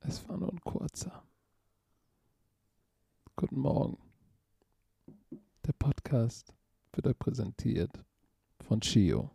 Es 0.00 0.28
war 0.28 0.36
nur 0.36 0.52
ein 0.52 0.60
kurzer. 0.60 1.22
Guten 3.34 3.60
Morgen. 3.60 3.96
Der 5.64 5.72
Podcast 5.72 6.52
wird 6.92 7.06
euch 7.06 7.18
präsentiert 7.18 7.90
von 8.60 8.82
Chio. 8.82 9.30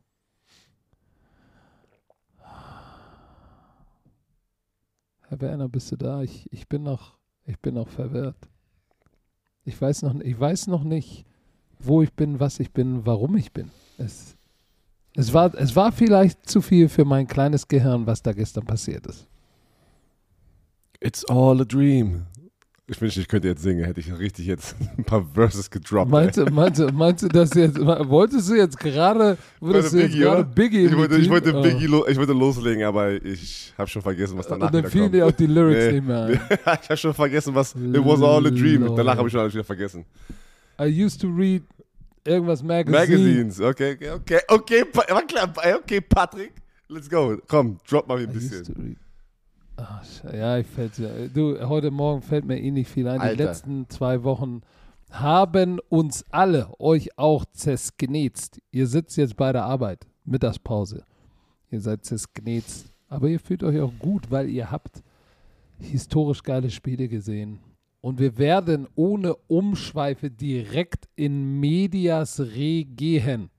Herr 5.22 5.42
Werner, 5.42 5.68
bist 5.68 5.92
du 5.92 5.96
da? 5.96 6.22
Ich, 6.22 6.52
ich 6.54 6.70
bin 6.70 6.84
noch, 6.84 7.18
ich 7.46 7.60
bin 7.60 7.74
noch 7.74 7.88
verwirrt. 7.88 8.50
Ich 9.66 9.82
weiß 9.82 10.04
noch, 10.04 10.14
ich 10.20 10.40
weiß 10.40 10.68
noch 10.68 10.84
nicht, 10.84 11.26
wo 11.80 12.04
ich 12.04 12.14
bin, 12.14 12.40
was 12.40 12.60
ich 12.60 12.72
bin, 12.72 13.08
warum 13.08 13.36
ich 13.36 13.52
bin. 13.52 13.72
Es, 13.98 14.38
es, 15.16 15.34
war, 15.34 15.54
es 15.56 15.76
war 15.76 15.92
vielleicht 15.92 16.50
zu 16.50 16.62
viel 16.62 16.90
für 16.90 17.06
mein 17.06 17.28
kleines 17.28 17.68
Gehirn, 17.68 18.06
was 18.08 18.22
da 18.22 18.32
gestern 18.34 18.66
passiert 18.66 19.06
ist. 19.08 19.28
It's 21.02 21.24
all 21.30 21.62
a 21.62 21.66
dream. 21.66 22.26
Ich 22.92 23.00
wünschte, 23.00 23.22
ich 23.22 23.28
könnte 23.28 23.48
jetzt 23.48 23.62
singen, 23.62 23.86
hätte 23.86 24.00
ich 24.00 24.18
richtig 24.18 24.48
jetzt 24.48 24.76
ein 24.98 25.04
paar 25.04 25.24
Verses 25.36 25.70
gedroppt. 25.70 26.12
Du, 26.36 26.46
meinst 26.52 27.22
du 27.24 27.28
das 27.28 27.54
jetzt, 27.54 27.80
wolltest 27.80 28.50
du 28.50 28.56
jetzt 28.56 28.80
gerade, 28.80 29.38
würdest 29.62 29.94
du 29.94 29.98
jetzt 30.00 30.08
Biggie, 30.14 30.24
gerade? 30.24 30.44
Biggie 30.44 30.86
Ich 30.88 30.98
wollte, 30.98 31.18
ich, 31.18 31.30
wollte? 31.30 31.54
Biggie 31.62 31.86
lo, 31.86 32.08
ich 32.08 32.18
wollte 32.18 32.34
loslegen, 32.34 32.84
aber 32.84 33.12
ich 33.24 33.76
habe 33.78 33.88
schon 33.88 34.02
vergessen, 34.02 34.36
was 34.40 34.48
Oh. 34.48 34.50
danach 34.50 34.68
Und 34.68 34.74
dann 34.74 34.92
fielen 34.92 35.12
dir 35.12 35.28
auch 35.28 35.32
die 35.32 35.46
Lyrics 35.46 35.86
Nee. 35.86 35.92
nicht 35.92 36.08
mehr 36.08 36.24
ein. 36.24 36.32
ich 36.82 36.90
habe 36.90 36.98
schon 36.98 37.14
vergessen, 37.14 37.54
was 37.54 37.76
It 37.76 38.04
was 38.04 38.22
all 38.24 38.48
a 38.48 38.50
dream. 38.50 38.96
Danach 38.96 39.18
habe 39.18 39.28
ich 39.28 39.32
schon 39.34 39.42
alles 39.42 39.54
wieder 39.54 39.64
vergessen. 39.64 40.04
I 40.82 40.86
used 40.86 41.22
to 41.22 41.28
read 41.28 41.62
irgendwas 42.26 42.64
Magazine. 42.64 43.00
Magazines, 43.00 43.62
okay, 43.62 43.94
okay, 43.94 44.12
okay, 44.12 44.40
okay, 44.48 44.84
war 44.94 45.22
klar, 45.24 45.54
okay, 45.78 46.02
Patrick, 46.02 46.54
let's 46.88 47.10
go. 47.10 47.38
Komm, 47.48 47.78
drop 47.88 48.08
mal 48.08 48.18
ein 48.20 48.30
used 48.30 48.34
bisschen. 48.68 48.98
Ach, 49.78 50.04
sche- 50.04 50.36
ja, 50.36 50.58
ich 50.58 50.68
fällt 50.68 50.98
ja. 50.98 51.10
Du, 51.34 51.58
heute 51.68 51.90
Morgen 51.92 52.22
fällt 52.22 52.46
mir 52.46 52.60
eh 52.60 52.72
nicht 52.72 52.90
viel 52.90 53.08
ein. 53.08 53.20
Die 53.22 53.28
Alter. 53.28 53.46
letzten 53.46 53.88
zwei 53.90 54.24
Wochen 54.24 54.62
haben 55.10 55.80
uns 55.90 56.26
alle, 56.32 56.70
euch 56.80 57.18
auch, 57.18 57.46
zersknetzt. 57.54 58.60
Ihr 58.72 58.88
sitzt 58.88 59.16
jetzt 59.18 59.38
bei 59.38 59.54
der 59.54 59.64
Arbeit, 59.66 60.06
Mittagspause. 60.26 61.06
Ihr 61.72 61.80
seid 61.82 62.04
zersknetzt. 62.06 62.92
Aber 63.08 63.28
ihr 63.28 63.40
fühlt 63.40 63.64
euch 63.64 63.80
auch 63.80 63.94
gut, 64.00 64.30
weil 64.30 64.50
ihr 64.50 64.70
habt 64.70 65.02
historisch 65.80 66.44
geile 66.44 66.70
Spiele 66.70 67.08
gesehen. 67.08 67.60
Und 68.02 68.20
wir 68.20 68.38
werden 68.38 68.88
ohne 68.96 69.36
Umschweife 69.48 70.30
direkt 70.32 71.10
in 71.16 71.60
Medias 71.60 72.40
Re 72.40 72.86
gehen 72.86 73.50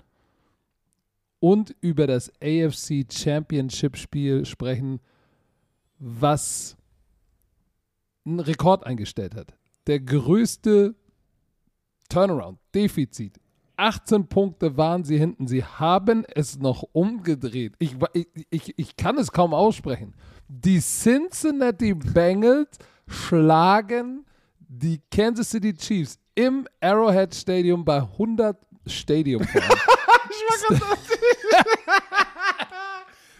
und 1.41 1.75
über 1.81 2.07
das 2.07 2.31
AFC 2.43 3.07
Championship 3.11 3.97
Spiel 3.97 4.45
sprechen, 4.45 5.01
was 5.99 6.77
einen 8.25 8.41
Rekord 8.41 8.87
eingestellt 8.87 9.35
hat. 9.35 9.55
Der 9.87 10.01
größte 10.01 10.95
Turnaround, 12.09 12.59
Defizit. 12.75 13.39
18 13.77 14.27
Punkte 14.27 14.77
waren 14.77 15.05
sie 15.05 15.17
hinten. 15.17 15.47
Sie 15.47 15.65
haben 15.65 16.25
es 16.35 16.59
noch 16.59 16.85
umgedreht. 16.93 17.75
Ich, 17.79 17.97
ich, 18.51 18.79
ich 18.79 18.97
kann 18.97 19.17
es 19.17 19.33
kaum 19.33 19.55
aussprechen. 19.55 20.15
Die 20.49 20.81
Cincinnati 20.81 21.95
Bengals 21.95 22.79
schlagen 23.07 24.27
die 24.73 25.01
Kansas 25.11 25.51
City 25.51 25.75
Chiefs 25.75 26.17
im 26.35 26.67
Arrowhead 26.81 27.35
Stadium 27.35 27.85
bei 27.85 27.97
100 27.99 28.57
Stadium. 28.87 29.43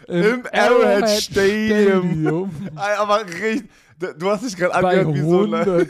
Im 0.07 0.43
Arrowhead 0.51 1.07
Stadium. 1.21 2.51
Ey, 2.75 2.95
Aber 2.97 3.25
richtig, 3.25 3.69
du- 4.17 4.29
hast 4.29 4.43
dich 4.43 4.57
gerade 4.57 4.73
angehört 4.75 5.13
wie 5.15 5.21
so 5.21 5.43
ein 5.43 5.53
100. 5.53 5.89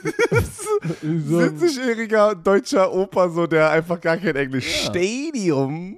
wie 1.02 1.20
so 1.22 1.38
ein- 1.40 1.58
70-jähriger 1.58 2.36
deutscher 2.36 2.94
Opa, 2.94 3.30
so, 3.30 3.48
der 3.48 3.72
einfach 3.72 4.00
gar 4.00 4.18
kein 4.18 4.36
Englisch. 4.36 4.84
Ja. 4.84 4.90
Stadium. 4.92 5.98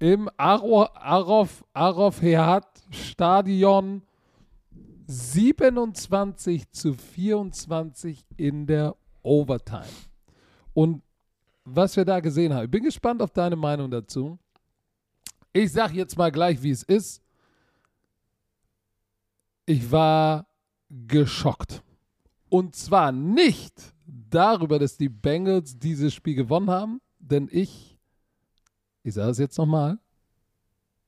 im 0.00 0.28
Aro, 0.36 0.86
Arov, 0.94 1.64
Arov 1.72 2.20
Hehat 2.20 2.66
Stadion 2.90 4.02
27 5.06 6.70
zu 6.70 6.94
24 6.94 8.24
in 8.36 8.66
der 8.66 8.96
Overtime. 9.22 9.86
Und 10.72 11.02
was 11.64 11.96
wir 11.96 12.04
da 12.04 12.20
gesehen 12.20 12.52
haben, 12.52 12.64
ich 12.64 12.70
bin 12.70 12.84
gespannt 12.84 13.22
auf 13.22 13.30
deine 13.30 13.56
Meinung 13.56 13.90
dazu. 13.90 14.38
Ich 15.52 15.72
sag 15.72 15.92
jetzt 15.92 16.18
mal 16.18 16.30
gleich, 16.30 16.62
wie 16.62 16.70
es 16.70 16.82
ist. 16.82 17.22
Ich 19.66 19.90
war 19.90 20.46
geschockt. 20.90 21.82
Und 22.48 22.76
zwar 22.76 23.12
nicht 23.12 23.94
darüber, 24.06 24.78
dass 24.78 24.96
die 24.96 25.08
Bengals 25.08 25.78
dieses 25.78 26.12
Spiel 26.12 26.34
gewonnen 26.34 26.70
haben, 26.70 27.00
denn 27.18 27.48
ich, 27.50 27.98
ich 29.02 29.14
sage 29.14 29.30
es 29.30 29.38
jetzt 29.38 29.56
nochmal, 29.56 29.98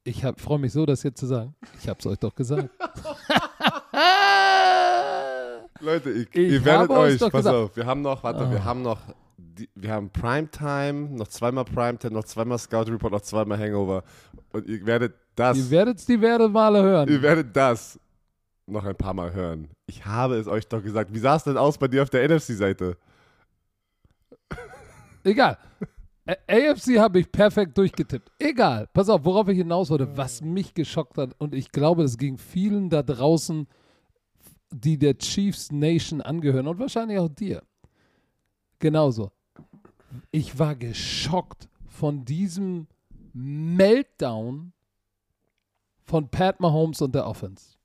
ich 0.05 0.25
freue 0.37 0.59
mich 0.59 0.73
so, 0.73 0.87
das 0.87 1.03
jetzt 1.03 1.19
zu 1.19 1.27
sagen. 1.27 1.55
Ich 1.81 1.89
habe 1.89 1.99
es 1.99 2.07
euch 2.07 2.19
doch 2.19 2.35
gesagt. 2.35 2.71
Leute, 5.81 6.11
ich, 6.11 6.29
Ich 6.35 6.53
ihr 6.53 6.65
werdet 6.65 6.91
euch 6.91 7.19
pass 7.19 7.31
gesagt- 7.31 7.57
auf, 7.57 7.77
wir 7.77 7.87
haben 7.87 8.03
noch, 8.03 8.23
warte, 8.23 8.45
Ah. 8.47 8.51
wir 8.51 8.65
haben 8.65 8.83
noch, 8.83 9.01
die, 9.37 9.69
wir 9.75 9.91
haben 9.93 10.11
Primetime, 10.11 11.09
noch 11.17 11.29
zweimal 11.29 11.65
Primetime, 11.65 12.13
noch 12.15 12.25
zweimal 12.25 12.59
Scout 12.59 12.91
Report, 12.91 13.13
noch 13.13 13.21
zweimal 13.23 13.59
Hangover. 13.59 14.03
Und 14.53 14.67
ihr 14.67 14.85
werdet 14.87 15.15
das, 15.35 15.57
Ihr 15.59 15.71
werdet 15.71 15.99
es 15.99 16.07
diverse 16.07 16.49
Male 16.49 16.83
hören. 16.83 17.09
ihr 17.09 17.21
werdet 17.23 17.55
das 17.57 17.99
noch 18.67 18.85
ein 18.85 18.97
paar 18.97 19.15
Mal 19.15 19.33
hören. 19.33 19.69
Ich 19.87 20.05
habe 20.05 20.37
es 20.37 20.47
euch 20.49 20.67
doch 20.67 20.83
gesagt. 20.83 21.13
Wie 21.15 21.19
sah 21.19 21.37
es 21.37 21.45
denn 21.45 21.57
aus 21.57 21.79
bei 21.79 21.89
dir 21.89 22.03
auf 22.03 22.11
der 22.11 22.25
NFC-Seite? 22.29 22.97
Egal. 25.25 25.59
AFC 26.49 26.99
habe 26.99 27.21
ich 27.21 27.31
perfekt 27.31 27.79
durchgetippt. 27.79 28.31
Egal. 28.39 28.89
Pass 28.93 29.09
auf, 29.09 29.25
worauf 29.25 29.49
ich 29.49 29.59
hinaus 29.59 29.91
wollte, 29.91 30.17
was 30.17 30.41
mich 30.43 30.75
geschockt 30.75 31.19
hat. 31.19 31.31
Und 31.39 31.55
ich 31.55 31.71
glaube, 31.71 32.03
das 32.03 32.19
ging 32.19 32.37
vielen 32.37 32.91
da 32.91 33.03
draußen, 33.05 33.69
die 34.71 34.99
der 34.99 35.17
Chiefs 35.19 35.71
Nation 35.73 36.21
angehören 36.21 36.67
und 36.67 36.79
wahrscheinlich 36.79 37.19
auch 37.19 37.29
dir. 37.29 37.63
Genauso. 38.79 39.33
Ich 40.31 40.59
war 40.59 40.75
geschockt 40.75 41.69
von 41.87 42.25
diesem 42.25 42.87
Meltdown 43.33 44.73
von 46.05 46.29
Pat 46.29 46.61
Mahomes 46.61 47.01
und 47.03 47.15
der 47.15 47.27
Offense. 47.27 47.77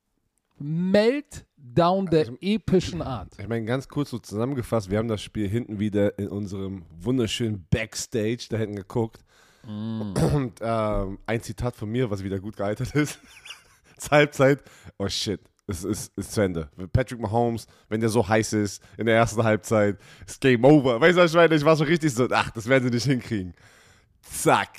Meltdown 0.57 2.05
der 2.05 2.31
epischen 2.39 3.01
Art. 3.01 3.33
Ich 3.39 3.47
meine, 3.47 3.65
ganz 3.65 3.87
kurz 3.87 4.11
so 4.11 4.19
zusammengefasst, 4.19 4.91
wir 4.91 4.99
haben 4.99 5.07
das 5.07 5.21
Spiel 5.21 5.49
hinten 5.49 5.79
wieder 5.79 6.19
in 6.19 6.27
unserem 6.27 6.85
wunderschönen 6.99 7.65
Backstage 7.69 8.47
da 8.49 8.57
hinten 8.57 8.75
geguckt. 8.75 9.23
Und 9.63 10.53
ähm, 10.61 11.19
ein 11.25 11.41
Zitat 11.41 11.75
von 11.75 11.89
mir, 11.89 12.09
was 12.09 12.23
wieder 12.23 12.39
gut 12.39 12.57
gealtert 12.57 12.95
ist. 12.95 13.19
Halbzeit, 14.09 14.63
oh 14.97 15.07
shit, 15.07 15.39
es 15.71 15.83
ist, 15.83 16.17
ist 16.17 16.31
zu 16.33 16.41
Ende. 16.41 16.69
Patrick 16.93 17.19
Mahomes, 17.19 17.65
wenn 17.89 17.99
der 17.99 18.09
so 18.09 18.27
heiß 18.27 18.53
ist 18.53 18.83
in 18.97 19.05
der 19.05 19.15
ersten 19.15 19.43
Halbzeit, 19.43 19.97
ist 20.27 20.39
Game 20.39 20.63
Over. 20.63 21.01
Weißt 21.01 21.17
du, 21.17 21.21
was 21.23 21.31
ich 21.31 21.35
meine? 21.37 21.55
Ich 21.55 21.65
war 21.65 21.75
so 21.75 21.83
richtig 21.83 22.13
so, 22.13 22.27
ach, 22.31 22.51
das 22.51 22.67
werden 22.67 22.85
sie 22.85 22.91
nicht 22.95 23.05
hinkriegen. 23.05 23.53
Zack. 24.21 24.69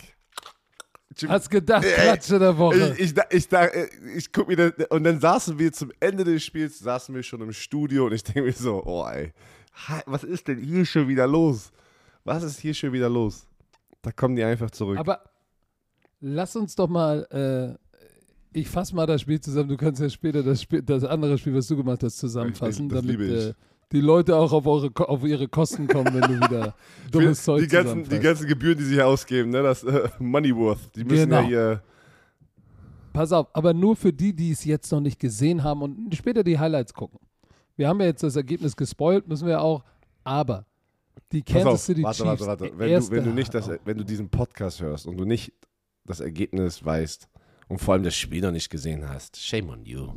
Hast 1.28 1.50
gedacht, 1.50 1.84
Klatsche 1.84 2.38
der 2.38 2.56
Woche. 2.56 2.94
Ich, 2.98 3.12
ich, 3.14 3.22
ich, 3.30 3.48
da- 3.48 3.69
ich 4.16 4.32
guck 4.32 4.48
mir 4.48 4.56
das, 4.56 4.72
und 4.88 5.04
dann 5.04 5.20
saßen 5.20 5.58
wir 5.58 5.70
zum 5.72 5.92
Ende 6.00 6.25
des 6.25 6.42
Spiels, 6.42 6.78
saßen 6.78 7.14
wir 7.14 7.22
schon 7.22 7.42
im 7.42 7.53
Studio 7.53 8.06
und 8.06 8.12
ich 8.12 8.24
denke 8.24 8.42
mir 8.42 8.53
so, 8.53 8.82
oh 8.84 9.06
ey, 9.06 9.32
was 10.06 10.24
ist 10.24 10.48
denn 10.48 10.59
hier 10.59 10.86
schon 10.86 11.09
wieder 11.09 11.26
los? 11.26 11.70
Was 12.24 12.42
ist 12.42 12.60
hier 12.60 12.72
schon 12.72 12.92
wieder 12.92 13.10
los? 13.10 13.47
Da 14.00 14.10
kommen 14.10 14.36
die 14.36 14.42
einfach 14.44 14.70
zurück. 14.70 14.98
Aber 14.98 15.22
lass 16.20 16.56
uns 16.56 16.74
doch 16.77 16.89
mal, 16.89 17.27
äh, 17.30 17.81
ich 18.53 18.69
fasse 18.69 18.95
mal 18.95 19.07
das 19.07 19.21
Spiel 19.21 19.41
zusammen. 19.41 19.69
Du 19.69 19.77
kannst 19.77 20.01
ja 20.01 20.09
später 20.09 20.43
das, 20.43 20.63
Spiel, 20.63 20.83
das 20.83 21.04
andere 21.04 21.39
Spiel, 21.39 21.54
was 21.54 21.66
du 21.66 21.77
gemacht 21.77 22.03
hast, 22.03 22.19
zusammenfassen, 22.19 22.89
das 22.89 23.01
damit 23.01 23.21
äh, 23.21 23.54
die 23.93 24.01
Leute 24.01 24.37
auch 24.37 24.53
auf, 24.53 24.66
eure, 24.66 24.91
auf 25.09 25.25
ihre 25.25 25.49
Kosten 25.49 25.87
kommen, 25.87 26.15
wenn 26.15 26.22
du 26.22 26.47
wieder 26.47 26.75
dummes 27.10 27.45
Zeug 27.45 27.63
die, 27.63 27.69
ganzen, 27.69 28.09
die 28.09 28.19
ganzen 28.19 28.47
Gebühren, 28.47 28.78
die 28.78 28.84
sie 28.84 28.95
hier 28.95 29.07
ausgeben, 29.07 29.51
ne, 29.51 29.63
das 29.63 29.84
äh, 29.84 30.09
Moneyworth, 30.19 30.95
die 30.97 31.04
müssen 31.04 31.28
Genau. 31.28 31.41
ja 31.43 31.47
hier. 31.47 31.83
Pass 33.13 33.31
auf, 33.33 33.49
aber 33.53 33.75
nur 33.75 33.95
für 33.95 34.13
die, 34.13 34.34
die 34.34 34.53
es 34.53 34.65
jetzt 34.65 34.91
noch 34.91 35.01
nicht 35.01 35.21
gesehen 35.21 35.63
haben 35.63 35.83
und 35.83 36.15
später 36.15 36.43
die 36.43 36.59
Highlights 36.59 36.95
gucken. 36.95 37.19
Wir 37.77 37.89
haben 37.89 38.01
ja 38.01 38.07
jetzt 38.07 38.22
das 38.22 38.37
Ergebnis 38.37 38.75
gespoilt, 38.75 39.28
müssen 39.28 39.47
wir 39.47 39.60
auch, 39.60 39.84
aber 40.25 40.65
die 41.31 41.43
Kansas 41.43 41.75
auf, 41.75 41.81
City 41.81 42.03
warte, 42.03 42.22
Chiefs, 42.22 42.28
warte, 42.28 42.47
warte. 42.47 42.65
die 42.65 42.78
Wenn 42.78 43.01
du, 43.01 43.10
wenn, 43.10 43.25
du 43.25 43.31
nicht 43.31 43.53
das, 43.53 43.71
wenn 43.84 43.99
du 43.99 44.04
diesen 44.04 44.31
Podcast 44.31 44.81
hörst 44.81 45.07
und 45.07 45.19
du 45.19 45.25
nicht 45.25 45.53
das 46.04 46.21
Ergebnis 46.21 46.84
weißt 46.84 47.28
und 47.72 47.78
vor 47.78 47.95
allem 47.95 48.03
das 48.03 48.15
Spiel 48.15 48.42
noch 48.42 48.51
nicht 48.53 48.69
gesehen 48.69 49.09
hast, 49.09 49.36
shame 49.41 49.71
on 49.71 49.84
you. 49.86 50.09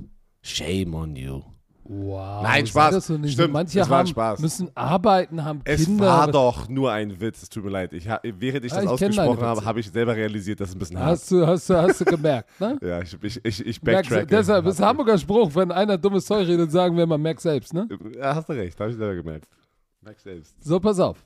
Shame 0.42 0.94
on 0.94 1.16
you. 1.16 1.42
Wow. 1.88 2.42
Nein, 2.44 2.66
Spaß. 2.68 3.06
Stimmt, 3.06 3.54
Manche 3.54 3.80
es 3.80 3.90
war 3.90 4.00
haben, 4.00 4.08
Spaß. 4.08 4.40
müssen 4.40 4.70
arbeiten, 4.76 5.46
haben 5.46 5.62
Es 5.64 5.86
Kinder. 5.86 6.06
war 6.06 6.32
doch 6.32 6.68
nur 6.68 6.92
ein 6.92 7.22
Witz, 7.22 7.44
es 7.44 7.50
tut 7.50 7.64
mir 7.64 7.70
leid. 7.70 7.94
Ich, 7.94 8.06
während 8.08 8.66
ich 8.66 8.74
Ah, 8.74 8.78
das 8.78 8.84
ich 8.86 8.90
ausgesprochen 8.90 9.42
habe, 9.42 9.64
habe 9.64 9.80
ich 9.80 9.90
selber 9.90 10.16
realisiert, 10.16 10.60
dass 10.60 10.70
es 10.70 10.76
ein 10.76 10.80
bisschen 10.80 10.98
hart 11.00 11.12
Hast 11.12 11.32
du, 11.32 11.46
hast 11.48 11.70
du, 11.70 11.76
hast 11.76 12.02
du 12.02 12.06
gemerkt, 12.06 12.60
ne? 12.60 12.78
Ja, 12.82 13.02
ich, 13.02 13.16
ich, 13.22 13.46
ich, 13.46 13.66
ich 13.66 13.82
backtracke. 13.82 14.26
deshalb 14.28 14.66
ist 14.66 14.82
Hamburger 14.82 15.18
Spruch, 15.18 15.54
wenn 15.56 15.72
einer 15.72 15.98
dummes 15.98 16.26
Zeug 16.26 16.48
redet, 16.48 16.72
sagen 16.72 16.98
wir 16.98 17.04
immer, 17.04 17.18
merk 17.20 17.40
selbst, 17.40 17.74
ne? 17.74 17.88
Ja, 18.18 18.36
hast 18.36 18.50
du 18.50 18.54
recht, 18.54 18.78
habe 18.80 18.90
ich 18.90 18.98
selber 18.98 19.16
gemerkt. 19.16 19.48
Merk 20.02 20.20
selbst. 20.20 20.56
So, 20.64 20.80
pass 20.80 21.00
auf. 21.00 21.24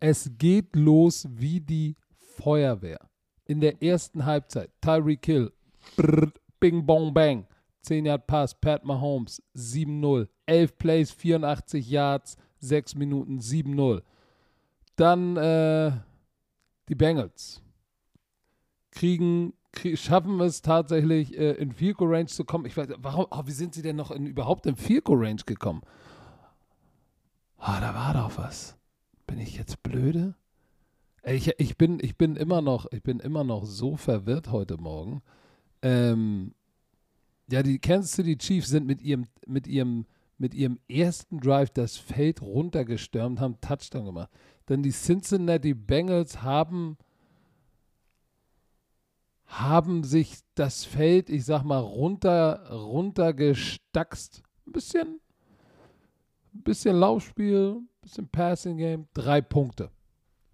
Es 0.00 0.30
geht 0.38 0.74
los 0.76 1.26
wie 1.30 1.60
die 1.60 1.96
Feuerwehr. 2.36 3.00
In 3.46 3.60
der 3.60 3.82
ersten 3.82 4.24
Halbzeit, 4.24 4.70
Tyreek 4.80 5.24
Hill, 5.26 5.52
brrr, 5.96 6.32
bing, 6.60 6.84
bong, 6.86 7.12
bang. 7.12 7.46
10 7.82 8.06
Yard 8.06 8.26
Pass, 8.26 8.54
Pat 8.58 8.84
Mahomes, 8.84 9.42
7-0. 9.54 10.26
11 10.46 10.78
Plays, 10.78 11.10
84 11.10 11.86
Yards, 11.90 12.36
6 12.60 12.94
Minuten, 12.94 13.38
7-0. 13.40 14.02
Dann 14.96 15.36
äh, 15.36 15.92
die 16.88 16.94
Bengals. 16.94 17.60
Kriegen, 18.90 19.52
krie- 19.74 19.96
schaffen 19.98 20.40
es 20.40 20.62
tatsächlich, 20.62 21.36
äh, 21.36 21.52
in 21.52 21.74
Goal 21.94 22.14
Range 22.14 22.26
zu 22.26 22.44
kommen. 22.44 22.64
Ich 22.64 22.76
weiß, 22.76 22.88
warum, 22.98 23.26
oh, 23.30 23.42
wie 23.44 23.52
sind 23.52 23.74
sie 23.74 23.82
denn 23.82 23.96
noch 23.96 24.10
in, 24.10 24.26
überhaupt 24.26 24.64
in 24.66 24.76
Goal 25.04 25.26
Range 25.26 25.42
gekommen? 25.44 25.82
Ah, 27.58 27.80
da 27.80 27.94
war 27.94 28.14
doch 28.14 28.38
was. 28.38 28.76
Bin 29.26 29.38
ich 29.38 29.56
jetzt 29.56 29.82
blöde? 29.82 30.34
Ich, 31.26 31.50
ich, 31.58 31.78
bin, 31.78 32.00
ich, 32.02 32.18
bin 32.18 32.36
immer 32.36 32.60
noch, 32.60 32.86
ich 32.92 33.02
bin 33.02 33.18
immer 33.18 33.44
noch 33.44 33.64
so 33.64 33.96
verwirrt 33.96 34.52
heute 34.52 34.76
Morgen. 34.76 35.22
Ähm, 35.80 36.54
ja, 37.50 37.62
die 37.62 37.78
Kansas 37.78 38.12
City 38.12 38.36
Chiefs 38.36 38.68
sind 38.68 38.86
mit 38.86 39.00
ihrem, 39.00 39.26
mit 39.46 39.66
ihrem, 39.66 40.04
mit 40.36 40.54
ihrem 40.54 40.78
ersten 40.86 41.40
Drive 41.40 41.70
das 41.70 41.96
Feld 41.96 42.42
runtergestürmt, 42.42 43.40
haben 43.40 43.58
Touchdown 43.62 44.04
gemacht. 44.04 44.30
Dann 44.66 44.82
die 44.82 44.90
Cincinnati 44.90 45.72
Bengals 45.72 46.42
haben, 46.42 46.98
haben 49.46 50.04
sich 50.04 50.40
das 50.54 50.84
Feld, 50.84 51.30
ich 51.30 51.46
sag 51.46 51.62
mal, 51.64 51.78
runter, 51.78 52.70
runtergestackst. 52.70 54.42
Ein 54.66 54.72
bisschen, 54.72 55.20
ein 56.54 56.62
bisschen 56.64 56.96
Laufspiel, 56.96 57.76
ein 57.78 57.88
bisschen 58.02 58.28
Passing 58.28 58.76
Game, 58.76 59.08
drei 59.14 59.40
Punkte. 59.40 59.90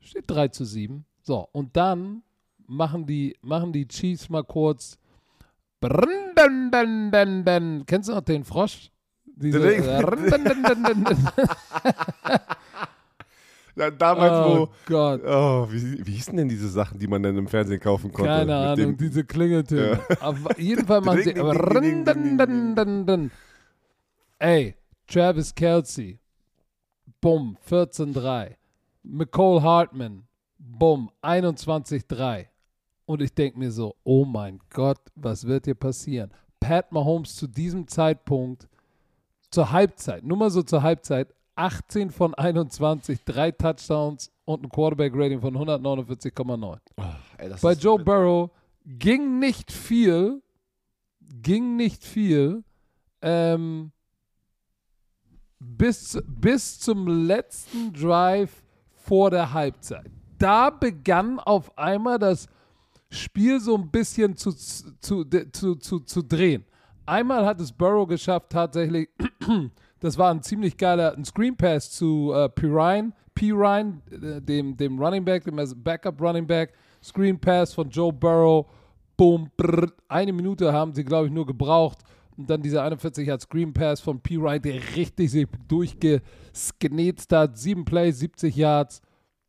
Steht 0.01 0.25
3 0.31 0.49
zu 0.49 0.65
7. 0.65 1.05
So, 1.23 1.49
und 1.53 1.77
dann 1.77 2.23
machen 2.67 3.07
die, 3.07 3.37
machen 3.43 3.73
die 3.73 3.87
Chiefs 3.87 4.29
mal 4.29 4.45
kurz. 4.45 4.99
Brrn, 5.81 6.35
dun, 6.37 6.71
dun, 6.71 7.11
dun, 7.11 7.45
dun. 7.45 7.85
Kennst 7.87 8.09
du 8.09 8.15
noch 8.15 8.21
den 8.23 8.45
Frosch? 8.45 8.91
Diese. 9.25 9.61
Ja, 13.77 13.91
damals, 13.91 14.33
Oh 14.33 14.59
wo. 14.59 14.69
Gott, 14.87 15.23
Oh, 15.25 15.67
wie, 15.71 16.05
wie 16.05 16.13
hießen 16.13 16.37
denn 16.37 16.49
diese 16.49 16.69
Sachen, 16.69 16.99
die 16.99 17.07
man 17.07 17.23
dann 17.23 17.37
im 17.39 17.47
Fernsehen 17.47 17.81
kaufen 17.81 18.13
konnte? 18.13 18.29
keine 18.31 18.57
Ahnung, 18.57 18.97
diese 18.97 19.25
Klingeltöne. 19.25 20.01
Auf 20.21 20.37
jeden 20.59 20.87
Fall 20.87 21.01
machen 21.01 21.23
sie. 21.23 21.33
Ding, 21.33 22.05
ding, 22.05 22.75
ding, 22.77 23.07
ding. 23.07 23.31
Ey, 24.39 24.75
Travis 25.07 25.55
Kelsey. 25.55 26.19
Bumm, 27.21 27.57
14-3. 27.71 28.57
McCole 29.03 29.63
Hartman. 29.63 30.27
Bumm, 30.59 31.11
21-3. 31.23 32.47
Und 33.07 33.23
ich 33.23 33.35
denke 33.35 33.59
mir 33.59 33.73
so, 33.73 33.97
oh 34.05 34.25
mein 34.25 34.61
Gott, 34.71 35.01
was 35.15 35.47
wird 35.47 35.65
hier 35.65 35.75
passieren? 35.75 36.31
Pat 36.61 36.93
Mahomes 36.93 37.35
zu 37.35 37.47
diesem 37.47 37.89
Zeitpunkt, 37.89 38.69
zur 39.51 39.73
Halbzeit, 39.73 40.23
nur 40.23 40.37
mal 40.37 40.51
so 40.51 40.63
zur 40.63 40.83
Halbzeit, 40.83 41.35
18 41.57 42.11
von 42.11 42.35
21, 42.35 43.25
drei 43.25 43.51
Touchdowns 43.51 44.31
und 44.45 44.65
ein 44.65 44.69
Quarterback-Rating 44.69 45.41
von 45.41 45.57
149,9. 45.57 46.79
Oh, 46.97 47.03
ey, 47.39 47.49
das 47.49 47.61
Bei 47.61 47.73
Joe 47.73 47.99
Burrow 47.99 48.51
ging 48.85 49.39
nicht 49.39 49.73
viel, 49.73 50.43
ging 51.43 51.77
nicht 51.77 52.05
viel, 52.05 52.63
ähm, 53.23 53.91
bis, 55.59 56.23
bis 56.27 56.79
zum 56.79 57.27
letzten 57.27 57.93
Drive 57.93 58.63
vor 59.11 59.29
der 59.29 59.53
Halbzeit. 59.53 60.09
Da 60.39 60.71
begann 60.71 61.41
auf 61.41 61.77
einmal 61.77 62.17
das 62.21 62.47
Spiel 63.11 63.59
so 63.59 63.75
ein 63.75 63.91
bisschen 63.91 64.37
zu, 64.37 64.53
zu, 64.53 65.25
zu, 65.25 65.75
zu, 65.75 65.99
zu 65.99 66.23
drehen. 66.23 66.65
Einmal 67.07 67.45
hat 67.45 67.61
es 67.61 67.73
Burrow 67.73 68.07
geschafft, 68.07 68.51
tatsächlich, 68.51 69.09
das 69.99 70.17
war 70.17 70.31
ein 70.31 70.45
ziemlich 70.45 70.77
geiler 70.77 71.13
ein 71.17 71.25
Screen 71.25 71.57
Pass 71.57 71.91
zu 71.91 72.33
äh, 72.33 72.49
Pirine, 72.51 73.11
Pirine, 73.35 74.01
äh, 74.13 74.41
dem, 74.41 74.77
dem 74.77 74.97
Running 74.97 75.25
Back, 75.25 75.43
dem 75.43 75.57
Backup 75.83 76.21
Running 76.21 76.47
Back, 76.47 76.75
Screen 77.03 77.37
Pass 77.37 77.75
von 77.75 77.91
Joe 77.91 78.13
Burrow, 78.13 78.65
boom, 79.17 79.51
brrr, 79.57 79.91
eine 80.07 80.33
Minute 80.33 80.73
haben 80.73 80.95
sie, 80.95 81.03
glaube 81.03 81.27
ich, 81.27 81.33
nur 81.33 81.47
gebraucht. 81.47 81.99
Und 82.41 82.49
dann 82.49 82.63
dieser 82.63 82.83
41 82.83 83.29
hat 83.29 83.43
Screen 83.43 83.75
Pass 83.75 84.01
von 84.01 84.19
Pirine, 84.21 84.61
der 84.61 84.97
richtig 84.97 85.31
sich 85.31 85.47
durchgesknetzt 85.69 87.31
hat, 87.35 87.59
sieben 87.59 87.85
Plays, 87.85 88.19
70 88.19 88.57
Yards, 88.57 89.03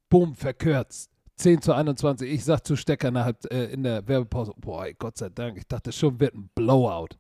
boom, 0.10 0.36
verkürzt. 0.36 1.10
10 1.38 1.62
zu 1.62 1.74
21. 1.74 2.30
Ich 2.30 2.44
sag 2.44 2.66
zu 2.66 2.76
Stecker 2.76 3.08
in 3.08 3.14
der, 3.14 3.24
Halb- 3.24 3.50
äh, 3.50 3.72
in 3.72 3.84
der 3.84 4.06
Werbepause, 4.06 4.52
boah, 4.58 4.86
Gott 5.00 5.18
sei 5.18 5.30
Dank, 5.30 5.58
ich 5.58 5.66
dachte 5.66 5.94
schon, 5.94 6.20
wird 6.20 6.36
ein 6.36 6.50
Blowout. 6.54 7.16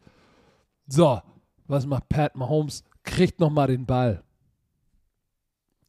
So, 0.88 1.22
was 1.68 1.86
macht 1.86 2.10
Pat 2.10 2.36
Mahomes? 2.36 2.84
Kriegt 3.04 3.40
nochmal 3.40 3.68
den 3.68 3.86
Ball. 3.86 4.22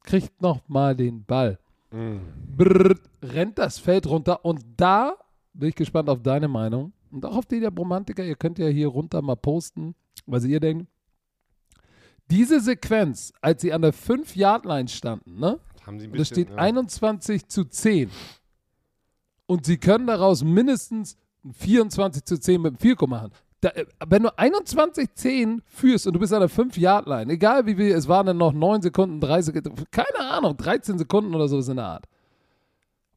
Kriegt 0.03 0.41
nochmal 0.41 0.95
den 0.95 1.25
Ball. 1.25 1.59
Mm. 1.91 2.19
Brrr, 2.55 2.95
rennt 3.21 3.59
das 3.59 3.79
Feld 3.79 4.07
runter 4.07 4.45
und 4.45 4.63
da 4.77 5.15
bin 5.53 5.69
ich 5.69 5.75
gespannt 5.75 6.07
auf 6.09 6.21
deine 6.23 6.47
Meinung 6.47 6.93
und 7.13 7.25
auch 7.25 7.37
auf 7.37 7.45
die 7.45 7.59
der 7.59 7.71
Bromantiker. 7.71 8.23
Ihr 8.23 8.35
könnt 8.35 8.59
ja 8.59 8.67
hier 8.67 8.87
runter 8.87 9.21
mal 9.21 9.35
posten, 9.35 9.95
was 10.25 10.43
ihr 10.45 10.59
denkt. 10.59 10.87
Diese 12.29 12.59
Sequenz, 12.59 13.33
als 13.41 13.61
sie 13.61 13.73
an 13.73 13.81
der 13.81 13.93
5-Yard-Line 13.93 14.87
standen, 14.87 15.39
ne? 15.39 15.59
Haben 15.85 15.99
sie 15.99 16.07
ein 16.07 16.11
Und 16.11 16.19
es 16.19 16.29
bisschen, 16.29 16.45
steht 16.45 16.49
ja. 16.49 16.55
21 16.55 17.47
zu 17.47 17.65
10. 17.65 18.09
Und 19.45 19.65
sie 19.65 19.77
können 19.77 20.07
daraus 20.07 20.43
mindestens 20.43 21.17
ein 21.43 21.53
24 21.53 22.23
zu 22.23 22.39
10 22.39 22.61
mit 22.61 22.73
dem 22.73 22.79
Vielko 22.79 23.05
machen. 23.05 23.31
Da, 23.59 23.69
äh, 23.69 23.85
wenn 24.07 24.23
du 24.23 24.37
21 24.37 25.13
10 25.13 25.61
führst 25.65 26.07
und 26.07 26.13
du 26.13 26.19
bist 26.19 26.33
an 26.33 26.39
der 26.39 26.49
5-Yard-Line, 26.49 27.33
egal 27.33 27.65
wie 27.65 27.75
viel, 27.75 27.91
es 27.91 28.07
waren 28.07 28.25
dann 28.25 28.37
noch 28.37 28.53
9 28.53 28.81
Sekunden, 28.81 29.19
3 29.19 29.41
Sekunden, 29.41 29.83
keine 29.91 30.19
Ahnung, 30.19 30.57
13 30.57 30.97
Sekunden 30.97 31.35
oder 31.35 31.47
sowas 31.47 31.67
in 31.67 31.75
der 31.75 31.85
Art, 31.85 32.05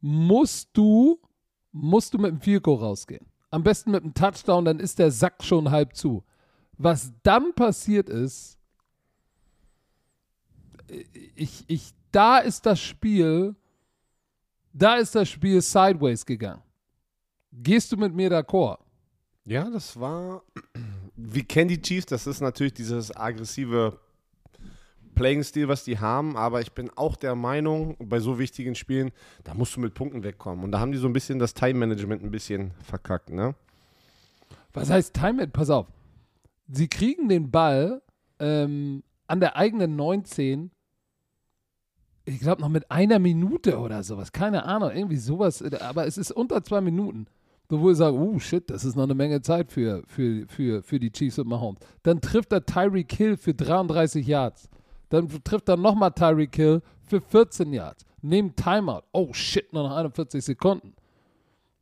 musst 0.01 0.69
du, 0.73 1.19
musst 1.71 2.13
du 2.13 2.17
mit 2.17 2.31
dem 2.31 2.41
Vielko 2.41 2.75
rausgehen. 2.75 3.25
Am 3.49 3.63
besten 3.63 3.91
mit 3.91 4.03
einem 4.03 4.13
Touchdown, 4.13 4.65
dann 4.65 4.79
ist 4.79 4.99
der 4.99 5.11
Sack 5.11 5.43
schon 5.43 5.71
halb 5.71 5.95
zu. 5.95 6.23
Was 6.77 7.13
dann 7.23 7.53
passiert 7.53 8.09
ist, 8.09 8.57
ich, 11.35 11.65
ich, 11.67 11.93
da 12.11 12.37
ist 12.39 12.65
das 12.65 12.79
Spiel, 12.79 13.55
da 14.73 14.95
ist 14.95 15.15
das 15.15 15.29
Spiel 15.29 15.61
sideways 15.61 16.25
gegangen. 16.25 16.61
Gehst 17.51 17.91
du 17.91 17.97
mit 17.97 18.13
mir 18.13 18.31
d'accord? 18.31 18.79
Ja, 19.45 19.69
das 19.69 19.99
war. 19.99 20.43
Wir 21.15 21.43
kennen 21.43 21.69
die 21.69 21.81
Chiefs, 21.81 22.05
das 22.05 22.27
ist 22.27 22.41
natürlich 22.41 22.73
dieses 22.73 23.15
aggressive 23.15 23.99
Playing-Stil, 25.17 25.67
was 25.67 25.83
die 25.83 25.99
haben, 25.99 26.37
aber 26.37 26.61
ich 26.61 26.71
bin 26.71 26.89
auch 26.95 27.15
der 27.15 27.35
Meinung, 27.35 27.97
bei 27.99 28.19
so 28.19 28.39
wichtigen 28.39 28.75
Spielen, 28.75 29.11
da 29.43 29.53
musst 29.53 29.75
du 29.75 29.79
mit 29.79 29.93
Punkten 29.93 30.23
wegkommen. 30.23 30.63
Und 30.63 30.71
da 30.71 30.79
haben 30.79 30.91
die 30.91 30.97
so 30.97 31.07
ein 31.07 31.13
bisschen 31.13 31.39
das 31.39 31.53
Time-Management 31.53 32.23
ein 32.23 32.31
bisschen 32.31 32.71
verkackt, 32.83 33.29
ne? 33.29 33.55
Was 34.73 34.89
heißt 34.89 35.13
Time? 35.13 35.47
Pass 35.47 35.69
auf. 35.69 35.87
Sie 36.69 36.87
kriegen 36.87 37.29
den 37.29 37.49
Ball 37.49 38.01
ähm, 38.39 39.03
an 39.27 39.39
der 39.39 39.55
eigenen 39.55 39.95
19, 39.95 40.71
ich 42.25 42.39
glaube 42.39 42.61
noch 42.61 42.69
mit 42.69 42.91
einer 42.91 43.19
Minute 43.19 43.79
oder 43.79 44.03
sowas. 44.03 44.31
Keine 44.31 44.65
Ahnung, 44.65 44.91
irgendwie 44.91 45.17
sowas. 45.17 45.63
Aber 45.81 46.05
es 46.05 46.17
ist 46.17 46.31
unter 46.31 46.63
zwei 46.63 46.81
Minuten. 46.81 47.25
Wo 47.69 47.91
ich 47.91 47.97
sage, 47.97 48.15
oh 48.15 48.39
shit, 48.39 48.69
das 48.69 48.85
ist 48.85 48.95
noch 48.95 49.03
eine 49.03 49.15
Menge 49.15 49.41
Zeit 49.41 49.71
für, 49.71 50.01
für, 50.07 50.45
für, 50.47 50.83
für 50.83 50.99
die 50.99 51.11
Chiefs 51.11 51.37
und 51.37 51.49
Mahomes. 51.49 51.81
Dann 52.03 52.21
trifft 52.21 52.53
er 52.53 52.65
Tyreek 52.65 53.11
Hill 53.11 53.35
für 53.35 53.53
33 53.53 54.25
Yards. 54.25 54.69
Dann 55.09 55.27
trifft 55.43 55.69
er 55.69 55.77
nochmal 55.77 56.11
Tyreek 56.11 56.55
Hill 56.55 56.81
für 57.01 57.21
14 57.21 57.71
Yards. 57.73 58.05
Neben 58.21 58.55
Timeout. 58.55 59.03
Oh 59.11 59.31
shit, 59.31 59.71
nur 59.73 59.83
noch 59.83 59.95
41 59.95 60.43
Sekunden. 60.43 60.93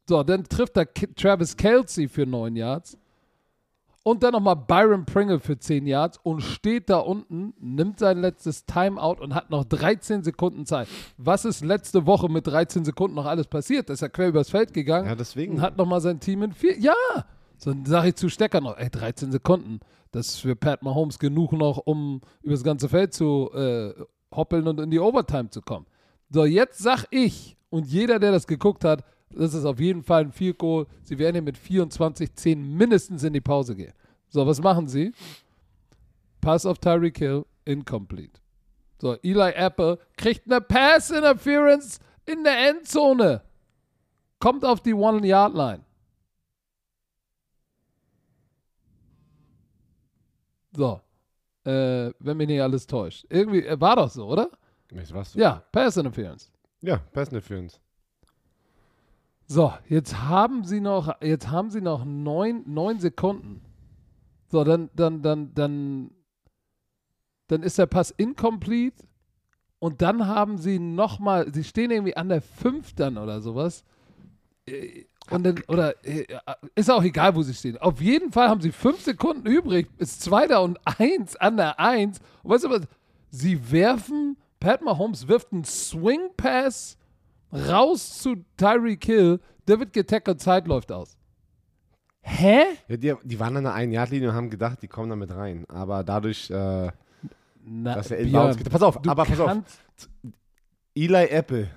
So, 0.07 0.21
dann 0.23 0.43
trifft 0.43 0.77
er 0.77 0.87
Travis 0.93 1.57
Kelsey 1.57 2.07
für 2.07 2.25
9 2.25 2.55
Yards. 2.55 2.97
Und 4.03 4.21
dann 4.21 4.33
nochmal 4.33 4.55
Byron 4.55 5.03
Pringle 5.03 5.39
für 5.39 5.57
10 5.57 5.87
Yards 5.87 6.19
und 6.21 6.41
steht 6.41 6.91
da 6.91 6.99
unten, 6.99 7.55
nimmt 7.59 7.97
sein 7.97 8.19
letztes 8.19 8.63
Timeout 8.67 9.15
und 9.19 9.33
hat 9.33 9.49
noch 9.49 9.63
13 9.65 10.21
Sekunden 10.23 10.67
Zeit. 10.67 10.87
Was 11.17 11.43
ist 11.43 11.65
letzte 11.65 12.05
Woche 12.05 12.29
mit 12.29 12.45
13 12.45 12.85
Sekunden 12.85 13.15
noch 13.15 13.25
alles 13.25 13.47
passiert? 13.47 13.89
Da 13.89 13.93
ist 13.93 14.03
er 14.03 14.09
quer 14.09 14.27
übers 14.27 14.51
Feld 14.51 14.73
gegangen 14.75 15.07
Ja, 15.07 15.15
deswegen. 15.15 15.55
und 15.55 15.61
hat 15.61 15.75
nochmal 15.77 16.01
sein 16.01 16.19
Team 16.19 16.43
in 16.43 16.51
vier. 16.53 16.77
Ja! 16.77 16.93
So, 17.65 17.73
dann 17.73 17.83
sage 17.87 18.09
ich 18.09 18.15
zu 18.15 18.29
Stecker 18.29 18.61
noch, 18.61 18.77
ey, 18.77 18.91
13 18.91 19.31
Sekunden. 19.31 19.79
Das 20.11 20.27
ist 20.27 20.41
für 20.41 20.55
Pat 20.55 20.83
Mahomes 20.83 21.17
genug 21.17 21.51
noch, 21.51 21.77
um 21.77 22.21
übers 22.43 22.63
ganze 22.63 22.87
Feld 22.87 23.11
zu 23.11 23.49
äh, 23.55 23.91
hoppeln 24.35 24.67
und 24.67 24.79
in 24.79 24.91
die 24.91 24.99
Overtime 24.99 25.49
zu 25.49 25.63
kommen. 25.63 25.87
So, 26.29 26.45
jetzt 26.45 26.77
sag 26.77 27.05
ich 27.09 27.57
und 27.71 27.87
jeder, 27.87 28.19
der 28.19 28.31
das 28.31 28.45
geguckt 28.45 28.83
hat, 28.83 29.03
das 29.31 29.55
ist 29.55 29.65
auf 29.65 29.79
jeden 29.79 30.03
Fall 30.03 30.25
ein 30.25 30.31
Field 30.31 30.59
Goal. 30.59 30.85
Sie 31.01 31.17
werden 31.17 31.33
hier 31.33 31.41
mit 31.41 31.57
24-10 31.57 32.55
mindestens 32.55 33.23
in 33.23 33.33
die 33.33 33.41
Pause 33.41 33.75
gehen. 33.75 33.93
So, 34.29 34.45
was 34.45 34.61
machen 34.61 34.87
sie? 34.87 35.11
Pass 36.41 36.67
auf 36.67 36.77
Tyreek 36.77 37.17
Hill, 37.17 37.45
incomplete. 37.65 38.39
So, 39.01 39.15
Eli 39.23 39.53
Apple 39.55 39.97
kriegt 40.17 40.45
eine 40.45 40.61
Pass 40.61 41.09
Interference 41.09 41.99
in 42.27 42.43
der 42.43 42.69
Endzone. 42.69 43.41
Kommt 44.37 44.63
auf 44.63 44.81
die 44.81 44.93
One-Yard-Line. 44.93 45.84
So, 50.75 51.01
äh, 51.63 52.11
wenn 52.19 52.37
mich 52.37 52.47
nicht 52.47 52.61
alles 52.61 52.85
täuscht. 52.87 53.25
Irgendwie, 53.29 53.65
äh, 53.65 53.79
war 53.79 53.95
doch 53.95 54.09
so, 54.09 54.27
oder? 54.27 54.49
Weißt 54.91 55.11
du 55.11 55.15
was? 55.15 55.33
Ja, 55.33 55.63
Pass 55.71 55.97
Interference. 55.97 56.51
Ja, 56.81 56.97
Pass 56.97 57.29
Interference. 57.29 57.79
So, 59.47 59.73
jetzt 59.87 60.21
haben 60.23 60.63
sie 60.63 60.81
noch, 60.81 61.21
jetzt 61.21 61.49
haben 61.49 61.69
sie 61.69 61.81
noch 61.81 62.03
neun, 62.03 62.63
neun 62.65 62.99
Sekunden. 62.99 63.61
So, 64.47 64.63
dann, 64.63 64.89
dann, 64.95 65.21
dann, 65.21 65.53
dann, 65.53 66.11
dann 67.47 67.63
ist 67.63 67.77
der 67.77 67.85
Pass 67.85 68.11
incomplete 68.11 69.03
und 69.79 70.01
dann 70.01 70.27
haben 70.27 70.57
sie 70.57 70.79
nochmal, 70.79 71.53
sie 71.53 71.63
stehen 71.63 71.91
irgendwie 71.91 72.17
an 72.17 72.29
der 72.29 72.41
5 72.41 72.93
dann 72.95 73.17
oder 73.17 73.41
sowas. 73.41 73.83
Und 75.31 75.43
dann, 75.43 75.61
oder 75.67 75.95
äh, 76.05 76.25
ist 76.75 76.91
auch 76.91 77.03
egal, 77.03 77.35
wo 77.35 77.41
sie 77.41 77.53
stehen. 77.53 77.77
Auf 77.79 77.99
jeden 77.99 78.31
Fall 78.31 78.47
haben 78.47 78.61
sie 78.61 78.71
fünf 78.71 79.01
Sekunden 79.01 79.47
übrig, 79.47 79.87
ist 79.97 80.21
Zweiter 80.21 80.61
und 80.61 80.79
Eins 80.85 81.35
an 81.35 81.57
der 81.57 81.79
Eins. 81.79 82.19
Und 82.43 82.51
weißt 82.51 82.65
du 82.65 82.69
was? 82.69 82.81
Sie 83.31 83.71
werfen, 83.71 84.37
Pat 84.59 84.81
Mahomes 84.81 85.27
wirft 85.27 85.51
einen 85.51 85.63
Swing 85.63 86.29
Pass 86.37 86.97
raus 87.51 88.19
zu 88.19 88.35
Tyreek 88.57 89.03
Hill, 89.05 89.39
der 89.67 89.79
wird 89.79 89.93
getackelt, 89.93 90.41
Zeit 90.41 90.67
läuft 90.67 90.91
aus. 90.91 91.17
Hä? 92.21 92.63
Ja, 92.87 92.97
die, 92.97 93.13
die 93.23 93.39
waren 93.39 93.55
an 93.57 93.63
der 93.65 93.73
einen 93.73 93.91
Yard-Linie 93.91 94.29
und 94.29 94.35
haben 94.35 94.49
gedacht, 94.49 94.81
die 94.81 94.87
kommen 94.87 95.09
damit 95.09 95.31
rein. 95.31 95.65
Aber 95.67 96.03
dadurch, 96.03 96.49
äh, 96.49 96.91
Na, 97.63 97.95
dass 97.95 98.11
er 98.11 98.17
inbounds 98.17 98.57
geht. 98.57 98.69
Pass 98.69 98.81
auf, 98.81 98.97
aber 99.07 99.25
pass 99.25 99.39
auf. 99.39 99.57
Eli 100.95 101.27
Apple, 101.29 101.69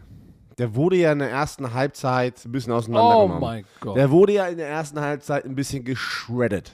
der 0.58 0.74
wurde 0.74 0.96
ja 0.96 1.12
in 1.12 1.20
der 1.20 1.30
ersten 1.30 1.72
Halbzeit 1.72 2.44
ein 2.44 2.52
bisschen 2.52 2.72
Oh 2.72 2.76
auseinandergenommen. 2.76 3.40
mein 3.40 3.64
Gott. 3.80 3.96
Der 3.96 4.10
wurde 4.10 4.32
ja 4.32 4.46
in 4.46 4.58
der 4.58 4.68
ersten 4.68 5.00
Halbzeit 5.00 5.44
ein 5.44 5.54
bisschen 5.54 5.84
geschreddet. 5.84 6.72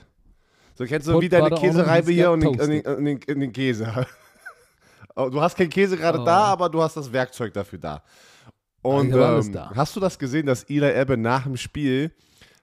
So 0.75 0.85
kennst 0.87 1.07
du 1.07 1.13
Put 1.13 1.23
wie 1.23 1.29
deine 1.29 1.51
Käsereibe 1.51 2.11
hier 2.11 2.31
und 2.33 2.41
den, 2.41 2.49
und 2.61 2.69
den, 2.69 2.87
und 2.87 3.05
den, 3.05 3.17
und 3.29 3.41
den 3.41 3.53
Käse. 3.53 4.07
Oh, 5.17 5.29
du 5.29 5.41
hast 5.41 5.57
keinen 5.57 5.71
Käse 5.71 5.97
gerade 5.97 6.19
Oh. 6.21 6.25
da, 6.25 6.47
aber 6.47 6.69
du 6.69 6.83
hast 6.83 6.97
das 6.97 7.13
Werkzeug 7.13 7.53
dafür 7.53 7.79
da. 7.79 8.03
Und 8.83 9.13
ähm, 9.15 9.53
da. 9.53 9.71
hast 9.73 9.95
du 9.95 10.01
das 10.01 10.19
gesehen, 10.19 10.45
dass 10.47 10.65
Eli 10.65 10.91
Ebbe 10.93 11.17
nach 11.17 11.45
dem 11.45 11.57
Spiel 11.57 12.11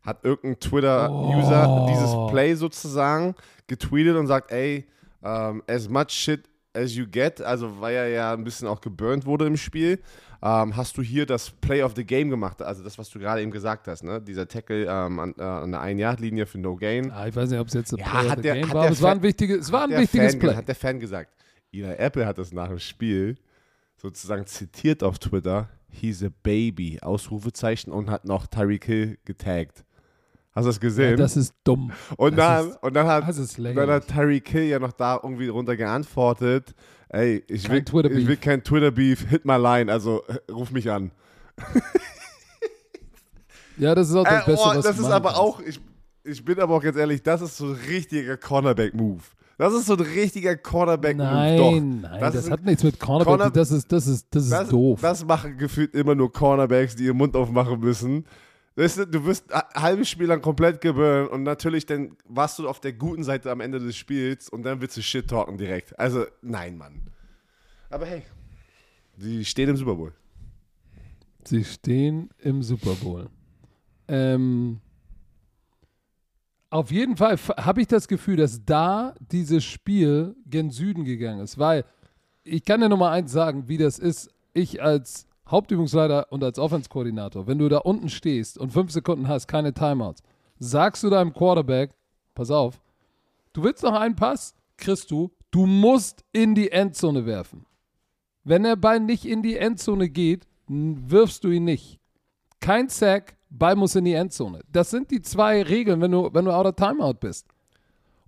hat 0.01 0.25
irgendein 0.25 0.59
Twitter-User 0.59 1.69
Oh. 1.69 1.87
dieses 1.89 2.13
Play 2.29 2.53
sozusagen 2.55 3.35
getweetet 3.67 4.17
und 4.17 4.27
sagt, 4.27 4.51
ey, 4.51 4.85
ähm, 5.23 5.63
as 5.65 5.87
much 5.87 6.09
shit 6.09 6.43
as 6.73 6.95
you 6.95 7.05
get, 7.09 7.41
also 7.41 7.79
weil 7.81 7.95
er 7.95 8.07
ja 8.09 8.33
ein 8.33 8.43
bisschen 8.43 8.67
auch 8.67 8.81
geburnt 8.81 9.25
wurde 9.25 9.45
im 9.45 9.57
Spiel, 9.57 9.99
ähm, 10.41 10.75
hast 10.75 10.97
du 10.97 11.01
hier 11.01 11.25
das 11.25 11.49
Play 11.51 11.83
of 11.83 11.93
the 11.95 12.03
Game 12.05 12.29
gemacht, 12.29 12.61
also 12.61 12.83
das, 12.83 12.97
was 12.97 13.09
du 13.09 13.19
gerade 13.19 13.41
eben 13.41 13.51
gesagt 13.51 13.87
hast, 13.87 14.03
ne? 14.03 14.21
dieser 14.21 14.47
Tackle 14.47 14.85
ähm, 14.85 15.19
an, 15.19 15.35
äh, 15.37 15.41
an 15.43 15.71
der 15.71 15.81
Ein-Yard-Linie 15.81 16.45
für 16.45 16.57
No 16.57 16.75
Gain. 16.75 17.11
Ah, 17.11 17.27
ich 17.27 17.35
weiß 17.35 17.49
nicht, 17.49 17.59
ob 17.59 17.67
es 17.67 17.73
jetzt 17.73 17.93
ein 17.93 17.97
Ja, 17.99 18.05
Play 18.09 18.27
of 18.27 18.35
the 18.37 18.41
der- 18.41 18.53
Game 18.55 18.73
war, 18.73 18.83
aber 18.83 18.91
es 18.91 19.01
war 19.01 19.11
ein 19.11 19.21
wichtiges, 19.21 19.57
es 19.65 19.71
war 19.71 19.83
ein 19.83 19.91
wichtiges 19.91 20.31
Fan, 20.33 20.39
Play. 20.39 20.55
Hat 20.55 20.67
der 20.67 20.75
Fan 20.75 20.99
gesagt. 20.99 21.33
Eli 21.73 21.93
Apple 21.93 22.25
hat 22.25 22.37
das 22.37 22.51
nach 22.51 22.67
dem 22.69 22.79
Spiel 22.79 23.37
sozusagen 23.97 24.45
zitiert 24.47 25.03
auf 25.03 25.19
Twitter. 25.19 25.69
He's 25.89 26.23
a 26.23 26.29
baby, 26.43 26.99
Ausrufezeichen 27.01 27.91
und 27.91 28.09
hat 28.09 28.25
noch 28.25 28.47
Tyreek 28.47 28.85
Hill 28.85 29.17
getaggt. 29.25 29.83
Hast 30.53 30.65
du 30.65 30.69
das 30.69 30.75
Ja, 30.75 30.81
gesehen? 30.81 31.17
das 31.17 31.37
ist 31.37 31.53
dumm. 31.63 31.91
und, 32.17 32.37
das 32.37 32.45
dann, 32.63 32.69
ist- 32.71 32.83
und 32.83 32.93
dann 32.93 33.07
hat, 33.07 33.23
dann 33.77 33.89
hat 33.89 34.07
Tyreek 34.07 34.49
Hill 34.49 34.63
ja 34.65 34.79
noch 34.79 34.91
da 34.91 35.19
irgendwie 35.21 35.47
runter 35.47 35.75
geantwortet. 35.77 36.73
Ey, 37.09 37.43
ich 37.47 37.63
Kein 37.65 37.85
will, 37.93 38.05
ich 38.17 38.27
will 38.27 38.37
kein 38.37 38.63
Twitter-Beef, 38.63 39.27
hit 39.29 39.45
my 39.45 39.57
line, 39.57 39.91
also 39.91 40.23
äh, 40.27 40.51
ruf 40.51 40.71
mich 40.71 40.89
an. 40.89 41.11
Ja, 43.77 43.95
das 43.95 44.09
ist 44.09 44.15
auch 44.15 44.23
das 44.23 44.43
Äh, 44.43 44.51
Beste, 44.51 44.65
oh, 44.65 44.75
was 44.75 44.83
das 44.85 44.99
ist 44.99 45.05
aber 45.05 45.37
auch, 45.39 45.59
ich, 45.61 45.79
ich 46.23 46.43
bin 46.45 46.59
aber 46.59 46.75
auch 46.75 46.83
ganz 46.83 46.97
ehrlich, 46.97 47.23
das 47.23 47.41
ist 47.41 47.57
so 47.57 47.65
ein 47.67 47.77
richtiger 47.89 48.37
Cornerback-Move. 48.37 49.21
Das 49.57 49.73
ist 49.73 49.85
so 49.87 49.93
ein 49.93 49.99
richtiger 50.01 50.55
Cornerback-Move. 50.55 51.25
Nein, 51.27 52.01
nein, 52.01 52.19
Das 52.19 52.33
das, 52.33 52.45
ist- 52.45 52.51
hat 52.51 52.63
nichts 52.65 52.83
mit 52.83 52.99
Cornerback. 52.99 53.27
Corner- 53.27 53.49
das 53.51 53.71
ist, 53.71 53.91
das 53.91 54.07
ist, 54.07 54.27
das 54.31 54.43
ist 54.43 54.51
Das, 54.51 54.69
doof. 54.69 54.99
das 55.01 55.25
machen 55.25 55.57
gefühlt 55.57 55.93
immer 55.95 56.15
nur 56.15 56.31
Cornerbacks, 56.31 56.95
die 56.95 57.05
ihren 57.05 57.17
Mund 57.17 57.35
aufmachen 57.35 57.79
müssen. 57.79 58.25
Weißt 58.75 58.99
du, 58.99 59.05
du 59.07 59.25
wirst 59.25 59.51
ein 59.51 59.63
halbes 59.75 60.09
Spiel 60.09 60.27
lang 60.27 60.41
komplett 60.41 60.79
geburnt 60.79 61.29
und 61.31 61.43
natürlich 61.43 61.85
dann 61.85 62.15
warst 62.25 62.57
du 62.57 62.69
auf 62.69 62.79
der 62.79 62.93
guten 62.93 63.23
Seite 63.23 63.51
am 63.51 63.59
Ende 63.59 63.79
des 63.79 63.97
Spiels 63.97 64.49
und 64.49 64.63
dann 64.63 64.79
willst 64.79 64.95
du 64.95 65.01
Shit 65.01 65.29
talken 65.29 65.57
direkt. 65.57 65.97
Also, 65.99 66.25
nein, 66.41 66.77
Mann. 66.77 67.01
Aber 67.89 68.05
hey, 68.05 68.23
die 69.17 69.43
stehen 69.43 69.69
im 69.69 69.77
Super 69.77 69.95
Bowl. 69.95 70.13
Sie 71.43 71.63
stehen 71.65 72.29
im 72.39 72.63
Super 72.63 72.93
Bowl. 72.95 73.29
Ähm, 74.07 74.79
auf 76.69 76.91
jeden 76.91 77.17
Fall 77.17 77.37
habe 77.57 77.81
ich 77.81 77.87
das 77.87 78.07
Gefühl, 78.07 78.37
dass 78.37 78.63
da 78.63 79.13
dieses 79.19 79.65
Spiel 79.65 80.35
gen 80.45 80.69
Süden 80.69 81.03
gegangen 81.03 81.41
ist, 81.41 81.57
weil 81.57 81.83
ich 82.43 82.63
kann 82.63 82.79
dir 82.79 82.89
Nummer 82.89 83.11
eins 83.11 83.31
sagen, 83.31 83.67
wie 83.67 83.77
das 83.77 83.99
ist. 83.99 84.29
Ich 84.53 84.81
als 84.81 85.27
Hauptübungsleiter 85.51 86.31
und 86.31 86.43
als 86.43 86.57
Offense-Koordinator, 86.57 87.45
wenn 87.45 87.59
du 87.59 87.69
da 87.69 87.79
unten 87.79 88.09
stehst 88.09 88.57
und 88.57 88.71
fünf 88.71 88.91
Sekunden 88.91 89.27
hast, 89.27 89.47
keine 89.47 89.73
Timeouts, 89.73 90.23
sagst 90.59 91.03
du 91.03 91.09
deinem 91.09 91.33
Quarterback, 91.33 91.91
pass 92.33 92.49
auf, 92.51 92.81
du 93.53 93.63
willst 93.63 93.83
noch 93.83 93.93
einen 93.93 94.15
Pass, 94.15 94.55
kriegst 94.77 95.11
du, 95.11 95.31
du 95.51 95.65
musst 95.65 96.23
in 96.31 96.55
die 96.55 96.71
Endzone 96.71 97.25
werfen. 97.25 97.65
Wenn 98.43 98.63
der 98.63 98.75
Ball 98.75 98.99
nicht 98.99 99.25
in 99.25 99.43
die 99.43 99.57
Endzone 99.57 100.09
geht, 100.09 100.47
wirfst 100.67 101.43
du 101.43 101.49
ihn 101.49 101.65
nicht. 101.65 101.99
Kein 102.59 102.89
Sack, 102.89 103.35
Ball 103.49 103.75
muss 103.75 103.95
in 103.95 104.05
die 104.05 104.13
Endzone. 104.13 104.61
Das 104.71 104.89
sind 104.89 105.11
die 105.11 105.21
zwei 105.21 105.61
Regeln, 105.61 105.99
wenn 106.01 106.11
du, 106.11 106.29
wenn 106.33 106.45
du 106.45 106.51
out 106.51 106.65
of 106.65 106.75
Timeout 106.75 107.19
bist. 107.19 107.45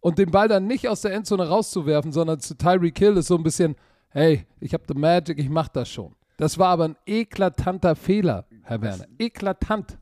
Und 0.02 0.18
den 0.18 0.32
Ball 0.32 0.50
dann 0.50 0.68
nicht 0.68 0.90
aus 0.90 1.02
der 1.02 1.14
Endzone 1.14 1.48
rauszuwerfen, 1.48 2.12
sondern 2.12 2.40
zu 2.40 2.58
Tyreek 2.58 3.00
Hill 3.00 3.16
ist 3.16 3.28
so 3.28 3.38
ein 3.38 3.44
bisschen, 3.44 3.76
hey, 4.10 4.46
ich 4.60 4.74
habe 4.74 4.84
the 4.88 4.94
Magic, 4.94 5.40
ich 5.40 5.50
mach 5.50 5.70
das 5.70 5.90
schon. 5.90 6.14
Das 6.38 6.58
war 6.58 6.70
aber 6.70 6.86
ein 6.86 6.96
eklatanter 7.06 7.96
Fehler, 7.96 8.46
Herr 8.64 8.82
Werner. 8.82 9.06
Eklatant. 9.18 9.98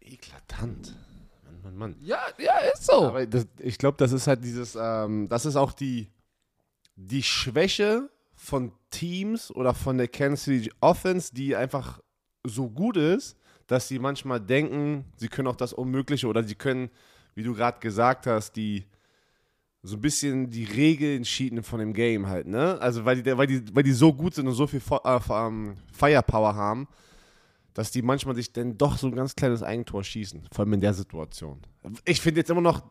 Eklatant. 0.00 0.94
Mann, 1.44 1.62
Mann, 1.62 1.76
Mann. 1.76 1.96
Ja, 2.00 2.20
ja, 2.38 2.58
ist 2.72 2.86
so. 2.86 3.08
Aber 3.08 3.26
das, 3.26 3.46
ich 3.58 3.78
glaube, 3.78 3.96
das 3.98 4.12
ist 4.12 4.26
halt 4.26 4.44
dieses, 4.44 4.76
ähm, 4.80 5.28
das 5.28 5.44
ist 5.46 5.56
auch 5.56 5.72
die, 5.72 6.08
die 6.94 7.22
Schwäche 7.22 8.08
von 8.34 8.72
Teams 8.90 9.50
oder 9.50 9.74
von 9.74 9.98
der 9.98 10.08
Kansas 10.08 10.44
City 10.44 10.72
Offense, 10.80 11.34
die 11.34 11.56
einfach 11.56 12.00
so 12.44 12.68
gut 12.68 12.96
ist, 12.96 13.36
dass 13.66 13.88
sie 13.88 13.98
manchmal 13.98 14.40
denken, 14.40 15.04
sie 15.16 15.28
können 15.28 15.48
auch 15.48 15.56
das 15.56 15.72
Unmögliche 15.72 16.28
oder 16.28 16.44
sie 16.44 16.54
können, 16.54 16.90
wie 17.34 17.42
du 17.42 17.54
gerade 17.54 17.80
gesagt 17.80 18.26
hast, 18.26 18.52
die 18.52 18.86
so 19.86 19.96
ein 19.96 20.00
bisschen 20.00 20.50
die 20.50 20.64
Regeln 20.64 21.22
cheaten 21.22 21.62
von 21.62 21.78
dem 21.78 21.92
Game 21.92 22.26
halt, 22.26 22.46
ne? 22.46 22.78
Also 22.80 23.04
weil 23.04 23.22
die, 23.22 23.36
weil 23.36 23.46
die, 23.46 23.62
weil 23.74 23.84
die 23.84 23.92
so 23.92 24.12
gut 24.12 24.34
sind 24.34 24.48
und 24.48 24.54
so 24.54 24.66
viel 24.66 24.82
äh, 24.90 25.18
ähm, 25.30 25.74
Firepower 25.92 26.54
haben, 26.56 26.88
dass 27.72 27.92
die 27.92 28.02
manchmal 28.02 28.34
sich 28.34 28.52
dann 28.52 28.76
doch 28.76 28.98
so 28.98 29.06
ein 29.06 29.14
ganz 29.14 29.36
kleines 29.36 29.62
Eigentor 29.62 30.02
schießen, 30.02 30.48
vor 30.52 30.64
allem 30.64 30.72
in 30.72 30.80
der 30.80 30.94
Situation. 30.94 31.60
Ich 32.04 32.20
finde 32.20 32.40
jetzt 32.40 32.50
immer 32.50 32.60
noch, 32.60 32.82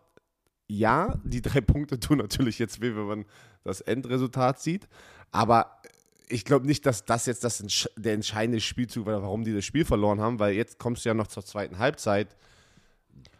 ja, 0.67 1.19
die 1.23 1.41
drei 1.41 1.61
Punkte 1.61 1.99
tun 1.99 2.19
natürlich 2.19 2.59
jetzt 2.59 2.81
weh, 2.81 2.95
wenn 2.95 3.07
man 3.07 3.25
das 3.63 3.81
Endresultat 3.81 4.61
sieht, 4.61 4.87
aber 5.31 5.81
ich 6.29 6.45
glaube 6.45 6.65
nicht, 6.65 6.85
dass 6.85 7.05
das 7.05 7.25
jetzt 7.25 7.43
das 7.43 7.63
der 7.97 8.13
entscheidende 8.13 8.61
Spielzug 8.61 9.05
war, 9.05 9.21
warum 9.21 9.43
die 9.43 9.53
das 9.53 9.65
Spiel 9.65 9.85
verloren 9.85 10.21
haben, 10.21 10.39
weil 10.39 10.55
jetzt 10.55 10.79
kommst 10.79 11.03
du 11.03 11.09
ja 11.09 11.13
noch 11.13 11.27
zur 11.27 11.43
zweiten 11.43 11.77
Halbzeit. 11.77 12.35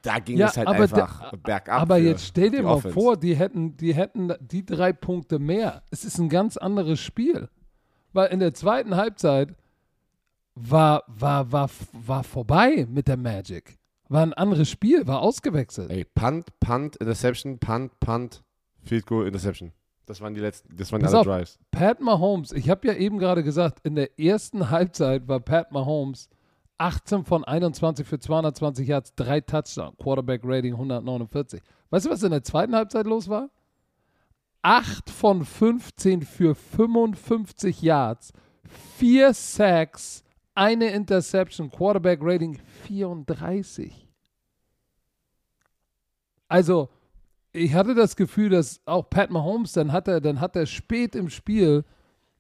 Da 0.02 0.20
ging 0.20 0.38
Ja, 0.38 0.48
es 0.48 0.58
halt 0.58 0.68
einfach 0.68 1.32
der- 1.32 1.38
bergab. 1.38 1.82
Aber 1.82 1.98
jetzt 1.98 2.26
stell 2.26 2.52
dir 2.52 2.62
mal 2.64 2.74
Offense. 2.76 2.94
vor, 2.94 3.18
die 3.18 3.36
hätten, 3.36 3.76
die 3.78 3.94
hätten 3.96 4.34
die 4.40 4.64
drei 4.66 4.94
Punkte 4.94 5.40
mehr. 5.40 5.82
Es 5.90 6.06
ist 6.06 6.20
ein 6.20 6.30
ganz 6.30 6.58
anderes 6.58 7.00
Spiel. 7.00 7.50
Weil 8.14 8.32
in 8.32 8.40
der 8.40 8.54
zweiten 8.54 8.96
Halbzeit 8.96 9.56
war, 10.56 11.04
war, 11.08 11.52
war, 11.52 11.70
war 11.94 12.24
vorbei 12.24 12.86
mit 12.90 13.08
der 13.08 13.18
Magic. 13.18 13.78
War 14.08 14.22
ein 14.22 14.34
anderes 14.34 14.70
Spiel, 14.70 15.08
war 15.08 15.22
ausgewechselt. 15.22 15.90
Ey, 15.90 16.06
Punt, 16.06 16.48
Punt, 16.60 16.96
Interception, 16.98 17.58
Punt, 17.60 18.00
Punt, 18.00 18.44
Field 18.84 19.06
Goal, 19.08 19.28
Interception. 19.28 19.72
Das 20.06 20.22
waren 20.22 20.36
die 20.36 20.40
letzten, 20.42 20.76
das 20.78 20.92
waren 20.92 21.02
Pass 21.02 21.12
alle 21.16 21.22
auf. 21.22 21.26
Drives. 21.26 21.60
Pat 21.72 22.00
Mahomes, 22.00 22.52
ich 22.52 22.70
habe 22.70 22.88
ja 22.88 22.94
eben 22.94 23.18
gerade 23.18 23.44
gesagt, 23.44 23.80
in 23.84 23.96
der 23.96 24.20
ersten 24.20 24.70
Halbzeit 24.70 25.28
war 25.28 25.40
Pat 25.40 25.72
Mahomes 25.72 26.30
18 26.78 27.24
von 27.24 27.44
21 27.44 28.06
für 28.06 28.20
220 28.20 28.88
Yards, 28.88 29.16
drei 29.16 29.42
Touchdowns, 29.42 29.98
Quarterback 29.98 30.42
Rating 30.44 30.74
149. 30.74 31.62
Weißt 31.90 32.06
du, 32.06 32.10
was 32.10 32.24
in 32.24 32.32
der 32.32 32.44
zweiten 32.44 32.76
Halbzeit 32.76 33.06
los 33.06 33.30
war? 33.30 33.50
8 34.62 35.10
von 35.10 35.46
15 35.46 36.24
für 36.24 36.56
55 36.56 37.82
Yards, 37.82 38.34
4 38.98 39.34
Sacks, 39.34 40.24
eine 40.56 40.90
Interception, 40.90 41.70
Quarterback 41.70 42.20
Rating 42.22 42.58
34. 42.84 44.08
Also, 46.48 46.90
ich 47.52 47.74
hatte 47.74 47.96
das 47.96 48.16
Gefühl, 48.16 48.50
dass 48.50 48.82
auch 48.86 49.10
Pat 49.10 49.30
Mahomes, 49.30 49.74
dann 49.74 49.92
hat 49.92 50.08
er, 50.08 50.20
dann 50.20 50.40
hat 50.40 50.56
er 50.56 50.66
spät 50.66 51.16
im 51.16 51.30
Spiel 51.30 51.86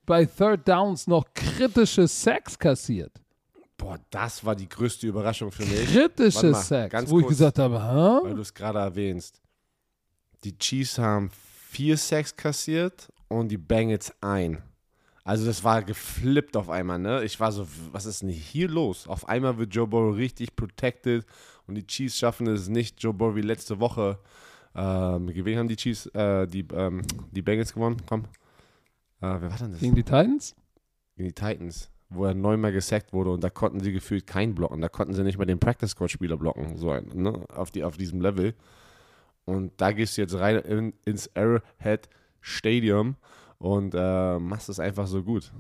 bei 0.06 0.26
Third 0.26 0.68
Downs 0.68 1.08
noch 1.08 1.26
kritische 1.34 2.08
Sacks 2.08 2.58
kassiert. 2.58 3.22
Boah, 3.78 4.00
das 4.10 4.44
war 4.46 4.56
die 4.56 4.70
größte 4.70 5.08
Überraschung 5.08 5.52
für 5.52 5.66
mich. 5.66 5.92
Kritische 5.92 6.52
mal, 6.52 6.62
Sacks, 6.62 6.92
ganz 6.92 7.10
wo 7.10 7.20
ich 7.20 7.26
kurz. 7.26 7.38
gesagt 7.38 7.60
habe, 7.60 7.82
hä? 7.82 8.28
weil 8.28 8.36
du 8.36 8.42
es 8.42 8.54
gerade 8.54 8.80
erwähnst. 8.80 9.42
Die 10.44 10.58
Chiefs 10.58 10.98
haben 10.98 11.30
vier 11.70 11.98
Sacks 11.98 12.36
kassiert 12.36 13.10
und 13.28 13.50
die 13.50 13.58
Bengals 13.58 14.14
ein. 14.22 14.62
Also 15.26 15.46
das 15.46 15.64
war 15.64 15.82
geflippt 15.82 16.56
auf 16.56 16.70
einmal, 16.70 17.00
ne? 17.00 17.24
Ich 17.24 17.40
war 17.40 17.52
so, 17.52 17.68
was 17.92 18.06
ist 18.06 18.22
denn 18.22 18.30
hier 18.30 18.70
los? 18.70 19.08
Auf 19.08 19.28
einmal 19.28 19.58
wird 19.58 19.74
Joe 19.74 19.88
Burrow 19.88 20.16
richtig 20.16 20.56
protected 20.56 21.26
und 21.66 21.76
die 21.76 21.86
Chiefs 21.86 22.18
schaffen 22.18 22.46
es 22.48 22.70
nicht. 22.70 23.02
Joe 23.02 23.14
Burrow 23.14 23.36
wie 23.36 23.42
letzte 23.42 23.80
Woche. 23.80 24.20
Ähm, 24.76 25.28
gegen 25.28 25.46
wen 25.46 25.58
haben 25.58 25.68
die 25.68 25.78
Chiefs, 25.78 26.06
äh, 26.08 26.46
die, 26.46 26.68
ähm, 26.74 27.02
die 27.32 27.42
Bengals 27.42 27.74
gewonnen? 27.74 27.98
Komm. 28.08 28.26
Äh, 29.20 29.42
wer 29.42 29.50
war 29.50 29.58
denn 29.58 29.72
das? 29.72 29.80
Gegen 29.80 29.96
die 29.96 30.04
Titans? 30.04 30.56
Gegen 31.16 31.30
die 31.30 31.34
Titans, 31.34 31.90
wo 32.10 32.26
er 32.26 32.34
neunmal 32.34 32.72
gesackt 32.72 33.14
wurde 33.14 33.32
und 33.32 33.44
da 33.44 33.50
konnten 33.50 33.80
sie 33.80 33.92
gefühlt 33.92 34.28
keinen 34.28 34.56
blocken. 34.56 34.82
Da 34.82 34.90
konnten 34.90 35.14
sie 35.14 35.24
nicht 35.24 35.38
mal 35.38 35.46
den 35.46 35.60
Practice 35.60 35.92
Squad 35.92 36.12
Spieler 36.12 36.38
blocken, 36.38 36.78
so 36.78 36.94
ne? 36.94 37.46
auf, 37.54 37.72
die, 37.72 37.84
auf 37.84 37.98
diesem 37.98 38.22
Level. 38.22 38.54
Und 39.46 39.74
da 39.78 39.92
gehst 39.92 40.18
du 40.18 40.22
jetzt 40.22 40.36
rein 40.36 40.58
in, 40.58 40.94
ins 41.06 41.30
Arrowhead 41.36 42.10
Stadium 42.42 43.16
und 43.58 43.96
äh, 43.96 44.40
machst 44.40 44.70
es 44.70 44.80
einfach 44.80 45.08
so 45.08 45.24
gut. 45.24 45.52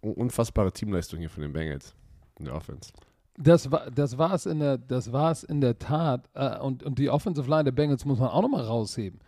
Unfassbare 0.00 0.72
Teamleistung 0.72 1.20
hier 1.20 1.30
von 1.30 1.42
den 1.42 1.52
Bengals 1.52 1.94
in 2.38 2.46
der 2.46 2.54
Offense. 2.54 2.92
Das 3.38 3.70
war 3.70 4.32
es 4.32 4.46
in 4.46 4.60
der 4.60 4.78
das 4.78 5.12
war 5.12 5.36
in 5.48 5.60
der 5.60 5.78
Tat 5.78 6.28
äh, 6.32 6.58
und 6.58 6.82
und 6.82 6.98
die 6.98 7.10
Offensive 7.10 7.50
Line 7.50 7.64
der 7.64 7.72
Bengals 7.72 8.04
muss 8.06 8.18
man 8.18 8.28
auch 8.28 8.40
noch 8.40 8.48
mal 8.48 8.62
rausheben. 8.62 9.20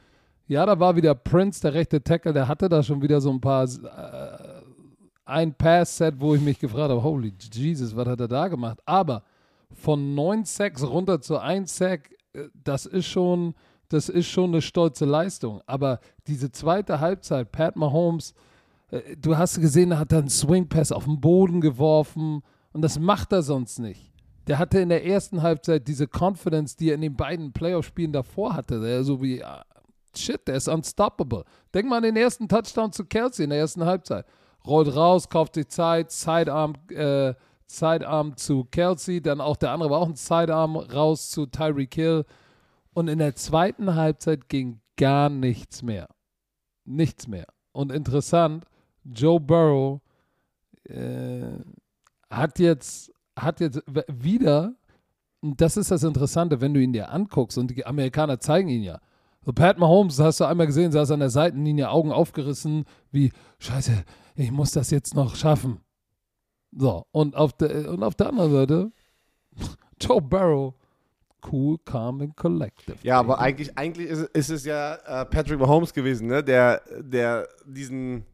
Ja, 0.47 0.65
da 0.65 0.81
war 0.81 0.97
wieder 0.97 1.15
Prince 1.15 1.61
der 1.61 1.75
rechte 1.75 2.03
Tackle, 2.03 2.33
der 2.33 2.49
hatte 2.49 2.71
da 2.71 2.83
schon 2.83 3.03
wieder 3.03 3.21
so 3.21 3.31
ein 3.31 3.41
paar 3.41 3.65
äh, 3.65 4.58
ein 5.29 5.55
Pass-Set, 5.55 6.21
wo 6.21 6.35
ich 6.35 6.41
mich 6.41 6.59
gefragt 6.59 6.91
habe, 6.91 7.03
holy 7.03 7.33
Jesus, 7.53 7.95
was 7.95 8.07
hat 8.09 8.21
er 8.21 8.29
da 8.29 8.49
gemacht? 8.49 8.81
Aber 8.87 9.23
von 9.73 10.15
9 10.15 10.45
Sacks 10.45 10.83
runter 10.83 11.21
zu 11.21 11.39
1 11.39 11.77
Sack, 11.77 12.11
äh, 12.33 12.49
das 12.65 12.87
ist 12.87 13.07
schon 13.07 13.55
das 13.89 14.09
ist 14.09 14.27
schon 14.27 14.51
eine 14.51 14.63
stolze 14.63 15.05
Leistung. 15.05 15.63
Aber 15.67 16.01
diese 16.27 16.53
zweite 16.53 17.01
Halbzeit, 17.01 17.51
Pat 17.53 17.77
Mahomes, 17.77 18.35
äh, 18.91 19.17
du 19.17 19.37
hast 19.37 19.61
gesehen, 19.61 19.93
er 19.93 19.99
hat 20.01 20.13
dann 20.13 20.21
einen 20.21 20.31
Swing 20.31 20.69
Pass 20.69 20.93
auf 20.93 21.05
den 21.05 21.21
Boden 21.21 21.61
geworfen 21.61 22.43
und 22.73 22.83
das 22.83 22.99
macht 22.99 23.33
er 23.33 23.43
sonst 23.43 23.79
nicht. 23.79 24.13
Der 24.47 24.59
hatte 24.59 24.81
in 24.81 24.89
der 24.89 25.05
ersten 25.05 25.43
Halbzeit 25.43 25.89
diese 25.89 26.07
Confidence, 26.07 26.77
die 26.77 26.91
er 26.91 26.95
in 26.95 27.03
den 27.03 27.17
beiden 27.17 27.53
Playoff-Spielen 27.53 28.13
davor 28.13 28.55
hatte. 28.55 28.81
Der 28.81 29.05
so 29.05 29.21
wie, 29.23 29.43
ah, 29.45 29.65
shit, 30.17 30.47
der 30.47 30.57
ist 30.57 30.69
unstoppable. 30.69 31.45
Denk 31.75 31.89
mal 31.89 31.99
an 31.99 32.03
den 32.03 32.17
ersten 32.17 32.49
Touchdown 32.49 32.93
zu 32.93 33.05
Kelsey 33.05 33.45
in 33.45 33.51
der 33.51 33.59
ersten 33.59 33.85
Halbzeit. 33.85 34.25
Rollt 34.67 34.95
raus, 34.95 35.29
kauft 35.29 35.55
sich 35.55 35.69
Zeit, 35.69 36.11
Sidearm, 36.11 36.75
äh, 36.91 37.35
Sidearm 37.67 38.37
zu 38.37 38.65
Kelsey, 38.65 39.21
dann 39.21 39.41
auch 39.41 39.57
der 39.57 39.73
andere 39.73 39.91
war 39.91 40.01
auch 40.01 40.09
ein 40.09 40.17
Sidearm 40.17 40.77
raus 40.77 41.31
zu 41.31 41.47
Tyreek 41.47 41.95
Hill. 41.95 42.25
Und 42.95 43.09
in 43.09 43.19
der 43.19 43.35
zweiten 43.35 43.95
Halbzeit 43.95 44.49
ging 44.49 44.81
gar 44.97 45.29
nichts 45.29 45.83
mehr. 45.83 46.09
Nichts 46.85 47.29
mehr. 47.29 47.47
Und 47.73 47.93
interessant, 47.93 48.65
Joe 49.05 49.39
Burrow 49.39 50.01
äh, 50.85 51.59
hat 52.31 52.59
jetzt, 52.59 53.13
hat 53.39 53.61
jetzt 53.61 53.83
wieder, 54.09 54.75
und 55.41 55.61
das 55.61 55.77
ist 55.77 55.91
das 55.91 56.03
Interessante, 56.03 56.61
wenn 56.61 56.75
du 56.75 56.81
ihn 56.81 56.93
dir 56.93 57.11
anguckst, 57.11 57.59
und 57.59 57.71
die 57.71 57.87
Amerikaner 57.87 58.41
zeigen 58.41 58.69
ihn 58.69 58.83
ja. 58.83 58.99
So 59.45 59.53
Pat 59.53 59.79
Mahomes, 59.79 60.19
hast 60.19 60.41
du 60.41 60.45
einmal 60.45 60.67
gesehen, 60.67 60.91
saß 60.91 61.13
an 61.13 61.21
der 61.21 61.31
Seitenlinie, 61.31 61.91
Augen 61.91 62.13
aufgerissen, 62.13 62.85
wie, 63.13 63.33
scheiße, 63.61 64.05
ich 64.39 64.53
muss 64.53 64.71
das 64.71 64.91
jetzt 64.91 65.15
noch 65.15 65.35
schaffen. 65.35 65.81
So, 66.71 67.07
und 67.11 67.35
auf 67.35 67.53
der, 67.55 67.91
und 67.91 68.03
auf 68.03 68.15
der 68.15 68.29
anderen 68.29 68.53
Seite, 68.53 68.93
Joe 70.01 70.21
Burrow, 70.21 70.75
cool, 71.51 71.77
calm 71.85 72.21
and 72.21 72.37
collective. 72.37 72.97
Ja, 73.03 73.19
aber 73.19 73.41
eigentlich, 73.41 73.77
eigentlich 73.77 74.09
ist, 74.09 74.23
ist 74.35 74.51
es 74.51 74.65
ja 74.65 74.95
äh, 74.95 75.25
Patrick 75.25 75.59
Mahomes 75.59 75.93
gewesen, 75.93 76.29
ne? 76.29 76.45
der, 76.45 76.83
der 77.01 77.49
diesen, 77.65 78.25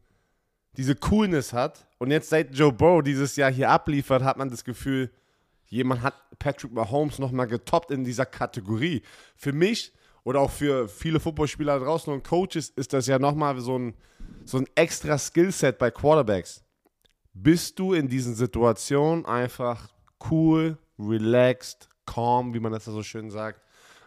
diese 0.77 0.95
Coolness 0.95 1.53
hat. 1.53 1.87
Und 1.97 2.11
jetzt 2.11 2.29
seit 2.29 2.53
Joe 2.53 2.71
Burrow 2.71 3.01
dieses 3.01 3.35
Jahr 3.35 3.51
hier 3.51 3.71
abliefert, 3.71 4.23
hat 4.23 4.37
man 4.37 4.49
das 4.49 4.63
Gefühl, 4.63 5.09
jemand 5.65 6.03
hat 6.03 6.13
Patrick 6.37 6.71
Mahomes 6.71 7.17
nochmal 7.17 7.47
getoppt 7.47 7.89
in 7.89 8.03
dieser 8.03 8.27
Kategorie. 8.27 9.01
Für 9.35 9.53
mich 9.53 9.91
oder 10.23 10.41
auch 10.41 10.51
für 10.51 10.87
viele 10.87 11.19
Footballspieler 11.19 11.79
draußen 11.79 12.13
und 12.13 12.23
Coaches 12.23 12.69
ist 12.69 12.93
das 12.93 13.07
ja 13.07 13.17
nochmal 13.17 13.59
so 13.59 13.79
ein, 13.79 13.95
so 14.45 14.57
ein 14.57 14.67
extra 14.75 15.17
Skillset 15.17 15.77
bei 15.77 15.91
Quarterbacks. 15.91 16.63
Bist 17.33 17.79
du 17.79 17.93
in 17.93 18.07
diesen 18.07 18.35
Situationen 18.35 19.25
einfach 19.25 19.89
cool, 20.29 20.77
relaxed, 20.97 21.89
calm, 22.05 22.53
wie 22.53 22.59
man 22.59 22.71
das 22.71 22.85
so 22.85 23.03
schön 23.03 23.29
sagt, 23.29 23.61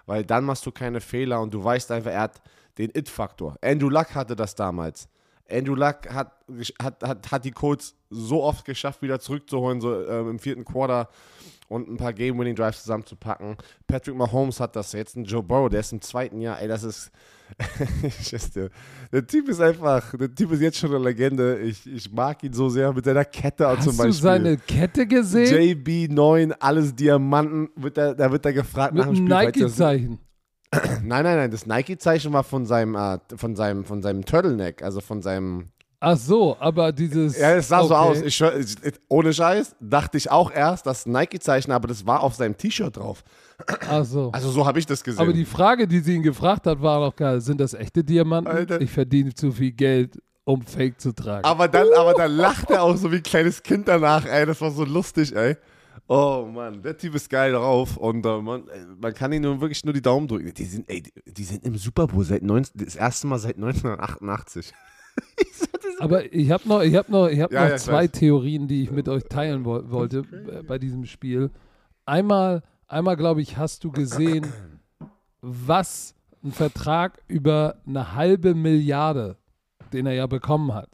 weil 0.07 0.25
dann 0.25 0.45
machst 0.45 0.65
du 0.65 0.73
keine 0.73 1.01
Fehler 1.01 1.41
und 1.41 1.53
du 1.53 1.63
weißt 1.63 1.91
einfach, 1.91 2.11
er 2.11 2.23
hat 2.23 2.43
den 2.79 2.91
It-Faktor. 2.95 3.57
Andrew 3.61 3.89
Luck 3.89 4.15
hatte 4.15 4.37
das 4.37 4.55
damals. 4.55 5.09
Andrew 5.51 5.75
Luck 5.75 6.09
hat, 6.09 6.33
hat, 6.81 7.03
hat, 7.03 7.33
hat 7.33 7.45
die 7.45 7.51
Colts 7.51 7.95
so 8.11 8.43
oft 8.43 8.65
geschafft, 8.65 9.03
wieder 9.03 9.21
zurückzuholen, 9.21 9.81
so 9.81 10.07
ähm, 10.07 10.31
im 10.31 10.39
vierten 10.39 10.65
Quarter 10.65 11.09
und 11.69 11.89
ein 11.89 11.97
paar 11.97 12.13
Game-Winning-Drives 12.13 12.83
zusammenzupacken. 12.83 13.57
Patrick 13.87 14.17
Mahomes 14.17 14.59
hat 14.61 14.75
das 14.75 14.93
jetzt, 14.93 15.17
ein 15.17 15.25
Joe 15.25 15.43
Burrow, 15.43 15.69
der 15.69 15.81
ist 15.81 15.93
im 15.93 16.01
zweiten 16.01 16.41
Jahr, 16.41 16.61
ey, 16.61 16.69
das 16.69 16.83
ist, 16.83 17.11
der 19.13 19.27
Typ 19.27 19.49
ist 19.49 19.61
einfach, 19.61 20.15
der 20.15 20.35
Typ 20.35 20.53
ist 20.53 20.61
jetzt 20.61 20.79
schon 20.79 20.95
eine 20.95 21.05
Legende. 21.05 21.59
Ich, 21.61 21.87
ich 21.87 22.13
mag 22.13 22.43
ihn 22.43 22.53
so 22.53 22.69
sehr 22.69 22.93
mit 22.93 23.05
seiner 23.05 23.25
Kette 23.25 23.67
Hast 23.67 23.85
zum 23.85 23.97
Beispiel. 23.97 24.13
du 24.13 24.19
seine 24.19 24.57
Kette 24.59 25.07
gesehen? 25.07 25.55
JB9, 25.85 26.55
alles 26.59 26.95
Diamanten, 26.95 27.71
wird 27.77 27.97
er, 27.99 28.15
da 28.15 28.31
wird 28.31 28.45
er 28.45 28.53
gefragt 28.53 28.95
Mit 28.95 29.03
nach 29.03 29.13
dem 29.13 29.17
Spiel. 29.17 29.29
Nike-Zeichen. 29.29 30.19
Nein, 31.03 31.25
nein, 31.25 31.37
nein, 31.39 31.51
das 31.51 31.65
Nike-Zeichen 31.65 32.31
war 32.35 32.45
von 32.45 32.67
seinem, 32.67 32.95
äh, 32.95 33.19
von 33.37 33.57
seinem, 33.57 33.85
von 33.85 34.03
seinem 34.03 34.27
Turtleneck, 34.27 34.83
also 34.83 35.01
von 35.01 35.23
seinem. 35.23 35.71
Ach 36.01 36.17
so, 36.17 36.57
aber 36.61 36.93
dieses. 36.93 37.37
Ja, 37.39 37.57
es 37.57 37.69
sah 37.69 37.81
so 37.83 37.97
okay. 37.97 38.21
aus. 38.21 38.21
Ich, 38.23 38.43
ohne 39.09 39.33
Scheiß 39.33 39.75
dachte 39.81 40.17
ich 40.17 40.31
auch 40.31 40.53
erst, 40.53 40.87
das 40.87 41.07
Nike-Zeichen, 41.07 41.73
aber 41.73 41.89
das 41.89 42.07
war 42.07 42.23
auf 42.23 42.35
seinem 42.35 42.57
T-Shirt 42.57 42.97
drauf. 42.97 43.25
Ach 43.89 44.05
so. 44.05 44.31
Also 44.39 44.51
so 44.51 44.65
habe 44.65 44.79
ich 44.79 44.87
das 44.87 45.03
gesehen. 45.03 45.21
Aber 45.21 45.33
die 45.33 45.45
Frage, 45.45 45.89
die 45.89 45.99
sie 45.99 46.15
ihn 46.15 46.23
gefragt 46.23 46.67
hat, 46.67 46.81
war 46.81 47.01
noch 47.01 47.17
geil. 47.17 47.41
Sind 47.41 47.61
das 47.61 47.75
echte 47.75 48.05
Diamanten? 48.05 48.53
Alter. 48.53 48.81
Ich 48.81 48.91
verdiene 48.91 49.35
zu 49.35 49.51
viel 49.51 49.73
Geld, 49.73 50.23
um 50.45 50.63
Fake 50.63 51.01
zu 51.01 51.13
tragen. 51.13 51.45
aber 51.45 51.67
dann, 51.67 51.89
aber 51.97 52.15
dann 52.15 52.31
lacht 52.31 52.71
er 52.71 52.83
auch 52.85 52.97
so 52.97 53.11
wie 53.11 53.17
ein 53.17 53.23
kleines 53.23 53.63
Kind 53.63 53.89
danach, 53.89 54.25
ey. 54.25 54.47
Das 54.47 54.61
war 54.61 54.71
so 54.71 54.85
lustig, 54.85 55.35
ey. 55.35 55.57
Oh 56.07 56.49
Mann, 56.51 56.81
der 56.81 56.97
Typ 56.97 57.17
ist 57.17 57.29
geil 57.29 57.53
drauf 57.53 57.97
und 57.97 58.25
äh, 58.25 58.41
man, 58.41 58.69
ey, 58.69 58.81
man 58.99 59.13
kann 59.13 59.33
ihnen 59.33 59.43
nur 59.43 59.61
wirklich 59.61 59.85
nur 59.85 59.93
die 59.93 60.01
Daumen 60.01 60.29
drücken. 60.29 60.55
Die 60.55 60.65
sind, 60.65 60.89
ey, 60.89 61.03
die, 61.03 61.13
die 61.27 61.45
sind 61.45 61.65
im 61.65 61.77
Super 61.77 62.07
Bowl 62.07 62.25
seit 62.25 62.43
19, 62.43 62.81
das 62.83 62.97
erste 62.97 63.27
Mal 63.27 63.39
seit 63.39 63.57
1988. 63.57 64.73
Aber 66.01 66.33
ich 66.33 66.51
habe 66.51 66.69
noch, 66.69 66.83
ich 66.83 66.95
hab 66.95 67.09
noch, 67.09 67.27
ich 67.29 67.41
hab 67.41 67.53
Ja, 67.53 67.63
noch 67.63 67.69
ja, 67.71 67.75
ich 67.77 67.83
zwei 67.83 68.05
weiß. 68.05 68.13
Theorien, 68.13 68.69
die 68.69 68.83
ich 68.83 68.91
mit 68.91 69.09
euch 69.09 69.25
teilen 69.25 69.65
wo 69.65 69.81
wollte 69.91 70.23
bei 70.67 70.79
diesem 70.79 71.05
Spiel. 71.05 71.51
Einmal, 72.07 72.63
einmal 72.87 73.17
glaube 73.17 73.43
ich, 73.43 73.57
hast 73.57 73.85
du 73.85 73.91
gesehen, 73.91 74.47
was 75.41 76.15
ein 76.43 76.53
Vertrag 76.53 77.23
über 77.27 77.77
eine 77.87 78.15
halbe 78.15 78.55
Milliarde, 78.55 79.37
den 79.93 80.07
er 80.07 80.15
ja 80.15 80.27
bekommen 80.27 80.73
hat. 80.75 80.89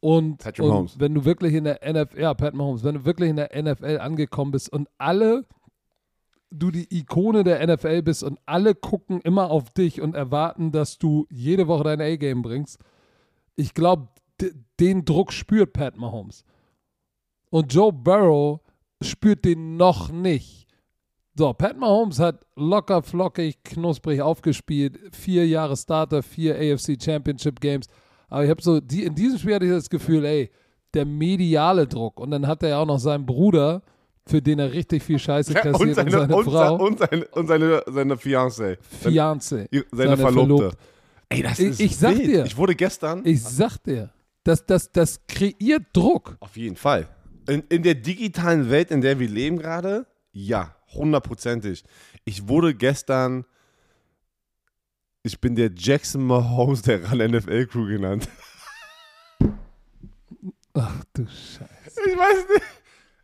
Und, 0.00 0.38
Patrick 0.38 0.64
und 0.64 1.00
wenn 1.00 1.14
du 1.14 1.24
wirklich 1.24 1.54
in 1.54 1.64
der 1.64 1.80
NFL, 1.84 2.20
ja, 2.20 2.34
Pat 2.34 2.54
Mahomes, 2.54 2.84
wenn 2.84 2.96
du 2.96 3.04
wirklich 3.04 3.30
in 3.30 3.36
der 3.36 3.50
NFL 3.60 3.98
angekommen 3.98 4.52
bist 4.52 4.72
und 4.72 4.88
alle, 4.98 5.44
du 6.50 6.70
die 6.70 6.88
Ikone 6.96 7.44
der 7.44 7.66
NFL 7.66 8.02
bist 8.02 8.22
und 8.22 8.38
alle 8.46 8.74
gucken 8.74 9.20
immer 9.20 9.50
auf 9.50 9.70
dich 9.70 10.00
und 10.00 10.14
erwarten, 10.14 10.72
dass 10.72 10.98
du 10.98 11.26
jede 11.30 11.68
Woche 11.68 11.84
dein 11.84 12.00
A-Game 12.00 12.42
bringst, 12.42 12.78
ich 13.56 13.74
glaube, 13.74 14.08
den 14.78 15.04
Druck 15.04 15.32
spürt 15.32 15.72
Pat 15.72 15.96
Mahomes. 15.96 16.44
Und 17.50 17.72
Joe 17.72 17.92
Burrow 17.92 18.60
spürt 19.02 19.44
den 19.44 19.76
noch 19.76 20.10
nicht. 20.10 20.66
So, 21.34 21.52
Pat 21.52 21.76
Mahomes 21.76 22.18
hat 22.18 22.44
locker, 22.56 23.02
flockig, 23.02 23.62
knusprig 23.62 24.20
aufgespielt. 24.20 24.98
Vier 25.12 25.46
Jahre 25.46 25.76
Starter, 25.76 26.22
vier 26.22 26.56
AFC 26.56 27.00
Championship 27.00 27.60
Games. 27.60 27.86
Aber 28.28 28.44
ich 28.44 28.50
habe 28.50 28.62
so, 28.62 28.80
die, 28.80 29.04
in 29.04 29.14
diesem 29.14 29.38
Spiel 29.38 29.54
hatte 29.54 29.66
ich 29.66 29.70
das 29.70 29.90
Gefühl, 29.90 30.24
ey, 30.24 30.50
der 30.94 31.04
mediale 31.04 31.86
Druck. 31.86 32.20
Und 32.20 32.30
dann 32.30 32.46
hat 32.46 32.62
er 32.62 32.70
ja 32.70 32.78
auch 32.80 32.86
noch 32.86 32.98
seinen 32.98 33.26
Bruder, 33.26 33.82
für 34.28 34.42
den 34.42 34.58
er 34.58 34.72
richtig 34.72 35.02
viel 35.02 35.18
Scheiße 35.18 35.54
kassiert 35.54 35.74
und 35.80 35.88
und 35.88 35.94
seine, 35.94 36.10
seine 36.10 36.36
und, 36.36 36.44
Frau. 36.44 36.76
und 36.76 36.98
seine, 36.98 37.24
und 37.28 37.46
seine, 37.46 37.82
seine 37.86 38.14
Fiancée. 38.16 38.76
Fiancé. 39.04 39.66
Seine, 39.70 39.84
seine 39.92 40.16
Verlobte. 40.16 40.46
Verlobte. 40.56 40.76
Ey, 41.30 41.42
das 41.42 41.58
Ich- 41.58 41.68
ist 41.68 41.80
ich 41.80 41.96
sag 41.96 42.16
wild. 42.16 42.26
dir. 42.26 42.44
Ich 42.44 42.56
wurde 42.56 42.74
gestern. 42.74 43.22
Ich 43.24 43.42
sag 43.42 43.78
dir, 43.78 44.10
das, 44.44 44.64
das, 44.66 44.90
das 44.92 45.20
kreiert 45.26 45.82
Druck. 45.92 46.36
Auf 46.40 46.56
jeden 46.56 46.76
Fall. 46.76 47.08
In, 47.48 47.62
in 47.68 47.82
der 47.82 47.94
digitalen 47.94 48.70
Welt, 48.70 48.90
in 48.90 49.00
der 49.00 49.18
wir 49.18 49.28
leben 49.28 49.58
gerade, 49.58 50.06
ja, 50.32 50.74
hundertprozentig. 50.94 51.84
Ich 52.24 52.46
wurde 52.48 52.74
gestern, 52.74 53.44
ich 55.22 55.40
bin 55.40 55.54
der 55.56 55.70
Jackson 55.76 56.22
Mahomes 56.26 56.82
der 56.82 57.04
RAN 57.10 57.18
NFL 57.30 57.66
Crew 57.66 57.86
genannt. 57.86 58.28
Ach 60.74 61.02
du 61.14 61.26
Scheiße. 61.26 62.00
Ich 62.06 62.16
weiß 62.16 62.48
nicht, 62.54 62.62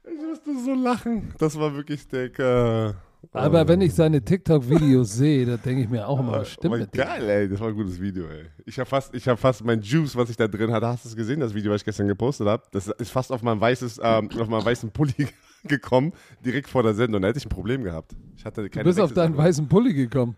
ich 0.04 0.26
musste 0.28 0.64
so 0.64 0.74
lachen. 0.74 1.32
Das 1.38 1.58
war 1.58 1.74
wirklich 1.74 2.06
der. 2.08 2.38
Äh, 2.38 2.94
Aber 3.32 3.60
äh, 3.62 3.68
wenn 3.68 3.80
ich 3.80 3.94
seine 3.94 4.22
TikTok-Videos 4.22 5.14
sehe, 5.14 5.46
da 5.46 5.56
denke 5.56 5.82
ich 5.82 5.88
mir 5.88 6.06
auch 6.06 6.20
immer, 6.20 6.44
stimmt 6.44 6.78
mit 6.78 6.94
dem? 6.94 6.98
geil, 6.98 7.28
ey, 7.28 7.48
das 7.48 7.58
war 7.60 7.68
ein 7.68 7.74
gutes 7.74 8.00
Video, 8.00 8.26
ey. 8.26 8.46
Ich 8.66 8.78
habe 8.78 8.88
fast, 8.88 9.14
ich 9.14 9.26
hab 9.28 9.38
fast 9.38 9.64
mein 9.64 9.80
Juice, 9.80 10.14
was 10.16 10.30
ich 10.30 10.36
da 10.36 10.46
drin 10.46 10.70
hatte. 10.72 10.86
Hast 10.86 11.04
du 11.04 11.08
es 11.08 11.16
gesehen, 11.16 11.40
das 11.40 11.54
Video, 11.54 11.72
was 11.72 11.80
ich 11.80 11.84
gestern 11.84 12.08
gepostet 12.08 12.46
habe? 12.46 12.62
Das 12.72 12.88
ist 12.88 13.10
fast 13.10 13.32
auf 13.32 13.42
mein 13.42 13.60
weißes, 13.60 14.00
ähm, 14.02 14.28
auf 14.38 14.48
meinen 14.48 14.64
weißen 14.64 14.90
Pulli 14.90 15.28
gekommen, 15.64 16.12
direkt 16.44 16.68
vor 16.68 16.82
der 16.82 16.94
Sendung. 16.94 17.22
Da 17.22 17.28
hätte 17.28 17.38
ich 17.38 17.46
ein 17.46 17.50
Problem 17.50 17.82
gehabt. 17.82 18.12
Ich 18.36 18.44
hatte 18.44 18.62
Du 18.62 18.68
keine 18.68 18.84
bist 18.84 19.00
auf 19.00 19.12
deinen 19.12 19.36
weißen 19.36 19.68
Pulli 19.68 19.94
gekommen. 19.94 20.36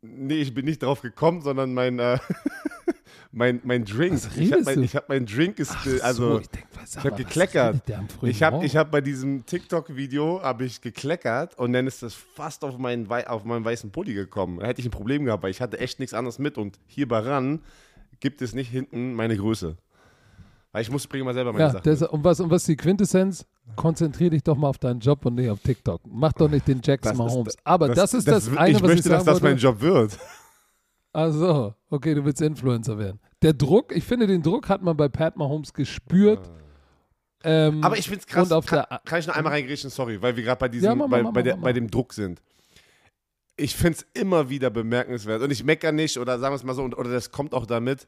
Nee, 0.00 0.34
ich 0.40 0.54
bin 0.54 0.64
nicht 0.64 0.82
drauf 0.82 1.02
gekommen, 1.02 1.42
sondern 1.42 1.74
mein, 1.74 1.98
äh, 1.98 2.18
mein, 3.38 3.60
mein 3.64 3.84
Drink. 3.84 4.12
Was 4.14 4.36
ich 4.36 4.52
habe 4.52 4.62
mein, 4.64 4.82
ich 4.82 4.96
hab 4.96 5.08
mein 5.08 5.24
Drink 5.24 5.56
gespillt. 5.56 6.02
Also, 6.02 6.32
so, 6.34 6.40
ich 6.40 6.48
denk, 6.50 6.66
was, 6.74 6.90
ich 6.90 6.96
hab 6.98 7.04
aber 7.06 7.12
was 7.12 7.18
gekleckert. 7.18 7.82
ich 8.22 8.42
habe 8.42 8.64
ich 8.66 8.76
hab 8.76 8.90
bei 8.90 9.00
diesem 9.00 9.46
TikTok-Video 9.46 10.42
habe 10.42 10.64
ich 10.64 10.80
gekleckert 10.80 11.56
und 11.58 11.72
dann 11.72 11.86
ist 11.86 12.02
das 12.02 12.14
fast 12.14 12.64
auf 12.64 12.76
meinen, 12.78 13.08
Wei- 13.08 13.26
auf 13.28 13.44
meinen 13.44 13.64
weißen 13.64 13.90
Pulli 13.90 14.12
gekommen. 14.14 14.58
Da 14.60 14.66
hätte 14.66 14.80
ich 14.80 14.86
ein 14.86 14.90
Problem 14.90 15.24
gehabt, 15.24 15.42
weil 15.42 15.50
ich 15.50 15.60
hatte 15.60 15.78
echt 15.78 16.00
nichts 16.00 16.12
anderes 16.14 16.38
mit 16.38 16.58
und 16.58 16.78
hier 16.86 17.06
bei 17.08 17.20
RAN 17.20 17.60
gibt 18.20 18.42
es 18.42 18.54
nicht 18.54 18.68
hinten 18.70 19.14
meine 19.14 19.36
Größe. 19.36 19.76
Weil 20.72 20.82
ich 20.82 20.90
muss 20.90 21.06
bringen 21.06 21.24
mal 21.24 21.32
selber 21.32 21.52
meine 21.52 21.64
Ja, 21.64 21.70
Sachen. 21.70 21.84
das, 21.84 22.02
und, 22.02 22.24
was, 22.24 22.40
und 22.40 22.50
was 22.50 22.62
ist 22.62 22.68
die 22.68 22.76
Quintessenz? 22.76 23.46
Konzentrier 23.76 24.30
dich 24.30 24.42
doch 24.42 24.56
mal 24.56 24.68
auf 24.68 24.78
deinen 24.78 25.00
Job 25.00 25.24
und 25.24 25.36
nicht 25.36 25.48
auf 25.48 25.60
TikTok. 25.60 26.00
Mach 26.06 26.32
doch 26.34 26.48
nicht 26.50 26.66
den 26.68 26.80
Jackson 26.82 27.12
Das 27.12 27.12
ist- 27.12 27.18
Mahomes. 27.18 27.56
Aber 27.64 27.88
das, 27.88 28.12
ist 28.14 28.26
das, 28.28 28.48
eine, 28.54 28.70
ich 28.70 28.74
was 28.76 28.82
möchte, 28.82 28.96
ich 28.98 29.04
sagen 29.04 29.14
dass 29.18 29.24
das 29.24 29.34
wollte. 29.34 29.44
mein 29.44 29.56
Job 29.56 29.80
wird. 29.80 30.18
Ach 31.12 31.32
so, 31.32 31.74
okay, 31.90 32.14
du 32.14 32.24
willst 32.24 32.42
Influencer 32.42 32.98
werden. 32.98 33.18
Der 33.42 33.52
Druck, 33.52 33.94
ich 33.94 34.04
finde, 34.04 34.26
den 34.26 34.42
Druck 34.42 34.68
hat 34.68 34.82
man 34.82 34.96
bei 34.96 35.08
Pat 35.08 35.36
Mahomes 35.36 35.72
gespürt. 35.72 36.50
Ähm, 37.44 37.84
Aber 37.84 37.96
ich 37.96 38.06
finde 38.06 38.20
es 38.20 38.26
krass. 38.26 38.48
Kann, 38.66 38.84
kann 39.04 39.20
ich 39.20 39.26
noch 39.26 39.36
einmal 39.36 39.52
reingrätschen? 39.52 39.90
Sorry, 39.90 40.20
weil 40.20 40.36
wir 40.36 40.42
gerade 40.42 40.58
bei 40.58 40.68
diesem, 40.68 40.86
Ja, 40.86 40.94
mach 40.94 41.06
mal, 41.06 41.18
bei, 41.18 41.22
mach 41.22 41.32
bei, 41.32 41.42
der, 41.42 41.56
bei 41.56 41.72
dem 41.72 41.90
Druck 41.90 42.12
sind. 42.12 42.42
Ich 43.56 43.76
finde 43.76 43.98
es 43.98 44.20
immer 44.20 44.48
wieder 44.50 44.70
bemerkenswert 44.70 45.42
und 45.42 45.50
ich 45.50 45.64
meckere 45.64 45.92
nicht 45.92 46.18
oder 46.18 46.38
sagen 46.38 46.52
wir 46.52 46.56
es 46.56 46.64
mal 46.64 46.74
so 46.74 46.82
und, 46.82 46.96
oder 46.96 47.10
das 47.10 47.30
kommt 47.30 47.54
auch 47.54 47.66
damit. 47.66 48.06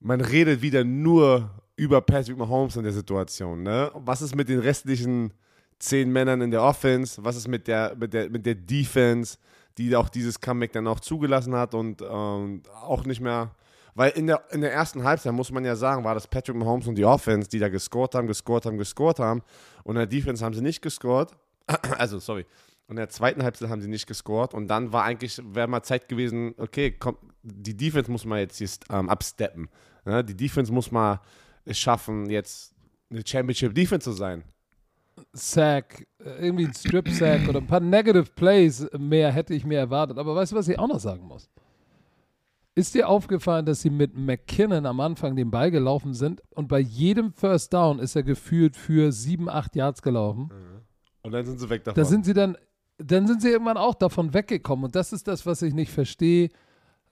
Man 0.00 0.20
redet 0.20 0.62
wieder 0.62 0.84
nur 0.84 1.50
über 1.76 2.00
Patrick 2.00 2.36
Mahomes 2.36 2.76
in 2.76 2.84
der 2.84 2.92
Situation. 2.92 3.62
Ne? 3.62 3.90
Was 3.94 4.22
ist 4.22 4.34
mit 4.34 4.48
den 4.48 4.60
restlichen 4.60 5.32
zehn 5.78 6.12
Männern 6.12 6.40
in 6.40 6.50
der 6.50 6.62
Offense? 6.62 7.24
Was 7.24 7.36
ist 7.36 7.48
mit 7.48 7.68
der, 7.68 7.94
mit 7.96 8.12
der, 8.12 8.30
mit 8.30 8.46
der 8.46 8.54
Defense, 8.54 9.38
die 9.78 9.94
auch 9.94 10.08
dieses 10.08 10.40
Comeback 10.40 10.72
dann 10.72 10.86
auch 10.86 11.00
zugelassen 11.00 11.54
hat 11.54 11.74
und 11.74 12.02
ähm, 12.02 12.62
auch 12.82 13.04
nicht 13.04 13.20
mehr. 13.20 13.50
Weil 13.96 14.10
in 14.10 14.26
der, 14.26 14.42
in 14.50 14.60
der 14.60 14.74
ersten 14.74 15.04
Halbzeit, 15.04 15.32
muss 15.32 15.50
man 15.50 15.64
ja 15.64 15.74
sagen, 15.74 16.04
war 16.04 16.12
das 16.12 16.26
Patrick 16.26 16.54
Mahomes 16.54 16.86
und 16.86 16.96
die 16.96 17.06
Offense, 17.06 17.48
die 17.48 17.58
da 17.58 17.70
gescored 17.70 18.14
haben, 18.14 18.26
gescored 18.26 18.66
haben, 18.66 18.76
gescored 18.76 19.18
haben. 19.18 19.40
Und 19.84 19.96
in 19.96 20.00
der 20.00 20.06
Defense 20.06 20.44
haben 20.44 20.52
sie 20.52 20.60
nicht 20.60 20.82
gescored. 20.82 21.32
Also, 21.98 22.18
sorry. 22.18 22.44
Und 22.88 22.92
in 22.92 22.96
der 22.96 23.08
zweiten 23.08 23.42
Halbzeit 23.42 23.70
haben 23.70 23.80
sie 23.80 23.88
nicht 23.88 24.06
gescored. 24.06 24.52
Und 24.52 24.68
dann 24.68 24.92
war 24.92 25.04
eigentlich, 25.04 25.40
wäre 25.42 25.66
mal 25.66 25.82
Zeit 25.82 26.10
gewesen, 26.10 26.54
okay, 26.58 26.90
komm, 26.90 27.16
die 27.42 27.74
Defense 27.74 28.10
muss 28.10 28.26
man 28.26 28.38
jetzt 28.38 28.84
ähm, 28.90 29.08
absteppen. 29.08 29.70
Ne? 30.04 30.22
Die 30.22 30.36
Defense 30.36 30.70
muss 30.70 30.90
mal 30.92 31.22
es 31.64 31.78
schaffen, 31.78 32.28
jetzt 32.28 32.74
eine 33.10 33.22
Championship-Defense 33.26 34.04
zu 34.04 34.12
sein. 34.12 34.44
Sack, 35.32 36.06
äh, 36.22 36.44
irgendwie 36.44 36.66
ein 36.66 36.74
Strip-Sack 36.74 37.48
oder 37.48 37.60
ein 37.60 37.66
paar 37.66 37.80
Negative 37.80 38.26
Plays 38.36 38.86
mehr 38.98 39.32
hätte 39.32 39.54
ich 39.54 39.64
mir 39.64 39.78
erwartet. 39.78 40.18
Aber 40.18 40.34
weißt 40.34 40.52
du, 40.52 40.56
was 40.56 40.68
ich 40.68 40.78
auch 40.78 40.86
noch 40.86 41.00
sagen 41.00 41.26
muss? 41.26 41.48
Ist 42.78 42.94
dir 42.94 43.08
aufgefallen, 43.08 43.64
dass 43.64 43.80
sie 43.80 43.88
mit 43.88 44.18
McKinnon 44.18 44.84
am 44.84 45.00
Anfang 45.00 45.34
den 45.34 45.50
Ball 45.50 45.70
gelaufen 45.70 46.12
sind 46.12 46.42
und 46.50 46.68
bei 46.68 46.78
jedem 46.78 47.32
First 47.32 47.72
Down 47.72 47.98
ist 47.98 48.14
er 48.16 48.22
gefühlt 48.22 48.76
für 48.76 49.12
sieben, 49.12 49.48
acht 49.48 49.74
Yards 49.74 50.02
gelaufen? 50.02 50.50
Und 51.22 51.32
dann 51.32 51.46
sind 51.46 51.58
sie 51.58 51.70
weg 51.70 51.84
davon. 51.84 52.02
Da 52.02 52.06
sind 52.06 52.26
sie 52.26 52.34
dann, 52.34 52.58
dann 52.98 53.26
sind 53.26 53.40
sie 53.40 53.48
irgendwann 53.48 53.78
auch 53.78 53.94
davon 53.94 54.34
weggekommen. 54.34 54.84
Und 54.84 54.94
das 54.94 55.14
ist 55.14 55.26
das, 55.26 55.46
was 55.46 55.62
ich 55.62 55.72
nicht 55.72 55.90
verstehe. 55.90 56.50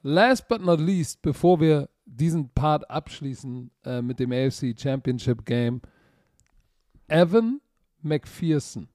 Last 0.03 0.49
but 0.49 0.61
not 0.61 0.81
least, 0.81 1.23
bevor 1.23 1.59
wir 1.61 1.89
diesen 2.05 2.51
Part 2.51 2.91
abschließen 2.91 3.71
äh, 3.87 4.03
mit 4.03 4.21
dem 4.21 4.33
AFC 4.33 4.79
Championship 4.79 5.47
Game, 5.47 5.81
Evan 7.09 7.63
McPherson. 8.03 8.91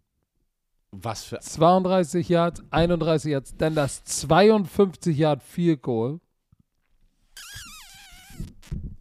Was 0.91 1.23
für 1.23 1.39
32 1.39 2.29
Yards, 2.29 2.61
31 2.69 3.31
Yards, 3.31 3.57
dann 3.57 3.73
das 3.73 4.03
52 4.03 5.17
Yard 5.17 5.41
Field 5.41 5.81
Goal 5.81 6.19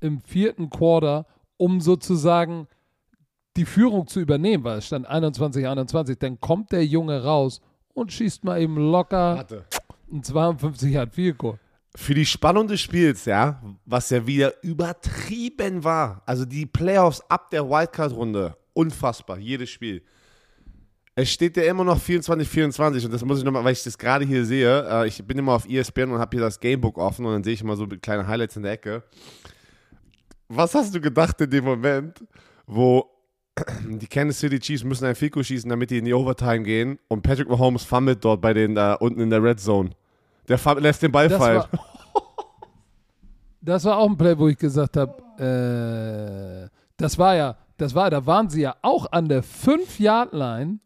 im 0.00 0.20
vierten 0.20 0.70
Quarter, 0.70 1.26
um 1.56 1.80
sozusagen 1.80 2.68
die 3.56 3.64
Führung 3.64 4.06
zu 4.06 4.20
übernehmen, 4.20 4.64
weil 4.64 4.78
es 4.78 4.86
stand 4.86 5.06
21, 5.06 5.66
21. 5.66 6.18
Dann 6.18 6.40
kommt 6.40 6.72
der 6.72 6.86
Junge 6.86 7.22
raus 7.22 7.60
und 7.92 8.12
schießt 8.12 8.44
mal 8.44 8.60
eben 8.60 8.76
locker 8.76 9.36
Warte. 9.36 9.64
ein 10.10 10.22
52 10.22 10.92
Yard 10.92 11.14
Field 11.14 11.38
Goal. 11.38 11.58
Für 11.96 12.14
die 12.14 12.26
Spannung 12.26 12.68
des 12.68 12.80
Spiels, 12.80 13.24
ja, 13.24 13.60
was 13.84 14.10
ja 14.10 14.24
wieder 14.24 14.52
übertrieben 14.62 15.82
war. 15.82 16.22
Also 16.26 16.44
die 16.44 16.66
Playoffs 16.66 17.20
ab 17.28 17.50
der 17.50 17.68
Wildcard-Runde, 17.68 18.56
unfassbar, 18.72 19.38
jedes 19.38 19.70
Spiel. 19.70 20.02
Es 21.16 21.32
steht 21.32 21.56
ja 21.56 21.64
immer 21.64 21.82
noch 21.82 22.00
24, 22.00 22.48
24 22.48 23.04
und 23.06 23.12
das 23.12 23.24
muss 23.24 23.38
ich 23.38 23.44
nochmal, 23.44 23.64
weil 23.64 23.72
ich 23.72 23.82
das 23.82 23.98
gerade 23.98 24.24
hier 24.24 24.44
sehe. 24.44 24.88
Äh, 24.88 25.08
ich 25.08 25.24
bin 25.26 25.36
immer 25.36 25.54
auf 25.54 25.68
ESPN 25.68 26.12
und 26.12 26.20
habe 26.20 26.36
hier 26.36 26.44
das 26.44 26.60
Gamebook 26.60 26.96
offen 26.96 27.26
und 27.26 27.32
dann 27.32 27.42
sehe 27.42 27.54
ich 27.54 27.60
immer 27.60 27.74
so 27.74 27.88
kleine 27.88 28.24
Highlights 28.24 28.54
in 28.54 28.62
der 28.62 28.72
Ecke. 28.72 29.02
Was 30.48 30.74
hast 30.74 30.94
du 30.94 31.00
gedacht 31.00 31.40
in 31.40 31.50
dem 31.50 31.64
Moment, 31.64 32.24
wo 32.66 33.04
die 33.88 34.06
Kansas 34.06 34.38
City 34.38 34.58
Chiefs 34.60 34.84
müssen 34.84 35.04
ein 35.04 35.14
Fico 35.14 35.42
schießen, 35.42 35.68
damit 35.68 35.90
die 35.90 35.98
in 35.98 36.04
die 36.04 36.14
Overtime 36.14 36.62
gehen 36.62 36.98
und 37.08 37.22
Patrick 37.22 37.48
Mahomes 37.48 37.84
fummelt 37.84 38.24
dort 38.24 38.40
bei 38.40 38.54
den 38.54 38.74
da 38.74 38.94
unten 38.94 39.20
in 39.20 39.30
der 39.30 39.42
Red 39.42 39.60
Zone. 39.60 39.90
Der 40.48 40.58
lässt 40.78 41.02
den 41.02 41.12
Ball 41.12 41.28
Das 41.28 41.38
fallen. 41.38 41.58
war, 41.58 41.68
das 43.60 43.84
war 43.84 43.98
auch 43.98 44.08
ein 44.08 44.16
Play, 44.16 44.38
wo 44.38 44.48
ich 44.48 44.56
gesagt 44.56 44.96
habe, 44.96 45.12
äh, 45.38 46.68
das 46.96 47.18
war 47.18 47.34
ja, 47.36 47.56
das 47.76 47.94
war, 47.94 48.08
da 48.10 48.24
waren 48.24 48.48
sie 48.48 48.62
ja 48.62 48.76
auch 48.82 49.10
an 49.12 49.28
der 49.28 49.44
5-Yard-Line. 49.44 50.78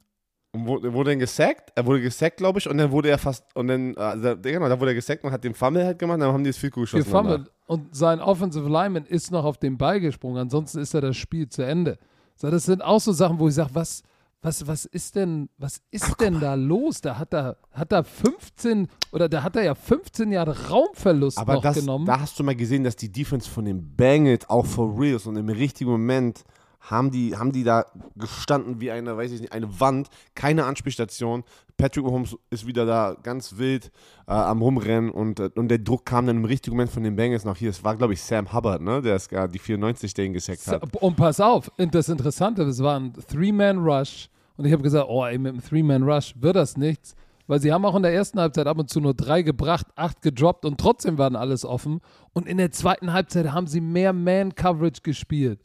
Und 0.55 0.67
wurde, 0.67 1.11
dann 1.11 1.19
gesackt, 1.19 1.73
er 1.75 1.87
wurde 1.87 2.03
gesackt, 2.03 2.37
glaube 2.37 2.59
ich, 2.59 2.69
und 2.69 2.77
dann 2.77 2.91
wurde 2.93 3.09
er 3.09 3.17
fast, 3.17 3.45
und 3.57 3.69
dann, 3.69 3.97
also, 3.97 4.37
genau, 4.37 4.69
da 4.69 4.79
wurde 4.79 4.91
er 4.91 4.95
gesackt 4.97 5.25
und 5.25 5.33
hat 5.33 5.43
den 5.45 5.55
Fumble 5.55 5.83
halt 5.83 5.99
gemacht, 5.99 6.21
dann 6.21 6.31
haben 6.31 6.45
die 6.45 6.51
das 6.51 6.59
Field 6.59 6.75
geschossen. 6.75 7.05
gefummelt 7.05 7.51
und 7.67 7.97
sein 7.97 8.21
Offensive 8.21 8.69
Lineman 8.69 9.07
ist 9.07 9.31
noch 9.31 9.47
auf 9.47 9.57
den 9.57 9.79
Ball 9.79 9.99
gesprungen, 9.99 10.37
ansonsten 10.37 10.81
ist 10.81 10.93
ja 10.93 11.01
das 11.01 11.17
Spiel 11.17 11.49
zu 11.49 11.63
Ende. 11.63 11.99
So, 12.37 12.51
das 12.51 12.65
sind 12.67 12.83
auch 12.85 13.01
so 13.01 13.13
Sachen, 13.13 13.39
wo 13.39 13.49
ich 13.49 13.55
sage, 13.55 13.71
was, 13.73 14.03
was, 14.43 14.67
was 14.67 14.85
ist 14.85 15.17
denn, 15.17 15.49
was 15.57 15.81
ist 15.91 16.21
denn 16.21 16.39
da 16.39 16.53
los? 16.55 17.01
Da 17.01 17.19
hat 17.19 17.33
er, 17.33 17.57
hat 17.71 17.91
er 17.93 18.05
15 18.05 18.89
oder 19.13 19.31
da 19.31 19.43
hat 19.43 19.57
er 19.57 19.63
ja 19.63 19.75
15 19.75 20.33
Jahre 20.33 20.69
Raumverlust 20.69 21.39
Aber 21.39 21.55
noch 21.55 21.63
das, 21.63 21.79
genommen. 21.79 22.05
da 22.05 22.21
hast 22.21 22.39
du 22.39 22.45
mal 22.45 22.57
gesehen, 22.57 22.85
dass 22.85 22.97
die 22.97 23.11
Defense 23.11 23.49
von 23.49 23.65
den 23.65 23.97
Bengals 23.97 24.51
auch 24.51 24.67
for 24.67 24.99
real 25.01 25.17
ist 25.17 25.27
und 25.27 25.37
im 25.37 25.49
richtigen 25.49 25.91
Moment 25.91 26.45
haben 26.83 27.11
die, 27.11 27.37
haben 27.37 27.53
die 27.53 27.65
da 27.65 27.87
gestanden 28.17 28.81
wie 28.81 28.91
eine, 28.91 29.17
weiß 29.17 29.33
ich 29.33 29.41
nicht, 29.41 29.53
eine 29.53 29.81
Wand, 29.81 30.09
keine 30.35 30.65
Anspielstation. 30.65 31.45
Patrick 31.77 32.05
Mahomes 32.05 32.37
ist 32.51 32.67
wieder 32.67 32.85
da 32.85 33.17
ganz 33.23 33.57
wild 33.57 33.91
äh, 34.27 34.33
am 34.33 34.61
Rumrennen 34.63 35.11
und, 35.11 35.41
äh, 35.41 35.51
und 35.55 35.69
der 35.69 35.79
Druck 35.79 36.05
kam 36.05 36.27
dann 36.27 36.39
im 36.39 36.45
richtigen 36.45 36.77
Moment 36.77 36.91
von 36.91 37.03
den 37.03 37.17
Bengals 37.17 37.45
noch 37.45 37.57
hier. 37.57 37.71
Es 37.71 37.83
war, 37.85 37.97
glaube 37.97 38.13
ich, 38.13 38.23
Sam 38.23 38.53
Hubbard, 38.53 38.83
ne? 38.83 39.01
der 39.01 39.17
ist 39.17 39.29
gar 39.29 39.49
die 39.49 39.59
94, 39.59 40.13
der 40.13 40.25
ihn 40.25 40.33
gesackt 40.33 40.67
hat. 40.67 40.97
Und 40.97 41.17
pass 41.17 41.41
auf, 41.41 41.71
das 41.77 42.09
Interessante, 42.09 42.63
es 42.63 42.83
war 42.83 42.99
ein 42.99 43.13
Three-Man-Rush. 43.13 44.29
Und 44.57 44.67
ich 44.67 44.73
habe 44.73 44.83
gesagt, 44.83 45.07
oh, 45.09 45.25
ey, 45.25 45.39
mit 45.39 45.53
einem 45.53 45.63
Three-Man-Rush 45.63 46.35
wird 46.41 46.57
das 46.57 46.77
nichts. 46.77 47.15
Weil 47.47 47.61
sie 47.61 47.73
haben 47.73 47.85
auch 47.85 47.97
in 47.97 48.03
der 48.03 48.15
ersten 48.15 48.39
Halbzeit 48.39 48.67
ab 48.67 48.79
und 48.79 48.89
zu 48.89 49.01
nur 49.01 49.15
drei 49.15 49.43
gebracht, 49.43 49.87
acht 49.97 50.23
gedroppt 50.23 50.65
und 50.65 50.79
trotzdem 50.79 51.19
waren 51.19 51.37
alles 51.37 51.65
offen. 51.65 52.01
Und 52.33 52.47
in 52.47 52.59
der 52.59 52.71
zweiten 52.71 53.13
Halbzeit 53.13 53.53
haben 53.53 53.67
sie 53.67 53.81
mehr 53.81 54.13
Man-Coverage 54.13 55.03
gespielt. 55.03 55.61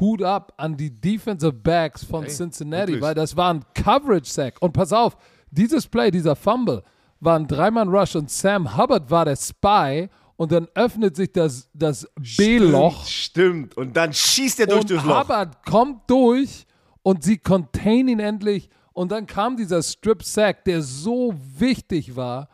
Hut 0.00 0.22
ab 0.22 0.52
an 0.56 0.76
die 0.76 0.90
Defensive 0.90 1.52
Backs 1.52 2.04
von 2.04 2.24
Ey, 2.24 2.30
Cincinnati, 2.30 2.88
wirklich. 2.88 3.02
weil 3.02 3.14
das 3.14 3.36
war 3.36 3.52
ein 3.52 3.64
Coverage-Sack. 3.74 4.56
Und 4.60 4.72
pass 4.72 4.92
auf, 4.92 5.16
dieses 5.50 5.86
Play, 5.86 6.10
dieser 6.10 6.36
Fumble, 6.36 6.82
war 7.20 7.38
ein 7.38 7.46
Dreimann-Rush 7.46 8.16
und 8.16 8.30
Sam 8.30 8.76
Hubbard 8.76 9.10
war 9.10 9.24
der 9.24 9.36
Spy. 9.36 10.08
und 10.36 10.50
dann 10.50 10.66
öffnet 10.74 11.14
sich 11.14 11.30
das, 11.32 11.68
das 11.72 12.08
B-Loch. 12.36 13.04
Stimmt, 13.06 13.72
stimmt. 13.72 13.76
Und 13.76 13.96
dann 13.96 14.12
schießt 14.12 14.60
er 14.60 14.66
durch 14.66 14.84
das 14.86 15.04
Loch. 15.04 15.20
Hubbard 15.20 15.64
kommt 15.64 16.10
durch 16.10 16.66
und 17.02 17.22
sie 17.22 17.38
contain 17.38 18.08
ihn 18.08 18.18
endlich. 18.18 18.68
Und 18.92 19.12
dann 19.12 19.26
kam 19.26 19.56
dieser 19.56 19.82
Strip-Sack, 19.82 20.64
der 20.64 20.82
so 20.82 21.34
wichtig 21.58 22.16
war. 22.16 22.48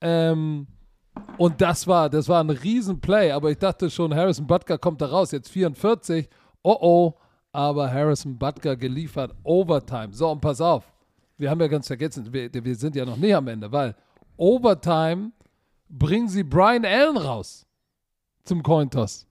Ähm, 0.00 0.66
und 1.36 1.60
das 1.60 1.86
war, 1.86 2.08
das 2.08 2.28
war 2.28 2.42
ein 2.42 2.50
Riesenplay. 2.50 3.32
Aber 3.32 3.50
ich 3.50 3.58
dachte 3.58 3.90
schon, 3.90 4.14
Harrison 4.14 4.46
Butker 4.46 4.78
kommt 4.78 5.00
da 5.00 5.06
raus. 5.06 5.32
Jetzt 5.32 5.50
44. 5.50 6.28
Oh 6.62 6.78
oh. 6.80 7.14
Aber 7.52 7.92
Harrison 7.92 8.38
Butker 8.38 8.76
geliefert 8.76 9.34
Overtime. 9.42 10.12
So, 10.12 10.30
und 10.30 10.40
pass 10.40 10.60
auf. 10.60 10.90
Wir 11.36 11.50
haben 11.50 11.60
ja 11.60 11.66
ganz 11.66 11.86
vergessen, 11.86 12.32
wir, 12.32 12.50
wir 12.52 12.76
sind 12.76 12.96
ja 12.96 13.04
noch 13.04 13.16
nicht 13.16 13.34
am 13.34 13.48
Ende, 13.48 13.70
weil 13.70 13.94
Overtime 14.36 15.32
bringen 15.88 16.28
sie 16.28 16.42
Brian 16.42 16.84
Allen 16.84 17.16
raus 17.16 17.66
zum 18.44 18.62
Cointoss. 18.62 19.26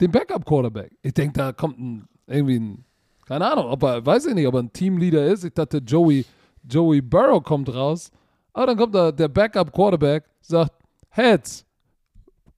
Den 0.00 0.10
Backup-Quarterback. 0.10 0.96
Ich 1.02 1.14
denke, 1.14 1.34
da 1.34 1.52
kommt 1.52 1.78
ein, 1.78 2.08
irgendwie 2.26 2.58
ein, 2.58 2.84
keine 3.26 3.50
Ahnung, 3.50 3.66
ob 3.66 3.82
er, 3.82 4.04
weiß 4.04 4.26
ich 4.26 4.34
nicht, 4.34 4.46
ob 4.46 4.54
er 4.54 4.62
ein 4.62 4.72
Teamleader 4.72 5.26
ist. 5.26 5.44
Ich 5.44 5.52
dachte, 5.52 5.78
Joey, 5.78 6.24
Joey 6.68 7.00
Burrow 7.00 7.42
kommt 7.42 7.74
raus. 7.74 8.10
Aber 8.52 8.66
dann 8.66 8.76
kommt 8.76 8.94
da 8.94 9.12
der 9.12 9.28
Backup-Quarterback, 9.28 10.24
sagt, 10.40 10.72
Heads, 11.10 11.66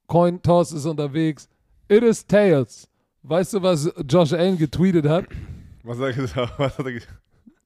Cointoss 0.06 0.72
ist 0.72 0.86
unterwegs, 0.86 1.48
it 1.88 2.02
is 2.02 2.26
Tails. 2.26 2.88
Weißt 3.22 3.54
du, 3.54 3.62
was 3.62 3.90
Josh 4.08 4.32
Allen 4.32 4.58
getweetet 4.58 5.06
hat? 5.06 5.26
Was 5.84 5.98
hat 5.98 6.04
er 6.04 6.12
gesagt? 6.12 6.52
Was 6.58 6.78
hat 6.78 6.86
er 6.86 6.92
gesagt? 6.92 7.14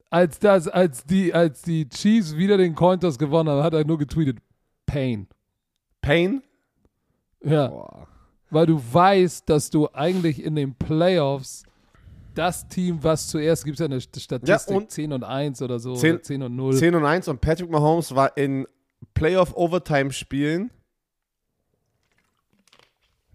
Als, 0.09 0.39
das, 0.39 0.67
als, 0.69 1.03
die, 1.03 1.33
als 1.33 1.61
die 1.63 1.87
Chiefs 1.89 2.35
wieder 2.35 2.57
den 2.57 2.73
Cointoss 2.75 3.17
gewonnen 3.17 3.49
haben, 3.49 3.61
hat 3.61 3.73
er 3.73 3.83
nur 3.83 3.97
getweetet, 3.97 4.37
Pain. 4.85 5.27
Pain? 6.01 6.41
Ja. 7.43 7.67
Boah. 7.67 8.07
Weil 8.49 8.65
du 8.67 8.81
weißt, 8.91 9.49
dass 9.49 9.69
du 9.69 9.89
eigentlich 9.91 10.41
in 10.41 10.55
den 10.55 10.73
Playoffs 10.75 11.63
das 12.33 12.67
Team, 12.67 12.99
was 13.01 13.27
zuerst, 13.27 13.65
gibt 13.65 13.75
es 13.75 13.79
ja 13.79 13.85
eine 13.87 13.99
Statistik, 13.99 14.47
Ja, 14.47 14.77
und 14.77 14.89
10 14.91 15.11
und 15.11 15.23
1 15.23 15.61
oder 15.61 15.79
so, 15.79 15.95
10 15.95 16.13
oder 16.13 16.23
10 16.23 16.43
und 16.43 16.55
0. 16.55 16.77
10 16.77 16.95
und 16.95 17.05
1 17.05 17.27
und 17.27 17.41
Patrick 17.41 17.69
Mahomes 17.69 18.15
war 18.15 18.37
in 18.37 18.65
Playoff-Overtime-Spielen. 19.15 20.71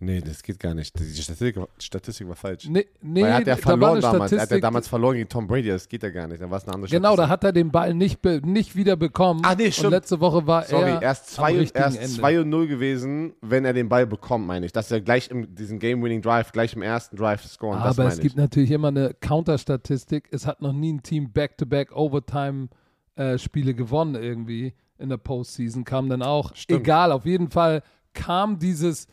Nee, 0.05 0.21
das 0.21 0.43
geht 0.43 0.59
gar 0.59 0.75
nicht. 0.75 0.99
Die 0.99 1.05
Statistik, 1.23 1.57
Statistik 1.79 2.27
war 2.27 2.35
falsch. 2.35 2.69
Nee, 2.69 2.87
nee 3.01 3.23
Weil 3.23 3.29
er 3.29 3.35
hat 3.37 3.47
ja 3.47 3.55
da 3.55 3.61
verloren 3.63 3.93
eine 3.93 4.01
damals. 4.01 4.13
Er 4.13 4.25
hat 4.25 4.31
ja 4.33 4.39
Statistik- 4.47 4.61
damals 4.63 4.89
verloren 4.89 5.15
gegen 5.15 5.29
Tom 5.29 5.47
Brady. 5.47 5.69
Das 5.69 5.89
geht 5.89 6.03
ja 6.03 6.11
gar 6.11 6.27
nicht. 6.27 6.43
Dann 6.43 6.51
war 6.51 6.59
es 6.59 6.65
eine 6.65 6.75
andere 6.75 6.91
Genau, 6.91 7.11
da 7.15 7.27
Statistik. 7.27 7.31
hat 7.31 7.45
er 7.45 7.53
den 7.53 7.71
Ball 7.71 7.95
nicht, 7.95 8.19
nicht 8.45 8.75
wieder 8.75 8.97
bekommen. 8.97 9.43
Ah, 9.45 9.55
nee, 9.55 9.67
Und 9.67 9.75
stimmt. 9.75 9.93
letzte 9.93 10.19
Woche 10.19 10.45
war 10.45 10.65
Sorry, 10.65 10.91
er 10.91 11.03
erst 11.03 11.29
am 11.39 11.45
2 11.45 11.57
richtigen 11.59 11.85
erst 11.85 11.99
Ende. 11.99 12.09
2 12.17 12.41
und 12.41 12.49
0 12.49 12.67
gewesen, 12.67 13.35
wenn 13.43 13.65
er 13.65 13.75
den 13.75 13.89
Ball 13.89 14.09
bekommt, 14.09 14.45
meine 14.47 14.67
ich. 14.67 14.73
Dass 14.73 14.91
er 14.91 15.01
gleich 15.01 15.31
im 15.31 15.55
diesen 15.55 15.79
Game-Winning-Drive, 15.79 16.51
gleich 16.51 16.75
im 16.75 16.83
ersten 16.83 17.15
Drive 17.17 17.45
scoren. 17.47 17.79
das 17.79 17.91
Aber 17.97 18.03
meine 18.03 18.15
es 18.15 18.21
gibt 18.21 18.33
ich. 18.33 18.37
natürlich 18.37 18.73
immer 18.73 18.89
eine 18.89 19.15
Counterstatistik. 19.21 20.29
Es 20.33 20.49
hat 20.49 20.63
noch 20.63 20.73
nie 20.73 20.95
ein 20.95 21.05
Team 21.05 21.31
Back-to-Back-Overtime-Spiele 21.33 23.75
gewonnen 23.75 24.15
irgendwie 24.17 24.75
in 24.99 25.09
der 25.09 25.17
Postseason. 25.17 25.85
Kam 25.85 26.09
dann 26.09 26.23
auch. 26.23 26.55
Stimmt. 26.55 26.81
Egal, 26.81 27.13
auf 27.13 27.27
jeden 27.27 27.51
Fall 27.51 27.83
kam 28.15 28.59
dieses, 28.59 29.09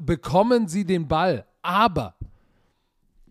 bekommen 0.00 0.68
sie 0.68 0.84
den 0.84 1.08
Ball. 1.08 1.46
Aber 1.62 2.14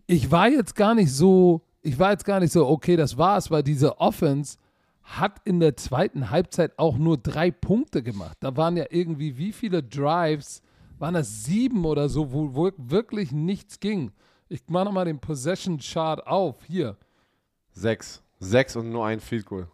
ich 0.06 0.30
war 0.30 0.48
jetzt 0.48 0.74
gar 0.74 0.94
nicht 0.94 1.12
so, 1.12 1.62
ich 1.82 1.98
war 1.98 2.10
jetzt 2.10 2.24
gar 2.24 2.40
nicht 2.40 2.52
so, 2.52 2.66
okay, 2.66 2.96
das 2.96 3.16
war's, 3.16 3.50
weil 3.50 3.62
diese 3.62 3.98
Offense 3.98 4.58
hat 5.02 5.40
in 5.44 5.60
der 5.60 5.76
zweiten 5.76 6.30
Halbzeit 6.30 6.78
auch 6.78 6.96
nur 6.96 7.18
drei 7.18 7.50
Punkte 7.50 8.02
gemacht. 8.02 8.38
Da 8.40 8.56
waren 8.56 8.76
ja 8.76 8.86
irgendwie 8.90 9.36
wie 9.36 9.52
viele 9.52 9.82
Drives, 9.82 10.62
waren 10.98 11.14
das 11.14 11.44
sieben 11.44 11.84
oder 11.84 12.08
so, 12.08 12.32
wo, 12.32 12.54
wo 12.54 12.70
wirklich 12.76 13.32
nichts 13.32 13.80
ging. 13.80 14.12
Ich 14.48 14.62
mache 14.68 14.86
nochmal 14.86 15.04
den 15.04 15.20
Possession 15.20 15.78
Chart 15.78 16.26
auf. 16.26 16.64
Hier. 16.66 16.96
Sechs. 17.72 18.22
Sechs 18.40 18.76
und 18.76 18.90
nur 18.90 19.06
ein 19.06 19.20
Field 19.20 19.46
Goal. 19.46 19.68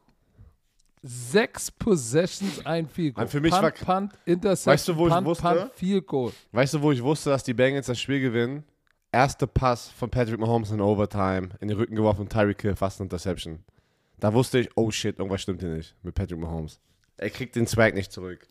Sechs 1.03 1.71
Possessions, 1.71 2.65
ein 2.67 2.87
Field 2.87 3.15
Goal. 3.15 3.27
Für 3.29 3.41
mich 3.41 3.53
Punt, 3.53 3.63
war- 3.63 3.71
Punt, 3.71 4.13
Interception, 4.27 4.73
Weißt 4.73 4.89
du, 4.89 4.97
wo 4.97 5.07
ich 5.09 5.15
Punt, 5.15 5.27
wusste? 5.27 5.43
Punt, 5.45 5.73
Field 5.75 6.07
Goal. 6.07 6.33
Weißt 6.53 6.75
du, 6.75 6.83
wo 6.83 6.93
ich 6.93 7.03
wusste, 7.03 7.31
dass 7.31 7.43
die 7.43 7.55
Bengals 7.55 7.87
das 7.87 7.99
Spiel 7.99 8.21
gewinnen? 8.21 8.65
Erster 9.13 9.47
Pass 9.47 9.89
von 9.89 10.11
Patrick 10.11 10.39
Mahomes 10.39 10.71
in 10.71 10.81
Overtime, 10.81 11.49
in 11.61 11.69
den 11.69 11.77
Rücken 11.79 11.97
geworfen 11.97 12.21
und 12.23 12.33
Tyreek 12.33 12.61
Hill, 12.63 12.77
fast 12.77 13.01
eine 13.01 13.07
Interception. 13.07 13.65
Da 14.19 14.33
wusste 14.35 14.59
ich, 14.61 14.69
oh 14.77 14.91
shit, 14.91 15.19
irgendwas 15.19 15.41
stimmt 15.41 15.61
hier 15.63 15.71
nicht 15.71 15.97
mit 16.03 16.15
Patrick 16.15 16.39
Mahomes. 16.39 16.79
Er 17.17 17.31
kriegt 17.31 17.57
den 17.57 17.67
Swag 17.67 17.95
nicht 17.95 18.13
zurück. 18.13 18.47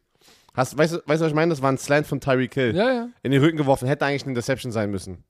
Hast, 0.55 0.75
weißt, 0.77 0.93
du, 0.95 0.97
weißt 1.05 1.21
du, 1.21 1.25
was 1.25 1.31
ich 1.31 1.35
meine? 1.35 1.51
Das 1.51 1.61
war 1.61 1.71
ein 1.71 1.77
Slant 1.77 2.07
von 2.07 2.19
Tyreek 2.19 2.53
Hill. 2.55 2.75
Ja, 2.75 2.91
ja. 2.91 3.09
In 3.21 3.31
den 3.31 3.41
Rücken 3.41 3.57
geworfen, 3.57 3.87
hätte 3.87 4.05
eigentlich 4.05 4.23
eine 4.23 4.31
Interception 4.31 4.71
sein 4.71 4.89
müssen. 4.89 5.23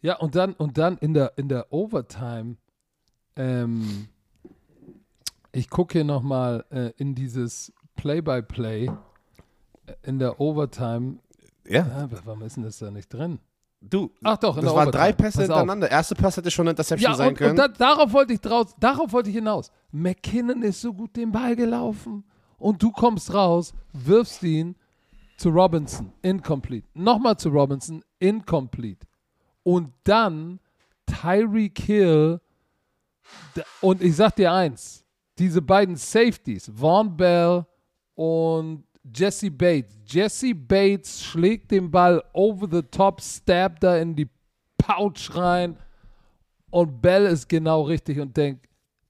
Ja, 0.00 0.14
und 0.16 0.36
dann, 0.36 0.52
und 0.54 0.78
dann 0.78 0.96
in 0.98 1.14
der, 1.14 1.32
in 1.36 1.48
der 1.48 1.72
Overtime, 1.72 2.56
ähm, 3.34 4.08
ich 5.56 5.70
gucke 5.70 5.92
hier 5.94 6.04
nochmal 6.04 6.64
äh, 6.70 6.92
in 6.96 7.14
dieses 7.14 7.72
Play-by-Play, 7.96 8.86
äh, 8.88 8.90
in 10.02 10.18
der 10.18 10.40
Overtime, 10.40 11.18
Ja. 11.66 11.82
ah, 11.82 12.08
warum 12.24 12.42
ist 12.42 12.56
denn 12.56 12.64
das 12.64 12.78
da 12.78 12.90
nicht 12.90 13.08
drin? 13.12 13.38
Du, 13.80 14.10
Ach 14.24 14.36
doch, 14.38 14.56
in 14.56 14.62
das 14.64 14.72
der 14.72 14.76
waren 14.78 14.88
Overtime. 14.88 15.04
drei 15.04 15.12
Pässe 15.12 15.38
Pass 15.38 15.50
auf. 15.50 15.56
hintereinander. 15.56 15.90
Erste 15.90 16.14
Pass 16.14 16.36
hätte 16.36 16.50
schon 16.50 16.64
eine 16.64 16.70
Interception 16.70 17.10
Ja, 17.10 17.16
sein 17.16 17.28
und, 17.28 17.34
können. 17.36 17.50
und 17.50 17.56
da, 17.58 17.68
darauf 17.68 18.12
wollte 18.12 18.32
ich 18.32 18.40
draus, 18.40 18.74
darauf 18.80 19.12
wollte 19.12 19.28
ich 19.30 19.36
hinaus. 19.36 19.70
McKinnon 19.92 20.62
ist 20.62 20.80
so 20.80 20.92
gut 20.92 21.14
den 21.16 21.30
Ball 21.30 21.54
gelaufen 21.54 22.24
und 22.58 22.82
du 22.82 22.90
kommst 22.90 23.32
raus, 23.32 23.74
wirfst 23.92 24.42
ihn 24.42 24.74
zu 25.36 25.50
Robinson, 25.50 26.12
incomplete. 26.22 26.88
Nochmal 26.94 27.36
zu 27.36 27.50
Robinson, 27.50 28.02
incomplete. 28.18 29.06
Und 29.62 29.92
dann 30.04 30.58
Tyreek 31.06 31.78
Hill 31.78 32.40
und 33.82 34.02
ich 34.02 34.16
sag 34.16 34.34
dir 34.36 34.52
eins, 34.52 35.04
diese 35.38 35.60
beiden 35.62 35.96
Safeties, 35.96 36.70
Vaughn 36.74 37.16
Bell 37.16 37.64
und 38.14 38.84
Jesse 39.14 39.50
Bates. 39.50 39.96
Jesse 40.06 40.54
Bates 40.54 41.22
schlägt 41.22 41.70
den 41.70 41.90
Ball 41.90 42.22
over 42.32 42.66
the 42.70 42.82
top, 42.82 43.20
stabbt 43.20 43.82
da 43.84 43.96
in 43.98 44.16
die 44.16 44.28
Pouch 44.78 45.34
rein 45.34 45.76
und 46.70 47.00
Bell 47.00 47.26
ist 47.26 47.48
genau 47.48 47.82
richtig 47.82 48.18
und 48.20 48.36
denkt, 48.36 48.66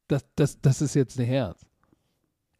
das, 0.08 0.24
das, 0.36 0.60
das 0.60 0.82
ist 0.82 0.94
jetzt 0.94 1.18
nicht 1.18 1.28
ernst. 1.30 1.64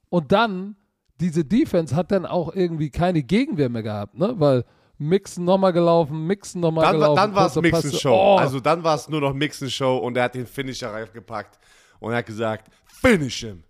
Und 0.09 0.33
dann, 0.33 0.76
diese 1.20 1.44
Defense 1.44 1.94
hat 1.94 2.11
dann 2.11 2.26
auch 2.26 2.55
irgendwie 2.55 2.90
keine 2.90 3.22
Gegenwehr 3.22 3.68
mehr 3.68 3.83
gehabt, 3.83 4.16
ne? 4.18 4.35
Weil 4.38 4.64
Mixon 4.98 5.44
nochmal 5.44 5.72
gelaufen, 5.74 6.26
Mixon 6.26 6.61
nochmal 6.62 6.87
Dann, 6.87 6.94
gelaufen. 6.96 7.16
dann 7.16 7.35
war 7.35 7.46
es 7.46 7.55
Pass- 7.70 8.00
Show. 8.00 8.14
Oh, 8.14 8.37
Also 8.38 8.61
dann 8.61 8.83
war 8.83 8.94
es 8.94 9.09
nur 9.09 9.20
noch 9.20 9.35
Mixon 9.35 9.68
Show 9.68 9.98
und 9.98 10.16
er 10.16 10.24
hat 10.24 10.35
den 10.35 10.46
Finisher 10.46 10.90
reingepackt 10.92 11.59
und 12.00 12.12
er 12.12 12.18
hat 12.18 12.26
gesagt, 12.26 12.70
finish 13.00 13.40
him. 13.40 13.62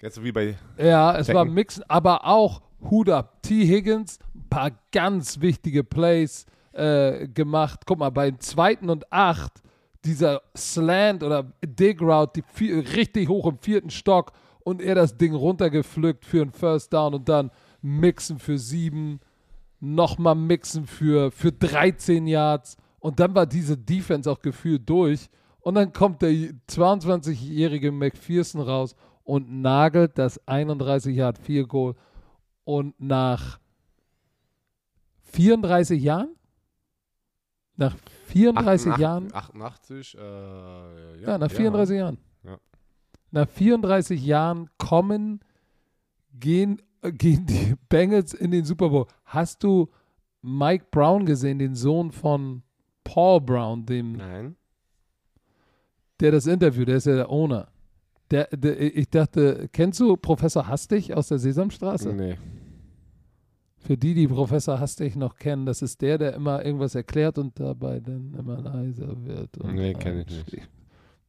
Jetzt 0.00 0.22
wie 0.22 0.32
bei 0.32 0.56
Ja, 0.76 1.16
es 1.16 1.28
war 1.28 1.44
Decken. 1.44 1.54
Mixen, 1.54 1.84
aber 1.88 2.24
auch 2.24 2.62
Hut 2.90 3.08
ab. 3.08 3.42
T. 3.42 3.66
Higgins, 3.66 4.18
ein 4.34 4.48
paar 4.48 4.70
ganz 4.92 5.40
wichtige 5.40 5.82
Plays 5.82 6.46
äh, 6.72 7.26
gemacht. 7.28 7.80
Guck 7.86 7.98
mal, 7.98 8.10
bei 8.10 8.30
zweiten 8.32 8.90
und 8.90 9.12
acht, 9.12 9.62
dieser 10.04 10.42
Slant 10.56 11.22
oder 11.22 11.52
Dig 11.64 12.00
Route, 12.00 12.42
die 12.60 12.70
richtig 12.80 13.28
hoch 13.28 13.46
im 13.46 13.58
vierten 13.58 13.90
Stock 13.90 14.32
und 14.60 14.80
er 14.80 14.94
das 14.94 15.16
Ding 15.16 15.34
runtergepflückt 15.34 16.24
für 16.24 16.42
einen 16.42 16.52
First 16.52 16.92
Down 16.92 17.14
und 17.14 17.28
dann 17.28 17.50
Mixen 17.82 18.38
für 18.38 18.58
sieben, 18.58 19.20
nochmal 19.80 20.34
Mixen 20.34 20.86
für, 20.86 21.30
für 21.30 21.52
13 21.52 22.26
Yards 22.26 22.76
und 23.00 23.18
dann 23.18 23.34
war 23.34 23.46
diese 23.46 23.76
Defense 23.76 24.30
auch 24.30 24.40
gefühlt 24.40 24.88
durch 24.88 25.28
und 25.68 25.74
dann 25.74 25.92
kommt 25.92 26.22
der 26.22 26.30
22-jährige 26.30 27.92
McPherson 27.92 28.62
raus 28.62 28.96
und 29.22 29.52
nagelt 29.60 30.16
das 30.16 30.40
31 30.48 31.14
Yard 31.14 31.36
Field 31.36 31.68
Goal 31.68 31.94
und 32.64 32.98
nach 32.98 33.60
34 35.24 36.02
Jahren? 36.02 36.34
Nach 37.76 37.94
34 38.28 38.96
Jahren? 38.96 39.28
88, 39.30 40.14
äh, 40.14 40.20
ja, 40.20 41.32
Ja, 41.32 41.36
nach 41.36 41.50
34 41.50 41.98
Jahren. 41.98 42.18
Ja. 42.44 42.58
Nach 43.30 43.46
34 43.46 44.24
Jahren 44.24 44.70
kommen, 44.78 45.40
gehen, 46.32 46.80
äh, 47.02 47.12
gehen 47.12 47.44
die 47.44 47.74
Bengals 47.90 48.32
in 48.32 48.52
den 48.52 48.64
Super 48.64 48.88
Bowl. 48.88 49.06
Hast 49.26 49.62
du 49.62 49.90
Mike 50.40 50.86
Brown 50.90 51.26
gesehen, 51.26 51.58
den 51.58 51.74
Sohn 51.74 52.10
von 52.10 52.62
Paul 53.04 53.42
Brown, 53.42 53.84
dem, 53.84 54.12
Nein. 54.12 54.56
Der 56.20 56.32
das 56.32 56.46
Interview, 56.46 56.84
der 56.84 56.96
ist 56.96 57.06
ja 57.06 57.14
der 57.14 57.30
Owner. 57.30 57.68
Der, 58.30 58.48
der, 58.48 58.80
ich 58.80 59.08
dachte, 59.08 59.68
kennst 59.72 60.00
du 60.00 60.16
Professor 60.16 60.66
Hastig 60.68 61.14
aus 61.14 61.28
der 61.28 61.38
Sesamstraße? 61.38 62.12
Nee. 62.12 62.36
Für 63.78 63.96
die, 63.96 64.12
die 64.12 64.28
Professor 64.28 64.80
Hastig 64.80 65.16
noch 65.16 65.36
kennen, 65.36 65.64
das 65.64 65.80
ist 65.80 66.02
der, 66.02 66.18
der 66.18 66.34
immer 66.34 66.64
irgendwas 66.64 66.94
erklärt 66.94 67.38
und 67.38 67.58
dabei 67.58 68.00
dann 68.00 68.34
immer 68.38 68.60
leiser 68.60 69.24
wird. 69.24 69.50
Nee, 69.64 69.94
kenn 69.94 70.20
ich 70.20 70.52
nicht. 70.52 70.68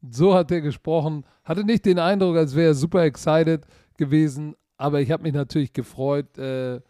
So 0.09 0.33
hat 0.33 0.51
er 0.51 0.61
gesprochen. 0.61 1.25
Hatte 1.43 1.63
nicht 1.63 1.85
den 1.85 1.99
Eindruck, 1.99 2.37
als 2.37 2.55
wäre 2.55 2.71
er 2.71 2.73
super 2.73 3.03
excited 3.03 3.65
gewesen, 3.97 4.55
aber 4.77 5.01
ich 5.01 5.11
habe 5.11 5.23
mich 5.23 5.33
natürlich 5.33 5.73
gefreut. 5.73 6.37
Äh, 6.37 6.81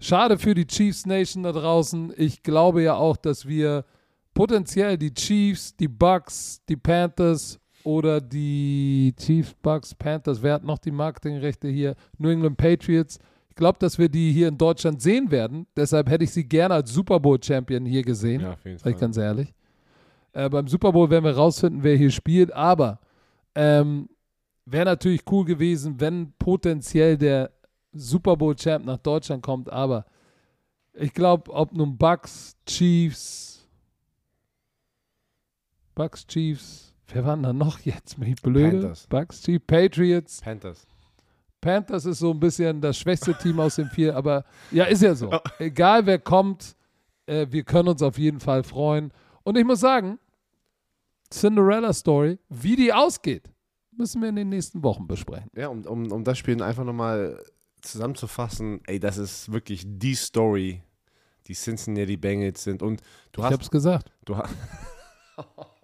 schade 0.00 0.38
für 0.38 0.54
die 0.54 0.66
Chiefs 0.66 1.06
Nation 1.06 1.42
da 1.42 1.52
draußen. 1.52 2.12
Ich 2.16 2.42
glaube 2.42 2.82
ja 2.82 2.94
auch, 2.94 3.16
dass 3.16 3.46
wir 3.46 3.84
potenziell 4.36 4.98
die 4.98 5.12
Chiefs, 5.12 5.74
die 5.74 5.88
Bucks, 5.88 6.60
die 6.68 6.76
Panthers 6.76 7.58
oder 7.82 8.20
die 8.20 9.14
Chiefs, 9.18 9.54
Bucks, 9.62 9.94
Panthers, 9.94 10.42
wer 10.42 10.54
hat 10.54 10.62
noch 10.64 10.78
die 10.78 10.90
Marketingrechte 10.90 11.68
hier? 11.68 11.96
New 12.18 12.28
England 12.28 12.58
Patriots. 12.58 13.18
Ich 13.48 13.56
glaube, 13.56 13.78
dass 13.78 13.98
wir 13.98 14.10
die 14.10 14.32
hier 14.32 14.48
in 14.48 14.58
Deutschland 14.58 15.00
sehen 15.00 15.30
werden. 15.30 15.66
Deshalb 15.74 16.10
hätte 16.10 16.24
ich 16.24 16.30
sie 16.30 16.46
gerne 16.46 16.74
als 16.74 16.92
Super 16.92 17.18
Bowl 17.18 17.42
Champion 17.42 17.86
hier 17.86 18.02
gesehen. 18.02 18.42
Ja, 18.42 18.52
auf 18.52 18.64
jeden 18.66 18.76
Sag 18.78 18.88
ich 18.90 18.92
Fall. 18.96 19.00
ganz 19.00 19.16
ehrlich. 19.16 19.54
Äh, 20.34 20.50
beim 20.50 20.68
Super 20.68 20.92
Bowl 20.92 21.08
werden 21.08 21.24
wir 21.24 21.34
rausfinden, 21.34 21.82
wer 21.82 21.96
hier 21.96 22.10
spielt. 22.10 22.52
Aber 22.52 23.00
ähm, 23.54 24.10
wäre 24.66 24.84
natürlich 24.84 25.22
cool 25.30 25.46
gewesen, 25.46 25.98
wenn 25.98 26.34
potenziell 26.38 27.16
der 27.16 27.52
Super 27.94 28.36
Bowl 28.36 28.54
Champ 28.54 28.84
nach 28.84 28.98
Deutschland 28.98 29.42
kommt. 29.42 29.72
Aber 29.72 30.04
ich 30.92 31.14
glaube, 31.14 31.50
ob 31.50 31.72
nun 31.72 31.96
Bucks, 31.96 32.54
Chiefs, 32.66 33.55
Bucks, 35.96 36.26
Chiefs, 36.26 36.94
wer 37.08 37.24
waren 37.24 37.42
da 37.42 37.52
noch 37.54 37.80
jetzt? 37.80 38.20
Bin 38.20 38.28
ich 38.28 38.42
blöde? 38.42 38.70
Panthers. 38.80 39.06
Bucks, 39.08 39.42
Chiefs, 39.42 39.64
Patriots. 39.66 40.40
Panthers. 40.42 40.86
Panthers 41.62 42.04
ist 42.04 42.18
so 42.18 42.30
ein 42.32 42.38
bisschen 42.38 42.80
das 42.82 42.98
schwächste 42.98 43.34
Team 43.34 43.58
aus 43.58 43.76
den 43.76 43.88
vier, 43.88 44.14
aber 44.14 44.44
ja, 44.70 44.84
ist 44.84 45.02
ja 45.02 45.14
so. 45.14 45.30
Egal 45.58 46.04
wer 46.04 46.18
kommt, 46.18 46.76
äh, 47.24 47.46
wir 47.50 47.64
können 47.64 47.88
uns 47.88 48.02
auf 48.02 48.18
jeden 48.18 48.40
Fall 48.40 48.62
freuen. 48.62 49.10
Und 49.42 49.56
ich 49.56 49.64
muss 49.64 49.80
sagen, 49.80 50.18
Cinderella 51.32 51.94
Story, 51.94 52.38
wie 52.50 52.76
die 52.76 52.92
ausgeht, 52.92 53.50
müssen 53.90 54.20
wir 54.20 54.28
in 54.28 54.36
den 54.36 54.50
nächsten 54.50 54.82
Wochen 54.82 55.06
besprechen. 55.06 55.48
Ja, 55.56 55.68
um, 55.68 55.80
um, 55.86 56.12
um 56.12 56.24
das 56.24 56.36
Spiel 56.36 56.62
einfach 56.62 56.84
nochmal 56.84 57.42
zusammenzufassen, 57.80 58.80
ey, 58.86 59.00
das 59.00 59.16
ist 59.16 59.50
wirklich 59.50 59.82
die 59.86 60.14
Story, 60.14 60.82
die 61.46 61.54
Cincinnati 61.54 62.18
Bengals 62.18 62.62
sind. 62.62 62.82
Und 62.82 63.00
du 63.32 63.40
Ich 63.40 63.44
hast. 63.46 63.52
hab's 63.54 63.70
gesagt. 63.70 64.12
Du 64.26 64.36
hast. 64.36 64.54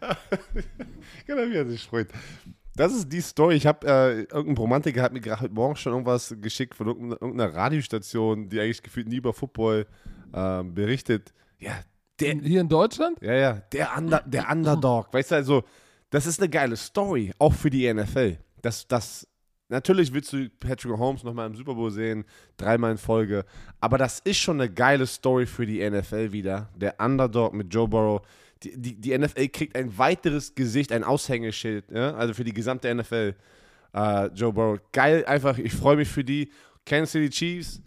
genau, 1.26 1.42
wie 1.48 1.56
er 1.56 1.66
sich 1.66 1.84
freut. 1.84 2.08
Das 2.76 2.92
ist 2.92 3.08
die 3.12 3.20
Story. 3.20 3.54
Ich 3.54 3.66
habe, 3.66 3.86
äh, 3.86 4.20
irgendein 4.22 4.56
Romantiker 4.56 5.02
hat 5.02 5.12
mir 5.12 5.20
gerade 5.20 5.42
heute 5.42 5.54
Morgen 5.54 5.76
schon 5.76 5.92
irgendwas 5.92 6.34
geschickt 6.40 6.74
von 6.74 6.88
irgendeiner, 6.88 7.54
Radiostation, 7.54 8.48
die 8.48 8.60
eigentlich 8.60 8.82
gefühlt 8.82 9.06
nie 9.08 9.16
über 9.16 9.32
Football 9.32 9.86
ähm, 10.34 10.74
berichtet. 10.74 11.32
Ja, 11.58 11.72
der, 12.20 12.34
Hier 12.34 12.60
in 12.60 12.68
Deutschland? 12.68 13.18
ja, 13.20 13.34
ja, 13.34 13.52
der, 13.72 13.96
Under, 13.96 14.22
der 14.26 14.50
Underdog. 14.50 15.12
Weißt 15.12 15.30
du, 15.30 15.34
also, 15.36 15.64
das 16.10 16.26
ist 16.26 16.40
eine 16.40 16.48
geile 16.48 16.76
Story, 16.76 17.32
auch 17.38 17.52
für 17.52 17.70
die 17.70 17.92
NFL. 17.92 18.38
Das, 18.60 18.88
das, 18.88 19.28
natürlich 19.68 20.12
willst 20.12 20.32
du 20.32 20.48
Patrick 20.60 20.90
Mahomes 20.90 21.22
nochmal 21.22 21.46
im 21.46 21.54
Super 21.54 21.74
Bowl 21.74 21.90
sehen, 21.90 22.24
dreimal 22.56 22.92
in 22.92 22.98
Folge, 22.98 23.44
aber 23.80 23.98
das 23.98 24.18
ist 24.20 24.38
schon 24.38 24.60
eine 24.60 24.72
geile 24.72 25.06
Story 25.06 25.46
für 25.46 25.66
die 25.66 25.88
NFL 25.88 26.32
wieder. 26.32 26.70
Der 26.76 26.96
Underdog 27.00 27.54
mit 27.54 27.72
Joe 27.72 27.88
Burrow. 27.88 28.22
Die, 28.64 28.76
die, 28.80 29.00
die 29.00 29.18
NFL 29.18 29.48
kriegt 29.48 29.76
ein 29.76 29.96
weiteres 29.98 30.54
Gesicht, 30.54 30.90
ein 30.92 31.04
Aushängeschild, 31.04 31.90
ja? 31.90 32.14
also 32.14 32.32
für 32.34 32.44
die 32.44 32.54
gesamte 32.54 32.92
NFL. 32.94 33.34
Äh, 33.92 34.26
Joe 34.28 34.52
Burrow, 34.52 34.80
geil, 34.92 35.24
einfach, 35.26 35.58
ich 35.58 35.72
freue 35.74 35.96
mich 35.96 36.08
für 36.08 36.24
die. 36.24 36.50
Kansas 36.86 37.12
City 37.12 37.30
Chiefs, 37.30 37.80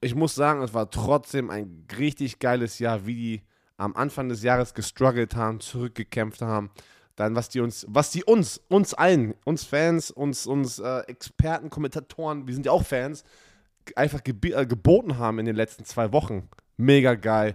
ich 0.00 0.14
muss 0.14 0.34
sagen, 0.34 0.62
es 0.62 0.72
war 0.72 0.90
trotzdem 0.90 1.50
ein 1.50 1.86
richtig 1.98 2.38
geiles 2.38 2.78
Jahr, 2.78 3.06
wie 3.06 3.14
die 3.14 3.42
am 3.76 3.94
Anfang 3.96 4.28
des 4.28 4.42
Jahres 4.42 4.74
gestruggelt 4.74 5.34
haben, 5.36 5.60
zurückgekämpft 5.60 6.42
haben. 6.42 6.70
Dann, 7.16 7.34
was 7.34 7.48
die 7.50 7.60
uns, 7.60 7.84
was 7.88 8.10
die 8.10 8.24
uns, 8.24 8.60
uns 8.68 8.94
allen, 8.94 9.34
uns 9.44 9.64
Fans, 9.64 10.10
uns, 10.10 10.46
uns 10.46 10.78
äh, 10.78 11.00
Experten, 11.08 11.68
Kommentatoren, 11.68 12.46
wir 12.46 12.54
sind 12.54 12.64
ja 12.64 12.72
auch 12.72 12.84
Fans, 12.84 13.22
einfach 13.96 14.20
gebi- 14.20 14.54
äh, 14.54 14.64
geboten 14.66 15.18
haben 15.18 15.38
in 15.38 15.46
den 15.46 15.56
letzten 15.56 15.84
zwei 15.84 16.12
Wochen. 16.12 16.48
Mega 16.76 17.14
geil. 17.14 17.54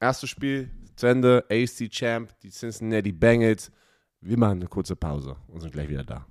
Erstes 0.00 0.30
Spiel 0.30 0.70
zu 0.98 1.06
Ende, 1.06 1.44
AFC 1.48 1.88
Champ, 1.88 2.36
die 2.40 2.50
Cincinnati 2.50 3.12
Bengals. 3.12 3.70
Wir 4.20 4.36
machen 4.36 4.58
eine 4.58 4.66
kurze 4.66 4.96
Pause 4.96 5.36
und 5.46 5.60
sind 5.60 5.72
gleich 5.72 5.88
wieder 5.88 6.04
da. 6.04 6.26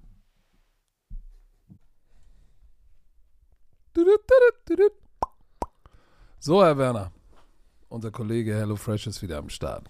So, 6.40 6.64
Herr 6.64 6.78
Werner. 6.78 7.12
Unser 7.88 8.12
Kollege 8.12 8.56
HelloFresh 8.56 9.08
ist 9.08 9.22
wieder 9.22 9.38
am 9.38 9.50
Start. 9.50 9.90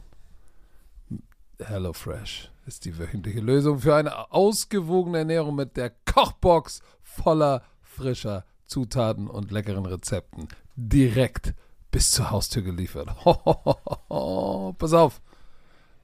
HelloFresh 1.59 2.51
ist 2.67 2.85
die 2.85 2.99
wöchentliche 2.99 3.39
Lösung 3.39 3.79
für 3.79 3.95
eine 3.95 4.31
ausgewogene 4.31 5.17
Ernährung 5.19 5.55
mit 5.55 5.75
der 5.75 5.89
Kochbox 5.89 6.81
voller 7.01 7.63
frischer 7.81 8.45
Zutaten 8.67 9.27
und 9.27 9.49
leckeren 9.49 9.87
Rezepten. 9.87 10.47
Direkt 10.75 11.55
bis 11.97 12.11
zur 12.11 12.29
Haustür 12.29 12.61
geliefert. 12.61 13.09
Pass 14.77 14.93
auf. 14.93 15.19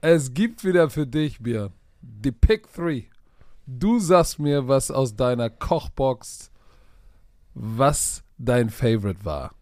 Es 0.00 0.34
gibt 0.34 0.64
wieder 0.64 0.90
für 0.90 1.06
dich, 1.06 1.38
Björn, 1.40 1.72
die 2.02 2.32
Pick 2.32 2.66
3. 2.74 3.08
Du 3.64 4.00
sagst 4.00 4.40
mir, 4.40 4.66
was 4.66 4.90
aus 4.90 5.14
deiner 5.14 5.50
Kochbox, 5.50 6.50
was 7.54 8.24
dein 8.38 8.70
Favorite 8.70 9.24
war. 9.24 9.54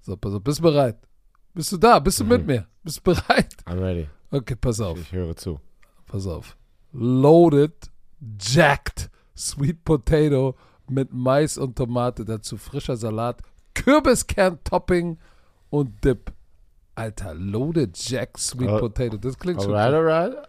So, 0.00 0.16
pass 0.16 0.32
auf, 0.32 0.42
bist 0.42 0.60
du 0.60 0.62
bereit? 0.62 0.96
Bist 1.52 1.70
du 1.70 1.76
da? 1.76 1.98
Bist 1.98 2.18
du 2.20 2.24
mit 2.24 2.46
mir? 2.46 2.66
Bist 2.82 3.00
du 3.00 3.12
bereit? 3.12 3.54
I'm 3.66 3.78
ready. 3.78 4.08
Okay, 4.30 4.56
pass 4.56 4.80
auf, 4.80 4.98
Ich 4.98 5.12
höre 5.12 5.36
zu. 5.36 5.60
pass 6.06 6.26
auf. 6.26 6.56
Loaded, 6.92 7.74
jacked, 8.40 9.10
sweet 9.36 9.84
potato 9.84 10.56
mit 10.88 11.12
Mais 11.12 11.58
und 11.58 11.76
Tomate, 11.76 12.24
dazu 12.24 12.56
frischer 12.56 12.96
Salat, 12.96 13.42
Kürbiskern-Topping 13.74 15.18
und 15.70 16.04
Dip. 16.04 16.32
Alter, 16.94 17.34
loaded, 17.34 17.96
jacked, 17.96 18.38
sweet 18.38 18.68
Oh. 18.68 18.78
potato. 18.80 19.16
Das 19.18 19.38
klingt 19.38 19.62
schon. 19.62 19.74
Alright, 19.74 19.94
alright. 20.34 20.48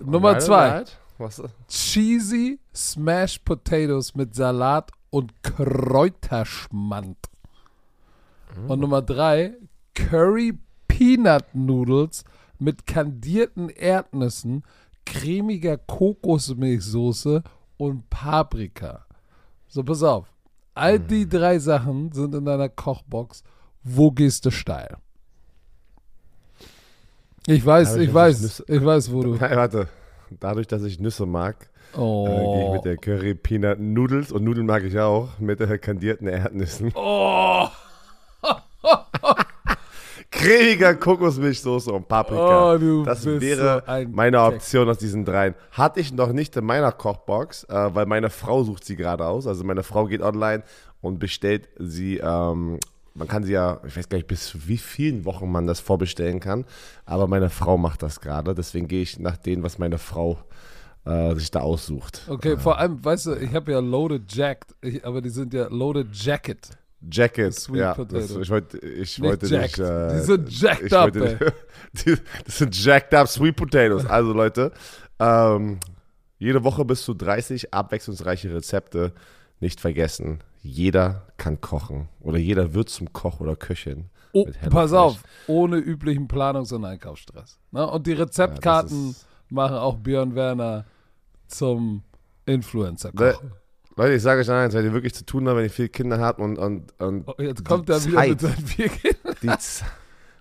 Nummer 0.00 0.28
Alright, 0.28 0.42
zwei. 0.42 0.70
alright. 0.70 0.98
Was? 1.18 1.42
cheesy 1.68 2.58
Smashed 2.74 3.44
Potatoes 3.46 4.14
mit 4.14 4.34
Salat 4.34 4.90
und 5.08 5.32
Kräuterschmand. 5.42 7.16
Und 8.68 8.80
Nummer 8.80 9.00
drei, 9.02 9.54
Curry 9.94 10.58
Peanut 10.88 11.54
Noodles 11.54 12.24
mit 12.58 12.86
kandierten 12.86 13.68
Erdnüssen, 13.70 14.62
cremiger 15.04 15.78
Kokosmilchsoße 15.78 17.42
und 17.78 18.08
Paprika. 18.10 19.06
So, 19.68 19.82
pass 19.82 20.02
auf. 20.02 20.30
All 20.74 20.98
die 20.98 21.28
drei 21.28 21.58
Sachen 21.58 22.12
sind 22.12 22.34
in 22.34 22.44
deiner 22.44 22.68
Kochbox. 22.68 23.42
Wo 23.88 24.10
gehst 24.10 24.44
du 24.44 24.50
steil? 24.50 24.96
Ich 27.46 27.64
weiß, 27.64 27.90
Dadurch, 27.90 28.08
ich 28.08 28.14
weiß, 28.14 28.40
ich 28.44 28.50
Nüsse- 28.50 28.64
ich 28.76 28.84
weiß, 28.84 29.12
wo 29.12 29.22
du. 29.22 29.34
Nein, 29.40 29.56
warte. 29.56 29.88
Dadurch, 30.40 30.66
dass 30.66 30.82
ich 30.82 30.98
Nüsse 30.98 31.24
mag, 31.24 31.70
äh, 31.94 31.96
gehe 31.96 31.98
ich 31.98 32.00
Oh. 32.00 32.72
mit 32.74 32.84
der 32.84 32.96
Curry 32.96 33.36
Peanut 33.36 33.78
Noodles 33.78 34.32
und 34.32 34.42
Nudeln 34.42 34.66
mag 34.66 34.82
ich 34.82 34.98
auch 34.98 35.38
mit 35.38 35.60
der 35.60 35.78
kandierten 35.78 36.26
Erdnüssen. 36.26 36.90
Oh. 36.96 37.68
Cremiger 40.32 40.94
Kokosmilchsoße 40.96 41.92
und 41.92 42.08
Paprika. 42.08 42.74
Oh, 42.74 43.04
das 43.04 43.24
wäre 43.24 43.82
so 43.86 43.90
ein 43.90 44.10
meine. 44.10 44.42
Option 44.42 44.88
aus 44.88 44.98
diesen 44.98 45.24
dreien. 45.24 45.54
Hatte 45.70 46.00
ich 46.00 46.12
noch 46.12 46.32
nicht 46.32 46.56
in 46.56 46.64
meiner 46.64 46.90
Kochbox, 46.92 47.64
äh, 47.64 47.94
weil 47.94 48.06
meine 48.06 48.30
Frau 48.30 48.64
sucht 48.64 48.84
sie 48.84 48.96
gerade 48.96 49.24
aus. 49.26 49.46
Also 49.46 49.62
meine 49.64 49.84
Frau 49.84 50.06
geht 50.06 50.22
online 50.22 50.64
und 51.00 51.20
bestellt 51.20 51.68
sie. 51.78 52.18
Ähm, 52.18 52.80
man 53.16 53.28
kann 53.28 53.44
sie 53.44 53.52
ja, 53.52 53.80
ich 53.86 53.96
weiß 53.96 54.08
gar 54.08 54.18
nicht, 54.18 54.26
bis 54.28 54.68
wie 54.68 54.78
vielen 54.78 55.24
Wochen 55.24 55.50
man 55.50 55.66
das 55.66 55.80
vorbestellen 55.80 56.40
kann. 56.40 56.64
Aber 57.04 57.26
meine 57.26 57.50
Frau 57.50 57.78
macht 57.78 58.02
das 58.02 58.20
gerade. 58.20 58.54
Deswegen 58.54 58.88
gehe 58.88 59.02
ich 59.02 59.18
nach 59.18 59.36
dem, 59.36 59.62
was 59.62 59.78
meine 59.78 59.98
Frau 59.98 60.38
äh, 61.04 61.34
sich 61.34 61.50
da 61.50 61.60
aussucht. 61.60 62.22
Okay, 62.28 62.56
vor 62.56 62.78
allem, 62.78 63.04
weißt 63.04 63.26
du, 63.26 63.34
ich 63.36 63.54
habe 63.54 63.72
ja 63.72 63.78
Loaded 63.80 64.32
Jacked, 64.34 64.74
ich, 64.82 65.04
aber 65.04 65.22
die 65.22 65.30
sind 65.30 65.54
ja 65.54 65.66
Loaded 65.68 66.08
Jacket. 66.12 66.68
Jacket, 67.08 67.54
Sweet 67.54 67.76
ja. 67.80 67.94
Das, 67.94 68.30
ich 68.30 68.50
wollte, 68.50 68.78
ich 68.78 69.18
Nicht 69.18 69.22
wollte 69.22 69.46
jacked. 69.46 69.78
nicht. 69.78 69.88
Äh, 69.88 70.12
Die 70.14 70.20
sind 70.24 70.60
jacked 70.60 70.82
ich 70.86 70.92
up, 70.92 71.14
wollte, 71.14 71.52
die, 71.92 72.16
das 72.44 72.58
sind 72.58 72.84
jacked 72.84 73.14
up 73.14 73.28
Sweet 73.28 73.54
Potatoes. 73.54 74.06
Also 74.06 74.32
Leute, 74.32 74.72
ähm, 75.20 75.78
jede 76.38 76.64
Woche 76.64 76.84
bis 76.84 77.04
zu 77.04 77.14
30 77.14 77.72
abwechslungsreiche 77.72 78.52
Rezepte. 78.52 79.12
Nicht 79.60 79.80
vergessen, 79.80 80.40
jeder 80.66 81.26
kann 81.36 81.60
kochen 81.60 82.08
oder 82.20 82.38
jeder 82.38 82.74
wird 82.74 82.88
zum 82.88 83.12
Koch 83.12 83.40
oder 83.40 83.56
Köchin. 83.56 84.10
Oh, 84.32 84.46
pass 84.70 84.92
auf, 84.92 85.22
ohne 85.46 85.76
üblichen 85.78 86.28
Planungs- 86.28 86.74
und 86.74 86.84
Einkaufsstress. 86.84 87.58
Ne? 87.70 87.86
Und 87.88 88.06
die 88.06 88.12
Rezeptkarten 88.12 89.10
ist- 89.10 89.26
machen 89.48 89.76
auch 89.76 89.96
Björn 89.96 90.34
Werner 90.34 90.84
zum 91.46 92.02
Influencer. 92.44 93.10
Ne, 93.14 93.32
-Koch. 93.32 93.40
Leute, 93.96 94.14
ich 94.14 94.22
sage 94.22 94.40
euch 94.42 94.50
eins, 94.50 94.74
wenn 94.74 94.84
ihr 94.84 94.92
wirklich 94.92 95.14
zu 95.14 95.24
tun 95.24 95.46
habt, 95.48 95.56
wenn 95.56 95.64
ihr 95.64 95.70
viele 95.70 95.88
Kinder 95.88 96.18
habt 96.20 96.38
und, 96.38 96.58
und, 96.58 96.92
und 97.00 97.26
Oh, 97.26 97.34
jetzt 97.40 97.64
kommt 97.64 97.88
er 97.88 98.04
wieder 98.04 98.26
mit 98.28 98.40
seinen 98.40 98.66
vier 98.66 98.88
Kindern. 98.90 99.36
die 99.42 99.48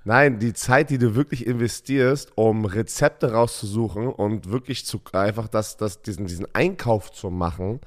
Nein, 0.08 0.40
die 0.40 0.54
Zeit, 0.54 0.90
die 0.92 0.98
du 1.00 1.16
wirklich 1.16 1.48
investierst, 1.48 2.34
um 2.36 2.66
Rezepte 2.66 3.32
rauszusuchen 3.32 4.08
und 4.08 4.52
wirklich 4.52 4.86
zu 4.86 5.02
einfach 5.14 5.48
das, 5.48 5.78
das, 5.78 6.02
diesen, 6.04 6.28
diesen 6.28 6.48
Einkauf 6.54 7.12
zu 7.12 7.32
machen, 7.32 7.80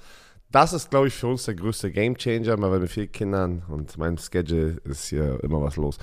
das 0.50 0.72
ist, 0.72 0.90
glaube 0.90 1.08
ich, 1.08 1.14
für 1.14 1.26
uns 1.26 1.44
der 1.44 1.54
größte 1.54 1.90
Gamechanger, 1.90 2.60
weil 2.60 2.80
mit 2.80 2.90
vielen 2.90 3.12
Kindern 3.12 3.62
und 3.68 3.96
meinem 3.98 4.16
Schedule 4.18 4.78
ist 4.84 5.08
hier 5.08 5.42
immer 5.44 5.60
was 5.60 5.76
los. 5.76 5.98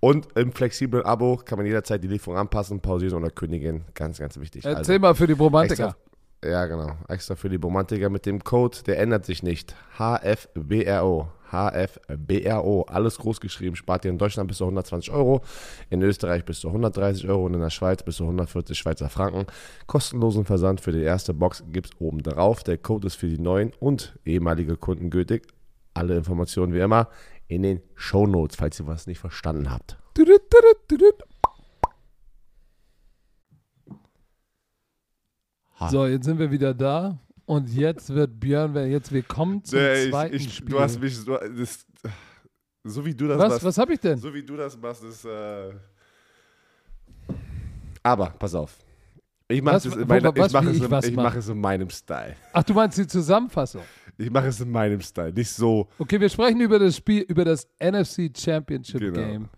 Und 0.00 0.28
im 0.36 0.52
flexiblen 0.52 1.04
Abo 1.04 1.36
kann 1.36 1.58
man 1.58 1.66
jederzeit 1.66 2.02
die 2.02 2.08
Lieferung 2.08 2.38
anpassen, 2.38 2.80
pausieren 2.80 3.14
oder 3.14 3.30
kündigen. 3.30 3.84
Ganz, 3.94 4.18
ganz 4.18 4.40
wichtig. 4.40 4.64
Erzähl 4.64 4.94
Also, 4.94 4.98
mal 5.00 5.14
für 5.14 5.26
die 5.26 5.34
Romantiker. 5.34 5.94
extra, 6.40 6.48
ja, 6.50 6.66
genau. 6.66 6.92
Extra 7.08 7.34
für 7.34 7.50
die 7.50 7.56
Romantiker 7.56 8.08
mit 8.08 8.24
dem 8.24 8.42
Code, 8.42 8.78
der 8.86 8.98
ändert 8.98 9.26
sich 9.26 9.42
nicht. 9.42 9.74
HFBRO. 9.98 11.28
HFBRO. 11.50 12.82
Alles 12.82 13.18
groß 13.18 13.40
geschrieben. 13.40 13.76
Spart 13.76 14.04
ihr 14.04 14.10
in 14.10 14.18
Deutschland 14.18 14.48
bis 14.48 14.58
zu 14.58 14.64
120 14.64 15.12
Euro, 15.12 15.42
in 15.90 16.02
Österreich 16.02 16.44
bis 16.44 16.60
zu 16.60 16.68
130 16.68 17.28
Euro 17.28 17.46
und 17.46 17.54
in 17.54 17.60
der 17.60 17.70
Schweiz 17.70 18.02
bis 18.02 18.16
zu 18.16 18.24
140 18.24 18.76
Schweizer 18.76 19.08
Franken. 19.08 19.46
Kostenlosen 19.86 20.44
Versand 20.44 20.80
für 20.80 20.92
die 20.92 21.02
erste 21.02 21.34
Box 21.34 21.64
gibt 21.70 21.86
es 21.94 22.00
oben 22.00 22.22
drauf. 22.22 22.62
Der 22.62 22.78
Code 22.78 23.06
ist 23.06 23.16
für 23.16 23.28
die 23.28 23.38
neuen 23.38 23.72
und 23.80 24.18
ehemalige 24.24 24.76
Kunden 24.76 25.10
gültig. 25.10 25.46
Alle 25.94 26.16
Informationen 26.16 26.72
wie 26.72 26.80
immer 26.80 27.08
in 27.48 27.62
den 27.62 27.80
Show 27.94 28.26
Notes, 28.26 28.56
falls 28.56 28.78
ihr 28.78 28.86
was 28.86 29.06
nicht 29.06 29.18
verstanden 29.18 29.70
habt. 29.70 29.98
So, 35.88 36.06
jetzt 36.06 36.26
sind 36.26 36.38
wir 36.38 36.50
wieder 36.50 36.74
da. 36.74 37.18
Und 37.46 37.68
jetzt 37.70 38.10
wird 38.14 38.38
Björn, 38.38 38.74
jetzt 38.90 39.12
wir 39.12 39.22
kommen 39.22 39.64
zum 39.64 39.78
Nee, 39.78 40.04
ich, 40.04 40.10
zweiten 40.10 40.34
ich, 40.36 40.54
Spiel. 40.54 40.70
du 40.70 40.80
hast 40.80 41.00
mich, 41.00 41.24
du, 41.24 41.36
das, 41.58 41.86
so 42.84 43.04
wie 43.04 43.14
du 43.14 43.26
das 43.28 43.38
was, 43.38 43.48
machst, 43.50 43.64
was 43.64 43.78
habe 43.78 43.92
ich 43.94 44.00
denn? 44.00 44.18
so 44.18 44.32
wie 44.32 44.42
du 44.42 44.56
das 44.56 44.76
machst, 44.78 45.02
ist. 45.04 45.24
Äh 45.24 45.72
aber 48.02 48.30
pass 48.30 48.54
auf, 48.54 48.78
ich 49.48 49.60
mache 49.62 49.76
es, 49.76 49.84
in 49.86 49.92
wo- 50.00 50.04
meiner- 50.06 50.34
was, 50.36 50.46
ich 50.46 50.52
mach 50.52 50.62
es, 50.64 50.76
ich 50.76 50.82
in- 50.82 50.90
was 50.90 51.04
ich 51.06 51.14
mach? 51.16 51.22
mach 51.24 51.36
es 51.36 51.48
in 51.48 51.60
meinem 51.60 51.90
Style. 51.90 52.36
Ach, 52.52 52.62
du 52.62 52.72
meinst 52.74 52.98
die 52.98 53.06
Zusammenfassung? 53.06 53.82
Ich 54.16 54.30
mache 54.30 54.46
es 54.48 54.60
in 54.60 54.70
meinem 54.70 55.00
Style, 55.00 55.32
nicht 55.32 55.50
so. 55.50 55.88
Okay, 55.98 56.20
wir 56.20 56.28
sprechen 56.28 56.60
über 56.60 56.78
das 56.78 56.96
Spiel, 56.96 57.22
über 57.22 57.44
das 57.44 57.66
NFC 57.80 58.30
Championship 58.36 59.00
Genau. 59.00 59.14
Game. 59.14 59.48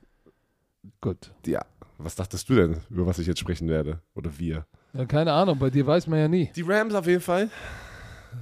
Gut. 1.01 1.33
Ja, 1.47 1.65
was 1.99 2.15
dachtest 2.15 2.49
du 2.49 2.55
denn, 2.55 2.77
über 2.91 3.07
was 3.07 3.19
ich 3.19 3.27
jetzt 3.27 3.39
sprechen 3.41 3.69
werde 3.69 4.01
oder 4.15 4.37
wir? 4.39 4.67
Ja, 4.95 5.07
keine 5.07 5.33
Ahnung, 5.33 5.59
bei 5.59 5.71
dir 5.71 5.87
weiß 5.87 6.07
man 6.07 6.19
ja 6.19 6.29
nie. 6.29 6.51
Die 6.55 6.63
Rams 6.63 6.95
auf 6.95 7.07
jeden 7.07 7.23
Fall 7.23 7.49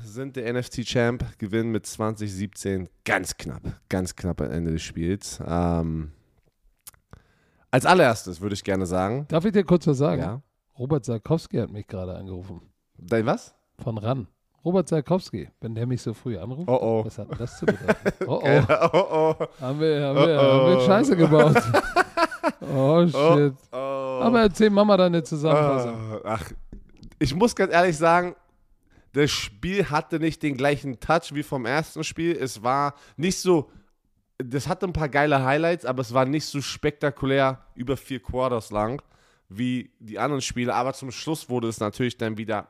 sind 0.04 0.36
der 0.36 0.52
NFC 0.52 0.84
Champ, 0.84 1.24
gewinnen 1.38 1.70
mit 1.70 1.86
2017 1.86 2.88
ganz 3.04 3.36
knapp, 3.36 3.62
ganz 3.88 4.14
knapp 4.16 4.40
am 4.40 4.50
Ende 4.50 4.72
des 4.72 4.82
Spiels. 4.82 5.40
Ähm, 5.46 6.12
als 7.70 7.86
allererstes 7.86 8.40
würde 8.40 8.54
ich 8.54 8.64
gerne 8.64 8.86
sagen, 8.86 9.26
Darf 9.28 9.44
ich 9.44 9.52
dir 9.52 9.64
kurz 9.64 9.86
was 9.86 9.98
sagen? 9.98 10.22
ja, 10.22 10.42
Robert 10.78 11.04
Sarkowski 11.04 11.58
hat 11.58 11.70
mich 11.70 11.86
gerade 11.86 12.16
angerufen. 12.16 12.62
dein 12.98 13.26
was? 13.26 13.54
Von 13.82 13.98
RAN. 13.98 14.26
Robert 14.64 14.88
Sarkowski, 14.88 15.48
wenn 15.60 15.74
der 15.74 15.86
mich 15.86 16.02
so 16.02 16.12
früh 16.12 16.36
anruft. 16.36 16.68
Oh 16.68 16.78
oh. 16.80 17.04
Was 17.04 17.16
hat 17.16 17.30
denn 17.30 17.38
das 17.38 17.58
zu 17.58 17.66
bedeuten? 17.66 17.94
Oh 18.26 18.42
oh. 18.44 18.62
oh 18.92 19.34
oh. 19.40 19.46
Haben 19.60 19.80
wir, 19.80 20.04
haben 20.04 20.18
Oh, 20.18 20.26
wir, 20.26 20.38
oh. 20.38 20.42
haben 20.42 20.78
wir 20.78 20.80
Scheiße 20.86 21.16
gebaut. 21.16 21.56
oh 22.74 23.06
shit. 23.06 23.54
Oh. 23.72 23.89
Aber 24.20 24.40
erzähl 24.40 24.70
Mama 24.70 24.96
deine 24.96 25.22
Zusammenfassung. 25.22 25.94
Ah, 25.94 26.20
Ach, 26.24 26.50
ich 27.18 27.34
muss 27.34 27.54
ganz 27.54 27.72
ehrlich 27.72 27.96
sagen, 27.96 28.34
das 29.12 29.30
Spiel 29.30 29.90
hatte 29.90 30.20
nicht 30.20 30.42
den 30.42 30.56
gleichen 30.56 31.00
Touch 31.00 31.34
wie 31.34 31.42
vom 31.42 31.66
ersten 31.66 32.04
Spiel. 32.04 32.36
Es 32.36 32.62
war 32.62 32.94
nicht 33.16 33.38
so, 33.38 33.70
das 34.38 34.68
hatte 34.68 34.86
ein 34.86 34.92
paar 34.92 35.08
geile 35.08 35.44
Highlights, 35.44 35.84
aber 35.84 36.00
es 36.02 36.14
war 36.14 36.24
nicht 36.24 36.46
so 36.46 36.60
spektakulär 36.60 37.64
über 37.74 37.96
vier 37.96 38.20
Quarters 38.20 38.70
lang 38.70 39.02
wie 39.48 39.90
die 39.98 40.18
anderen 40.18 40.42
Spiele. 40.42 40.74
Aber 40.74 40.92
zum 40.92 41.10
Schluss 41.10 41.48
wurde 41.48 41.68
es 41.68 41.80
natürlich 41.80 42.16
dann 42.16 42.38
wieder 42.38 42.68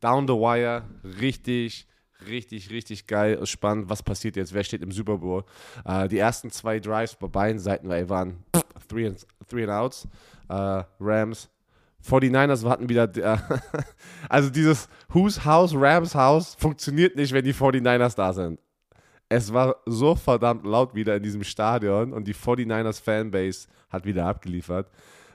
down 0.00 0.26
the 0.26 0.34
wire, 0.34 0.82
richtig, 1.20 1.86
richtig, 2.26 2.70
richtig 2.70 3.06
geil, 3.06 3.46
spannend. 3.46 3.88
Was 3.88 4.02
passiert 4.02 4.36
jetzt? 4.36 4.52
Wer 4.52 4.64
steht 4.64 4.82
im 4.82 4.92
Super 4.92 5.18
Bowl? 5.18 5.44
Äh, 5.84 6.08
die 6.08 6.18
ersten 6.18 6.50
zwei 6.50 6.80
Drives 6.80 7.14
bei 7.14 7.28
beiden 7.28 7.60
Seiten 7.60 7.88
waren 8.08 8.44
three 8.90 9.06
and, 9.06 9.16
three 9.48 9.62
and 9.62 9.72
outs. 9.72 10.06
Äh, 10.48 10.82
Rams. 11.00 11.48
49ers 12.06 12.66
hatten 12.68 12.88
wieder, 12.88 13.14
äh, 13.16 13.38
also 14.28 14.50
dieses 14.50 14.88
Whose 15.12 15.44
House, 15.44 15.72
Rams 15.74 16.14
House 16.14 16.54
funktioniert 16.58 17.14
nicht, 17.14 17.32
wenn 17.32 17.44
die 17.44 17.54
49ers 17.54 18.16
da 18.16 18.32
sind. 18.32 18.58
Es 19.28 19.52
war 19.52 19.76
so 19.86 20.14
verdammt 20.14 20.64
laut 20.64 20.94
wieder 20.94 21.14
in 21.16 21.22
diesem 21.22 21.44
Stadion 21.44 22.12
und 22.12 22.26
die 22.26 22.34
49ers 22.34 23.00
Fanbase 23.00 23.68
hat 23.90 24.04
wieder 24.04 24.26
abgeliefert. 24.26 24.90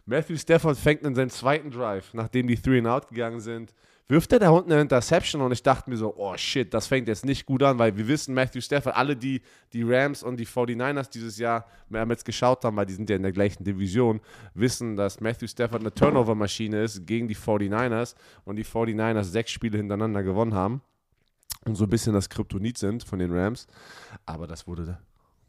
Matthew 0.05 0.37
Stafford 0.37 0.77
fängt 0.77 1.03
in 1.03 1.15
seinen 1.15 1.29
zweiten 1.29 1.71
Drive, 1.71 2.13
nachdem 2.13 2.47
die 2.47 2.57
Three 2.57 2.79
and 2.79 2.87
Out 2.87 3.09
gegangen 3.09 3.39
sind, 3.39 3.73
wirft 4.07 4.33
er 4.33 4.39
da 4.39 4.49
unten 4.49 4.71
eine 4.71 4.81
Interception 4.81 5.41
und 5.41 5.51
ich 5.51 5.63
dachte 5.63 5.89
mir 5.89 5.97
so, 5.97 6.13
oh 6.15 6.37
shit, 6.37 6.73
das 6.73 6.87
fängt 6.87 7.07
jetzt 7.07 7.25
nicht 7.25 7.45
gut 7.45 7.63
an, 7.63 7.79
weil 7.79 7.97
wir 7.97 8.07
wissen, 8.07 8.35
Matthew 8.35 8.61
Stafford, 8.61 8.95
alle 8.95 9.15
die 9.15 9.41
die 9.73 9.83
Rams 9.83 10.21
und 10.21 10.37
die 10.37 10.45
49ers 10.45 11.09
dieses 11.09 11.37
Jahr 11.37 11.65
wir 11.89 12.05
jetzt 12.07 12.25
geschaut 12.25 12.63
haben, 12.63 12.75
weil 12.75 12.85
die 12.85 12.93
sind 12.93 13.09
ja 13.09 13.15
in 13.15 13.23
der 13.23 13.31
gleichen 13.31 13.63
Division, 13.63 14.21
wissen, 14.53 14.95
dass 14.95 15.19
Matthew 15.19 15.47
Stafford 15.47 15.81
eine 15.81 15.93
Turnover-Maschine 15.93 16.83
ist 16.83 17.05
gegen 17.05 17.27
die 17.27 17.35
49ers 17.35 18.15
und 18.43 18.57
die 18.57 18.65
49ers 18.65 19.23
sechs 19.23 19.51
Spiele 19.51 19.77
hintereinander 19.77 20.23
gewonnen 20.23 20.53
haben 20.53 20.81
und 21.65 21.75
so 21.75 21.85
ein 21.85 21.89
bisschen 21.89 22.13
das 22.13 22.29
Kryptonit 22.29 22.77
sind 22.77 23.03
von 23.03 23.19
den 23.19 23.31
Rams. 23.31 23.67
Aber 24.25 24.47
das 24.47 24.67
wurde 24.67 24.99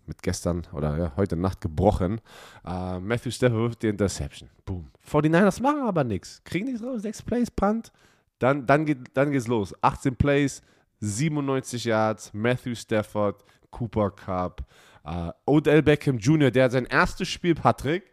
mit 0.07 0.23
gestern 0.23 0.67
oder 0.73 0.97
ja, 0.97 1.13
heute 1.17 1.37
Nacht 1.37 1.61
gebrochen. 1.61 2.21
Äh, 2.65 3.01
Matthew 3.01 3.33
Stafford 3.33 3.61
wirft 3.61 3.83
die 3.83 3.89
Interception. 3.89 4.49
Boom. 4.65 4.89
49ers 5.11 5.61
machen 5.61 5.83
aber 5.83 6.05
nichts. 6.05 6.41
Kriegen 6.45 6.67
nichts 6.67 6.83
raus. 6.83 7.03
Sechs 7.03 7.23
Plays, 7.23 7.51
Punt. 7.51 7.93
Dann, 8.39 8.67
dann, 8.67 8.85
geht, 8.85 8.99
dann 9.15 9.33
geht's 9.33 9.47
los. 9.47 9.75
18 9.83 10.17
Plays, 10.17 10.63
97 11.01 11.85
Yards. 11.85 12.33
Matthew 12.35 12.75
Stafford, 12.75 13.45
Cooper 13.71 14.11
Cup. 14.11 14.63
Äh, 15.05 15.31
Odell 15.47 15.83
Beckham 15.83 16.19
Jr., 16.19 16.51
der 16.51 16.65
hat 16.65 16.73
sein 16.73 16.87
erstes 16.87 17.29
Spiel, 17.29 17.55
Patrick. 17.55 18.05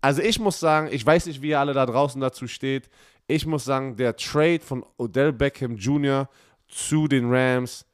Also 0.00 0.20
ich 0.22 0.40
muss 0.40 0.58
sagen, 0.58 0.88
ich 0.90 1.04
weiß 1.04 1.26
nicht, 1.26 1.42
wie 1.42 1.50
ihr 1.50 1.60
alle 1.60 1.74
da 1.74 1.86
draußen 1.86 2.20
dazu 2.20 2.48
steht. 2.48 2.88
Ich 3.28 3.46
muss 3.46 3.64
sagen, 3.64 3.96
der 3.96 4.16
Trade 4.16 4.60
von 4.60 4.84
Odell 4.96 5.32
Beckham 5.32 5.76
Jr. 5.76 6.28
zu 6.66 7.06
den 7.06 7.32
Rams, 7.32 7.86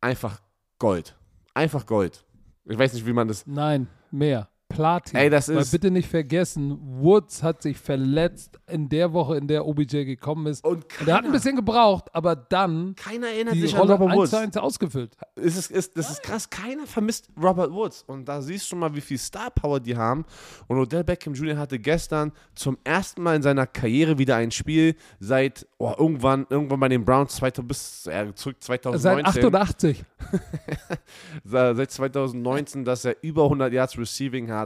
einfach 0.00 0.40
Gold. 0.78 1.14
Einfach 1.54 1.86
Gold. 1.86 2.24
Ich 2.64 2.76
weiß 2.76 2.94
nicht, 2.94 3.06
wie 3.06 3.12
man 3.12 3.28
das. 3.28 3.46
Nein, 3.46 3.86
mehr. 4.10 4.48
Platin. 4.72 5.18
Ey, 5.18 5.30
das 5.30 5.48
Weil 5.48 5.58
ist- 5.58 5.70
bitte 5.70 5.90
nicht 5.90 6.08
vergessen, 6.08 6.78
Woods 7.00 7.42
hat 7.42 7.62
sich 7.62 7.78
verletzt 7.78 8.58
in 8.68 8.88
der 8.88 9.12
Woche, 9.12 9.36
in 9.36 9.46
der 9.48 9.66
OBJ 9.66 10.04
gekommen 10.04 10.46
ist. 10.46 10.64
Und 10.64 10.84
Und 11.00 11.08
er 11.08 11.14
hat 11.16 11.24
ein 11.24 11.32
bisschen 11.32 11.56
gebraucht, 11.56 12.06
aber 12.14 12.34
dann 12.36 12.94
keiner 12.96 13.28
erinnert 13.28 13.54
sich 13.54 13.74
an 13.74 13.80
Rolle 13.80 13.92
Robert 13.94 14.10
1 14.10 14.18
Woods. 14.18 14.30
zu 14.30 14.38
1 14.38 14.56
ausgefüllt. 14.56 15.16
Es 15.36 15.56
ist, 15.56 15.70
ist, 15.70 15.96
das 15.96 16.10
ist 16.10 16.22
krass, 16.22 16.48
keiner 16.50 16.86
vermisst 16.86 17.28
Robert 17.40 17.72
Woods. 17.72 18.02
Und 18.06 18.26
da 18.26 18.40
siehst 18.42 18.64
du 18.64 18.68
schon 18.70 18.78
mal, 18.78 18.94
wie 18.94 19.00
viel 19.00 19.18
Star 19.18 19.50
Power 19.50 19.80
die 19.80 19.96
haben. 19.96 20.24
Und 20.68 20.78
Odell 20.78 21.04
Beckham 21.04 21.34
Jr. 21.34 21.56
hatte 21.58 21.78
gestern 21.78 22.32
zum 22.54 22.78
ersten 22.84 23.22
Mal 23.22 23.36
in 23.36 23.42
seiner 23.42 23.66
Karriere 23.66 24.18
wieder 24.18 24.36
ein 24.36 24.50
Spiel 24.50 24.94
seit 25.20 25.66
oh, 25.78 25.92
irgendwann, 25.98 26.46
irgendwann 26.48 26.80
bei 26.80 26.88
den 26.88 27.04
Browns 27.04 27.34
2000, 27.36 27.68
bis 27.68 28.06
äh, 28.06 28.32
zurück 28.34 28.56
2019. 28.60 29.32
Seit 29.42 29.54
88. 29.54 30.04
Sa- 31.44 31.74
seit 31.74 31.90
2019, 31.90 32.84
dass 32.84 33.04
er 33.04 33.16
über 33.22 33.44
100 33.44 33.72
Yards 33.72 33.98
Receiving 33.98 34.50
hat. 34.50 34.61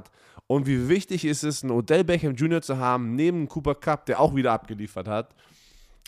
Und 0.46 0.66
wie 0.66 0.88
wichtig 0.88 1.24
ist 1.24 1.42
es, 1.42 1.62
einen 1.62 1.72
Odell 1.72 2.04
Beckham 2.04 2.34
Jr. 2.34 2.62
zu 2.62 2.78
haben, 2.78 3.14
neben 3.14 3.48
Cooper 3.48 3.74
Cup, 3.74 4.06
der 4.06 4.20
auch 4.20 4.34
wieder 4.34 4.52
abgeliefert 4.52 5.08
hat. 5.08 5.34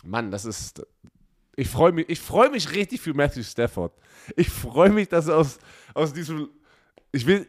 Mann, 0.03 0.31
das 0.31 0.45
ist. 0.45 0.85
Ich 1.55 1.67
freue 1.67 1.91
mich, 1.91 2.07
ich 2.07 2.21
freue 2.21 2.49
mich 2.49 2.71
richtig 2.71 3.01
für 3.01 3.13
Matthew 3.13 3.43
Stafford. 3.43 3.91
Ich 4.37 4.49
freue 4.49 4.91
mich, 4.91 5.09
dass 5.09 5.27
er 5.27 5.37
aus, 5.37 5.59
aus 5.93 6.13
diesem. 6.13 6.49
Ich 7.11 7.25
will. 7.25 7.45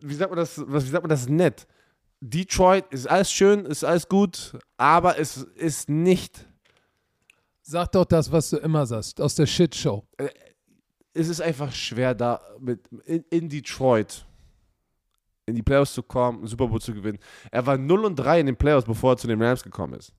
Wie 0.00 0.14
sagt 0.14 0.30
man 0.30 0.38
das? 0.38 0.62
Was, 0.66 0.84
wie 0.84 0.90
sagt 0.90 1.02
man 1.02 1.10
das 1.10 1.28
nett? 1.28 1.66
Detroit 2.20 2.84
ist 2.90 3.08
alles 3.08 3.32
schön, 3.32 3.64
ist 3.64 3.82
alles 3.82 4.08
gut, 4.08 4.56
aber 4.76 5.18
es 5.18 5.38
ist 5.38 5.88
nicht. 5.88 6.46
Sag 7.62 7.92
doch 7.92 8.04
das, 8.04 8.30
was 8.30 8.50
du 8.50 8.58
immer 8.58 8.86
sagst, 8.86 9.20
aus 9.20 9.34
der 9.34 9.46
Shitshow. 9.46 10.06
es 11.14 11.28
ist 11.28 11.40
einfach 11.40 11.72
schwer, 11.72 12.14
da 12.14 12.40
mit 12.58 12.80
in, 13.04 13.24
in 13.30 13.48
Detroit 13.48 14.26
in 15.50 15.56
die 15.56 15.62
Playoffs 15.62 15.94
zu 15.94 16.02
kommen, 16.02 16.38
einen 16.38 16.46
Super 16.46 16.68
Bowl 16.68 16.80
zu 16.80 16.94
gewinnen. 16.94 17.18
Er 17.50 17.66
war 17.66 17.76
0 17.76 18.04
und 18.04 18.16
3 18.16 18.40
in 18.40 18.46
den 18.46 18.56
Playoffs, 18.56 18.86
bevor 18.86 19.12
er 19.12 19.16
zu 19.16 19.26
den 19.26 19.42
Rams 19.42 19.62
gekommen 19.62 19.94
ist. 19.94 20.12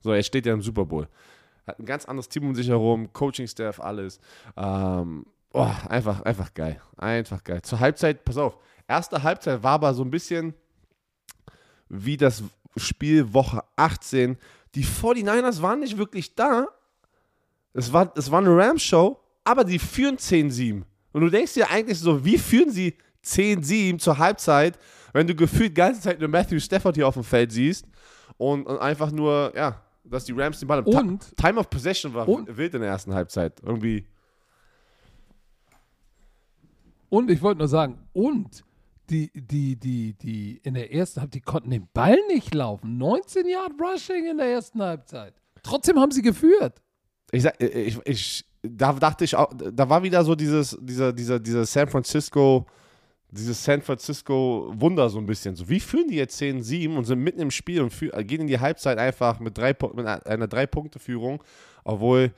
So, 0.00 0.12
er 0.12 0.22
steht 0.22 0.46
ja 0.46 0.52
im 0.52 0.62
Super 0.62 0.84
Bowl. 0.84 1.08
Hat 1.66 1.78
ein 1.78 1.86
ganz 1.86 2.04
anderes 2.04 2.28
Team 2.28 2.44
um 2.44 2.54
sich 2.54 2.68
herum, 2.68 3.12
Coaching-Staff, 3.12 3.80
alles. 3.80 4.20
Ähm, 4.56 5.26
oh, 5.52 5.70
einfach, 5.88 6.22
einfach 6.22 6.54
geil. 6.54 6.80
Einfach 6.96 7.42
geil. 7.42 7.62
Zur 7.62 7.80
Halbzeit, 7.80 8.24
pass 8.24 8.36
auf, 8.36 8.58
erste 8.86 9.22
Halbzeit 9.22 9.62
war 9.62 9.72
aber 9.72 9.94
so 9.94 10.02
ein 10.02 10.10
bisschen 10.10 10.54
wie 11.88 12.16
das 12.16 12.42
Spiel 12.76 13.32
Woche 13.32 13.62
18. 13.76 14.36
Die 14.74 14.84
49ers 14.84 15.62
waren 15.62 15.80
nicht 15.80 15.98
wirklich 15.98 16.34
da. 16.34 16.68
Es 17.72 17.92
war, 17.92 18.12
es 18.16 18.30
war 18.30 18.40
eine 18.40 18.56
Rams-Show, 18.56 19.18
aber 19.44 19.64
die 19.64 19.78
führen 19.78 20.16
10-7. 20.16 20.82
Und 21.12 21.20
du 21.20 21.30
denkst 21.30 21.54
dir 21.54 21.70
eigentlich 21.70 21.98
so, 21.98 22.24
wie 22.24 22.38
führen 22.38 22.70
sie 22.70 22.94
10-7 23.24 23.98
zur 23.98 24.18
Halbzeit, 24.18 24.78
wenn 25.12 25.26
du 25.26 25.34
gefühlt 25.34 25.70
die 25.70 25.74
ganze 25.74 26.00
Zeit 26.00 26.20
nur 26.20 26.28
Matthew 26.28 26.60
Stafford 26.60 26.94
hier 26.96 27.08
auf 27.08 27.14
dem 27.14 27.24
Feld 27.24 27.52
siehst 27.52 27.86
und, 28.36 28.66
und 28.66 28.78
einfach 28.78 29.10
nur, 29.10 29.52
ja, 29.56 29.82
dass 30.04 30.24
die 30.24 30.32
Rams 30.32 30.58
den 30.60 30.68
Ball 30.68 30.84
haben. 30.94 31.18
Time 31.36 31.58
of 31.60 31.68
Possession 31.68 32.14
war 32.14 32.28
Und- 32.28 32.56
wild 32.56 32.74
in 32.74 32.80
der 32.80 32.90
ersten 32.90 33.12
Halbzeit. 33.14 33.60
Irgendwie. 33.62 34.06
Und 37.08 37.30
ich 37.30 37.40
wollte 37.42 37.58
nur 37.58 37.68
sagen, 37.68 37.98
und 38.12 38.62
die, 39.10 39.30
die, 39.34 39.76
die, 39.76 40.12
die 40.14 40.60
in 40.62 40.74
der 40.74 40.92
ersten 40.92 41.20
Halbzeit, 41.20 41.34
die 41.34 41.40
konnten 41.40 41.70
den 41.70 41.88
Ball 41.94 42.18
nicht 42.28 42.54
laufen. 42.54 42.98
19 42.98 43.46
Yard 43.48 43.72
Rushing 43.80 44.26
in 44.30 44.36
der 44.36 44.48
ersten 44.48 44.82
Halbzeit. 44.82 45.34
Trotzdem 45.62 45.98
haben 45.98 46.10
sie 46.12 46.22
geführt. 46.22 46.82
Ich 47.30 47.42
sag, 47.42 47.60
ich, 47.62 47.98
ich, 48.04 48.44
da 48.62 48.92
dachte 48.92 49.24
ich 49.24 49.34
auch, 49.34 49.50
da 49.54 49.88
war 49.88 50.02
wieder 50.02 50.22
so 50.24 50.34
dieses, 50.34 50.76
dieser, 50.80 51.12
dieser, 51.12 51.38
dieser 51.40 51.64
San 51.64 51.88
Francisco, 51.88 52.66
dieses 53.30 53.62
San 53.62 53.82
Francisco 53.82 54.72
Wunder 54.74 55.08
so 55.10 55.18
ein 55.18 55.26
bisschen. 55.26 55.54
So, 55.54 55.68
wie 55.68 55.80
führen 55.80 56.08
die 56.08 56.16
jetzt 56.16 56.40
10-7 56.40 56.96
und 56.96 57.04
sind 57.04 57.20
mitten 57.20 57.40
im 57.40 57.50
Spiel 57.50 57.82
und 57.82 57.92
führ, 57.92 58.10
gehen 58.24 58.42
in 58.42 58.46
die 58.46 58.60
Halbzeit 58.60 58.98
einfach 58.98 59.38
mit, 59.40 59.58
drei, 59.58 59.74
mit 59.94 60.06
einer 60.06 60.48
Drei-Punkte-Führung, 60.48 61.42
obwohl, 61.84 62.32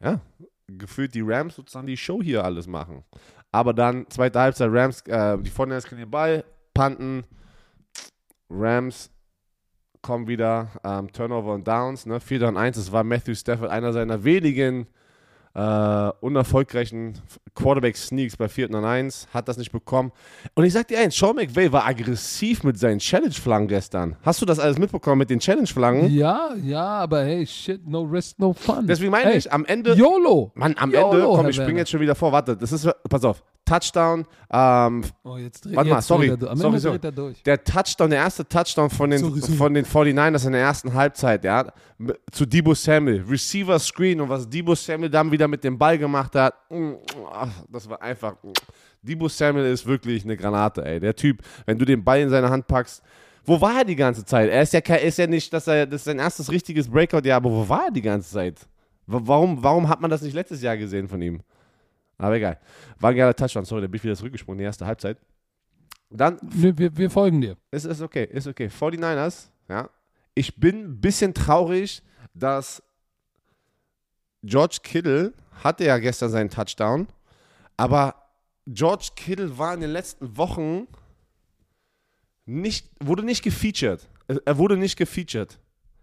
ja, 0.00 0.20
gefühlt 0.66 1.14
die 1.14 1.22
Rams 1.22 1.54
sozusagen 1.56 1.86
die 1.86 1.96
Show 1.96 2.22
hier 2.22 2.44
alles 2.44 2.66
machen. 2.66 3.04
Aber 3.52 3.72
dann, 3.72 4.06
zweite 4.10 4.40
Halbzeit, 4.40 4.70
Rams, 4.72 5.02
äh, 5.02 5.38
die 5.38 5.50
Fortiners 5.50 5.84
kriegen 5.84 6.00
den 6.00 6.10
Ball, 6.10 6.44
panten, 6.74 7.24
Rams 8.50 9.10
kommen 10.00 10.26
wieder, 10.26 10.68
ähm, 10.82 11.12
Turnover 11.12 11.54
und 11.54 11.66
Downs, 11.68 12.06
ne? 12.06 12.18
4 12.18 12.48
und 12.48 12.56
1, 12.56 12.76
das 12.76 12.90
war 12.90 13.04
Matthew 13.04 13.34
Stafford, 13.34 13.70
einer 13.70 13.92
seiner 13.92 14.24
wenigen 14.24 14.86
äh, 15.54 16.10
unerfolgreichen 16.20 17.20
Quarterback-Sneaks 17.54 18.36
bei 18.36 18.48
4 18.48 18.70
und 18.70 18.84
1, 18.84 19.28
hat 19.32 19.48
das 19.48 19.58
nicht 19.58 19.72
bekommen. 19.72 20.12
Und 20.54 20.64
ich 20.64 20.72
sag 20.72 20.88
dir 20.88 20.98
eins, 20.98 21.16
Sean 21.16 21.36
McVay 21.36 21.70
war 21.70 21.86
aggressiv 21.86 22.64
mit 22.64 22.78
seinen 22.78 22.98
Challenge-Flaggen 22.98 23.68
gestern. 23.68 24.16
Hast 24.22 24.40
du 24.40 24.46
das 24.46 24.58
alles 24.58 24.78
mitbekommen 24.78 25.18
mit 25.18 25.30
den 25.30 25.40
Challenge-Flaggen? 25.40 26.10
Ja, 26.10 26.54
ja, 26.62 26.84
aber 26.84 27.24
hey, 27.24 27.46
shit, 27.46 27.86
no 27.86 28.02
risk, 28.02 28.38
no 28.38 28.52
fun. 28.52 28.86
Deswegen 28.86 29.10
meine 29.10 29.30
hey, 29.30 29.38
ich, 29.38 29.52
am 29.52 29.64
Ende. 29.64 29.94
YOLO. 29.94 30.52
Mann, 30.54 30.74
am 30.78 30.90
YOLO, 30.92 31.12
Ende, 31.12 31.26
komm, 31.36 31.48
ich 31.48 31.56
springe 31.56 31.80
jetzt 31.80 31.90
schon 31.90 32.00
wieder 32.00 32.14
vor. 32.14 32.32
Warte, 32.32 32.56
das 32.56 32.72
ist, 32.72 32.88
pass 33.08 33.24
auf, 33.24 33.42
Touchdown, 33.64 34.26
ähm, 34.52 35.02
Oh, 35.24 35.36
jetzt 35.36 35.64
dreht 35.64 35.76
Warte 35.76 35.90
mal, 35.90 35.96
jetzt 35.96 36.06
sorry. 36.08 36.28
dreht 36.28 36.42
er 36.42 36.56
Sorry, 36.56 36.78
sorry. 36.78 36.98
dreht 36.98 37.16
durch. 37.18 37.42
der 37.42 37.62
Touchdown, 37.62 38.10
der 38.10 38.18
erste 38.20 38.46
Touchdown 38.46 38.90
von 38.90 39.10
den, 39.10 39.20
Sorry, 39.20 39.40
sorry. 39.40 39.52
Von 39.56 39.74
den 39.74 39.84
49ers 39.84 40.46
in 40.46 40.52
der 40.52 40.60
ersten 40.62 40.92
Halbzeit, 40.92 41.44
ja, 41.44 41.72
zu 42.30 42.44
Debo 42.46 42.74
Samuel. 42.74 43.22
Receiver 43.28 43.78
Screen 43.78 44.20
und 44.20 44.28
was 44.28 44.48
Debo 44.48 44.74
Samuel 44.74 45.10
dann 45.10 45.30
wieder 45.30 45.46
mit 45.48 45.62
dem 45.64 45.78
Ball 45.78 45.96
gemacht 45.96 46.34
hat, 46.34 46.54
mm, 46.70 46.92
das 47.70 47.88
war 47.88 48.02
einfach. 48.02 48.34
mm. 48.42 48.52
Debo 49.02 49.28
Samuel 49.28 49.72
ist 49.72 49.86
wirklich 49.86 50.24
eine 50.24 50.36
Granate, 50.36 50.84
ey. 50.84 51.00
Der 51.00 51.14
Typ, 51.16 51.42
wenn 51.66 51.78
du 51.78 51.84
den 51.84 52.02
Ball 52.04 52.20
in 52.20 52.28
seine 52.30 52.50
Hand 52.50 52.66
packst, 52.66 53.02
wo 53.44 53.60
war 53.60 53.78
er 53.78 53.84
die 53.84 53.96
ganze 53.96 54.24
Zeit? 54.24 54.48
Er 54.50 54.62
ist 54.62 54.72
ja, 54.72 54.80
kein- 54.80 55.00
ist 55.00 55.18
ja 55.18 55.26
nicht, 55.26 55.52
dass 55.52 55.66
er, 55.66 55.86
das 55.86 56.02
ist 56.02 56.04
sein 56.04 56.20
erstes 56.20 56.50
richtiges 56.50 56.88
Breakout-Jahr, 56.88 57.38
aber 57.38 57.50
wo 57.50 57.68
war 57.68 57.86
er 57.86 57.90
die 57.90 58.02
ganze 58.02 58.30
Zeit? 58.30 58.60
Wa- 59.06 59.20
Warum, 59.24 59.60
warum 59.62 59.88
hat 59.88 60.00
man 60.00 60.08
das 60.10 60.22
nicht 60.22 60.34
letztes 60.34 60.62
Jahr 60.62 60.76
gesehen 60.76 61.08
von 61.08 61.20
ihm? 61.20 61.40
Aber 62.22 62.36
egal. 62.36 62.58
War 63.00 63.10
ein 63.10 63.16
geiler 63.16 63.34
Touchdown, 63.34 63.64
sorry, 63.64 63.82
da 63.82 63.86
bin 63.88 63.96
ich 63.96 64.04
wieder 64.04 64.16
zurückgesprungen, 64.16 64.58
die 64.58 64.64
erste 64.64 64.86
Halbzeit. 64.86 65.18
Dann 66.10 66.38
Nö, 66.54 66.72
wir, 66.76 66.96
wir 66.96 67.10
folgen 67.10 67.40
dir. 67.40 67.56
es 67.70 67.84
ist 67.84 68.00
okay, 68.02 68.24
ist 68.30 68.46
okay. 68.46 68.68
49ers, 68.68 69.48
ja. 69.68 69.88
Ich 70.34 70.56
bin 70.56 70.84
ein 70.84 71.00
bisschen 71.00 71.34
traurig, 71.34 72.02
dass 72.34 72.82
George 74.42 74.78
Kittle 74.82 75.32
hatte 75.64 75.84
ja 75.84 75.98
gestern 75.98 76.30
seinen 76.30 76.50
Touchdown, 76.50 77.06
aber 77.76 78.14
George 78.66 79.08
Kittle 79.16 79.58
war 79.58 79.74
in 79.74 79.80
den 79.80 79.90
letzten 79.90 80.36
Wochen 80.36 80.86
nicht, 82.46 82.88
wurde 83.00 83.22
nicht 83.22 83.42
gefeatured. 83.42 84.08
Er- 84.28 84.40
Er 84.44 84.58
wurde 84.58 84.76
nicht 84.76 84.96
gefeatured. 84.96 85.58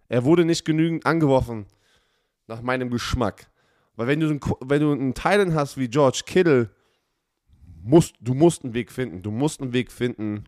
Er 0.09 0.23
wurde 0.23 0.43
nicht 0.45 0.65
genügend 0.65 1.05
angeworfen, 1.05 1.65
nach 2.47 2.61
meinem 2.61 2.89
Geschmack. 2.89 3.47
Weil 3.99 4.07
wenn 4.07 4.21
du, 4.21 4.39
wenn 4.61 4.81
du 4.81 4.93
einen 4.93 5.13
Thailand 5.13 5.53
hast 5.53 5.77
wie 5.77 5.89
George 5.89 6.21
Kittle, 6.25 6.69
musst, 7.83 8.15
du 8.21 8.33
musst 8.33 8.63
einen 8.63 8.73
Weg 8.73 8.93
finden. 8.93 9.21
Du 9.21 9.29
musst 9.29 9.59
einen 9.59 9.73
Weg 9.73 9.91
finden, 9.91 10.45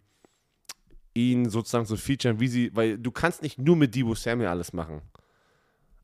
ihn 1.13 1.49
sozusagen 1.49 1.85
zu 1.85 1.97
featuren, 1.97 2.39
wie 2.39 2.47
sie, 2.47 2.73
weil 2.73 2.97
du 2.97 3.11
kannst 3.11 3.41
nicht 3.41 3.59
nur 3.59 3.75
mit 3.75 3.93
Debo 3.93 4.15
Samuel 4.15 4.47
alles 4.47 4.71
machen. 4.71 5.01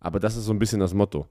Aber 0.02 0.20
das 0.20 0.36
ist 0.36 0.44
so 0.44 0.52
ein 0.52 0.60
bisschen 0.60 0.82
das 0.82 0.94
Motto. 0.94 1.26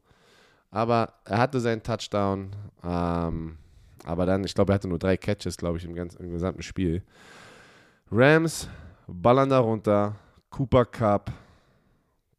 Aber 0.70 1.12
er 1.26 1.36
hatte 1.36 1.60
seinen 1.60 1.82
Touchdown, 1.82 2.48
ähm, 2.82 3.58
aber 4.04 4.24
dann, 4.24 4.42
ich 4.42 4.54
glaube, 4.54 4.72
er 4.72 4.76
hatte 4.76 4.88
nur 4.88 4.98
drei 4.98 5.18
Catches, 5.18 5.58
glaube 5.58 5.76
ich, 5.76 5.84
im, 5.84 5.94
ganzen, 5.94 6.24
im 6.24 6.32
gesamten 6.32 6.62
Spiel. 6.62 7.02
Rams 8.10 8.70
ballern 9.06 9.50
da 9.50 9.58
runter, 9.58 10.16
Cooper 10.48 10.86
Cup 10.86 11.30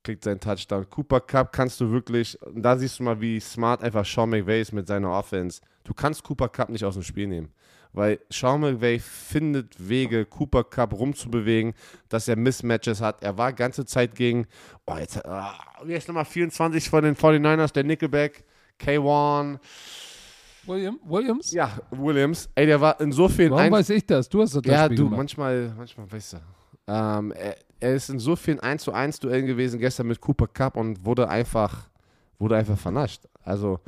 kriegt 0.08 0.24
seinen 0.24 0.40
Touchdown. 0.40 0.90
Cooper 0.90 1.20
Cup 1.20 1.52
kannst 1.52 1.82
du 1.82 1.92
wirklich, 1.92 2.40
da 2.56 2.78
siehst 2.78 3.00
du 3.00 3.04
mal, 3.04 3.20
wie 3.20 3.42
smart 3.42 3.84
einfach 3.84 4.06
Sean 4.06 4.30
McVay 4.30 4.62
ist 4.62 4.72
mit 4.72 4.88
seiner 4.88 5.12
Offense. 5.12 5.60
Du 5.84 5.94
kannst 5.94 6.24
Cooper 6.24 6.48
Cup 6.48 6.70
nicht 6.70 6.86
aus 6.86 6.94
dem 6.94 7.04
Spiel 7.04 7.28
nehmen. 7.28 7.50
Weil 7.92 8.20
Sean 8.30 8.62
McVay 8.62 9.00
findet 9.00 9.76
Wege, 9.78 10.26
Cooper 10.26 10.64
Cup 10.64 10.94
rumzubewegen, 10.94 11.74
dass 12.08 12.30
er 12.30 12.38
Mismatches 12.38 13.02
hat. 13.02 13.22
Er 13.22 13.38
war 13.38 13.52
ganze 13.52 13.86
Zeit 13.86 14.16
gegen, 14.16 14.48
oh, 14.86 14.96
jetzt, 14.98 15.26
ah, 15.26 15.60
jetzt 15.86 16.08
Nummer 16.08 16.24
24 16.24 16.90
von 16.90 17.04
den 17.04 17.16
49ers, 17.16 17.74
der 17.74 17.84
Nickelback, 17.84 18.46
K1, 18.80 19.60
William, 20.68 21.00
Williams? 21.04 21.52
ja, 21.52 21.70
Williams. 21.92 22.50
Ey, 22.56 22.66
der 22.66 22.80
war 22.80 23.00
in 23.02 23.12
so 23.12 23.28
vielen 23.28 23.52
Warum 23.52 23.72
weiß 23.72 23.90
ich 23.90 24.06
das? 24.06 24.30
Du 24.30 24.42
hast 24.42 24.56
das 24.56 24.62
ja, 24.66 24.86
Spiel 24.86 24.98
du, 24.98 25.04
gemacht. 25.04 25.18
manchmal, 25.18 25.74
manchmal 25.78 26.10
weißt 26.10 26.34
du. 26.34 26.38
Ähm, 26.88 27.34
er, 27.34 27.58
er 27.80 27.96
ist 27.96 28.10
in 28.10 28.20
so 28.20 28.36
vielen 28.36 28.60
1 28.60 28.84
zu 28.84 28.94
1 28.94 29.20
Duellen 29.20 29.46
gewesen 29.46 29.80
gestern 29.80 30.08
mit 30.08 30.22
Cooper 30.22 30.48
Cup 30.48 30.76
und 30.78 31.06
wurde 31.06 31.30
einfach, 31.30 31.90
wurde 32.40 32.58
einfach 32.58 32.78
vernascht. 32.78 33.24
Also 33.44 33.80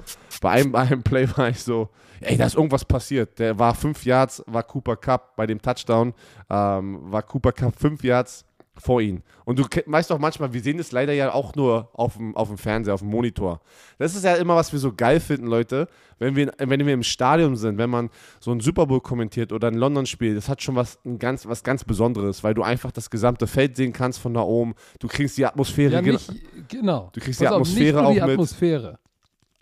bei 0.41 0.51
einem, 0.51 0.71
bei 0.73 0.79
einem 0.81 1.03
Play 1.03 1.27
war 1.35 1.49
ich 1.49 1.61
so, 1.61 1.89
ey, 2.21 2.37
da 2.37 2.45
ist 2.45 2.55
irgendwas 2.55 2.85
passiert. 2.85 3.39
Der 3.39 3.57
war 3.57 3.73
fünf 3.75 4.05
Yards, 4.05 4.43
war 4.47 4.63
Cooper 4.63 4.95
Cup 4.95 5.35
bei 5.35 5.45
dem 5.47 5.61
Touchdown, 5.61 6.13
ähm, 6.49 6.99
war 7.11 7.23
Cooper 7.23 7.51
Cup 7.51 7.75
fünf 7.77 8.03
Yards 8.03 8.45
vor 8.81 9.01
ihm. 9.01 9.21
Und 9.45 9.59
du 9.59 9.63
weißt 9.85 10.09
doch 10.09 10.19
manchmal, 10.19 10.53
wir 10.53 10.61
sehen 10.61 10.79
es 10.79 10.91
leider 10.91 11.13
ja 11.13 11.33
auch 11.33 11.55
nur 11.55 11.89
auf 11.93 12.15
dem, 12.17 12.35
auf 12.35 12.47
dem 12.47 12.57
Fernseher, 12.57 12.93
auf 12.93 13.01
dem 13.01 13.09
Monitor. 13.09 13.59
Das 13.97 14.15
ist 14.15 14.23
ja 14.23 14.35
immer, 14.35 14.55
was 14.55 14.71
wir 14.71 14.79
so 14.79 14.93
geil 14.93 15.19
finden, 15.19 15.47
Leute, 15.47 15.87
wenn 16.17 16.35
wir, 16.35 16.51
wenn 16.57 16.85
wir 16.85 16.93
im 16.93 17.03
Stadion 17.03 17.55
sind, 17.55 17.77
wenn 17.77 17.89
man 17.89 18.09
so 18.39 18.51
einen 18.51 18.59
Super 18.61 18.85
Bowl 18.85 19.01
kommentiert 19.01 19.51
oder 19.51 19.67
ein 19.67 19.75
London-Spiel, 19.75 20.35
das 20.35 20.49
hat 20.49 20.61
schon 20.61 20.75
was, 20.75 20.99
ein 21.05 21.19
ganz, 21.19 21.45
was 21.47 21.63
ganz 21.63 21.83
Besonderes, 21.83 22.43
weil 22.43 22.53
du 22.53 22.63
einfach 22.63 22.91
das 22.91 23.09
gesamte 23.09 23.47
Feld 23.47 23.75
sehen 23.75 23.93
kannst 23.93 24.19
von 24.19 24.33
da 24.33 24.41
oben. 24.41 24.73
Du 24.99 25.07
kriegst 25.07 25.37
die 25.37 25.45
Atmosphäre. 25.45 25.93
Ja, 25.93 26.01
nicht, 26.01 26.31
genau. 26.67 27.09
Du 27.13 27.19
kriegst 27.19 27.39
Pass 27.39 27.47
die 27.47 27.47
auf, 27.47 27.53
Atmosphäre 27.53 27.97
nicht 27.97 28.03
nur 28.03 28.13
die 28.13 28.21
auch 28.21 28.25
mit. 28.27 28.33
Atmosphäre. 28.33 28.99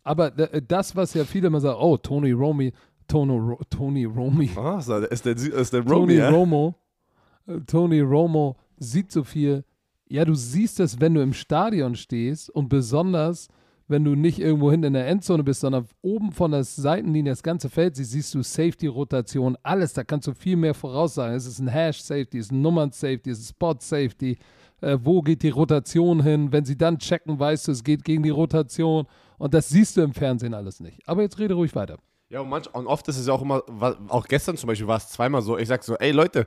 Aber 0.04 0.32
d- 0.32 0.62
das, 0.68 0.96
was 0.96 1.14
ja 1.14 1.26
viele 1.26 1.48
immer 1.48 1.60
sagen, 1.60 1.78
oh, 1.82 1.98
Tony 1.98 2.32
Romy, 2.32 2.72
Tono, 3.08 3.58
Tony 3.70 4.06
Romy, 4.06 4.50
Ah, 4.56 4.78
ist 4.80 4.90
der, 4.90 5.12
ist 5.12 5.26
der, 5.26 5.36
ist 5.36 5.74
der 5.74 5.84
Tony 5.86 5.94
Romy, 6.00 6.14
ja? 6.16 6.30
Romo, 6.30 6.76
Tony 7.66 8.02
Romo 8.02 8.56
sieht 8.78 9.12
so 9.12 9.24
viel. 9.24 9.64
Ja, 10.10 10.26
du 10.26 10.36
siehst 10.36 10.80
es, 10.80 11.02
wenn 11.02 11.14
du 11.14 11.22
im 11.22 11.34
Stadion 11.34 11.96
stehst 11.96 12.50
und 12.50 12.70
besonders, 12.70 13.50
wenn 13.88 14.04
du 14.04 14.16
nicht 14.16 14.40
irgendwo 14.40 14.72
hinten 14.72 14.88
in 14.88 14.94
der 14.94 15.08
Endzone 15.08 15.44
bist, 15.44 15.62
sondern 15.62 15.88
oben 16.02 16.32
von 16.32 16.52
der 16.52 16.64
Seitenlinie 16.64 17.32
das 17.32 17.44
ganze 17.44 17.70
Feld 17.70 17.96
siehst, 17.96 18.12
siehst 18.12 18.36
du 18.36 18.42
Safety-Rotation, 18.42 19.58
alles, 19.64 19.94
da 19.94 20.04
kannst 20.04 20.28
du 20.28 20.34
viel 20.34 20.56
mehr 20.56 20.74
voraussagen. 20.74 21.36
Es 21.36 21.46
ist 21.46 21.60
ein 21.60 21.68
Hash-Safety, 21.68 22.38
es 22.38 22.48
ist 22.48 22.52
ein 22.52 22.62
Nummern-Safety, 22.62 23.30
es 23.30 23.40
ist 23.40 23.50
Spot-Safety. 23.50 24.38
Äh, 24.82 24.98
wo 25.02 25.22
geht 25.22 25.44
die 25.44 25.50
Rotation 25.50 26.22
hin? 26.22 26.52
Wenn 26.52 26.66
sie 26.66 26.78
dann 26.78 27.00
checken, 27.00 27.40
weißt 27.40 27.68
du, 27.68 27.72
es 27.72 27.84
geht 27.84 28.04
gegen 28.04 28.24
die 28.24 28.30
Rotation. 28.30 29.08
Und 29.38 29.54
das 29.54 29.70
siehst 29.70 29.98
du 29.98 30.02
im 30.02 30.14
Fernsehen 30.14 30.54
alles 30.54 30.80
nicht. 30.80 31.08
Aber 31.08 31.22
jetzt 31.22 31.40
rede 31.40 31.54
ruhig 31.54 31.76
weiter. 31.76 31.98
Ja, 32.30 32.42
und, 32.42 32.50
manch, 32.50 32.74
und 32.74 32.88
oft 32.88 33.08
ist 33.08 33.18
es 33.18 33.28
ja 33.28 33.34
auch 33.34 33.42
immer, 33.42 33.64
auch 34.10 34.28
gestern 34.28 34.58
zum 34.58 34.68
Beispiel 34.68 34.88
war 34.88 34.98
es 34.98 35.10
zweimal 35.10 35.42
so, 35.42 35.58
ich 35.58 35.68
sag 35.68 35.84
so, 35.84 35.96
ey 35.96 36.12
Leute, 36.12 36.46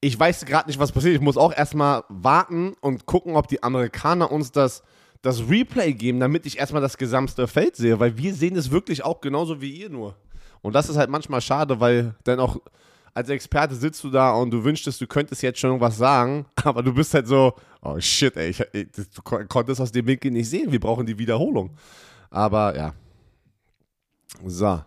ich 0.00 0.18
weiß 0.18 0.44
gerade 0.46 0.68
nicht, 0.68 0.78
was 0.78 0.92
passiert. 0.92 1.14
Ich 1.14 1.20
muss 1.20 1.36
auch 1.36 1.52
erstmal 1.52 2.04
warten 2.08 2.74
und 2.80 3.06
gucken, 3.06 3.36
ob 3.36 3.48
die 3.48 3.62
Amerikaner 3.62 4.30
uns 4.32 4.50
das, 4.52 4.82
das 5.22 5.48
Replay 5.48 5.92
geben, 5.92 6.20
damit 6.20 6.46
ich 6.46 6.58
erstmal 6.58 6.80
das 6.82 6.96
gesamte 6.96 7.46
Feld 7.46 7.76
sehe, 7.76 8.00
weil 8.00 8.16
wir 8.16 8.34
sehen 8.34 8.56
es 8.56 8.70
wirklich 8.70 9.04
auch 9.04 9.20
genauso 9.20 9.60
wie 9.60 9.70
ihr 9.70 9.90
nur. 9.90 10.16
Und 10.62 10.74
das 10.74 10.88
ist 10.88 10.96
halt 10.96 11.10
manchmal 11.10 11.40
schade, 11.40 11.80
weil 11.80 12.14
dann 12.24 12.40
auch 12.40 12.58
als 13.12 13.28
Experte 13.28 13.74
sitzt 13.74 14.02
du 14.04 14.10
da 14.10 14.32
und 14.32 14.50
du 14.50 14.62
wünschtest, 14.62 15.00
du 15.00 15.06
könntest 15.06 15.42
jetzt 15.42 15.58
schon 15.58 15.70
irgendwas 15.70 15.96
sagen, 15.98 16.46
aber 16.64 16.82
du 16.82 16.94
bist 16.94 17.12
halt 17.12 17.26
so, 17.26 17.52
oh 17.82 17.98
shit, 18.00 18.36
ey, 18.36 18.50
ich, 18.50 18.60
ich, 18.72 18.90
du 18.92 19.22
kon- 19.22 19.48
konntest 19.48 19.80
aus 19.80 19.92
dem 19.92 20.06
Winkel 20.06 20.30
nicht 20.30 20.48
sehen, 20.48 20.70
wir 20.70 20.80
brauchen 20.80 21.04
die 21.06 21.18
Wiederholung. 21.18 21.70
Aber 22.30 22.74
ja. 22.76 22.94
So. 24.46 24.80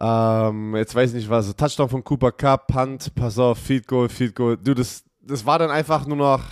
Ähm, 0.00 0.76
jetzt 0.76 0.94
weiß 0.94 1.10
ich 1.10 1.16
nicht 1.16 1.30
was. 1.30 1.54
Touchdown 1.56 1.88
von 1.88 2.04
Cooper 2.04 2.30
Cup, 2.30 2.68
Punt, 2.68 3.14
pass 3.14 3.38
auf, 3.38 3.58
Field 3.58 3.86
Goal, 3.86 4.08
Field 4.08 4.34
Goal. 4.34 4.56
Du, 4.56 4.74
das, 4.74 5.04
das 5.20 5.44
war 5.44 5.58
dann 5.58 5.70
einfach 5.70 6.06
nur 6.06 6.16
noch. 6.16 6.42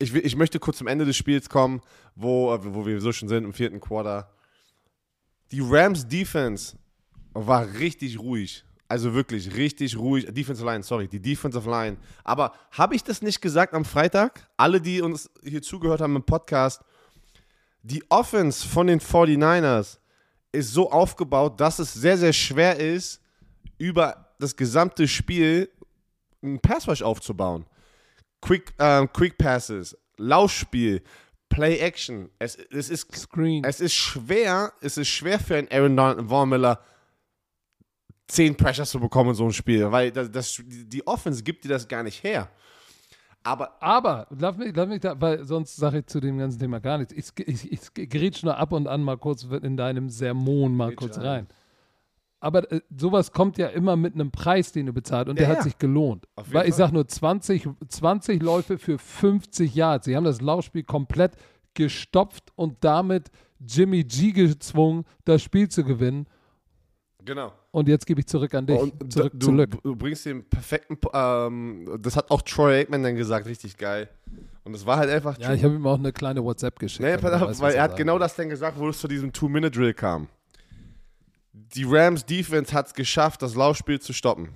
Ich, 0.00 0.14
ich 0.14 0.36
möchte 0.36 0.58
kurz 0.58 0.78
zum 0.78 0.86
Ende 0.86 1.04
des 1.04 1.16
Spiels 1.16 1.48
kommen, 1.48 1.80
wo, 2.14 2.52
äh, 2.52 2.58
wo 2.62 2.84
wir 2.86 3.00
so 3.00 3.12
schon 3.12 3.28
sind 3.28 3.44
im 3.44 3.52
vierten 3.52 3.80
Quarter. 3.80 4.30
Die 5.52 5.60
Rams 5.60 6.06
Defense 6.06 6.76
war 7.32 7.66
richtig 7.78 8.18
ruhig. 8.18 8.64
Also 8.88 9.14
wirklich 9.14 9.54
richtig 9.56 9.96
ruhig. 9.96 10.26
Defensive 10.26 10.66
Line, 10.66 10.82
sorry, 10.82 11.08
die 11.08 11.20
Defensive 11.20 11.68
Line. 11.68 11.96
Aber 12.24 12.52
habe 12.72 12.94
ich 12.94 13.04
das 13.04 13.22
nicht 13.22 13.40
gesagt 13.40 13.74
am 13.74 13.84
Freitag? 13.84 14.48
Alle, 14.56 14.80
die 14.80 15.00
uns 15.02 15.30
hier 15.44 15.62
zugehört 15.62 16.00
haben 16.00 16.16
im 16.16 16.22
Podcast, 16.22 16.82
die 17.82 18.02
Offense 18.08 18.66
von 18.66 18.86
den 18.86 19.00
49ers 19.00 19.98
ist 20.52 20.72
so 20.72 20.90
aufgebaut, 20.90 21.60
dass 21.60 21.78
es 21.78 21.92
sehr, 21.92 22.16
sehr 22.16 22.32
schwer 22.32 22.78
ist, 22.78 23.20
über 23.78 24.34
das 24.38 24.56
gesamte 24.56 25.06
Spiel 25.06 25.70
einen 26.42 26.60
Passwash 26.60 27.02
aufzubauen. 27.02 27.66
Quick, 28.40 28.72
ähm, 28.78 29.12
Quick 29.12 29.36
Passes, 29.36 29.96
Laufspiel, 30.16 31.02
Play 31.48 31.78
Action. 31.78 32.30
Es, 32.38 32.56
es, 32.56 32.90
ist, 32.90 33.14
Screen. 33.16 33.64
es 33.64 33.80
ist 33.80 33.94
schwer, 33.94 34.72
es 34.80 34.96
ist 34.96 35.08
schwer 35.08 35.40
für 35.40 35.56
einen 35.56 35.68
Aaron 35.70 35.96
Donald 35.96 36.28
Von 36.28 36.48
Miller 36.48 36.80
10 38.28 38.56
Pressures 38.56 38.90
zu 38.90 39.00
bekommen 39.00 39.30
in 39.30 39.36
so 39.36 39.44
einem 39.44 39.52
Spiel, 39.52 39.90
weil 39.90 40.12
das, 40.12 40.30
das, 40.30 40.62
die 40.64 41.06
Offense 41.06 41.42
gibt 41.42 41.64
dir 41.64 41.70
das 41.70 41.88
gar 41.88 42.02
nicht 42.02 42.22
her. 42.22 42.50
Aber 43.48 43.82
Aber, 43.82 44.26
lass 44.30 44.56
mich, 44.56 44.74
lass 44.76 44.88
mich 44.88 45.00
da, 45.00 45.20
weil 45.20 45.44
sonst 45.44 45.76
sage 45.76 46.00
ich 46.00 46.06
zu 46.06 46.20
dem 46.20 46.38
ganzen 46.38 46.58
Thema 46.58 46.80
gar 46.80 46.98
nichts. 46.98 47.12
Ich, 47.14 47.30
ich, 47.48 47.72
ich 47.72 48.10
grätsch 48.10 48.42
nur 48.42 48.56
ab 48.56 48.72
und 48.72 48.86
an 48.86 49.02
mal 49.02 49.16
kurz 49.16 49.44
in 49.44 49.76
deinem 49.76 50.08
Sermon 50.10 50.74
mal 50.74 50.94
kurz 50.94 51.16
rein. 51.18 51.26
rein. 51.26 51.46
Aber 52.40 52.70
äh, 52.70 52.80
sowas 52.94 53.32
kommt 53.32 53.58
ja 53.58 53.68
immer 53.68 53.96
mit 53.96 54.14
einem 54.14 54.30
Preis, 54.30 54.70
den 54.72 54.86
du 54.86 54.92
bezahlt. 54.92 55.28
Und 55.28 55.36
Ja, 55.36 55.46
der 55.46 55.48
ja. 55.48 55.56
hat 55.56 55.64
sich 55.64 55.78
gelohnt. 55.78 56.26
Weil 56.36 56.68
ich 56.68 56.74
sage 56.74 56.92
nur 56.94 57.08
20, 57.08 57.68
20 57.88 58.42
Läufe 58.42 58.78
für 58.78 58.98
50 58.98 59.74
Yards. 59.74 60.04
Sie 60.04 60.14
haben 60.14 60.24
das 60.24 60.40
Laufspiel 60.40 60.84
komplett 60.84 61.32
gestopft 61.74 62.52
und 62.54 62.76
damit 62.84 63.30
Jimmy 63.60 64.04
G 64.04 64.32
gezwungen, 64.32 65.04
das 65.24 65.42
Spiel 65.42 65.68
zu 65.68 65.84
gewinnen. 65.84 66.26
genau. 67.24 67.52
Und 67.70 67.88
jetzt 67.88 68.06
gebe 68.06 68.20
ich 68.20 68.26
zurück 68.26 68.54
an 68.54 68.66
dich. 68.66 68.78
Und 68.78 69.12
zurück 69.12 69.32
du, 69.34 69.46
zu 69.46 69.52
Lück. 69.52 69.82
du 69.82 69.94
bringst 69.94 70.24
den 70.24 70.48
perfekten, 70.48 70.98
ähm, 71.12 71.98
das 72.00 72.16
hat 72.16 72.30
auch 72.30 72.42
Troy 72.42 72.80
Aikman 72.80 73.02
dann 73.02 73.14
gesagt, 73.14 73.46
richtig 73.46 73.76
geil. 73.76 74.08
Und 74.64 74.74
es 74.74 74.86
war 74.86 74.96
halt 74.96 75.10
einfach 75.10 75.38
Ja, 75.38 75.52
ich 75.52 75.64
habe 75.64 75.74
ihm 75.74 75.86
auch 75.86 75.98
eine 75.98 76.12
kleine 76.12 76.42
WhatsApp 76.42 76.78
geschickt. 76.78 77.02
Nee, 77.02 77.16
damit 77.16 77.22
pass 77.22 77.42
auf, 77.42 77.48
weiß, 77.48 77.60
weil 77.60 77.74
er 77.74 77.82
hat 77.82 77.96
genau 77.96 78.18
das 78.18 78.36
dann 78.36 78.48
gesagt, 78.48 78.78
wo 78.78 78.88
es 78.88 78.98
zu 78.98 79.08
diesem 79.08 79.32
Two-Minute-Drill 79.32 79.94
kam. 79.94 80.28
Die 81.52 81.84
Rams 81.84 82.24
Defense 82.24 82.72
hat 82.72 82.86
es 82.86 82.94
geschafft, 82.94 83.42
das 83.42 83.54
Laufspiel 83.54 84.00
zu 84.00 84.12
stoppen. 84.12 84.48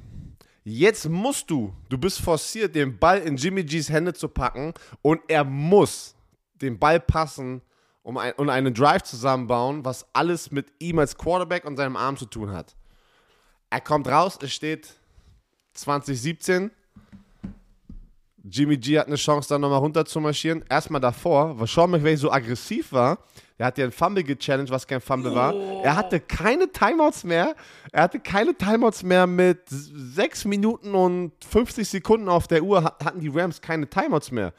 Jetzt 0.64 1.08
musst 1.08 1.50
du, 1.50 1.72
du 1.88 1.98
bist 1.98 2.20
forciert, 2.20 2.74
den 2.74 2.98
Ball 2.98 3.18
in 3.18 3.36
Jimmy 3.36 3.64
G's 3.64 3.90
Hände 3.90 4.14
zu 4.14 4.28
packen 4.28 4.72
und 5.02 5.20
er 5.28 5.44
muss 5.44 6.14
den 6.60 6.78
Ball 6.78 7.00
passen 7.00 7.62
um 8.02 8.16
ein, 8.18 8.32
und 8.34 8.50
einen 8.50 8.72
Drive 8.72 9.02
zusammenbauen, 9.02 9.84
was 9.84 10.06
alles 10.12 10.50
mit 10.50 10.66
ihm 10.78 10.98
als 10.98 11.16
Quarterback 11.16 11.64
und 11.64 11.76
seinem 11.76 11.96
Arm 11.96 12.16
zu 12.16 12.26
tun 12.26 12.52
hat. 12.52 12.76
Er 13.72 13.80
kommt 13.80 14.06
raus, 14.06 14.38
es 14.42 14.52
steht 14.52 14.86
2017. 15.72 16.70
Jimmy 18.44 18.76
G 18.76 18.98
hat 18.98 19.06
eine 19.06 19.16
Chance, 19.16 19.48
da 19.48 19.58
nochmal 19.58 19.78
runter 19.78 20.04
zu 20.04 20.20
marschieren. 20.20 20.62
Erstmal 20.68 21.00
davor, 21.00 21.58
weil 21.58 21.66
Sean 21.66 21.90
McVay 21.90 22.16
so 22.16 22.30
aggressiv 22.30 22.92
war, 22.92 23.18
er 23.56 23.66
hat 23.66 23.78
ja 23.78 23.84
einen 23.84 23.92
Fumble 23.92 24.24
gechallenged, 24.24 24.70
was 24.70 24.86
kein 24.86 25.00
Fumble 25.00 25.34
war. 25.34 25.54
Er 25.82 25.96
hatte 25.96 26.20
keine 26.20 26.70
Timeouts 26.70 27.24
mehr. 27.24 27.54
Er 27.92 28.02
hatte 28.02 28.20
keine 28.20 28.54
Timeouts 28.54 29.04
mehr 29.04 29.26
mit 29.26 29.60
6 29.68 30.44
Minuten 30.44 30.94
und 30.94 31.32
50 31.48 31.88
Sekunden 31.88 32.28
auf 32.28 32.46
der 32.48 32.62
Uhr, 32.62 32.84
ha- 32.84 32.96
hatten 33.02 33.20
die 33.20 33.28
Rams 33.28 33.60
keine 33.62 33.88
Timeouts 33.88 34.32
mehr. 34.32 34.52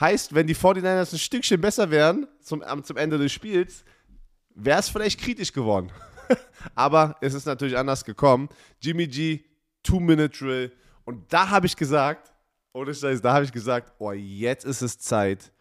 Heißt, 0.00 0.34
wenn 0.34 0.46
die 0.46 0.54
49ers 0.56 1.12
ein 1.12 1.18
Stückchen 1.18 1.60
besser 1.60 1.90
wären 1.90 2.26
zum, 2.40 2.62
zum 2.84 2.96
Ende 2.96 3.18
des 3.18 3.32
Spiels, 3.32 3.84
wäre 4.54 4.78
es 4.78 4.88
vielleicht 4.88 5.20
kritisch 5.20 5.52
geworden. 5.52 5.90
Aber 6.74 7.16
es 7.20 7.34
ist 7.34 7.46
natürlich 7.46 7.76
anders 7.76 8.04
gekommen. 8.04 8.48
Jimmy 8.80 9.06
G, 9.06 9.44
Two-Minute-Drill. 9.82 10.72
Und 11.04 11.32
da 11.32 11.50
habe 11.50 11.66
ich 11.66 11.76
gesagt, 11.76 12.32
ohne 12.72 12.94
Scheiß, 12.94 13.22
da 13.22 13.32
habe 13.32 13.44
ich 13.44 13.52
gesagt, 13.52 13.92
oh, 13.98 14.12
jetzt 14.12 14.64
ist 14.64 14.82
es 14.82 14.98
Zeit. 14.98 15.52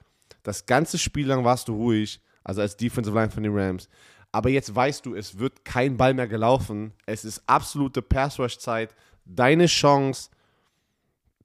Das 0.44 0.66
ganze 0.66 0.98
Spiel 0.98 1.28
lang 1.28 1.44
warst 1.44 1.68
du 1.68 1.76
ruhig, 1.76 2.22
also 2.44 2.62
als 2.62 2.78
Defensive 2.78 3.18
Line 3.18 3.32
von 3.32 3.44
den 3.44 3.58
Rams. 3.58 3.88
Aber 4.32 4.50
jetzt 4.50 4.76
weißt 4.76 5.06
du, 5.06 5.16
es 5.16 5.40
wird 5.40 5.64
kein 5.64 5.96
Ball 5.96 6.14
mehr 6.14 6.28
gelaufen. 6.28 6.94
Es 7.06 7.24
ist 7.24 7.42
absolute 7.48 8.02
Pass-Rush-Zeit. 8.02 8.94
Deine 9.24 9.68
Chance 9.68 10.30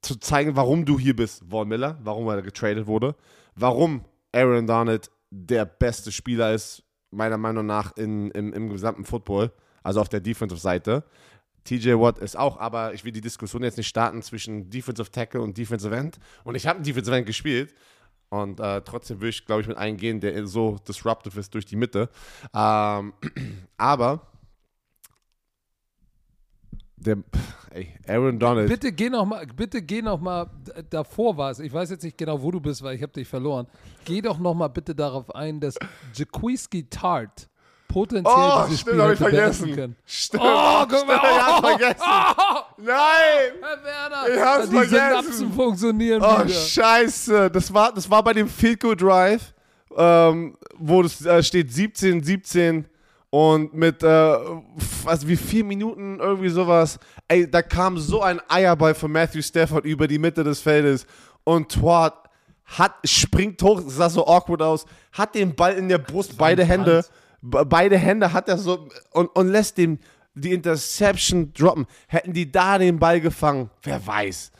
zu 0.01 0.17
zeigen, 0.17 0.55
warum 0.55 0.83
du 0.83 0.99
hier 0.99 1.15
bist, 1.15 1.43
Von 1.49 1.67
Miller, 1.67 1.97
warum 2.03 2.27
er 2.27 2.41
getradet 2.41 2.87
wurde, 2.87 3.15
warum 3.55 4.03
Aaron 4.33 4.67
Donald 4.67 5.09
der 5.29 5.65
beste 5.65 6.11
Spieler 6.11 6.53
ist, 6.53 6.83
meiner 7.11 7.37
Meinung 7.37 7.65
nach, 7.65 7.95
in, 7.97 8.31
im, 8.31 8.53
im 8.53 8.69
gesamten 8.69 9.05
Football, 9.05 9.51
also 9.83 10.01
auf 10.01 10.09
der 10.09 10.21
Defensive-Seite. 10.21 11.03
TJ 11.63 11.91
Watt 11.93 12.17
ist 12.17 12.37
auch, 12.37 12.59
aber 12.59 12.93
ich 12.93 13.03
will 13.05 13.11
die 13.11 13.21
Diskussion 13.21 13.63
jetzt 13.63 13.77
nicht 13.77 13.87
starten 13.87 14.21
zwischen 14.23 14.69
Defensive 14.69 15.11
Tackle 15.11 15.41
und 15.41 15.57
Defensive 15.57 15.95
End. 15.95 16.17
Und 16.43 16.55
ich 16.55 16.65
habe 16.65 16.77
einen 16.77 16.85
Defensive 16.85 17.15
End 17.15 17.27
gespielt. 17.27 17.73
Und 18.29 18.61
äh, 18.61 18.81
trotzdem 18.81 19.19
will 19.19 19.29
ich, 19.29 19.45
glaube 19.45 19.61
ich, 19.61 19.67
mit 19.67 19.77
einem 19.77 19.97
gehen, 19.97 20.21
der 20.21 20.47
so 20.47 20.77
disruptive 20.87 21.37
ist 21.39 21.53
durch 21.53 21.65
die 21.65 21.75
Mitte. 21.75 22.09
Ähm, 22.55 23.13
aber 23.77 24.30
der, 27.05 27.17
ey, 27.71 27.89
Aaron 28.07 28.39
Donald. 28.39 28.69
Bitte 28.69 28.91
geh 28.91 29.09
noch 29.09 29.25
mal, 29.25 29.45
bitte 29.55 29.81
geh 29.81 30.01
noch 30.01 30.19
mal, 30.19 30.47
davor 30.89 31.35
war 31.37 31.51
es, 31.51 31.59
ich 31.59 31.71
weiß 31.73 31.89
jetzt 31.89 32.03
nicht 32.03 32.17
genau, 32.17 32.41
wo 32.41 32.51
du 32.51 32.59
bist, 32.59 32.81
weil 32.83 32.95
ich 32.95 33.01
habe 33.01 33.11
dich 33.13 33.27
verloren. 33.27 33.67
Geh 34.05 34.21
doch 34.21 34.37
noch 34.39 34.53
mal 34.53 34.67
bitte 34.67 34.93
darauf 34.95 35.33
ein, 35.35 35.59
dass 35.59 35.75
Jaquiski 36.13 36.87
Tart 36.89 37.47
potenziell 37.87 38.33
Oh, 38.33 38.63
dieses 38.67 38.79
stimmt, 38.81 38.95
Spiel 38.95 39.03
hätte 39.09 39.17
vergessen. 39.17 39.75
können. 39.75 39.95
Stimmt. 40.05 40.43
Oh, 40.45 40.85
guck 40.89 41.07
mal. 41.07 41.15
ich 41.15 41.21
hab's 41.41 41.67
vergessen. 41.67 42.01
Nein! 42.77 43.51
Herr 43.61 43.83
Werner, 43.83 44.33
Ich 44.33 44.39
hab's 44.41 44.69
die 44.69 44.75
vergessen. 44.75 44.95
Synapsen 45.23 45.53
funktionieren 45.53 46.21
Oh, 46.23 46.39
wieder. 46.45 46.47
scheiße. 46.49 47.51
Das 47.51 47.73
war, 47.73 47.93
das 47.93 48.09
war 48.09 48.23
bei 48.23 48.31
dem 48.33 48.47
Field 48.47 48.79
Goal 48.79 48.95
Drive, 48.95 49.53
ähm, 49.97 50.55
wo 50.77 51.01
es 51.01 51.25
äh, 51.25 51.43
steht 51.43 51.73
17, 51.73 52.23
17 52.23 52.85
und 53.31 53.73
mit, 53.73 54.03
äh, 54.03 54.37
also 55.05 55.27
wie 55.27 55.37
vier 55.37 55.63
Minuten, 55.63 56.19
irgendwie 56.19 56.49
sowas. 56.49 56.99
Ey, 57.27 57.49
da 57.49 57.61
kam 57.63 57.97
so 57.97 58.21
ein 58.21 58.39
Eierball 58.47 58.93
von 58.93 59.11
Matthew 59.11 59.41
Stafford 59.41 59.85
über 59.85 60.07
die 60.07 60.19
Mitte 60.19 60.43
des 60.43 60.59
Feldes 60.59 61.07
und 61.43 61.69
Twat 61.69 62.13
hat, 62.65 62.93
springt 63.05 63.61
hoch, 63.63 63.81
sah 63.87 64.09
so 64.09 64.27
awkward 64.27 64.61
aus, 64.61 64.85
hat 65.13 65.33
den 65.35 65.55
Ball 65.55 65.73
in 65.73 65.87
der 65.87 65.97
Brust, 65.97 66.37
beide 66.37 66.63
Hände, 66.65 67.05
beide 67.41 67.97
Hände 67.97 68.31
hat 68.33 68.49
er 68.49 68.57
so 68.57 68.89
und, 69.11 69.27
und 69.27 69.47
lässt 69.47 69.77
den, 69.77 69.99
die 70.35 70.53
Interception 70.53 71.53
droppen. 71.53 71.87
Hätten 72.07 72.33
die 72.33 72.51
da 72.51 72.77
den 72.77 72.99
Ball 72.99 73.21
gefangen, 73.21 73.69
wer 73.83 74.05
weiß. 74.05 74.51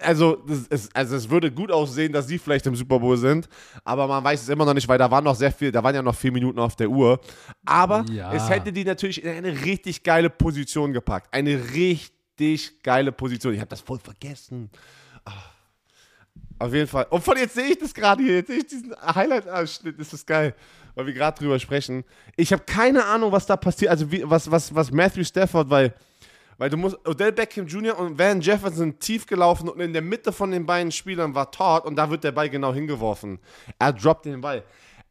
Also 0.00 0.36
das 0.46 0.58
ist, 0.68 0.94
also 0.96 1.16
es 1.16 1.28
würde 1.28 1.50
gut 1.50 1.70
aussehen, 1.72 2.12
dass 2.12 2.26
sie 2.28 2.38
vielleicht 2.38 2.66
im 2.66 2.76
Super 2.76 2.98
Bowl 3.00 3.16
sind, 3.16 3.48
aber 3.84 4.06
man 4.06 4.22
weiß 4.22 4.42
es 4.42 4.48
immer 4.48 4.64
noch 4.64 4.74
nicht, 4.74 4.86
weil 4.88 4.98
da 4.98 5.10
waren 5.10 5.24
noch 5.24 5.34
sehr 5.34 5.50
viel, 5.52 5.72
da 5.72 5.82
waren 5.82 5.94
ja 5.94 6.02
noch 6.02 6.14
vier 6.14 6.30
Minuten 6.32 6.58
auf 6.58 6.76
der 6.76 6.88
Uhr. 6.88 7.20
Aber 7.66 8.04
Ja. 8.10 8.32
es 8.32 8.48
hätte 8.48 8.72
die 8.72 8.84
natürlich 8.84 9.22
in 9.24 9.30
eine 9.30 9.64
richtig 9.64 10.02
geile 10.02 10.30
Position 10.30 10.92
gepackt. 10.92 11.32
Eine 11.34 11.60
richtig 11.72 12.82
geile 12.82 13.12
Position. 13.12 13.52
Ich 13.54 13.60
habe 13.60 13.68
das 13.70 13.80
voll 13.80 13.98
vergessen. 13.98 14.70
Ah. 15.24 15.32
Auf 16.58 16.72
jeden 16.74 16.86
Fall. 16.86 17.06
Und 17.10 17.24
von 17.24 17.36
jetzt 17.38 17.54
sehe 17.54 17.68
ich 17.70 17.78
das 17.78 17.92
gerade 17.94 18.22
hier. 18.22 18.34
Jetzt 18.36 18.48
sehe 18.48 18.58
ich 18.58 18.66
diesen 18.66 18.94
Highlight-Ausschnitt. 19.02 19.98
Das 19.98 20.12
ist 20.12 20.26
geil, 20.26 20.54
weil 20.94 21.06
wir 21.06 21.14
gerade 21.14 21.38
drüber 21.38 21.58
sprechen. 21.58 22.04
Ich 22.36 22.52
habe 22.52 22.62
keine 22.64 23.04
Ahnung, 23.06 23.32
was 23.32 23.46
da 23.46 23.56
passiert. 23.56 23.90
Also, 23.90 24.12
wie, 24.12 24.22
was, 24.28 24.50
was, 24.50 24.74
was 24.74 24.90
Matthew 24.90 25.24
Stafford, 25.24 25.70
weil, 25.70 25.94
weil 26.60 26.70
du 26.70 26.76
musst. 26.76 26.96
Odell 27.08 27.32
Beckham 27.32 27.66
Jr. 27.66 27.98
und 27.98 28.18
Van 28.18 28.40
Jefferson 28.40 28.76
sind 28.76 29.00
tief 29.00 29.26
gelaufen 29.26 29.68
und 29.68 29.80
in 29.80 29.92
der 29.92 30.02
Mitte 30.02 30.30
von 30.30 30.50
den 30.52 30.66
beiden 30.66 30.92
Spielern 30.92 31.34
war 31.34 31.50
Todd 31.50 31.84
und 31.86 31.96
da 31.96 32.10
wird 32.10 32.22
der 32.22 32.32
Ball 32.32 32.48
genau 32.50 32.72
hingeworfen. 32.72 33.40
Er 33.78 33.92
droppt 33.92 34.26
den 34.26 34.40
Ball. 34.40 34.62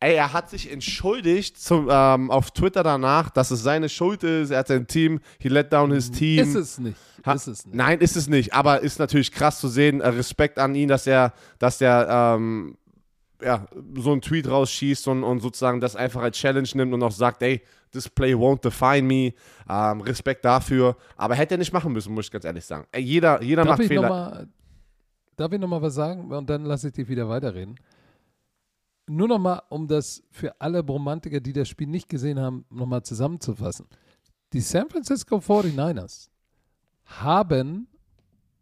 Ey, 0.01 0.15
er 0.15 0.31
hat 0.31 0.49
sich 0.49 0.71
entschuldigt 0.71 1.57
zum, 1.59 1.89
ähm, 1.91 2.31
auf 2.31 2.51
Twitter 2.51 2.83
danach, 2.83 3.29
dass 3.31 3.51
es 3.51 3.61
seine 3.63 3.89
Schuld 3.89 4.23
ist. 4.23 4.49
Er 4.49 4.59
hat 4.59 4.67
sein 4.69 4.87
Team, 4.87 5.19
he 5.39 5.49
let 5.49 5.73
down 5.73 5.91
his 5.91 6.09
team. 6.09 6.39
Ist 6.41 6.55
es 6.55 6.77
nicht. 6.77 6.95
Ha- 7.25 7.33
Ist 7.33 7.47
es 7.47 7.65
nicht. 7.65 7.75
Nein, 7.75 7.99
ist 7.99 8.15
es 8.15 8.29
nicht. 8.29 8.53
Aber 8.53 8.79
ist 8.79 8.97
natürlich 8.99 9.29
krass 9.33 9.59
zu 9.59 9.67
sehen. 9.67 9.99
Äh, 9.99 10.07
Respekt 10.07 10.57
an 10.57 10.73
ihn, 10.73 10.87
dass 10.87 11.05
er, 11.05 11.33
dass 11.57 11.81
er 11.81 12.35
ähm, 12.37 12.77
ja, 13.41 13.65
so 13.95 14.11
einen 14.11 14.21
Tweet 14.21 14.49
rausschießt 14.49 15.07
und, 15.07 15.23
und 15.23 15.39
sozusagen 15.39 15.79
das 15.79 15.95
einfach 15.95 16.21
als 16.21 16.37
Challenge 16.37 16.67
nimmt 16.73 16.93
und 16.93 17.03
auch 17.03 17.11
sagt, 17.11 17.41
ey, 17.41 17.61
this 17.91 18.09
play 18.09 18.33
won't 18.33 18.61
define 18.61 19.03
me. 19.03 19.33
Ähm, 19.69 20.01
Respekt 20.01 20.45
dafür. 20.45 20.97
Aber 21.15 21.35
hätte 21.35 21.55
er 21.55 21.57
nicht 21.57 21.73
machen 21.73 21.93
müssen, 21.93 22.13
muss 22.13 22.25
ich 22.25 22.31
ganz 22.31 22.45
ehrlich 22.45 22.65
sagen. 22.65 22.85
Ey, 22.91 23.01
jeder 23.01 23.41
jeder 23.41 23.63
Darf 23.63 23.77
macht 23.77 23.87
Fehler. 23.87 24.09
mal, 24.09 24.47
darf 25.35 25.51
ich 25.51 25.59
noch 25.59 25.67
mal 25.67 25.81
was 25.81 25.95
sagen? 25.95 26.31
Und 26.31 26.49
dann 26.49 26.65
lasse 26.65 26.87
ich 26.87 26.93
dich 26.93 27.07
wieder 27.07 27.29
weiterreden. 27.29 27.75
Nur 29.07 29.27
noch 29.27 29.39
mal, 29.39 29.61
um 29.69 29.87
das 29.87 30.21
für 30.29 30.59
alle 30.61 30.85
Romantiker, 30.85 31.39
die 31.39 31.53
das 31.53 31.67
Spiel 31.67 31.87
nicht 31.87 32.09
gesehen 32.09 32.39
haben, 32.39 32.65
noch 32.69 32.85
mal 32.85 33.03
zusammenzufassen. 33.03 33.87
Die 34.53 34.61
San 34.61 34.89
Francisco 34.89 35.37
49ers 35.37 36.29
haben 37.05 37.87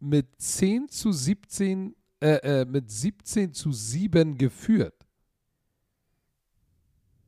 mit 0.00 0.40
10 0.40 0.88
zu 0.88 1.12
17, 1.12 1.94
äh, 2.20 2.60
äh, 2.60 2.64
mit 2.64 2.90
17 2.90 3.52
zu 3.52 3.72
7 3.72 4.36
geführt. 4.38 5.06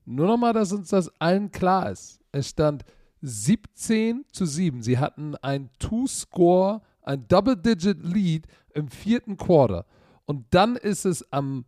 Nur 0.04 0.26
noch 0.26 0.36
mal, 0.36 0.52
dass 0.52 0.72
uns 0.72 0.88
das 0.88 1.08
allen 1.20 1.50
klar 1.52 1.90
ist. 1.90 2.20
Es 2.32 2.48
stand 2.48 2.84
17 3.22 4.24
zu 4.32 4.46
7. 4.46 4.82
Sie 4.82 4.98
hatten 4.98 5.36
ein 5.36 5.70
Two-Score, 5.78 6.82
ein 7.02 7.28
Double-Digit-Lead 7.28 8.46
im 8.74 8.88
vierten 8.88 9.36
Quarter. 9.36 9.86
Und 10.24 10.46
dann 10.50 10.76
ist 10.76 11.04
es 11.04 11.30
am 11.32 11.64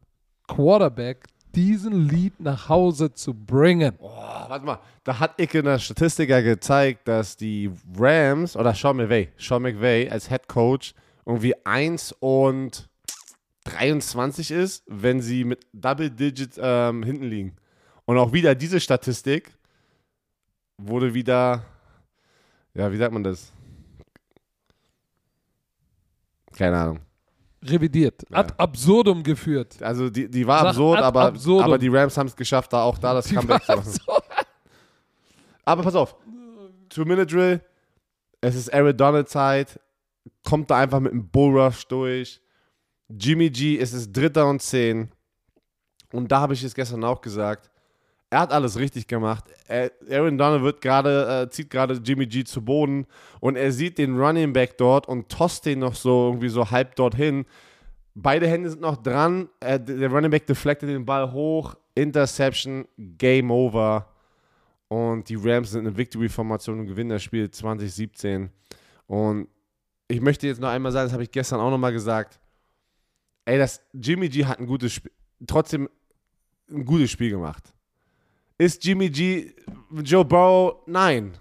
Quarterback, 0.49 1.27
diesen 1.55 2.09
Lead 2.09 2.41
nach 2.41 2.69
Hause 2.69 3.13
zu 3.13 3.35
bringen. 3.35 3.95
Oh, 3.99 4.09
warte 4.09 4.65
mal, 4.65 4.79
da 5.05 5.19
hat 5.19 5.35
ich 5.37 5.55
in 5.55 5.65
der 5.65 5.79
Statistik 5.79 6.31
ja 6.31 6.41
gezeigt, 6.41 7.07
dass 7.07 7.37
die 7.37 7.71
Rams 7.97 8.57
oder 8.57 8.75
Sean 8.75 8.97
McVay, 8.97 9.29
Sean 9.37 9.63
McVay 9.63 10.09
als 10.09 10.29
Head 10.29 10.49
Coach 10.49 10.95
irgendwie 11.27 11.55
1 11.65 12.13
und 12.21 12.89
23 13.65 14.51
ist, 14.51 14.85
wenn 14.87 15.21
sie 15.21 15.45
mit 15.45 15.67
Double 15.73 16.11
Digit 16.11 16.59
ähm, 16.59 17.03
hinten 17.03 17.25
liegen. 17.25 17.57
Und 18.05 18.19
auch 18.19 18.33
wieder 18.33 18.55
diese 18.55 18.81
Statistik 18.81 19.57
wurde 20.79 21.15
wieder, 21.15 21.65
ja, 22.75 22.91
wie 22.91 22.97
sagt 22.97 23.13
man 23.13 23.23
das? 23.23 23.53
Keine 26.57 26.79
Ahnung. 26.79 27.01
Revidiert. 27.65 28.23
Ja. 28.31 28.39
Ad 28.39 28.55
absurdum 28.57 29.23
geführt. 29.23 29.81
Also 29.83 30.11
die, 30.11 30.29
die 30.29 30.47
war 30.47 30.61
Sag 30.61 30.69
absurd, 30.71 30.99
aber, 30.99 31.23
absurdum. 31.27 31.65
aber 31.65 31.79
die 31.79 31.89
Rams 31.89 32.17
haben 32.17 32.27
es 32.27 32.35
geschafft, 32.35 32.73
da 32.73 32.83
auch 32.83 32.99
da 32.99 33.15
das 33.15 33.27
Die 33.27 33.35
Comeback 33.35 33.63
zu 33.63 33.77
machen. 33.77 33.93
Aber 35.65 35.83
pass 35.85 35.95
auf, 35.95 36.17
Two-Minute-Drill, 36.89 37.61
es 38.41 38.57
ist 38.57 38.75
Aaron 38.75 38.97
Donald-Zeit, 38.97 39.79
kommt 40.43 40.71
da 40.71 40.79
einfach 40.79 40.99
mit 40.99 41.13
einem 41.13 41.29
Bullrush 41.29 41.87
durch. 41.87 42.42
Jimmy 43.19 43.51
G, 43.51 43.79
es 43.79 43.93
ist 43.93 44.13
Dritter 44.13 44.47
und 44.49 44.63
Zehn. 44.63 45.11
Und 46.13 46.31
da 46.31 46.41
habe 46.41 46.55
ich 46.55 46.63
es 46.63 46.75
gestern 46.75 47.05
auch 47.05 47.21
gesagt, 47.21 47.71
er 48.31 48.41
hat 48.41 48.53
alles 48.53 48.79
richtig 48.79 49.07
gemacht. 49.07 49.45
Aaron 49.69 50.39
Donald 50.39 50.63
wird 50.63 50.81
gerade, 50.81 51.43
äh, 51.43 51.51
zieht 51.51 51.69
gerade 51.69 51.95
Jimmy 51.95 52.27
G 52.27 52.45
zu 52.45 52.65
Boden 52.65 53.07
und 53.41 53.57
er 53.57 53.73
sieht 53.73 53.99
den 53.99 54.19
Running 54.19 54.55
Back 54.55 54.79
dort 54.79 55.07
und 55.07 55.29
tost 55.29 55.67
den 55.67 55.81
noch 55.81 55.95
so 55.95 56.29
irgendwie 56.29 56.49
so 56.49 56.71
halb 56.71 56.97
dorthin. 56.97 57.45
Beide 58.15 58.47
Hände 58.47 58.71
sind 58.71 58.81
noch 58.81 58.97
dran. 58.97 59.49
Äh, 59.61 59.79
der 59.79 60.11
Running 60.11 60.31
Back 60.31 60.47
deflectet 60.47 60.89
den 60.89 61.05
Ball 61.05 61.31
hoch. 61.31 61.75
Interception, 61.95 62.87
Game 62.97 63.51
Over. 63.51 64.09
Und 64.89 65.29
die 65.29 65.37
Rams 65.37 65.73
sind 65.73 65.87
eine 65.87 65.97
Victory-Formation 65.97 66.81
und 66.81 66.87
gewinnen 66.87 67.11
das 67.11 67.23
Spiel 67.23 67.51
2017. 67.51 68.51
Und 69.07 69.49
ich 70.09 70.21
möchte 70.21 70.47
jetzt 70.47 70.61
noch 70.61 70.69
einmal 70.69 70.93
sagen, 70.93 71.07
das 71.07 71.13
habe 71.13 71.23
ich 71.23 71.31
gestern 71.31 71.61
auch 71.61 71.71
nochmal 71.71 71.93
gesagt. 71.93 72.41
Ey, 73.45 73.59
das 73.59 73.81
Jimmy 73.93 74.29
G 74.29 74.45
hat 74.45 74.59
ein 74.59 74.67
gutes 74.67 74.93
Spiel, 74.93 75.13
trotzdem 75.47 75.89
ein 76.71 76.85
gutes 76.85 77.11
Spiel 77.11 77.31
gemacht. 77.31 77.73
Ist 78.59 78.85
Jimmy 78.85 79.11
G 79.11 79.53
Joe 79.91 80.25
Burrow? 80.25 80.83
Nein. 80.87 81.33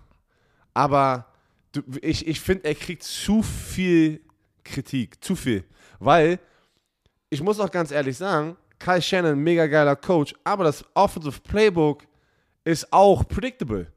Aber 0.73 1.27
du, 1.71 1.81
ich, 2.01 2.25
ich 2.27 2.39
finde, 2.39 2.65
er 2.65 2.75
kriegt 2.75 3.03
zu 3.03 3.43
viel 3.43 4.21
Kritik. 4.63 5.23
Zu 5.23 5.35
viel. 5.35 5.63
Weil, 5.99 6.39
ich 7.29 7.41
muss 7.41 7.59
auch 7.59 7.69
ganz 7.69 7.91
ehrlich 7.91 8.17
sagen, 8.17 8.57
Kyle 8.79 9.01
Shannon, 9.01 9.37
mega 9.37 9.67
geiler 9.67 9.95
Coach, 9.95 10.33
aber 10.43 10.63
das 10.63 10.83
Offensive 10.95 11.39
Playbook 11.41 12.07
ist 12.63 12.91
auch 12.91 13.27
predictable. 13.27 13.91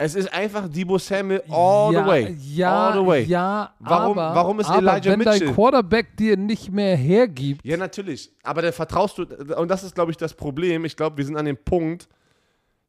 Es 0.00 0.14
ist 0.14 0.32
einfach 0.32 0.68
Debo 0.68 0.96
Samuel 0.96 1.42
all 1.50 1.92
ja, 1.92 2.02
the 2.04 2.08
way. 2.08 2.36
Ja, 2.40 2.88
all 2.90 3.00
the 3.00 3.06
way. 3.06 3.24
ja, 3.24 3.74
Warum- 3.80 4.16
aber, 4.16 4.34
warum 4.36 4.60
ist 4.60 4.70
aber 4.70 4.78
Elijah 4.78 5.10
wenn 5.10 5.18
Mitchell- 5.18 5.46
dein 5.46 5.54
Quarterback 5.54 6.16
dir 6.16 6.36
nicht 6.36 6.70
mehr 6.70 6.96
hergibt, 6.96 7.64
Ja, 7.66 7.76
natürlich. 7.76 8.30
Aber 8.44 8.62
da 8.62 8.70
vertraust 8.70 9.18
du, 9.18 9.24
und 9.56 9.68
das 9.68 9.82
ist, 9.82 9.96
glaube 9.96 10.12
ich, 10.12 10.16
das 10.16 10.34
Problem. 10.34 10.84
Ich 10.84 10.96
glaube, 10.96 11.16
wir 11.16 11.24
sind 11.24 11.36
an 11.36 11.46
dem 11.46 11.56
Punkt, 11.56 12.08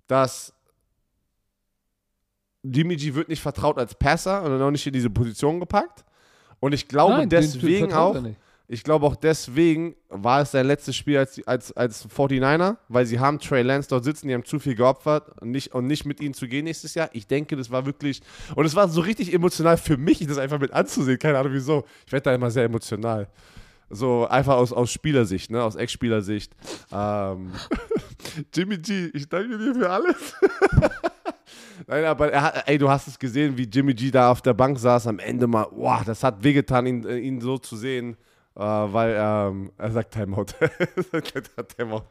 dass 0.05 0.53
Jimmy 2.64 2.95
G 2.95 3.16
wird 3.16 3.30
nicht 3.30 3.41
vertraut 3.41 3.78
als 3.80 3.95
Passer 3.95 4.43
und 4.43 4.62
auch 4.62 4.70
nicht 4.72 4.86
in 4.86 4.93
diese 4.93 5.10
Position 5.10 5.60
gepackt. 5.60 6.03
Und 6.60 6.74
ich 6.74 6.88
glaube 6.88 7.14
nein, 7.14 7.30
deswegen 7.30 7.91
auch. 7.93 8.16
Ich 8.72 8.84
glaube 8.84 9.07
auch 9.07 9.15
deswegen 9.15 9.95
war 10.09 10.43
es 10.43 10.51
sein 10.51 10.67
letztes 10.67 10.95
Spiel 10.95 11.17
als, 11.17 11.45
als, 11.47 11.76
als 11.76 12.07
49er, 12.07 12.78
weil 12.88 13.03
sie 13.07 13.20
haben 13.20 13.39
Trey 13.39 13.63
Lance 13.63 13.89
dort 13.89 14.03
sitzen, 14.03 14.28
die 14.28 14.36
haben 14.36 14.45
zu 14.45 14.59
viel 14.59 14.76
geopfert 14.76 15.41
und 15.41 15.49
nicht, 15.49 15.74
und 15.74 15.88
nicht 15.88 16.05
mit 16.05 16.22
ihnen 16.22 16.36
zu 16.36 16.47
gehen 16.47 16.65
nächstes 16.65 16.93
Jahr. 16.93 17.09
Ich 17.13 17.26
denke, 17.26 17.55
das 17.55 17.72
war 17.72 17.88
wirklich, 17.88 18.22
und 18.55 18.65
es 18.65 18.76
war 18.76 18.88
so 18.88 19.01
richtig 19.01 19.34
emotional 19.34 19.76
für 19.76 19.97
mich, 19.97 20.26
das 20.28 20.38
einfach 20.38 20.59
mit 20.59 20.72
anzusehen. 20.72 21.17
Keine 21.17 21.39
Ahnung 21.39 21.53
wieso. 21.53 21.84
Ich 22.05 22.11
werde 22.11 22.26
da 22.26 22.36
immer 22.36 22.51
sehr 22.51 22.65
emotional. 22.65 23.28
So 23.89 24.28
einfach 24.28 24.57
aus, 24.57 24.72
aus 24.72 24.91
Spielersicht, 24.91 25.49
ne? 25.49 25.63
aus 25.63 25.76
Ex-Spielersicht. 25.76 26.55
Ähm, 26.91 27.51
Jimmy 28.53 28.78
G, 28.78 29.09
ich 29.15 29.28
danke 29.28 29.57
dir 29.57 29.74
für 29.74 29.89
alles. 29.89 30.36
Nein, 31.88 32.05
aber 32.05 32.32
er 32.32 32.67
ey, 32.67 32.78
du 32.78 32.88
hast 32.88 33.07
es 33.07 33.17
gesehen, 33.17 33.57
wie 33.57 33.63
Jimmy 33.63 33.95
G 33.95 34.11
da 34.11 34.30
auf 34.30 34.43
der 34.43 34.53
Bank 34.53 34.78
saß, 34.78 35.07
am 35.07 35.17
Ende 35.17 35.47
mal, 35.47 35.65
wow, 35.72 36.03
das 36.05 36.24
hat 36.24 36.43
wehgetan, 36.43 36.86
ihn, 36.86 37.03
äh, 37.03 37.17
ihn 37.17 37.41
so 37.41 37.57
zu 37.57 37.76
sehen, 37.76 38.15
äh, 38.56 38.60
weil 38.62 39.16
ähm, 39.18 39.72
er 39.78 39.91
sagt 39.91 40.14
Timeout. 40.14 40.45
Timeout. 41.78 42.04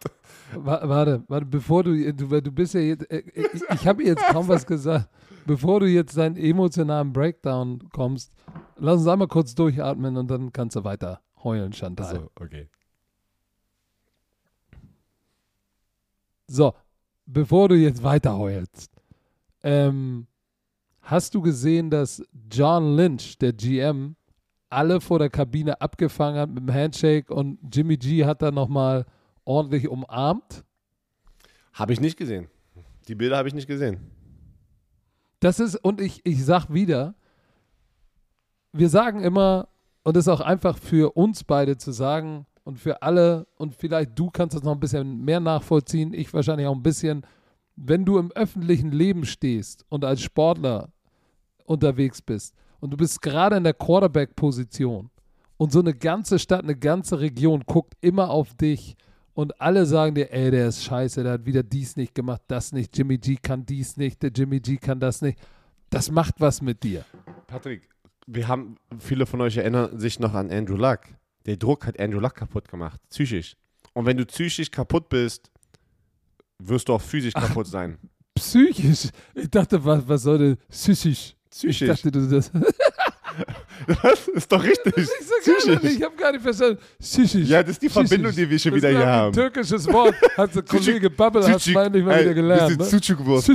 Wa- 0.55 0.81
Warte, 0.89 1.23
warte, 1.29 1.47
bevor 1.47 1.85
du, 1.85 2.13
du, 2.15 2.41
du 2.41 2.53
bist 2.53 2.75
ja 2.75 2.81
jetzt, 2.81 3.11
äh, 3.11 3.19
äh, 3.19 3.49
ich, 3.53 3.63
ich 3.75 3.87
habe 3.87 4.03
jetzt 4.05 4.25
kaum 4.29 4.49
was 4.49 4.67
gesagt. 4.67 5.09
Bevor 5.47 5.81
du 5.81 5.87
jetzt 5.87 6.17
deinen 6.17 6.37
emotionalen 6.37 7.13
Breakdown 7.13 7.89
kommst, 7.93 8.33
lass 8.77 8.99
uns 9.01 9.07
einmal 9.09 9.29
kurz 9.29 9.55
durchatmen 9.55 10.17
und 10.19 10.31
dann 10.31 10.53
kannst 10.53 10.77
du 10.77 10.85
weiter 10.85 11.21
heulen, 11.43 11.73
Chantal. 11.73 12.15
So, 12.17 12.31
okay. 12.43 12.69
So, 16.47 16.75
bevor 17.27 17.69
du 17.69 17.77
jetzt 17.77 18.03
weiter 18.03 18.37
heulst, 18.39 18.91
ähm, 19.63 20.27
hast 21.03 21.35
du 21.35 21.41
gesehen, 21.43 21.91
dass 21.91 22.23
John 22.51 22.97
Lynch, 22.97 23.39
der 23.39 23.53
GM, 23.53 24.17
alle 24.71 25.01
vor 25.01 25.19
der 25.19 25.31
Kabine 25.31 25.81
abgefangen 25.81 26.39
hat 26.39 26.51
mit 26.51 26.59
dem 26.59 26.73
Handshake 26.73 27.33
und 27.33 27.59
Jimmy 27.73 27.97
G 27.97 28.25
hat 28.25 28.43
da 28.43 28.51
nochmal 28.51 29.07
ordentlich 29.45 29.89
umarmt? 29.89 30.65
Habe 31.73 31.93
ich 31.93 32.01
nicht 32.01 32.17
gesehen. 32.17 32.49
Die 33.07 33.15
Bilder 33.15 33.39
habe 33.39 33.49
ich 33.49 33.55
nicht 33.55 33.67
gesehen. 33.67 33.99
Das 35.41 35.61
ist, 35.61 35.77
und 35.77 36.01
ich, 36.01 36.21
ich 36.25 36.45
sag 36.45 36.73
wieder, 36.73 37.15
wir 38.73 38.89
sagen 38.89 39.23
immer, 39.23 39.69
und 40.03 40.17
es 40.17 40.27
ist 40.27 40.29
auch 40.29 40.41
einfach 40.41 40.77
für 40.77 41.17
uns 41.17 41.45
beide 41.45 41.79
zu 41.79 41.93
sagen 41.93 42.47
und 42.65 42.79
für 42.79 43.03
alle, 43.03 43.47
und 43.57 43.75
vielleicht 43.75 44.19
du 44.19 44.31
kannst 44.31 44.57
das 44.57 44.63
noch 44.63 44.73
ein 44.73 44.81
bisschen 44.81 45.25
mehr 45.25 45.41
nachvollziehen, 45.41 46.13
ich 46.13 46.33
wahrscheinlich 46.35 46.67
auch 46.67 46.75
ein 46.75 46.83
bisschen, 46.83 47.25
wenn 47.77 48.05
du 48.05 48.19
im 48.19 48.33
öffentlichen 48.33 48.91
Leben 48.91 49.25
stehst 49.25 49.87
und 49.89 50.05
als 50.05 50.21
Sportler 50.21 50.93
unterwegs 51.65 52.21
bist 52.21 52.55
und 52.81 52.91
du 52.91 52.97
bist 52.97 53.21
gerade 53.23 53.57
in 53.57 53.65
der 53.65 53.75
Quarterback-Position 53.75 55.11
und 55.57 55.73
so 55.73 55.81
eine 55.81 55.95
ganze 55.95 56.39
Stadt, 56.39 56.63
eine 56.63 56.77
ganze 56.77 57.21
Region 57.21 57.63
guckt 57.67 57.95
immer 58.01 58.31
auf 58.31 58.55
dich 58.55 58.97
und 59.35 59.61
alle 59.61 59.87
sagen 59.87 60.15
dir, 60.15 60.33
ey, 60.33 60.51
der 60.51 60.69
ist 60.69 60.83
scheiße, 60.85 61.23
der 61.23 61.33
hat 61.35 61.47
wieder 61.47 61.63
dies 61.63 61.97
nicht 61.97 62.15
gemacht, 62.15 62.43
das 62.49 62.73
nicht, 62.73 62.97
Jimmy 62.97 63.19
G 63.19 63.37
kann 63.37 63.65
dies 63.65 63.97
nicht, 63.97 64.23
der 64.23 64.31
Jimmy 64.31 64.61
G 64.61 64.77
kann 64.79 64.99
das 64.99 65.23
nicht. 65.23 65.39
Das 65.91 66.11
macht 66.11 66.41
was 66.41 66.61
mit 66.61 66.83
dir. 66.83 67.05
Patrick, 67.47 67.89
wir 68.27 68.47
haben, 68.47 68.77
viele 68.99 69.27
von 69.27 69.41
euch 69.41 69.57
erinnern 69.57 69.99
sich 69.99 70.21
noch 70.21 70.35
an 70.35 70.51
Andrew 70.51 70.77
Luck. 70.77 71.01
Der 71.47 71.57
Druck 71.57 71.87
hat 71.87 71.99
Andrew 71.99 72.21
Luck 72.21 72.35
kaputt 72.35 72.69
gemacht, 72.69 73.01
psychisch. 73.11 73.57
Und 73.95 74.07
wenn 74.07 74.17
du 74.17 74.27
psychisch 74.27 74.71
kaputt 74.71 75.09
bist, 75.09 75.51
wirst 76.59 76.89
du 76.89 76.95
auch 76.95 77.01
physisch 77.01 77.33
kaputt 77.35 77.67
sein. 77.67 77.97
Psychisch. 78.35 79.09
Ich 79.35 79.51
dachte, 79.51 79.85
was, 79.85 80.07
was 80.07 80.23
soll 80.23 80.39
denn 80.39 80.57
psychisch? 80.69 81.35
Ich 81.65 81.77
Psychisch. 81.77 81.89
dachte, 81.89 82.11
du 82.11 82.27
das. 82.29 82.51
Das 84.03 84.27
ist 84.29 84.51
doch 84.51 84.63
richtig. 84.65 84.97
Ich, 84.97 85.07
sag 85.07 85.45
gar 85.45 85.77
Psychisch. 85.79 85.97
ich 85.97 86.03
habe 86.03 86.17
gar 86.17 86.33
nicht 86.33 86.43
verstanden. 86.43 86.79
Psychisch. 86.99 87.49
Ja, 87.49 87.63
das 87.63 87.73
ist 87.73 87.83
die 87.83 87.89
Psychisch. 87.89 88.09
Verbindung, 88.09 88.35
die 88.35 88.51
wir 88.51 88.59
schon 88.59 88.73
Das 88.73 88.77
wieder 88.79 88.91
ist 88.91 88.97
hier 88.97 89.07
ein 89.07 89.13
haben. 89.13 89.33
türkisches 89.33 89.87
Wort. 89.93 90.15
Hat 90.37 90.55
der 90.55 90.63
Kollege 90.65 91.09
Babbel 91.11 91.47
hat 91.49 91.61
Sucuk. 91.61 91.75
mal 91.75 91.93
wieder 91.95 92.35
gelernt. 92.35 92.71
Das 92.81 92.93
Ne? 92.93 92.99
sind 93.01 93.05
Sucuk-Wurst. 93.05 93.47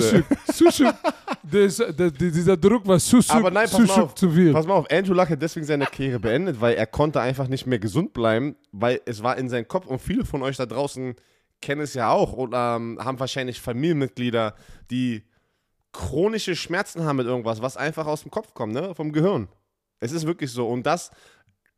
Sucuk. 0.53 0.95
Dieser 1.43 2.55
Druck 2.57 2.87
war 2.87 2.99
Sucuk. 2.99 3.29
Aber 3.35 3.51
nein, 3.51 3.67
pass 3.69 3.79
mal 3.87 4.01
auf. 4.03 4.15
zu 4.15 4.29
viel. 4.29 4.53
Pass 4.53 4.65
mal 4.65 4.75
auf, 4.75 4.89
Andrew 4.89 5.13
Luck 5.13 5.29
hat 5.29 5.41
deswegen 5.41 5.65
seine 5.65 5.85
Karriere 5.85 6.19
beendet, 6.19 6.59
weil 6.61 6.75
er 6.75 6.85
konnte 6.87 7.19
einfach 7.19 7.47
nicht 7.47 7.67
mehr 7.67 7.79
gesund 7.79 8.13
bleiben, 8.13 8.55
weil 8.71 9.01
es 9.05 9.21
war 9.21 9.37
in 9.37 9.49
seinem 9.49 9.67
Kopf 9.67 9.87
und 9.87 9.99
viele 10.01 10.23
von 10.25 10.41
euch 10.43 10.55
da 10.57 10.65
draußen 10.65 11.15
kennen 11.61 11.81
es 11.81 11.93
ja 11.93 12.09
auch 12.09 12.33
und 12.33 12.53
ähm, 12.55 12.97
haben 13.01 13.19
wahrscheinlich 13.19 13.59
Familienmitglieder, 13.61 14.55
die 14.91 15.23
chronische 15.93 16.55
Schmerzen 16.55 17.05
haben 17.05 17.17
mit 17.17 17.27
irgendwas, 17.27 17.61
was 17.61 17.77
einfach 17.77 18.07
aus 18.07 18.23
dem 18.23 18.31
Kopf 18.31 18.53
kommt, 18.53 18.73
ne? 18.73 18.93
vom 18.95 19.11
Gehirn. 19.11 19.47
Es 19.99 20.11
ist 20.11 20.27
wirklich 20.27 20.51
so 20.51 20.67
und 20.67 20.83
das 20.83 21.11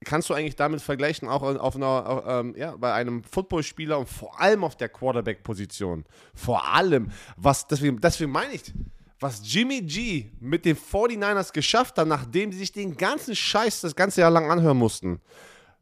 kannst 0.03 0.30
du 0.30 0.34
eigentlich 0.34 0.55
damit 0.55 0.82
vergleichen, 0.82 1.28
auch 1.28 1.41
auf 1.41 1.76
einer, 1.76 1.88
auf, 1.88 2.24
ähm, 2.28 2.55
ja, 2.57 2.76
bei 2.78 2.93
einem 2.93 3.24
Footballspieler 3.24 3.99
und 3.99 4.09
vor 4.09 4.39
allem 4.39 4.63
auf 4.63 4.76
der 4.76 4.89
Quarterback-Position. 4.89 6.05
Vor 6.34 6.68
allem, 6.74 7.11
was, 7.38 7.68
deswegen, 7.68 7.99
deswegen 7.99 8.32
meine 8.32 8.53
ich, 8.53 8.74
was 9.20 9.41
Jimmy 9.43 9.82
G 9.82 10.32
mit 10.39 10.66
den 10.66 10.76
49ers 10.76 11.53
geschafft 11.53 11.97
hat, 11.97 12.07
nachdem 12.07 12.51
sie 12.51 12.59
sich 12.59 12.72
den 12.72 12.95
ganzen 12.97 13.36
Scheiß 13.36 13.82
das 13.82 13.95
ganze 13.95 14.22
Jahr 14.22 14.32
lang 14.32 14.51
anhören 14.51 14.78
mussten. 14.78 15.22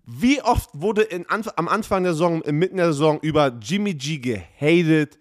Wie 0.05 0.41
oft 0.41 0.69
wurde 0.73 1.03
in, 1.03 1.25
am 1.29 1.67
Anfang 1.67 2.03
der 2.03 2.13
Saison, 2.13 2.43
mitten 2.51 2.77
der 2.77 2.87
Saison 2.87 3.19
über 3.21 3.57
Jimmy 3.61 3.93
G 3.93 4.17
gehatet 4.19 5.17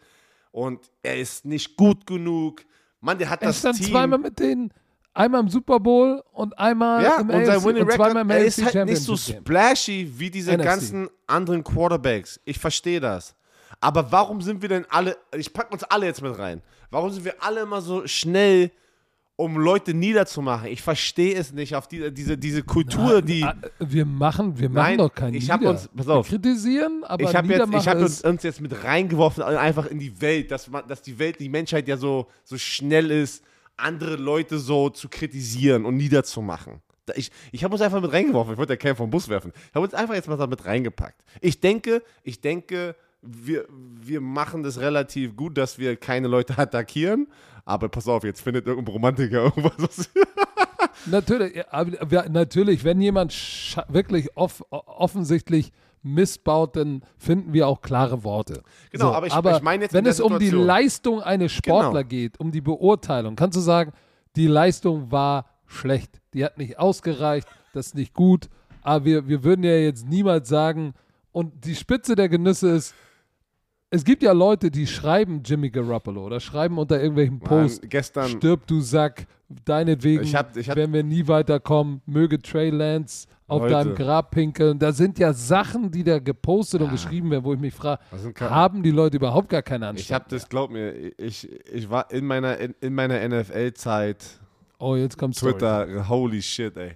und 0.51 0.91
er 1.03 1.19
ist 1.19 1.45
nicht 1.45 1.77
gut 1.77 2.07
genug. 2.07 2.65
Mann, 3.03 3.19
der 3.19 3.29
hat 3.29 3.43
Er 3.43 3.49
das 3.49 3.59
stand 3.59 3.77
Team. 3.77 3.91
zweimal 3.91 4.19
mit 4.19 4.39
denen, 4.39 4.73
einmal 5.13 5.41
im 5.41 5.49
Super 5.49 5.79
Bowl 5.81 6.23
und 6.33 6.59
einmal 6.59 7.03
ja, 7.03 7.21
im 7.21 7.29
und 7.29 7.45
sein 7.45 7.57
AFC 7.57 7.65
Winning 7.67 7.83
und 7.83 7.91
Record, 7.91 8.31
er 8.31 8.45
ist 8.45 8.65
halt 8.65 8.87
nicht 8.87 9.03
so 9.03 9.17
splashy 9.17 10.11
wie 10.17 10.31
diese 10.31 10.53
NFC. 10.53 10.65
ganzen 10.65 11.09
anderen 11.27 11.63
Quarterbacks. 11.63 12.41
Ich 12.45 12.59
verstehe 12.59 13.01
das. 13.01 13.35
Aber 13.81 14.11
warum 14.13 14.41
sind 14.41 14.63
wir 14.63 14.69
denn 14.69 14.87
alle, 14.89 15.17
ich 15.37 15.53
packe 15.53 15.73
uns 15.73 15.83
alle 15.85 16.07
jetzt 16.07 16.23
mit 16.23 16.39
rein. 16.39 16.63
Warum 16.91 17.11
sind 17.11 17.25
wir 17.25 17.35
alle 17.43 17.61
immer 17.63 17.81
so 17.83 18.07
schnell, 18.07 18.71
um 19.37 19.57
Leute 19.59 19.95
niederzumachen? 19.95 20.69
Ich 20.69 20.83
verstehe 20.83 21.35
es 21.35 21.53
nicht 21.53 21.75
auf 21.75 21.89
die, 21.89 22.13
diese, 22.13 22.37
diese 22.39 22.63
Kultur, 22.63 23.23
die. 23.23 23.43
Ah, 23.45 23.57
Wir 23.81 24.05
machen, 24.05 24.59
wir 24.59 24.69
machen 24.69 24.83
Nein, 24.85 24.99
doch 24.99 25.15
keinen 25.15 25.35
ich 25.35 25.49
Nieder. 25.51 25.71
uns- 25.71 25.89
pass 25.97 26.09
auf. 26.09 26.31
Wir 26.31 26.39
kritisieren, 26.39 27.03
aber 27.05 27.23
ich 27.25 27.35
habe 27.35 27.59
hab 27.59 27.97
uns, 27.99 28.23
uns 28.23 28.43
jetzt 28.43 28.61
mit 28.61 28.85
reingeworfen, 28.85 29.43
einfach 29.43 29.87
in 29.87 29.99
die 29.99 30.21
Welt, 30.21 30.51
dass, 30.51 30.69
man, 30.69 30.87
dass 30.87 31.03
die 31.03 31.19
Welt, 31.19 31.41
die 31.41 31.49
Menschheit 31.49 31.89
ja 31.89 31.97
so, 31.97 32.29
so 32.45 32.57
schnell 32.59 33.11
ist, 33.11 33.43
andere 33.77 34.17
Leute 34.17 34.59
so 34.59 34.91
zu 34.91 35.09
kritisieren 35.09 35.85
und 35.87 35.97
niederzumachen. 35.97 36.81
Ich, 37.17 37.33
ich 37.51 37.65
habe 37.65 37.73
uns 37.75 37.83
einfach 37.83 38.01
mit 38.01 38.13
reingeworfen. 38.13 38.53
Ich 38.53 38.59
wollte 38.59 38.75
ja 38.75 38.77
keinen 38.77 38.95
vom 38.95 39.11
Bus 39.11 39.29
werfen. 39.29 39.53
Ich 39.69 39.75
habe 39.75 39.85
uns 39.85 39.93
einfach 39.95 40.15
jetzt 40.15 40.29
mal 40.29 40.37
damit 40.37 40.65
reingepackt. 40.65 41.21
Ich 41.41 41.59
denke, 41.59 42.03
ich 42.23 42.41
denke, 42.41 42.95
wir, 43.23 43.67
wir 43.71 44.21
machen 44.21 44.63
das 44.63 44.81
relativ 44.81 45.37
gut, 45.37 45.57
dass 45.57 45.79
wir 45.79 45.97
keine 45.97 46.29
Leute 46.29 46.59
attackieren. 46.59 47.29
Aber 47.65 47.89
pass 47.89 48.09
auf, 48.09 48.25
jetzt 48.25 48.41
findet 48.41 48.67
irgendein 48.67 48.93
Romantiker 48.95 49.45
irgendwas. 49.45 50.11
natürlich, 51.07 51.65
aber 51.71 52.29
natürlich, 52.29 52.85
wenn 52.85 53.01
jemand 53.01 53.33
wirklich 53.89 54.37
off, 54.37 54.65
offensichtlich 54.71 55.73
missbaut, 56.03 56.75
dann 56.77 57.03
finden 57.17 57.53
wir 57.53 57.69
auch 57.69 57.81
klare 57.81 58.25
Worte. 58.25 58.63
Genau, 58.91 59.13
aber 59.13 59.29
ich- 59.29 59.35
ich 59.35 59.63
meine 59.63 59.85
jetzt 59.85 59.93
wenn 59.95 60.05
es 60.07 60.19
um 60.21 60.39
die. 60.41 60.51
Leistung 60.51 61.23
eines 61.23 61.53
Sportler 61.53 62.03
Genau. 62.03 62.09
geht, 62.09 62.41
um 62.41 62.51
die 62.51 62.61
Beurteilung, 62.61 63.37
kannst 63.37 63.57
du 63.57 63.61
sagen, 63.61 63.93
die 64.35 64.49
Leistung 64.49 65.13
war 65.13 65.47
schlecht, 65.67 66.21
die 66.35 66.45
hat 66.45 66.59
nicht 66.59 66.79
ausgereicht, 66.79 67.47
das 67.73 67.89
ist 67.89 67.95
nicht 67.95 68.15
gut, 68.15 68.49
aber 68.83 69.05
wir, 69.05 69.29
wir 69.29 69.45
würden 69.45 69.63
ja 69.65 69.77
jetzt 69.77 70.09
niemals 70.09 70.49
sagen, 70.49 70.95
und 71.31 71.65
die 71.65 71.77
Spitze 71.77 72.17
der 72.17 72.29
Genüsse 72.29 72.71
ist, 72.71 72.95
es 73.93 74.05
gibt 74.05 74.23
ja 74.23 74.33
Leute, 74.33 74.71
die 74.71 74.87
schreiben 74.87 75.43
Jimmy 75.45 75.71
Garoppolo 75.71 76.25
oder 76.27 76.41
schreiben 76.41 76.79
unter 76.79 76.99
irgendwelchen 77.01 77.39
Posts, 77.39 77.87
gestern, 77.89 78.29
Stirb, 78.29 78.67
du 78.67 78.81
Sack. 78.81 79.27
Deinetwegen 79.67 80.23
Ich 80.23 80.35
hab- 80.35 80.57
ich 80.57 80.69
hab- 80.71 80.77
werden 80.77 80.95
wir 80.95 81.03
nie 81.05 81.29
weiterkommen. 81.29 82.01
Möge 82.07 82.41
Trey 82.41 82.71
Lance 82.71 83.27
auf 83.49 83.61
Heute. 83.61 83.73
deinem 83.75 83.95
Grab 83.95 84.31
pinkeln. 84.31 84.79
Da 84.79 84.93
sind 84.93 85.19
ja 85.19 85.35
Sachen, 85.35 85.91
die 85.91 86.03
da 86.03 86.19
gepostet 86.21 86.81
und 86.81 86.91
geschrieben 86.91 87.31
werden, 87.31 87.45
wo 87.45 87.53
ich 87.53 87.61
mich 87.61 87.75
frage, 87.75 88.01
haben 88.41 88.83
die 88.83 88.91
Leute 88.93 89.19
überhaupt 89.19 89.51
gar 89.51 89.61
keine 89.61 89.89
Anstand? 89.89 90.07
ich 90.09 90.13
habe 90.13 90.25
das, 90.31 90.49
glaub 90.49 90.71
mir, 90.71 91.13
ich, 91.19 91.47
ich 91.71 91.91
war 91.91 92.11
in 92.11 92.25
meiner, 92.27 92.57
in, 92.57 92.75
in 92.81 92.95
meiner 92.95 93.21
NFL-Zeit 93.29 94.25
oh, 94.79 94.97
jetzt 94.97 95.19
kommt 95.19 95.37
Story. 95.37 95.53
Twitter, 95.53 96.09
holy 96.09 96.41
shit, 96.41 96.75
ey. 96.79 96.93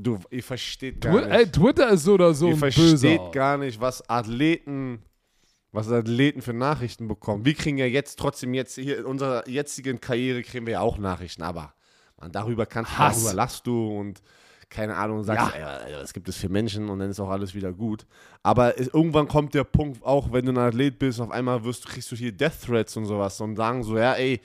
Du, 0.00 0.18
ihr 0.30 0.42
versteht 0.42 1.00
gar 1.00 1.12
Twi 1.12 1.20
nicht. 1.24 1.30
ey, 1.30 1.46
Twitter 1.46 1.90
ist 1.90 2.02
so 2.04 2.14
oder 2.14 2.34
so 2.34 2.48
ihr 2.48 2.56
versteht 2.56 2.90
böser. 2.90 3.30
gar 3.32 3.58
nicht, 3.58 3.80
was 3.80 4.08
Athleten, 4.08 5.00
was 5.72 5.90
Athleten 5.90 6.42
für 6.42 6.52
Nachrichten 6.52 7.08
bekommen. 7.08 7.44
Wir 7.44 7.54
kriegen 7.54 7.78
ja 7.78 7.86
jetzt 7.86 8.18
trotzdem 8.18 8.54
jetzt 8.54 8.74
hier 8.74 8.98
in 8.98 9.04
unserer 9.04 9.48
jetzigen 9.48 10.00
Karriere 10.00 10.42
kriegen 10.42 10.66
wir 10.66 10.74
ja 10.74 10.80
auch 10.80 10.98
Nachrichten, 10.98 11.42
aber 11.42 11.74
man, 12.18 12.32
darüber 12.32 12.66
kannst 12.66 12.92
du, 12.92 12.98
Hass. 12.98 13.16
darüber 13.16 13.34
lachst 13.34 13.66
du 13.66 13.98
und 13.98 14.22
keine 14.68 14.96
Ahnung, 14.96 15.24
sagst, 15.24 15.54
ey, 15.54 15.92
ey, 15.92 16.00
was 16.00 16.12
gibt 16.12 16.28
es 16.28 16.36
für 16.36 16.48
Menschen 16.48 16.88
und 16.88 17.00
dann 17.00 17.10
ist 17.10 17.18
auch 17.18 17.28
alles 17.28 17.54
wieder 17.54 17.72
gut. 17.72 18.06
Aber 18.44 18.78
es, 18.78 18.86
irgendwann 18.88 19.26
kommt 19.26 19.52
der 19.52 19.64
Punkt, 19.64 20.02
auch 20.04 20.32
wenn 20.32 20.46
du 20.46 20.52
ein 20.52 20.58
Athlet 20.58 20.96
bist, 20.98 21.20
auf 21.20 21.32
einmal 21.32 21.64
wirst, 21.64 21.86
kriegst 21.88 22.10
du 22.12 22.16
hier 22.16 22.30
Death 22.30 22.62
Threats 22.66 22.96
und 22.96 23.04
sowas 23.04 23.40
und 23.40 23.56
sagen 23.56 23.82
so, 23.82 23.98
ja, 23.98 24.14
ey, 24.14 24.40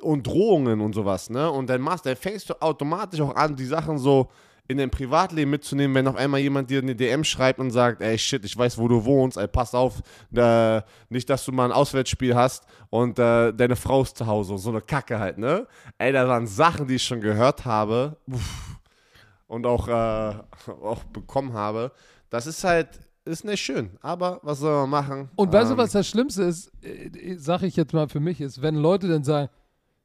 und 0.00 0.26
Drohungen 0.26 0.80
und 0.80 0.94
sowas, 0.94 1.30
ne? 1.30 1.50
Und 1.50 1.70
dann 1.70 1.80
machst, 1.80 2.04
dann 2.04 2.16
fängst 2.16 2.50
du 2.50 2.60
automatisch 2.60 3.20
auch 3.20 3.34
an, 3.34 3.56
die 3.56 3.64
Sachen 3.64 3.98
so 3.98 4.28
in 4.68 4.76
dein 4.76 4.90
Privatleben 4.90 5.50
mitzunehmen, 5.50 5.94
wenn 5.94 6.06
auf 6.06 6.16
einmal 6.16 6.40
jemand 6.40 6.68
dir 6.68 6.82
eine 6.82 6.94
DM 6.94 7.24
schreibt 7.24 7.58
und 7.58 7.70
sagt, 7.70 8.02
ey 8.02 8.18
shit, 8.18 8.44
ich 8.44 8.56
weiß, 8.56 8.76
wo 8.76 8.86
du 8.86 9.04
wohnst, 9.04 9.38
ey, 9.38 9.48
pass 9.48 9.74
auf, 9.74 10.02
äh, 10.34 10.82
nicht, 11.08 11.28
dass 11.30 11.46
du 11.46 11.52
mal 11.52 11.64
ein 11.64 11.72
Auswärtsspiel 11.72 12.34
hast 12.34 12.66
und 12.90 13.18
äh, 13.18 13.52
deine 13.54 13.76
Frau 13.76 14.02
ist 14.02 14.18
zu 14.18 14.26
Hause, 14.26 14.58
so 14.58 14.68
eine 14.68 14.82
Kacke 14.82 15.18
halt, 15.18 15.38
ne? 15.38 15.66
Ey, 15.96 16.12
da 16.12 16.28
waren 16.28 16.46
Sachen, 16.46 16.86
die 16.86 16.96
ich 16.96 17.02
schon 17.02 17.22
gehört 17.22 17.64
habe 17.64 18.18
uff, 18.26 18.76
und 19.46 19.64
auch, 19.66 19.88
äh, 19.88 20.34
auch 20.82 21.02
bekommen 21.12 21.54
habe. 21.54 21.90
Das 22.28 22.46
ist 22.46 22.62
halt, 22.62 22.88
ist 23.24 23.46
nicht 23.46 23.60
schön, 23.62 23.90
aber 24.02 24.38
was 24.42 24.58
soll 24.58 24.72
man 24.86 24.90
machen? 24.90 25.30
Und 25.36 25.50
weißt 25.50 25.70
du, 25.70 25.74
Ähm, 25.74 25.78
was 25.78 25.92
das 25.92 26.06
Schlimmste 26.06 26.42
ist, 26.42 26.70
äh, 26.82 27.36
sag 27.38 27.62
ich 27.62 27.74
jetzt 27.76 27.94
mal 27.94 28.08
für 28.08 28.20
mich, 28.20 28.40
ist, 28.42 28.60
wenn 28.60 28.74
Leute 28.76 29.08
dann 29.08 29.24
sagen, 29.24 29.48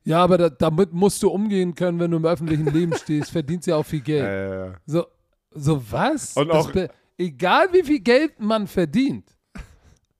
ja, 0.04 0.24
aber 0.24 0.38
da, 0.38 0.49
damit 0.49 0.93
musst 0.93 1.22
du 1.24 1.30
umgehen 1.30 1.74
können, 1.76 1.99
wenn 1.99 2.12
du 2.12 2.18
im 2.18 2.26
öffentlichen 2.26 2.66
Leben 2.68 2.93
stehst, 2.97 3.32
verdienst 3.32 3.68
ja 3.68 3.76
auch 3.78 3.86
viel 3.86 4.01
Geld. 4.01 4.74
Äh, 4.76 4.78
So, 4.86 5.06
so 5.51 5.82
was? 5.91 6.36
Und 6.36 6.47
Das 6.49 6.68
auch- 6.68 6.72
egal 7.18 7.68
wie 7.72 7.84
viel 7.84 7.99
Geld 7.99 8.39
man 8.39 8.68
verdient, 8.68 9.30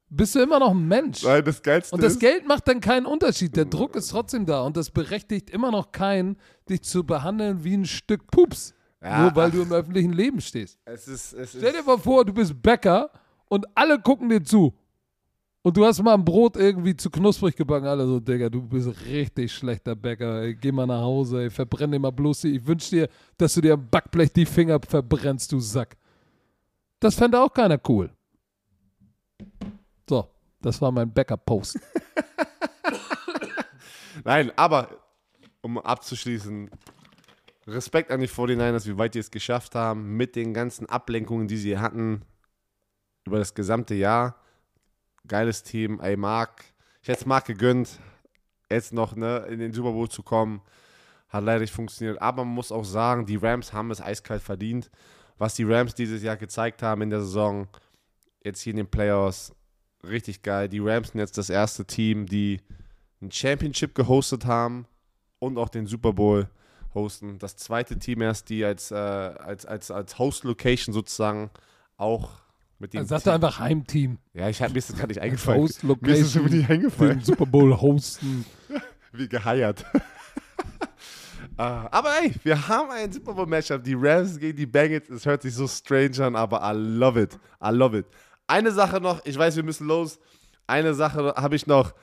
bist 0.10 0.36
du 0.36 0.40
immer 0.42 0.60
noch 0.60 0.72
ein 0.72 0.88
Mensch. 0.88 1.24
weil 1.24 1.42
das 1.42 1.62
Geilste 1.62 1.96
Und 1.96 2.04
das 2.04 2.14
ist, 2.14 2.20
Geld 2.20 2.48
macht 2.48 2.68
dann 2.68 2.80
keinen 2.80 3.06
Unterschied. 3.08 3.56
Der 3.56 3.66
Druck 3.66 3.96
ist 3.96 4.10
trotzdem 4.10 4.46
da 4.46 4.62
und 4.62 4.78
das 4.78 4.92
berechtigt 4.92 5.50
immer 5.50 5.72
noch 5.72 5.92
keinen, 5.92 6.38
dich 6.70 6.84
zu 6.84 7.04
behandeln 7.04 7.64
wie 7.64 7.76
ein 7.76 7.86
Stück 7.86 8.28
Pups. 8.28 8.74
Ja, 9.02 9.24
nur 9.24 9.36
weil 9.36 9.50
ach. 9.50 9.54
du 9.54 9.62
im 9.64 9.72
öffentlichen 9.74 10.14
Leben 10.14 10.40
stehst. 10.40 10.78
es 10.86 11.08
ist, 11.08 11.34
es 11.34 11.50
Stell 11.50 11.74
dir 11.74 11.84
mal 11.84 11.98
vor, 11.98 12.24
du 12.24 12.32
bist 12.34 12.62
Bäcker 12.62 13.10
und 13.50 13.66
alle 13.76 14.00
gucken 14.00 14.30
dir 14.30 14.42
zu. 14.44 14.74
Und 15.66 15.78
du 15.78 15.86
hast 15.86 16.03
mal 16.03 16.14
ein 16.14 16.26
Brot 16.26 16.57
irgendwie 16.57 16.95
zu 16.95 17.09
knusprig 17.09 17.55
gebacken. 17.55 17.88
Alle 17.88 18.05
so, 18.05 18.20
Digga, 18.20 18.49
du 18.49 18.61
bist 18.61 18.89
richtig 19.07 19.53
schlechter 19.53 19.95
Bäcker. 19.95 20.41
Ey. 20.41 20.55
Geh 20.55 20.74
mal 20.74 20.86
nach 20.86 21.01
Hause, 21.01 21.43
ey. 21.43 21.49
verbrenn 21.49 21.89
dir 21.89 21.99
mal 21.99 22.11
bloß 22.11 22.41
die. 22.41 22.57
Ich 22.57 22.68
wünsche 22.68 22.89
dir, 22.89 23.09
dass 23.38 23.53
du 23.53 23.61
dir 23.61 23.76
am 23.76 23.89
Backblech 23.89 24.34
die 24.34 24.45
Finger 24.45 24.80
verbrennst, 24.86 25.53
du 25.53 25.61
Sack. 25.61 25.95
Das 26.99 27.16
fände 27.16 27.41
auch 27.41 27.53
keiner 27.53 27.80
cool. 27.88 28.09
So, 30.09 30.28
das 30.61 30.82
war 30.82 30.91
mein 30.91 31.14
Bäcker-Post. 31.14 31.80
Nein, 34.26 34.51
aber 34.57 34.89
um 35.61 35.80
abzuschließen, 35.80 36.70
Respekt 37.68 38.11
an 38.11 38.20
die 38.20 38.28
49ers, 38.28 38.86
wie 38.86 38.97
weit 38.97 39.16
die 39.16 39.20
es 39.20 39.32
geschafft 39.32 39.76
haben, 39.76 40.18
mit 40.18 40.36
den 40.36 40.53
ganzen 40.53 40.88
Ablenkungen, 40.88 41.47
die 41.47 41.55
sie 41.55 41.78
hatten 41.78 42.24
über 43.26 43.39
das 43.39 43.53
gesamte 43.53 43.95
Jahr. 43.95 44.43
Geiles 45.28 45.63
Team, 45.63 45.99
ey, 46.01 46.17
Mark. 46.17 46.63
Ich 47.01 47.07
hätte 47.07 47.21
es 47.21 47.26
Mark 47.26 47.45
gegönnt, 47.45 47.99
jetzt 48.69 48.93
noch 48.93 49.15
ne, 49.15 49.45
in 49.49 49.59
den 49.59 49.74
Super 49.74 49.91
Bowl 49.91 50.09
zu 50.09 50.24
kommen. 50.24 50.61
Hat 51.30 51.43
leider 51.43 51.61
nicht 51.61 51.74
funktioniert. 51.74 52.21
Aber 52.21 52.45
man 52.45 52.53
muss 52.53 52.71
auch 52.71 52.86
sagen, 52.86 53.26
die 53.26 53.38
Rams 53.38 53.74
haben 53.74 53.91
es 53.91 54.01
eiskalt 54.01 54.41
verdient. 54.41 54.91
Was 55.38 55.55
die 55.55 55.63
Rams 55.63 55.95
dieses 55.95 56.21
Jahr 56.21 56.38
gezeigt 56.38 56.84
haben 56.84 57.01
in 57.01 57.09
der 57.09 57.21
Saison, 57.21 57.67
jetzt 58.43 58.61
hier 58.61 58.71
in 58.71 58.78
den 58.78 58.88
Playoffs, 58.89 59.53
richtig 60.03 60.43
geil. 60.43 60.69
Die 60.69 60.80
Rams 60.80 61.09
sind 61.09 61.19
jetzt 61.19 61.38
das 61.38 61.49
erste 61.49 61.86
Team, 61.86 62.26
die 62.28 62.61
ein 63.21 63.32
Championship 63.32 63.95
gehostet 63.95 64.45
haben 64.45 64.86
und 65.39 65.57
auch 65.57 65.69
den 65.69 65.88
Super 65.88 66.13
Bowl 66.13 66.49
hosten. 66.93 67.39
Das 67.39 67.55
zweite 67.57 67.97
Team 67.97 68.21
erst, 68.21 68.49
die 68.49 68.63
als, 68.63 68.91
äh, 68.91 68.95
als, 68.95 69.65
als, 69.65 69.89
als 69.89 70.19
Host-Location 70.19 70.93
sozusagen 70.93 71.49
auch 71.97 72.43
mit 72.84 72.94
dem 72.94 73.08
er 73.10 73.34
einfach 73.34 73.60
Heimteam. 73.60 74.18
Ja, 74.34 74.50
ich 74.50 74.62
hab, 74.62 74.70
mir 74.70 74.76
das 74.76 74.88
gerade 74.90 75.08
nicht 75.08 75.22
eingefallen. 75.22 75.62
Host 75.62 75.84
Mir 75.84 75.94
ist 75.94 76.20
es 76.20 76.36
Location. 76.36 76.46
über 76.46 76.56
nicht 76.56 76.70
eingefallen. 76.70 77.20
Den 77.20 77.26
Super 77.26 77.46
Bowl 77.46 77.80
hosten. 77.80 78.46
Wie 79.14 79.28
geheiert. 79.28 79.86
Ah, 81.56 81.88
aber 81.92 82.10
ey, 82.20 82.34
wir 82.42 82.68
haben 82.68 82.90
ein 82.90 83.12
Super 83.12 83.34
Bowl 83.34 83.46
Matchup. 83.46 83.84
Die 83.84 83.94
Rams 83.94 84.40
gegen 84.40 84.58
die 84.58 84.66
Bengals. 84.66 85.08
Es 85.10 85.24
hört 85.24 85.44
sich 85.44 85.54
so 85.54 85.68
strange 85.68 86.18
an, 86.26 86.36
aber 86.36 86.60
I 86.64 86.76
love 86.76 87.22
it. 87.22 87.38
I 87.64 87.70
love 87.70 87.96
it. 87.96 88.08
Eine 88.48 88.72
Sache 88.72 89.00
noch, 89.00 89.24
ich 89.24 89.38
weiß, 89.38 89.56
wir 89.56 89.62
müssen 89.62 89.86
los. 89.86 90.20
Eine 90.66 90.96
Sache 90.96 91.36
habe 91.38 91.56
ich 91.56 91.68
noch. 91.68 91.94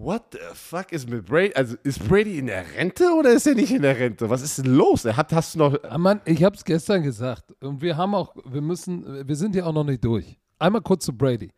What 0.00 0.26
the 0.30 0.38
fuck 0.54 0.92
ist 0.92 1.10
mit 1.10 1.26
Brady? 1.26 1.52
Also 1.56 1.74
ist 1.82 2.06
Brady 2.08 2.38
in 2.38 2.46
der 2.46 2.64
Rente 2.76 3.12
oder 3.18 3.32
ist 3.32 3.48
er 3.48 3.56
nicht 3.56 3.72
in 3.72 3.82
der 3.82 3.98
Rente? 3.98 4.30
Was 4.30 4.42
ist 4.42 4.58
denn 4.58 4.66
los? 4.66 5.04
Er 5.04 5.16
hat, 5.16 5.32
hast 5.32 5.56
du 5.56 5.58
noch. 5.58 5.76
Ah, 5.82 5.98
Mann, 5.98 6.20
ich 6.24 6.44
habe 6.44 6.54
es 6.54 6.64
gestern 6.64 7.02
gesagt. 7.02 7.52
Und 7.60 7.82
wir 7.82 7.96
haben 7.96 8.14
auch, 8.14 8.32
wir 8.44 8.60
müssen, 8.60 9.26
wir 9.26 9.34
sind 9.34 9.56
ja 9.56 9.64
auch 9.64 9.72
noch 9.72 9.82
nicht 9.82 10.04
durch. 10.04 10.38
Einmal 10.60 10.82
kurz 10.82 11.04
zu 11.04 11.12
Brady. 11.12 11.50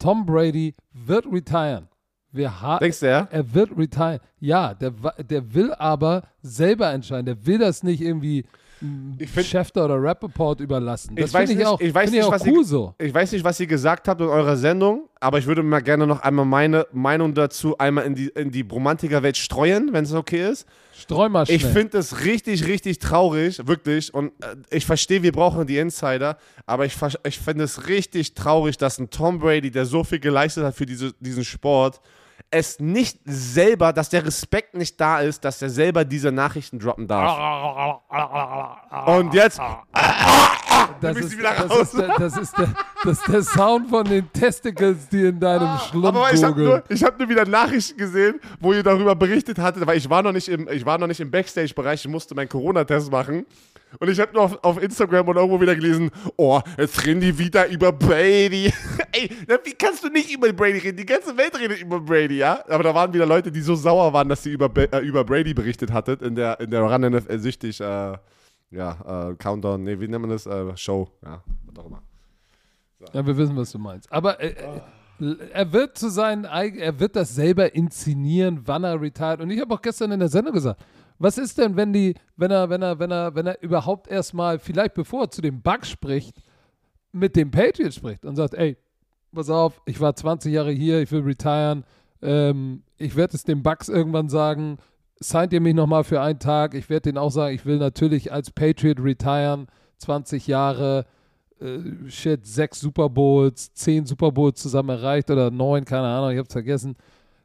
Tom 0.00 0.26
Brady 0.26 0.74
wird 0.92 1.26
retiren. 1.26 1.86
Wir 2.32 2.60
ha 2.60 2.78
Denkst 2.80 2.98
du, 2.98 3.06
ja? 3.06 3.28
Er 3.30 3.54
wird 3.54 3.70
retiren. 3.78 4.18
Ja, 4.40 4.74
der, 4.74 4.90
der 5.20 5.54
will 5.54 5.72
aber 5.74 6.24
selber 6.42 6.90
entscheiden. 6.90 7.26
Der 7.26 7.46
will 7.46 7.58
das 7.58 7.84
nicht 7.84 8.00
irgendwie 8.00 8.46
Schäfter 9.42 9.84
oder 9.84 10.02
Rappaport 10.02 10.60
überlassen. 10.60 11.14
Das 11.16 11.26
Ich 11.30 11.34
weiß 11.34 11.50
ich 11.50 11.56
nicht- 11.56 11.66
auch, 11.66 11.80
ich 11.80 11.94
weiß 11.94 12.04
find 12.04 12.14
ich 12.14 12.20
nicht, 12.20 12.28
auch 12.28 12.32
was 12.32 12.46
ihr- 12.46 12.52
cool 12.52 12.64
so. 12.64 12.94
Ich 12.98 13.12
weiß 13.14 13.32
nicht, 13.32 13.44
was 13.44 13.58
ihr 13.60 13.66
gesagt 13.66 14.08
habt 14.08 14.20
in 14.20 14.26
eurer 14.28 14.56
Sendung, 14.56 15.08
aber 15.20 15.38
ich 15.38 15.46
würde 15.46 15.62
mal 15.62 15.80
gerne 15.80 16.06
noch 16.06 16.20
einmal 16.20 16.44
meine 16.44 16.86
Meinung 16.92 17.34
dazu 17.34 17.78
einmal 17.78 18.04
in 18.04 18.14
die, 18.14 18.28
in 18.28 18.50
die 18.50 18.62
Bromantiker-Welt 18.62 19.36
streuen, 19.36 19.92
wenn 19.92 20.04
es 20.04 20.12
okay 20.12 20.50
ist. 20.50 20.66
Streu 20.96 21.28
mal 21.28 21.44
schnell. 21.46 21.56
Ich 21.56 21.64
finde 21.64 21.98
es 21.98 22.24
richtig, 22.24 22.66
richtig 22.66 22.98
traurig, 22.98 23.66
wirklich. 23.66 24.12
Und 24.14 24.28
äh, 24.42 24.56
ich 24.70 24.86
verstehe, 24.86 25.22
wir 25.22 25.32
brauchen 25.32 25.66
die 25.66 25.78
Insider, 25.78 26.38
aber 26.66 26.86
ich, 26.86 26.94
ich 27.26 27.38
finde 27.38 27.64
es 27.64 27.88
richtig 27.88 28.34
traurig, 28.34 28.76
dass 28.78 28.98
ein 28.98 29.10
Tom 29.10 29.38
Brady, 29.40 29.70
der 29.70 29.86
so 29.86 30.04
viel 30.04 30.20
geleistet 30.20 30.64
hat 30.64 30.74
für 30.74 30.86
diese, 30.86 31.12
diesen 31.20 31.44
Sport, 31.44 32.00
es 32.50 32.78
nicht 32.78 33.18
selber, 33.24 33.92
dass 33.92 34.08
der 34.10 34.24
Respekt 34.24 34.74
nicht 34.74 35.00
da 35.00 35.20
ist, 35.20 35.44
dass 35.44 35.60
er 35.60 35.70
selber 35.70 36.04
diese 36.04 36.30
Nachrichten 36.30 36.78
droppen 36.78 37.08
darf. 37.08 38.00
Und 39.06 39.34
jetzt, 39.34 39.60
Das 41.00 41.16
ist, 41.18 41.36
das, 41.42 41.80
ist 41.80 41.98
der, 41.98 42.14
das, 42.18 42.36
ist 42.36 42.58
der, 42.58 42.74
das 43.04 43.18
ist 43.18 43.28
der 43.28 43.42
Sound 43.42 43.90
von 43.90 44.04
den 44.04 44.30
Testicles, 44.32 45.08
die 45.08 45.26
in 45.26 45.40
deinem 45.40 45.78
Schlund 45.78 46.06
aber 46.06 46.32
ich 46.32 46.42
habe 46.42 46.60
nur, 46.60 46.82
ich 46.88 47.02
hab 47.02 47.18
nur 47.18 47.28
wieder 47.28 47.46
Nachrichten 47.46 47.98
gesehen, 47.98 48.40
wo 48.60 48.72
ihr 48.72 48.82
darüber 48.82 49.14
berichtet 49.14 49.58
hattet, 49.58 49.86
weil 49.86 49.98
ich 49.98 50.08
war 50.08 50.22
noch 50.22 50.32
nicht 50.32 50.48
im, 50.48 50.68
ich 50.68 50.84
war 50.86 50.98
noch 50.98 51.06
nicht 51.06 51.20
im 51.20 51.30
Backstage-Bereich, 51.30 52.04
ich 52.04 52.10
musste 52.10 52.34
meinen 52.34 52.48
Corona-Test 52.48 53.10
machen. 53.10 53.46
Und 53.98 54.08
ich 54.08 54.20
habe 54.20 54.32
nur 54.32 54.42
auf, 54.42 54.62
auf 54.62 54.82
Instagram 54.82 55.28
oder 55.28 55.40
irgendwo 55.40 55.60
wieder 55.60 55.74
gelesen, 55.74 56.10
oh, 56.36 56.60
jetzt 56.78 57.04
reden 57.06 57.20
die 57.20 57.38
wieder 57.38 57.68
über 57.68 57.92
Brady. 57.92 58.72
Ey, 59.12 59.30
wie 59.64 59.72
kannst 59.72 60.04
du 60.04 60.08
nicht 60.08 60.32
über 60.32 60.52
Brady 60.52 60.78
reden? 60.78 60.96
Die 60.96 61.06
ganze 61.06 61.36
Welt 61.36 61.58
redet 61.58 61.80
über 61.80 62.00
Brady, 62.00 62.38
ja? 62.38 62.64
Aber 62.68 62.82
da 62.82 62.94
waren 62.94 63.12
wieder 63.12 63.26
Leute, 63.26 63.50
die 63.52 63.60
so 63.60 63.74
sauer 63.74 64.12
waren, 64.12 64.28
dass 64.28 64.42
sie 64.42 64.52
über, 64.52 64.70
äh, 64.76 64.98
über 65.00 65.24
Brady 65.24 65.54
berichtet 65.54 65.92
hattet 65.92 66.22
in 66.22 66.34
der, 66.34 66.60
in 66.60 66.70
der 66.70 66.82
Run 66.82 67.02
NFL 67.02 67.38
süchtig, 67.38 67.80
äh, 67.80 68.16
ja, 68.70 69.30
äh, 69.30 69.34
Countdown, 69.36 69.84
nee, 69.84 69.98
wie 70.00 70.08
nennt 70.08 70.22
man 70.22 70.30
das? 70.30 70.46
Äh, 70.46 70.76
Show, 70.76 71.08
ja, 71.24 71.42
was 71.66 71.78
auch 71.78 71.86
immer. 71.86 72.02
Ja, 73.12 73.26
wir 73.26 73.36
wissen, 73.36 73.56
was 73.56 73.70
du 73.70 73.78
meinst. 73.78 74.10
Aber 74.10 74.40
äh, 74.40 74.54
er 75.52 75.72
wird 75.72 75.96
zu 75.96 76.08
seinen 76.08 76.44
er 76.44 76.98
wird 76.98 77.16
das 77.16 77.34
selber 77.34 77.74
inszenieren, 77.74 78.62
wann 78.64 78.84
er 78.84 79.00
retired. 79.00 79.40
Und 79.40 79.50
ich 79.50 79.60
habe 79.60 79.74
auch 79.74 79.82
gestern 79.82 80.10
in 80.12 80.20
der 80.20 80.28
Sendung 80.28 80.54
gesagt, 80.54 80.80
was 81.18 81.38
ist 81.38 81.58
denn, 81.58 81.76
wenn 81.76 81.92
die, 81.92 82.14
wenn 82.36 82.50
er, 82.50 82.68
wenn 82.70 82.82
er, 82.82 82.98
wenn 82.98 83.10
er, 83.10 83.34
wenn 83.34 83.46
er 83.46 83.62
überhaupt 83.62 84.08
erstmal, 84.08 84.58
vielleicht 84.58 84.94
bevor 84.94 85.22
er 85.22 85.30
zu 85.30 85.42
dem 85.42 85.62
Bugs 85.62 85.88
spricht, 85.88 86.36
mit 87.12 87.36
dem 87.36 87.50
Patriots 87.50 87.96
spricht 87.96 88.24
und 88.24 88.36
sagt, 88.36 88.54
ey, 88.54 88.76
pass 89.32 89.50
auf, 89.50 89.80
ich 89.86 90.00
war 90.00 90.14
20 90.14 90.52
Jahre 90.52 90.72
hier, 90.72 91.00
ich 91.00 91.12
will 91.12 91.22
retiren, 91.22 91.84
ähm, 92.22 92.82
ich 92.96 93.14
werde 93.16 93.36
es 93.36 93.44
den 93.44 93.62
Bugs 93.62 93.88
irgendwann 93.88 94.28
sagen, 94.28 94.78
signed 95.20 95.52
ihr 95.52 95.60
mich 95.60 95.74
nochmal 95.74 96.04
für 96.04 96.20
einen 96.20 96.38
Tag, 96.38 96.74
ich 96.74 96.90
werde 96.90 97.02
denen 97.02 97.18
auch 97.18 97.30
sagen, 97.30 97.54
ich 97.54 97.64
will 97.64 97.78
natürlich 97.78 98.32
als 98.32 98.50
Patriot 98.50 99.00
retiren, 99.00 99.68
20 99.98 100.46
Jahre, 100.46 101.06
äh, 101.60 101.78
shit, 102.08 102.44
sechs 102.46 102.80
Super 102.80 103.08
Bowls, 103.08 103.72
zehn 103.74 104.06
Super 104.06 104.32
Bowls 104.32 104.60
zusammen 104.60 104.90
erreicht 104.90 105.30
oder 105.30 105.50
neun, 105.50 105.84
keine 105.84 106.06
Ahnung, 106.06 106.30
ich 106.30 106.38
hab's 106.38 106.52
vergessen. 106.52 106.96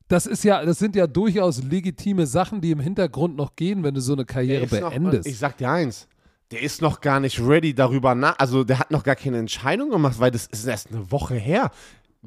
Das 0.10 0.26
ist 0.26 0.44
ja, 0.44 0.66
das 0.66 0.80
sind 0.80 0.96
ja 0.96 1.08
durchaus 1.08 1.64
legitime 1.64 2.26
Sachen, 2.28 2.60
die 2.60 2.72
im 2.72 2.80
Hintergrund 2.80 3.38
noch 3.38 3.56
gehen, 3.56 3.84
wenn 3.84 3.94
du 3.94 4.02
so 4.02 4.14
eine 4.14 4.26
Karriere 4.26 4.66
ist 4.66 4.74
noch- 4.74 4.90
beendest. 4.92 5.28
ich 5.28 5.38
sag 5.38 5.56
dir 5.58 5.70
eins, 5.70 6.08
der 6.52 6.62
ist 6.64 6.82
noch 6.82 7.00
gar 7.00 7.20
nicht 7.20 7.40
ready 7.40 7.74
darüber 7.76 8.16
nach, 8.16 8.38
also 8.40 8.64
der 8.64 8.80
hat 8.80 8.90
noch 8.92 9.04
gar 9.04 9.16
keine 9.16 9.38
Entscheidung 9.38 9.92
gemacht, 9.92 10.20
weil 10.20 10.32
das 10.32 10.48
ist 10.48 10.66
erst 10.66 10.88
eine 10.92 11.10
Woche 11.12 11.36
her. 11.36 11.72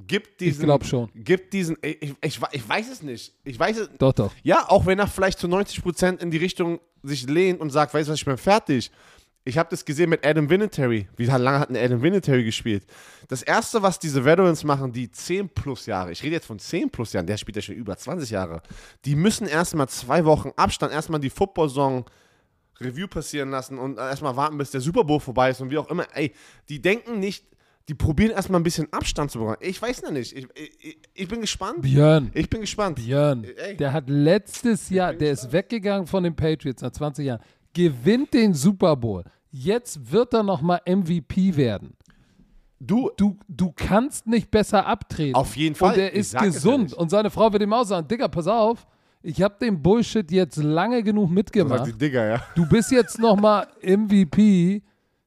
Gibt 0.06 0.40
diesen, 0.40 0.64
glaub 0.64 0.86
schon. 0.86 1.10
Gibt 1.14 1.52
diesen, 1.52 1.76
ich, 1.82 2.00
ich, 2.00 2.14
ich, 2.22 2.40
ich 2.52 2.68
weiß 2.68 2.90
es 2.90 3.02
nicht. 3.02 3.34
Ich 3.44 3.58
weiß 3.58 3.76
es, 3.76 3.90
doch, 3.98 4.12
doch. 4.12 4.32
ja, 4.42 4.64
auch 4.68 4.86
wenn 4.86 4.98
er 4.98 5.06
vielleicht 5.08 5.38
zu 5.38 5.48
90% 5.48 6.18
in 6.22 6.30
die 6.30 6.38
Richtung 6.38 6.78
sich 7.02 7.28
lehnt 7.28 7.60
und 7.60 7.70
sagt, 7.70 7.92
weißt 7.92 8.08
du 8.08 8.12
was, 8.12 8.18
ich 8.20 8.24
bin 8.24 8.38
fertig. 8.38 8.90
Ich 9.44 9.58
habe 9.58 9.68
das 9.70 9.84
gesehen 9.84 10.10
mit 10.10 10.24
Adam 10.24 10.48
Vinatieri. 10.48 11.08
Wie 11.16 11.24
lange 11.26 11.58
hat 11.58 11.68
denn 11.70 11.76
Adam 11.76 12.00
Vinatieri 12.00 12.44
gespielt? 12.44 12.84
Das 13.28 13.42
Erste, 13.42 13.82
was 13.82 13.98
diese 13.98 14.24
Veterans 14.24 14.62
machen, 14.62 14.92
die 14.92 15.10
10 15.10 15.48
plus 15.48 15.86
Jahre, 15.86 16.12
ich 16.12 16.22
rede 16.22 16.34
jetzt 16.34 16.46
von 16.46 16.58
10 16.60 16.90
plus 16.90 17.12
Jahren, 17.12 17.26
der 17.26 17.36
spielt 17.36 17.56
ja 17.56 17.62
schon 17.62 17.74
über 17.74 17.96
20 17.96 18.30
Jahre, 18.30 18.62
die 19.04 19.16
müssen 19.16 19.48
erstmal 19.48 19.88
zwei 19.88 20.24
Wochen 20.24 20.50
Abstand, 20.56 20.92
erstmal 20.92 21.20
die 21.20 21.30
Football-Saison 21.30 22.04
Review 22.80 23.06
passieren 23.08 23.50
lassen 23.50 23.78
und 23.78 23.98
erstmal 23.98 24.36
warten, 24.36 24.58
bis 24.58 24.70
der 24.70 24.80
Super 24.80 25.04
Bowl 25.04 25.20
vorbei 25.20 25.50
ist 25.50 25.60
und 25.60 25.70
wie 25.70 25.78
auch 25.78 25.90
immer. 25.90 26.06
Ey, 26.14 26.32
die 26.68 26.80
denken 26.80 27.18
nicht, 27.20 27.44
die 27.88 27.94
probieren 27.94 28.30
erstmal 28.30 28.60
ein 28.60 28.64
bisschen 28.64 28.92
Abstand 28.92 29.30
zu 29.30 29.38
bekommen. 29.40 29.56
Ich 29.60 29.80
weiß 29.82 30.02
noch 30.02 30.12
nicht. 30.12 30.36
Ich, 30.36 30.46
ich, 30.54 30.98
ich 31.14 31.28
bin 31.28 31.40
gespannt. 31.40 31.82
Björn, 31.82 32.30
Ich 32.34 32.48
bin 32.48 32.60
gespannt. 32.60 32.96
Björn, 32.96 33.44
Ey. 33.56 33.76
der 33.76 33.92
hat 33.92 34.08
letztes 34.08 34.88
Jahr, 34.90 35.12
der 35.14 35.32
ist 35.32 35.52
weggegangen 35.52 36.06
von 36.06 36.22
den 36.22 36.34
Patriots 36.36 36.82
nach 36.82 36.92
20 36.92 37.26
Jahren, 37.26 37.42
gewinnt 37.72 38.34
den 38.34 38.54
Super 38.54 38.96
Bowl. 38.96 39.24
Jetzt 39.50 40.10
wird 40.10 40.32
er 40.34 40.42
nochmal 40.42 40.80
MVP 40.86 41.56
werden. 41.56 41.94
Du, 42.80 43.10
Du, 43.16 43.36
du 43.48 43.72
kannst 43.74 44.26
nicht 44.26 44.50
besser 44.50 44.86
abtreten. 44.86 45.34
Auf 45.36 45.56
jeden 45.56 45.74
Fall. 45.74 45.94
Und 45.94 46.00
er 46.00 46.12
ist 46.12 46.36
gesund. 46.36 46.92
Und 46.94 47.10
seine 47.10 47.30
Frau 47.30 47.52
wird 47.52 47.62
ihm 47.62 47.72
auch 47.72 47.84
sagen, 47.84 48.08
Digga, 48.08 48.28
pass 48.28 48.46
auf, 48.48 48.86
ich 49.22 49.40
habe 49.40 49.54
den 49.60 49.80
Bullshit 49.80 50.28
jetzt 50.32 50.56
lange 50.56 51.02
genug 51.02 51.30
mitgemacht. 51.30 51.86
die 51.86 51.92
Digger, 51.92 52.26
ja. 52.26 52.42
Du 52.56 52.68
bist 52.68 52.90
jetzt 52.90 53.20
nochmal 53.20 53.68
MVP. 53.82 54.82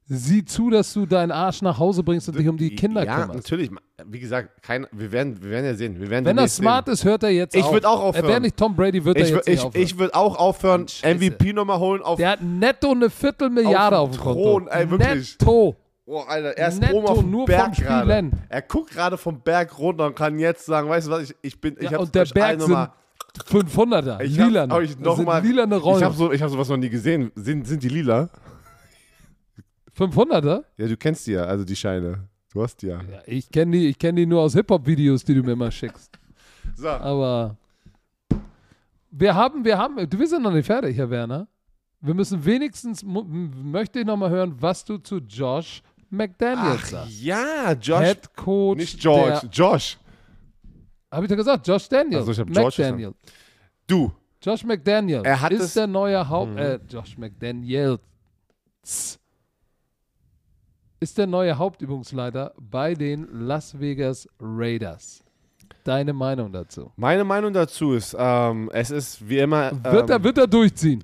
Sieh 0.08 0.46
zu, 0.46 0.70
dass 0.70 0.94
du 0.94 1.08
deinen 1.08 1.32
Arsch 1.32 1.64
nach 1.64 1.80
Hause 1.80 2.04
bringst 2.04 2.30
und 2.30 2.38
dich 2.38 2.48
um 2.48 2.58
die 2.58 2.76
Kinder 2.76 3.04
ja, 3.04 3.22
kümmerst. 3.22 3.34
natürlich. 3.50 3.72
Wie 4.06 4.20
gesagt, 4.20 4.62
kein, 4.62 4.86
wir, 4.92 5.12
werden, 5.12 5.42
wir 5.42 5.50
werden 5.50 5.66
ja 5.66 5.74
sehen. 5.74 6.00
Wir 6.00 6.10
werden 6.12 6.26
Wenn 6.26 6.38
er 6.38 6.48
smart 6.48 6.86
sehen. 6.86 6.94
ist, 6.94 7.06
hört 7.06 7.24
er 7.24 7.30
jetzt 7.32 7.56
Ich 7.56 7.64
auf. 7.64 7.74
würd 7.74 7.86
auch 7.86 8.02
Er 8.10 8.14
wäre 8.14 8.26
aufhören. 8.26 8.42
nicht 8.44 8.56
Tom 8.58 8.76
Brady, 8.76 9.00
Ich, 9.00 9.06
er 9.06 9.18
jetzt 9.18 9.36
nicht 9.48 9.48
ich, 9.48 9.60
aufhören. 9.62 9.84
ich 9.84 9.98
würde 9.98 10.14
auch 10.16 10.36
aufhören, 10.38 10.88
Scheiße. 10.88 11.16
MVP 11.16 11.54
nochmal 11.54 11.80
holen 11.80 12.04
auf. 12.04 12.18
Der 12.18 12.30
hat 12.32 12.44
netto 12.44 12.92
eine 12.92 13.10
Viertelmilliarde 13.10 13.98
Auf 13.98 14.10
auf, 14.10 14.16
dem 14.16 14.22
Konto. 14.22 14.44
Thron, 14.44 14.68
ey, 14.68 14.92
wirklich. 14.92 15.38
Netto. 15.40 15.76
Oh, 16.06 16.20
Alter, 16.20 16.50
er 16.56 16.68
ist 16.68 16.82
Netto, 16.82 16.98
oben 16.98 17.08
auf 17.08 17.20
dem 17.20 17.32
nur 17.32 17.46
Berg 17.48 17.74
gerade. 17.76 18.32
Er 18.50 18.62
guckt 18.62 18.92
gerade 18.92 19.18
vom 19.18 19.40
Berg 19.42 19.76
runter 19.80 20.06
und 20.06 20.16
kann 20.16 20.38
jetzt 20.38 20.68
sagen, 20.68 20.88
weißt 20.88 21.08
du 21.08 21.12
was, 21.12 21.24
ich, 21.24 21.36
ich 21.42 21.60
bin, 21.60 21.78
ich 21.80 21.90
Ja, 21.90 21.98
und 21.98 22.14
der 22.14 22.26
Berg 22.26 22.60
noch 22.60 22.66
sind 22.68 22.74
mal- 22.74 22.92
500er. 23.50 24.22
ich 24.22 24.38
lilane. 24.38 24.72
Hab, 24.72 24.80
euch 24.82 24.96
Das 24.96 25.00
noch 25.04 25.24
mal, 25.24 25.42
lilane 25.44 25.78
ich 25.78 25.84
Rollen. 25.84 26.04
habe 26.04 26.14
so, 26.16 26.32
ich 26.32 26.42
hab 26.44 26.50
sowas 26.52 26.70
noch 26.70 26.78
nie 26.78 26.90
gesehen. 26.90 27.32
Sind, 27.36 27.66
sind 27.68 27.82
die 27.82 27.90
lila? 27.90 28.30
500er? 29.98 30.64
Ja, 30.78 30.88
du 30.88 30.98
kennst 30.98 31.26
die 31.28 31.32
ja, 31.34 31.46
also 31.46 31.64
die 31.64 31.76
Scheine. 31.76 32.28
Du 32.52 32.62
hast 32.64 32.78
die 32.82 32.88
ja. 32.88 33.02
Ja, 33.02 33.22
ich 33.26 33.50
kenne 33.50 33.72
die, 33.78 33.88
ich 33.90 34.00
kenn 34.00 34.16
die 34.16 34.26
nur 34.26 34.42
aus 34.42 34.54
Hip-Hop-Videos, 34.54 35.24
die 35.24 35.34
du 35.36 35.44
mir 35.44 35.54
immer 35.54 35.72
schickst. 35.72 36.12
So, 36.76 36.90
Aber 36.90 37.56
wir 39.12 39.34
haben, 39.36 39.64
wir 39.64 39.78
haben, 39.78 40.10
du 40.10 40.18
bist 40.18 40.34
ja 40.34 40.40
noch 40.40 40.52
nicht 40.52 40.66
fertig, 40.66 40.98
Herr 40.98 41.10
Werner. 41.10 41.48
Wir 42.02 42.14
müssen 42.14 42.44
wenigstens, 42.44 43.04
möchte 43.04 44.00
ich 44.00 44.06
noch 44.06 44.18
mal 44.18 44.30
hören, 44.30 44.56
was 44.60 44.84
du 44.84 44.98
zu 44.98 45.18
Josh 45.20 45.82
McDaniels 46.10 46.82
Ach 46.82 46.86
sagst. 46.86 47.22
ja, 47.22 47.72
Josh. 47.74 48.00
Head 48.02 48.36
Coach. 48.36 48.78
nicht 48.80 49.00
George, 49.00 49.40
Der, 49.44 49.50
Josh. 49.52 49.98
Habe 51.12 51.26
ich 51.26 51.30
doch 51.30 51.38
gesagt, 51.38 51.68
Josh 51.68 51.88
Daniels. 51.88 52.28
Also 52.28 52.32
ich 52.32 52.40
hab 52.40 52.48
George 52.52 52.76
McDaniel. 52.80 53.14
Du, 53.88 54.12
Josh 54.42 54.64
McDaniels 54.64 55.24
Er 55.24 55.40
hat 55.40 55.52
ist 55.52 55.76
der 55.76 55.88
neue 55.88 56.28
Haupt, 56.28 56.58
äh, 56.58 56.80
Josh 56.90 57.18
McDaniels 57.18 58.00
ist 61.00 61.18
der 61.18 61.28
neue 61.28 61.58
Hauptübungsleiter 61.58 62.54
bei 62.60 62.94
den 62.94 63.28
Las 63.32 63.80
Vegas 63.80 64.28
Raiders. 64.40 65.24
Deine 65.84 66.14
Meinung 66.14 66.52
dazu? 66.52 66.92
meine 66.96 67.24
Meinung 67.24 67.54
dazu 67.54 67.94
ist, 67.94 68.16
ähm, 68.18 68.70
es 68.74 68.90
ist 68.90 69.28
wie 69.28 69.38
immer. 69.40 69.72
Ähm, 69.72 69.84
Wird 69.84 70.10
er, 70.10 70.24
wird 70.24 70.38
er 70.38 70.48
durchziehen? 70.48 71.04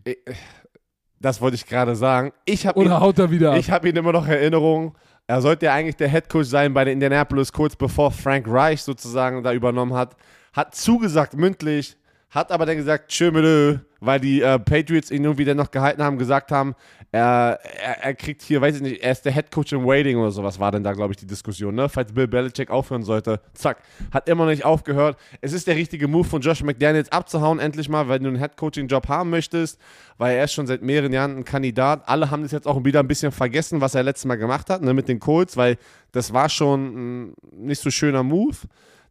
das 1.20 1.40
wollte 1.40 1.56
ich 1.56 1.66
gerade 1.68 1.96
sagen. 1.96 2.32
Ich 2.46 2.66
habe 2.66 2.80
Oder 2.80 2.90
ihn, 2.96 3.00
haut 3.00 3.20
er 3.20 3.30
wieder 3.30 3.52
ab? 3.52 3.58
ich 3.58 3.70
hab 3.70 3.86
ihn 3.86 3.96
immer 3.96 4.12
noch 4.12 4.28
Erinnerung. 4.28 4.98
Er 5.28 5.42
sollte 5.42 5.68
ja 5.68 5.74
eigentlich 5.74 5.96
der 5.98 6.08
Headcoach 6.08 6.46
sein 6.46 6.74
bei 6.74 6.84
den 6.84 6.94
Indianapolis 6.94 7.54
kurz 7.54 7.76
bevor 7.76 8.12
Frank 8.12 8.48
Reich 8.50 8.82
sozusagen 8.82 9.44
da 9.44 9.54
übernommen 9.54 9.94
hat. 9.94 10.16
Hat 10.52 10.76
zugesagt 10.76 11.36
mündlich, 11.36 11.96
hat 12.32 12.52
aber 12.52 12.66
dann 12.66 12.78
gesagt, 12.78 13.10
tschö 13.10 13.78
weil 14.00 14.20
die 14.20 14.42
äh, 14.42 14.58
Patriots 14.58 15.12
ihn 15.12 15.24
irgendwie 15.24 15.46
dann 15.46 15.58
noch 15.58 15.70
gehalten 15.70 16.02
haben, 16.04 16.18
gesagt 16.18 16.52
haben, 16.52 16.74
er, 17.14 17.60
er, 17.84 18.04
er 18.06 18.14
kriegt 18.16 18.42
hier, 18.42 18.62
weiß 18.62 18.78
ich 18.78 18.82
nicht, 18.82 19.04
er 19.04 19.12
ist 19.12 19.24
der 19.26 19.34
Headcoach 19.34 19.74
in 19.74 19.86
Waiting 19.86 20.18
oder 20.18 20.32
sowas 20.32 20.60
war 20.60 20.72
denn 20.72 20.82
da, 20.84 20.94
glaube 20.94 21.12
ich, 21.14 21.18
die 21.18 21.26
Diskussion, 21.28 21.76
ne? 21.76 21.90
Falls 21.90 22.14
Bill 22.14 22.28
Belichick 22.28 22.70
aufhören 22.70 23.04
sollte. 23.04 23.42
Zack, 23.54 23.80
hat 24.14 24.30
immer 24.30 24.46
noch 24.46 24.52
nicht 24.52 24.64
aufgehört. 24.64 25.18
Es 25.42 25.52
ist 25.52 25.68
der 25.68 25.76
richtige 25.76 26.08
Move 26.08 26.24
von 26.24 26.42
Josh 26.42 26.64
McDaniels 26.64 27.12
abzuhauen, 27.12 27.60
endlich 27.60 27.90
mal, 27.90 28.08
weil 28.08 28.20
du 28.20 28.28
einen 28.30 28.38
Headcoaching-Job 28.38 29.10
haben 29.10 29.30
möchtest, 29.30 29.78
weil 30.18 30.38
er 30.38 30.46
ist 30.46 30.54
schon 30.54 30.68
seit 30.68 30.82
mehreren 30.82 31.12
Jahren 31.12 31.38
ein 31.40 31.44
Kandidat. 31.44 32.08
Alle 32.08 32.32
haben 32.32 32.44
das 32.44 32.52
jetzt 32.54 32.66
auch 32.68 32.84
wieder 32.86 33.02
ein 33.02 33.08
bisschen 33.10 33.34
vergessen, 33.34 33.82
was 33.82 33.94
er 33.94 34.04
letztes 34.04 34.26
Mal 34.26 34.36
gemacht 34.38 34.70
hat, 34.70 34.82
ne, 34.82 34.94
mit 34.94 35.10
den 35.10 35.20
Colts, 35.20 35.58
weil 35.58 35.78
das 36.14 36.32
war 36.34 36.48
schon 36.48 37.28
ein 37.30 37.34
nicht 37.52 37.82
so 37.82 37.90
schöner 37.90 38.24
Move. 38.24 38.56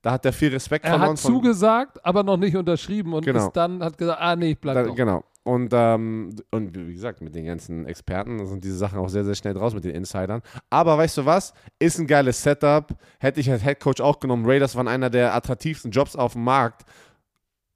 Da 0.02 0.12
hat 0.12 0.24
er 0.24 0.32
viel 0.32 0.48
Respekt 0.48 0.86
er 0.86 0.92
verloren. 0.92 1.10
hat 1.10 1.18
von- 1.20 1.32
zugesagt, 1.34 2.02
aber 2.02 2.22
noch 2.22 2.38
nicht 2.38 2.56
unterschrieben 2.56 3.12
und 3.12 3.26
Genau. 3.26 3.50
dann 3.52 3.84
hat 3.84 3.98
gesagt, 3.98 4.18
ah 4.22 4.34
nee, 4.34 4.52
ich 4.52 4.58
bleib 4.58 4.74
Da, 4.76 4.82
doch. 4.84 4.94
genau. 4.94 5.22
Und, 5.42 5.72
ähm, 5.72 6.34
und 6.50 6.76
wie 6.76 6.92
gesagt, 6.92 7.22
mit 7.22 7.34
den 7.34 7.46
ganzen 7.46 7.86
Experten 7.86 8.46
sind 8.46 8.62
diese 8.62 8.76
Sachen 8.76 8.98
auch 8.98 9.08
sehr, 9.08 9.24
sehr 9.24 9.34
schnell 9.34 9.54
draus 9.54 9.74
mit 9.74 9.84
den 9.84 9.94
Insidern. 9.94 10.42
Aber 10.68 10.98
weißt 10.98 11.18
du 11.18 11.26
was? 11.26 11.54
Ist 11.78 11.98
ein 11.98 12.06
geiles 12.06 12.42
Setup. 12.42 12.94
Hätte 13.18 13.40
ich 13.40 13.50
als 13.50 13.64
Headcoach 13.64 14.00
auch 14.00 14.20
genommen. 14.20 14.44
Raiders 14.46 14.76
waren 14.76 14.88
einer 14.88 15.08
der 15.08 15.34
attraktivsten 15.34 15.90
Jobs 15.90 16.14
auf 16.14 16.34
dem 16.34 16.44
Markt. 16.44 16.84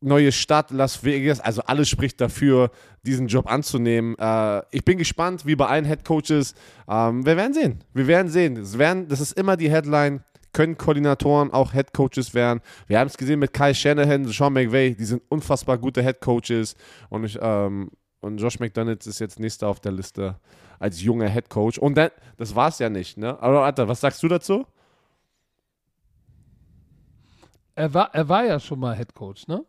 Neue 0.01 0.33
Stadt, 0.33 0.71
Las 0.71 1.03
Vegas, 1.03 1.41
also 1.41 1.63
alles 1.63 1.89
spricht 1.89 2.21
dafür, 2.21 2.71
diesen 3.07 3.27
Job 3.27 3.51
anzunehmen. 3.51 4.15
Äh, 4.19 4.63
ich 4.71 4.85
bin 4.85 4.99
gespannt, 4.99 5.47
wie 5.47 5.57
bei 5.57 5.67
allen 5.67 5.87
Headcoaches. 5.87 6.55
Ähm, 6.87 7.25
wir 7.25 7.39
werden 7.39 7.55
sehen. 7.55 7.85
Wir 7.95 8.07
werden 8.07 8.31
sehen. 8.31 8.59
Es 8.59 8.77
werden, 8.77 9.09
das 9.09 9.21
ist 9.21 9.33
immer 9.33 9.57
die 9.57 9.71
Headline. 9.71 10.23
Können 10.55 10.79
Koordinatoren 10.79 11.51
auch 11.53 11.75
Headcoaches 11.75 12.33
werden? 12.33 12.63
Wir 12.87 12.99
haben 12.99 13.09
es 13.09 13.19
gesehen 13.19 13.41
mit 13.41 13.53
Kai 13.53 13.75
Shanahan, 13.75 14.25
Sean 14.27 14.55
McVay, 14.55 14.95
die 14.95 15.05
sind 15.05 15.23
unfassbar 15.29 15.77
gute 15.77 16.03
Headcoaches. 16.03 16.77
Und, 17.11 17.25
ich, 17.25 17.39
ähm, 17.43 17.91
und 18.21 18.39
Josh 18.39 18.59
McDaniels 18.61 19.07
ist 19.07 19.19
jetzt 19.19 19.39
nächster 19.39 19.69
auf 19.69 19.81
der 19.81 19.93
Liste 19.93 20.37
als 20.79 21.03
junger 21.03 21.29
Headcoach. 21.29 21.79
Und 21.79 21.97
dann, 21.97 22.11
das 22.39 22.55
war 22.55 22.69
es 22.69 22.79
ja 22.79 22.89
nicht, 22.89 23.19
ne? 23.19 23.39
Aber 23.43 23.65
Alter, 23.65 23.87
was 23.89 24.01
sagst 24.01 24.23
du 24.23 24.29
dazu? 24.29 24.65
Er 27.75 27.93
war, 27.93 28.15
er 28.15 28.29
war 28.29 28.45
ja 28.45 28.61
schon 28.61 28.79
mal 28.79 28.97
Head 28.97 29.15
Coach, 29.15 29.47
ne? 29.49 29.65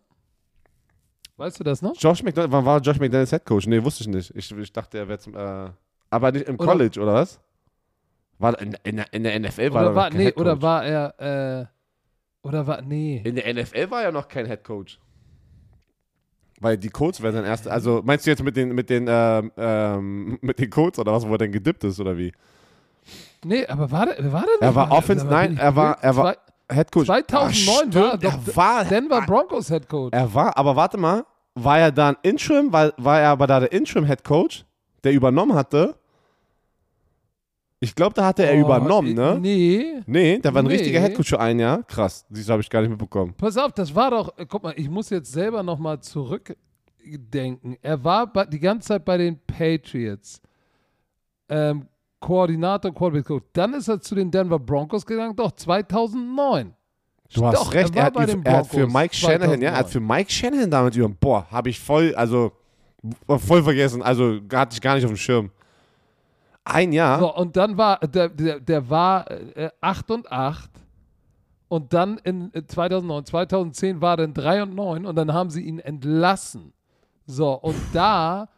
Weißt 1.38 1.60
du 1.60 1.64
das 1.64 1.82
noch? 1.82 1.94
Josh 1.98 2.24
McDaniels, 2.24 2.52
wann 2.52 2.66
war 2.66 2.80
Josh 2.80 3.00
McDaniels 3.00 3.32
Head 3.32 3.46
Coach? 3.46 3.68
Nee, 3.68 3.84
wusste 3.84 4.04
ich 4.04 4.08
nicht. 4.08 4.34
Ich, 4.36 4.52
ich 4.52 4.72
dachte, 4.72 5.00
er 5.00 5.08
wäre 5.08 5.20
zum. 5.20 5.36
Äh, 5.36 5.70
aber 6.10 6.32
nicht 6.32 6.48
im 6.48 6.56
Oder- 6.56 6.66
College, 6.72 7.02
oder 7.02 7.14
was? 7.16 7.40
War 8.40 8.60
in, 8.60 8.76
in, 8.84 8.98
der- 8.98 9.14
in 9.14 9.24
der 9.24 9.40
NFL 9.40 9.74
war 9.74 9.82
er 9.84 9.86
Oder 9.86 9.90
noch 9.90 9.96
war, 9.96 10.10
kein 10.10 10.18
nee, 10.18 10.26
Head 10.26 10.38
oder 10.38 10.62
war 10.62 10.86
er, 10.86 11.62
äh, 11.62 12.48
oder 12.48 12.68
war, 12.68 12.82
nee. 12.82 13.22
In 13.24 13.36
der 13.36 13.54
NFL 13.54 13.90
war 13.92 14.04
er 14.04 14.12
noch 14.12 14.28
kein 14.28 14.46
Head 14.46 14.64
Coach. 14.64 15.00
Weil 16.62 16.78
die 16.78 16.90
Colts 16.90 17.22
wären 17.22 17.36
dann 17.36 17.46
erst. 17.46 17.68
Also 17.68 18.02
meinst 18.06 18.26
du 18.26 18.32
jetzt 18.32 18.44
mit 18.44 18.56
den, 18.56 18.74
mit 18.74 18.90
den, 18.90 19.08
ähm, 19.10 19.52
ähm, 19.58 20.38
mit 20.42 20.60
den 20.60 20.70
Colts 20.70 20.98
oder 21.00 21.12
was, 21.14 21.28
wo 21.28 21.32
er 21.34 21.38
denn 21.38 21.52
gedippt 21.52 21.84
ist 21.84 22.00
oder 22.00 22.18
wie? 22.18 22.32
Nee, 23.44 23.66
aber 23.68 23.92
war 23.92 24.06
der, 24.06 24.18
war 24.32 24.42
der 24.42 24.50
nicht 24.54 24.62
Er 24.62 24.76
war 24.76 24.92
Offense- 24.92 25.26
nein, 25.26 25.58
er 25.58 25.76
war- 25.76 25.98
er 26.02 26.16
war- 26.16 26.34
Zwei- 26.34 26.76
Head 26.76 26.92
Coach. 26.92 27.06
2009 27.06 27.90
Ah, 27.92 27.94
war 27.94 28.12
er 28.14 28.18
doch 28.18 28.34
er 28.48 28.56
war, 28.56 28.86
Denver 28.86 29.22
Broncos 29.22 29.68
Head 29.68 29.88
Coach. 29.88 30.14
er 30.14 30.34
war, 30.34 30.58
aber 30.58 30.76
warte 30.76 30.98
mal, 30.98 31.24
war 31.54 31.78
er 31.80 31.92
dann 31.92 32.18
Interim, 32.24 32.74
war, 32.74 32.92
war 32.98 33.22
er 33.22 33.30
aber 33.30 33.46
da 33.46 33.60
der 33.60 33.72
Interim 33.72 34.06
Head 34.06 34.24
Coach, 34.24 34.66
der 35.04 35.14
übernommen 35.14 35.54
hatte? 35.54 35.96
Ich 37.80 37.94
glaube, 37.94 38.14
da 38.14 38.26
hatte 38.26 38.46
er 38.46 38.56
Oh, 38.58 38.62
übernommen, 38.66 39.14
ne? 39.14 39.38
Nee. 39.40 40.02
Nee, 40.06 40.40
der 40.40 40.54
war 40.54 40.62
ein 40.64 40.66
Nee. 40.68 40.74
richtiger 40.74 41.00
Head 41.02 41.14
Coach 41.16 41.30
für 41.30 41.40
ein 41.40 41.60
Jahr. 41.60 41.84
Krass, 41.84 42.26
das 42.30 42.50
habe 42.50 42.62
ich 42.62 42.70
gar 42.70 42.82
nicht 42.82 42.90
mitbekommen. 42.90 43.34
Pass 43.38 43.58
auf, 43.58 43.72
das 43.74 43.94
war 43.94 44.12
doch, 44.12 44.34
guck 44.48 44.64
mal, 44.64 44.74
ich 44.78 44.90
muss 44.90 45.10
jetzt 45.10 45.32
selber 45.32 45.62
nochmal 45.62 46.00
zurückdenken. 46.00 47.78
Er 47.82 48.04
war 48.04 48.32
die 48.48 48.60
ganze 48.60 48.88
Zeit 48.90 49.06
bei 49.06 49.18
den 49.18 49.38
Patriots. 49.46 50.42
Ähm, 51.50 51.88
Koordinator, 52.20 52.92
Quarterback. 52.94 53.44
Dann 53.54 53.74
ist 53.74 53.88
er 53.88 54.00
zu 54.00 54.16
den 54.16 54.32
Denver 54.32 54.58
Broncos 54.58 55.06
gegangen, 55.06 55.36
doch, 55.36 55.52
2009. 55.52 56.74
Du 57.34 57.46
hast 57.46 57.56
Doch, 57.56 57.74
recht, 57.74 57.96
er 57.96 58.02
er, 58.02 58.06
hat, 58.06 58.30
den 58.30 58.46
er 58.46 58.58
hat 58.58 58.68
für 58.68 58.88
Mike 58.88 59.14
Shanahan, 59.16 59.62
ja, 59.62 59.72
er 59.72 59.78
hat 59.78 59.90
2009. 59.90 59.92
für 59.92 60.00
Mike 60.00 60.32
Shanahan 60.32 60.72
damit 60.72 60.96
über. 60.96 61.10
Boah, 61.10 61.46
habe 61.52 61.70
ich 61.70 61.80
voll, 61.80 62.16
also 62.16 62.52
voll 63.28 63.64
vergessen, 63.64 64.02
also 64.02 64.40
hatte 64.54 64.76
ich 64.76 64.82
gar 64.82 64.96
nicht 64.96 65.04
auf 65.06 65.12
dem 65.12 65.18
Schirm. 65.18 65.52
Ein 66.66 66.92
Jahr. 66.92 67.20
So, 67.20 67.36
und 67.36 67.56
dann 67.56 67.78
war, 67.78 68.00
der, 68.00 68.30
der, 68.30 68.60
der 68.60 68.90
war 68.90 69.30
äh, 69.30 69.70
8 69.82 70.12
und 70.12 70.32
8. 70.32 70.70
Und 71.68 71.94
dann 71.94 72.18
in 72.24 72.52
äh, 72.54 72.66
2009, 72.66 73.26
2010 73.26 74.02
war 74.02 74.14
er 74.14 74.18
dann 74.18 74.34
3 74.34 74.64
und 74.64 74.76
9 74.76 75.06
und 75.06 75.16
dann 75.16 75.32
haben 75.32 75.52
sie 75.52 75.62
ihn 75.62 75.80
entlassen. 75.80 76.74
So, 77.28 77.54
und 77.54 77.76
da 77.94 78.50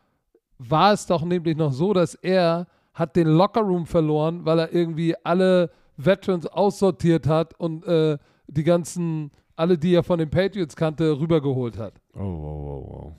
war 0.57 0.93
es 0.93 1.05
doch 1.05 1.23
nämlich 1.23 1.57
noch 1.57 1.73
so, 1.73 1.93
dass 1.93 2.15
er 2.15 2.67
hat 2.93 3.15
den 3.15 3.27
Lockerroom 3.27 3.85
verloren, 3.85 4.45
weil 4.45 4.59
er 4.59 4.73
irgendwie 4.73 5.13
alle 5.23 5.69
Veterans 5.97 6.47
aussortiert 6.47 7.27
hat 7.27 7.59
und 7.59 7.85
äh, 7.85 8.17
die 8.47 8.63
ganzen, 8.63 9.31
alle, 9.55 9.77
die 9.77 9.93
er 9.93 10.03
von 10.03 10.19
den 10.19 10.29
Patriots 10.29 10.75
kannte, 10.75 11.19
rübergeholt 11.19 11.77
hat. 11.77 11.93
Oh, 12.13 12.19
wow, 12.19 12.63
wow, 12.63 12.89
wow. 12.89 13.13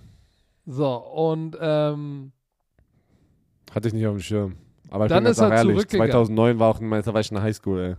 So, 0.67 0.97
und 0.97 1.57
ähm, 1.61 2.33
Hatte 3.73 3.89
ich 3.89 3.95
nicht 3.95 4.07
auf 4.07 4.17
dem 4.17 4.21
Schirm. 4.21 4.57
Aber 4.91 5.05
ich 5.07 5.09
Dann 5.11 5.25
bin 5.25 5.33
ist 5.33 5.39
er 5.39 5.53
ehrlich, 5.53 5.75
zurückgegangen. 5.77 6.11
2009 6.13 6.59
war 6.59 6.69
auch, 6.75 6.81
in- 6.81 6.91
da 6.91 7.15
war 7.15 7.43
Highschool, 7.43 7.81
ey. 7.81 7.97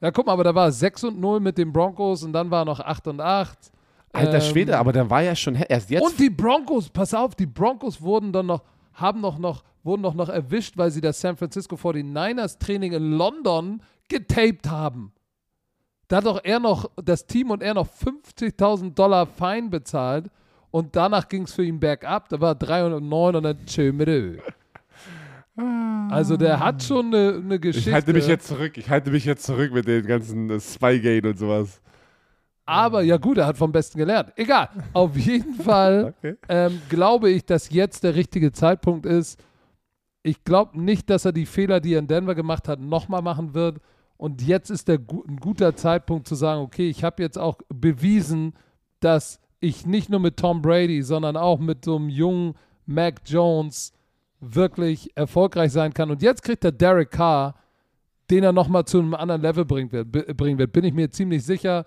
ja, 0.00 0.10
guck 0.10 0.26
mal, 0.26 0.32
aber 0.32 0.44
da 0.44 0.54
war 0.54 0.66
er 0.66 0.72
6 0.72 1.04
und 1.04 1.20
0 1.20 1.40
mit 1.40 1.58
den 1.58 1.72
Broncos 1.72 2.22
und 2.22 2.32
dann 2.32 2.50
war 2.50 2.62
er 2.62 2.64
noch 2.64 2.80
8 2.80 3.08
und 3.08 3.20
8. 3.20 3.58
Alter 4.12 4.34
Ähm, 4.36 4.40
Schwede, 4.40 4.78
aber 4.78 4.92
der 4.92 5.08
war 5.10 5.22
ja 5.22 5.34
schon 5.36 5.54
erst 5.56 5.90
jetzt. 5.90 6.02
Und 6.02 6.18
die 6.18 6.30
Broncos, 6.30 6.88
pass 6.88 7.12
auf, 7.12 7.34
die 7.34 7.46
Broncos 7.46 8.00
wurden 8.00 8.32
dann 8.32 8.46
noch, 8.46 8.62
haben 8.94 9.20
noch, 9.20 9.38
noch, 9.38 9.62
wurden 9.82 10.02
doch 10.02 10.14
noch 10.14 10.30
erwischt, 10.30 10.76
weil 10.78 10.90
sie 10.90 11.00
das 11.02 11.20
San 11.20 11.36
Francisco 11.36 11.76
49ers 11.76 12.58
Training 12.58 12.92
in 12.92 13.12
London 13.12 13.82
getaped 14.08 14.70
haben. 14.70 15.12
Da 16.08 16.18
hat 16.18 16.24
doch 16.26 16.40
er 16.42 16.60
noch, 16.60 16.88
das 17.04 17.26
Team 17.26 17.50
und 17.50 17.62
er 17.62 17.74
noch 17.74 17.86
50.000 17.88 18.94
Dollar 18.94 19.26
Fein 19.26 19.68
bezahlt 19.70 20.30
und 20.70 20.94
danach 20.96 21.28
ging 21.28 21.42
es 21.42 21.52
für 21.52 21.64
ihn 21.64 21.80
bergab. 21.80 22.28
Da 22.30 22.40
war 22.40 22.52
er 22.52 22.54
3 22.54 22.86
und 22.94 23.08
9 23.08 23.36
und 23.36 23.42
dann 23.42 23.66
tschö 23.66 23.92
mit. 23.92 24.40
Also 26.10 26.36
der 26.36 26.60
hat 26.60 26.82
schon 26.82 27.06
eine, 27.06 27.40
eine 27.42 27.58
Geschichte. 27.58 27.90
ich 27.90 27.94
halte 27.94 28.12
mich 28.12 28.26
jetzt 28.26 28.46
zurück, 28.46 28.76
ich 28.76 28.90
halte 28.90 29.10
mich 29.10 29.24
jetzt 29.24 29.44
zurück 29.44 29.72
mit 29.72 29.86
den 29.88 30.06
ganzen 30.06 30.50
äh, 30.50 30.60
Spygate 30.60 31.28
und 31.30 31.38
sowas. 31.38 31.80
Aber 32.66 33.02
ja 33.02 33.16
gut, 33.16 33.38
er 33.38 33.46
hat 33.46 33.56
vom 33.56 33.72
Besten 33.72 33.96
gelernt. 33.98 34.32
Egal. 34.36 34.68
Auf 34.92 35.16
jeden 35.16 35.54
Fall 35.62 36.14
Okay. 36.18 36.36
ähm, 36.48 36.82
glaube 36.88 37.30
ich, 37.30 37.44
dass 37.46 37.70
jetzt 37.70 38.02
der 38.04 38.14
richtige 38.14 38.52
Zeitpunkt 38.52 39.06
ist. 39.06 39.42
Ich 40.22 40.42
glaube 40.44 40.78
nicht, 40.80 41.08
dass 41.08 41.24
er 41.24 41.32
die 41.32 41.46
Fehler, 41.46 41.80
die 41.80 41.94
er 41.94 42.00
in 42.00 42.08
Denver 42.08 42.34
gemacht 42.34 42.68
hat, 42.68 42.80
nochmal 42.80 43.22
machen 43.22 43.54
wird. 43.54 43.78
Und 44.16 44.42
jetzt 44.42 44.70
ist 44.70 44.88
der 44.88 44.98
ein 44.98 45.36
guter 45.36 45.76
Zeitpunkt 45.76 46.26
zu 46.26 46.34
sagen, 46.34 46.60
okay, 46.62 46.88
ich 46.88 47.04
habe 47.04 47.22
jetzt 47.22 47.38
auch 47.38 47.58
bewiesen, 47.68 48.54
dass 49.00 49.40
ich 49.60 49.86
nicht 49.86 50.10
nur 50.10 50.20
mit 50.20 50.36
Tom 50.36 50.60
Brady, 50.60 51.02
sondern 51.02 51.36
auch 51.36 51.60
mit 51.60 51.84
so 51.84 51.96
einem 51.96 52.08
jungen 52.08 52.54
Mac 52.86 53.20
Jones 53.24 53.92
wirklich 54.40 55.10
erfolgreich 55.16 55.72
sein 55.72 55.92
kann. 55.92 56.10
Und 56.10 56.22
jetzt 56.22 56.42
kriegt 56.42 56.64
er 56.64 56.72
Derek 56.72 57.10
Carr, 57.10 57.54
den 58.30 58.44
er 58.44 58.52
nochmal 58.52 58.84
zu 58.84 58.98
einem 58.98 59.14
anderen 59.14 59.42
Level 59.42 59.64
bringen 59.64 59.90
wird, 59.92 60.36
bringen 60.36 60.58
wird. 60.58 60.72
Bin 60.72 60.84
ich 60.84 60.92
mir 60.92 61.10
ziemlich 61.10 61.44
sicher, 61.44 61.84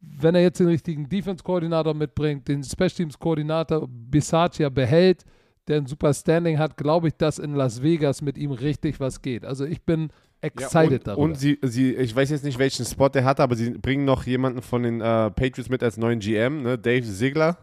wenn 0.00 0.34
er 0.34 0.42
jetzt 0.42 0.60
den 0.60 0.68
richtigen 0.68 1.08
Defense-Koordinator 1.08 1.94
mitbringt, 1.94 2.48
den 2.48 2.62
Special 2.62 2.90
Teams-Koordinator 2.90 3.86
Bisaccia 3.88 4.68
behält, 4.68 5.24
der 5.68 5.78
ein 5.78 5.86
super 5.86 6.12
Standing 6.12 6.58
hat, 6.58 6.76
glaube 6.76 7.08
ich, 7.08 7.14
dass 7.14 7.38
in 7.38 7.54
Las 7.54 7.82
Vegas 7.82 8.20
mit 8.22 8.36
ihm 8.36 8.52
richtig 8.52 9.00
was 9.00 9.22
geht. 9.22 9.44
Also 9.44 9.64
ich 9.64 9.82
bin 9.82 10.10
excited 10.40 11.00
und, 11.00 11.06
darüber. 11.06 11.22
Und 11.22 11.38
sie, 11.38 11.58
sie, 11.62 11.94
ich 11.94 12.14
weiß 12.14 12.30
jetzt 12.30 12.44
nicht, 12.44 12.58
welchen 12.58 12.84
Spot 12.84 13.08
der 13.08 13.24
hat, 13.24 13.40
aber 13.40 13.56
sie 13.56 13.70
bringen 13.70 14.04
noch 14.04 14.24
jemanden 14.24 14.60
von 14.60 14.82
den 14.82 15.00
äh, 15.00 15.30
Patriots 15.30 15.70
mit 15.70 15.82
als 15.82 15.96
neuen 15.96 16.20
GM, 16.20 16.62
ne? 16.62 16.78
Dave 16.78 17.06
Ziegler 17.06 17.56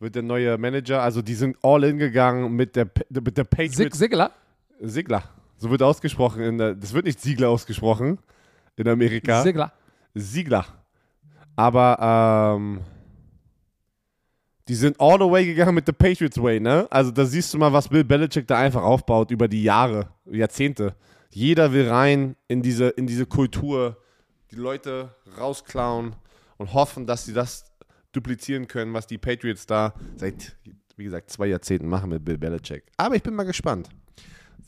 wird 0.00 0.14
der 0.14 0.22
neue 0.22 0.58
Manager. 0.58 1.02
Also 1.02 1.22
die 1.22 1.34
sind 1.34 1.56
all 1.62 1.84
in 1.84 1.98
gegangen 1.98 2.52
mit 2.56 2.74
der, 2.74 2.90
mit 3.10 3.36
der 3.36 3.44
Sig 3.44 3.70
Patriots. 3.70 3.98
Sigler? 3.98 4.32
Ziegler. 4.84 5.22
So 5.56 5.70
wird 5.70 5.82
ausgesprochen. 5.82 6.42
In 6.42 6.58
der, 6.58 6.74
das 6.74 6.92
wird 6.92 7.04
nicht 7.04 7.20
Ziegler 7.20 7.50
ausgesprochen 7.50 8.18
in 8.76 8.88
Amerika. 8.88 9.42
Sigler. 9.42 9.72
Ziegler. 10.16 10.64
Aber 11.54 12.56
ähm, 12.56 12.80
die 14.68 14.74
sind 14.74 14.98
all 14.98 15.18
the 15.18 15.30
way 15.30 15.44
gegangen 15.44 15.74
mit 15.74 15.84
the 15.84 15.92
Patriots 15.92 16.40
Way, 16.40 16.60
ne? 16.60 16.86
Also 16.90 17.10
da 17.10 17.24
siehst 17.24 17.52
du 17.52 17.58
mal, 17.58 17.72
was 17.72 17.88
Bill 17.88 18.04
Belichick 18.04 18.46
da 18.46 18.58
einfach 18.58 18.82
aufbaut 18.82 19.30
über 19.30 19.48
die 19.48 19.62
Jahre, 19.62 20.08
Jahrzehnte. 20.24 20.94
Jeder 21.30 21.72
will 21.72 21.88
rein 21.88 22.36
in 22.48 22.62
diese, 22.62 22.88
in 22.88 23.06
diese 23.06 23.26
Kultur, 23.26 23.98
die 24.50 24.56
Leute 24.56 25.14
rausklauen 25.38 26.16
und 26.56 26.72
hoffen, 26.72 27.06
dass 27.06 27.24
sie 27.26 27.34
das 27.34 27.69
duplizieren 28.12 28.66
können, 28.66 28.92
was 28.94 29.06
die 29.06 29.18
Patriots 29.18 29.66
da 29.66 29.94
seit, 30.16 30.56
wie 30.96 31.04
gesagt, 31.04 31.30
zwei 31.30 31.46
Jahrzehnten 31.46 31.88
machen 31.88 32.10
mit 32.10 32.24
Bill 32.24 32.38
Belichick. 32.38 32.84
Aber 32.96 33.14
ich 33.16 33.22
bin 33.22 33.34
mal 33.34 33.44
gespannt. 33.44 33.88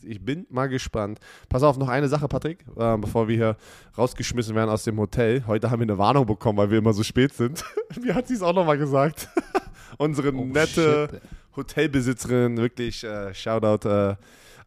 Ich 0.05 0.19
bin 0.23 0.45
mal 0.49 0.67
gespannt. 0.67 1.19
Pass 1.47 1.63
auf, 1.63 1.77
noch 1.77 1.87
eine 1.87 2.09
Sache, 2.09 2.27
Patrick, 2.27 2.65
äh, 2.77 2.97
bevor 2.97 3.27
wir 3.29 3.35
hier 3.35 3.57
rausgeschmissen 3.97 4.53
werden 4.53 4.69
aus 4.69 4.83
dem 4.83 4.99
Hotel. 4.99 5.43
Heute 5.47 5.71
haben 5.71 5.79
wir 5.79 5.85
eine 5.85 5.97
Warnung 5.97 6.25
bekommen, 6.25 6.57
weil 6.57 6.69
wir 6.71 6.79
immer 6.79 6.91
so 6.93 7.03
spät 7.03 7.33
sind. 7.33 7.63
Mir 8.01 8.13
hat 8.13 8.27
sie 8.27 8.33
es 8.33 8.41
auch 8.41 8.53
nochmal 8.53 8.77
gesagt. 8.77 9.29
Unsere 9.97 10.33
Oh, 10.33 10.43
nette 10.43 11.07
shit. 11.09 11.21
Hotelbesitzerin, 11.55 12.57
wirklich 12.57 13.03
äh, 13.03 13.33
Shoutout, 13.33 13.87
äh, 13.87 14.15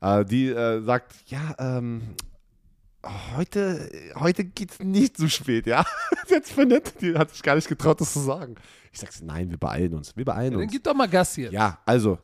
äh, 0.00 0.24
die 0.24 0.48
äh, 0.48 0.80
sagt, 0.82 1.12
ja, 1.26 1.54
ähm, 1.58 2.02
heute, 3.36 3.90
heute 4.16 4.44
geht's 4.44 4.78
nicht 4.80 5.16
so 5.16 5.28
spät, 5.28 5.66
ja. 5.66 5.84
Voll 6.42 6.66
nett, 6.66 6.94
die 7.00 7.14
hat 7.14 7.30
sich 7.30 7.42
gar 7.42 7.54
nicht 7.54 7.68
getraut, 7.68 8.00
das 8.00 8.12
zu 8.12 8.20
sagen. 8.20 8.54
Ich 8.92 9.00
sag's, 9.00 9.20
nein, 9.22 9.50
wir 9.50 9.58
beeilen 9.58 9.94
uns, 9.94 10.16
wir 10.16 10.24
beeilen 10.24 10.52
Dann 10.52 10.62
uns. 10.62 10.72
gib 10.72 10.84
doch 10.84 10.94
mal 10.94 11.08
Gas 11.08 11.34
hier. 11.34 11.50
Ja, 11.50 11.78
also, 11.84 12.18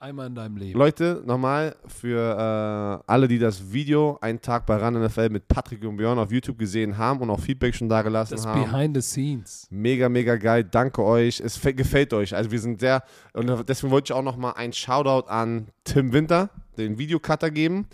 Einmal 0.00 0.28
in 0.28 0.36
deinem 0.36 0.56
Leben. 0.56 0.78
Leute, 0.78 1.24
nochmal 1.26 1.74
für 1.88 3.02
äh, 3.04 3.10
alle, 3.10 3.26
die 3.26 3.40
das 3.40 3.72
Video 3.72 4.16
einen 4.20 4.40
Tag 4.40 4.64
bei 4.64 4.76
Run 4.76 4.94
NFL 4.94 5.28
mit 5.28 5.48
Patrick 5.48 5.84
und 5.84 5.96
Björn 5.96 6.20
auf 6.20 6.30
YouTube 6.30 6.56
gesehen 6.56 6.96
haben 6.96 7.18
und 7.18 7.30
auch 7.30 7.40
Feedback 7.40 7.74
schon 7.74 7.88
da 7.88 8.02
gelassen 8.02 8.36
Das 8.36 8.46
haben. 8.46 8.62
Behind 8.62 8.94
the 8.94 9.02
Scenes. 9.02 9.66
Mega, 9.70 10.08
mega 10.08 10.36
geil. 10.36 10.62
Danke 10.62 11.02
euch. 11.02 11.40
Es 11.40 11.60
gefällt 11.60 12.14
euch. 12.14 12.32
Also 12.36 12.52
wir 12.52 12.60
sind 12.60 12.78
sehr, 12.78 13.02
und 13.32 13.68
deswegen 13.68 13.90
wollte 13.90 14.12
ich 14.12 14.16
auch 14.16 14.22
nochmal 14.22 14.52
ein 14.54 14.72
Shoutout 14.72 15.28
an 15.28 15.66
Tim 15.82 16.12
Winter, 16.12 16.50
den 16.76 16.96
Videocutter 16.96 17.50
geben. 17.50 17.88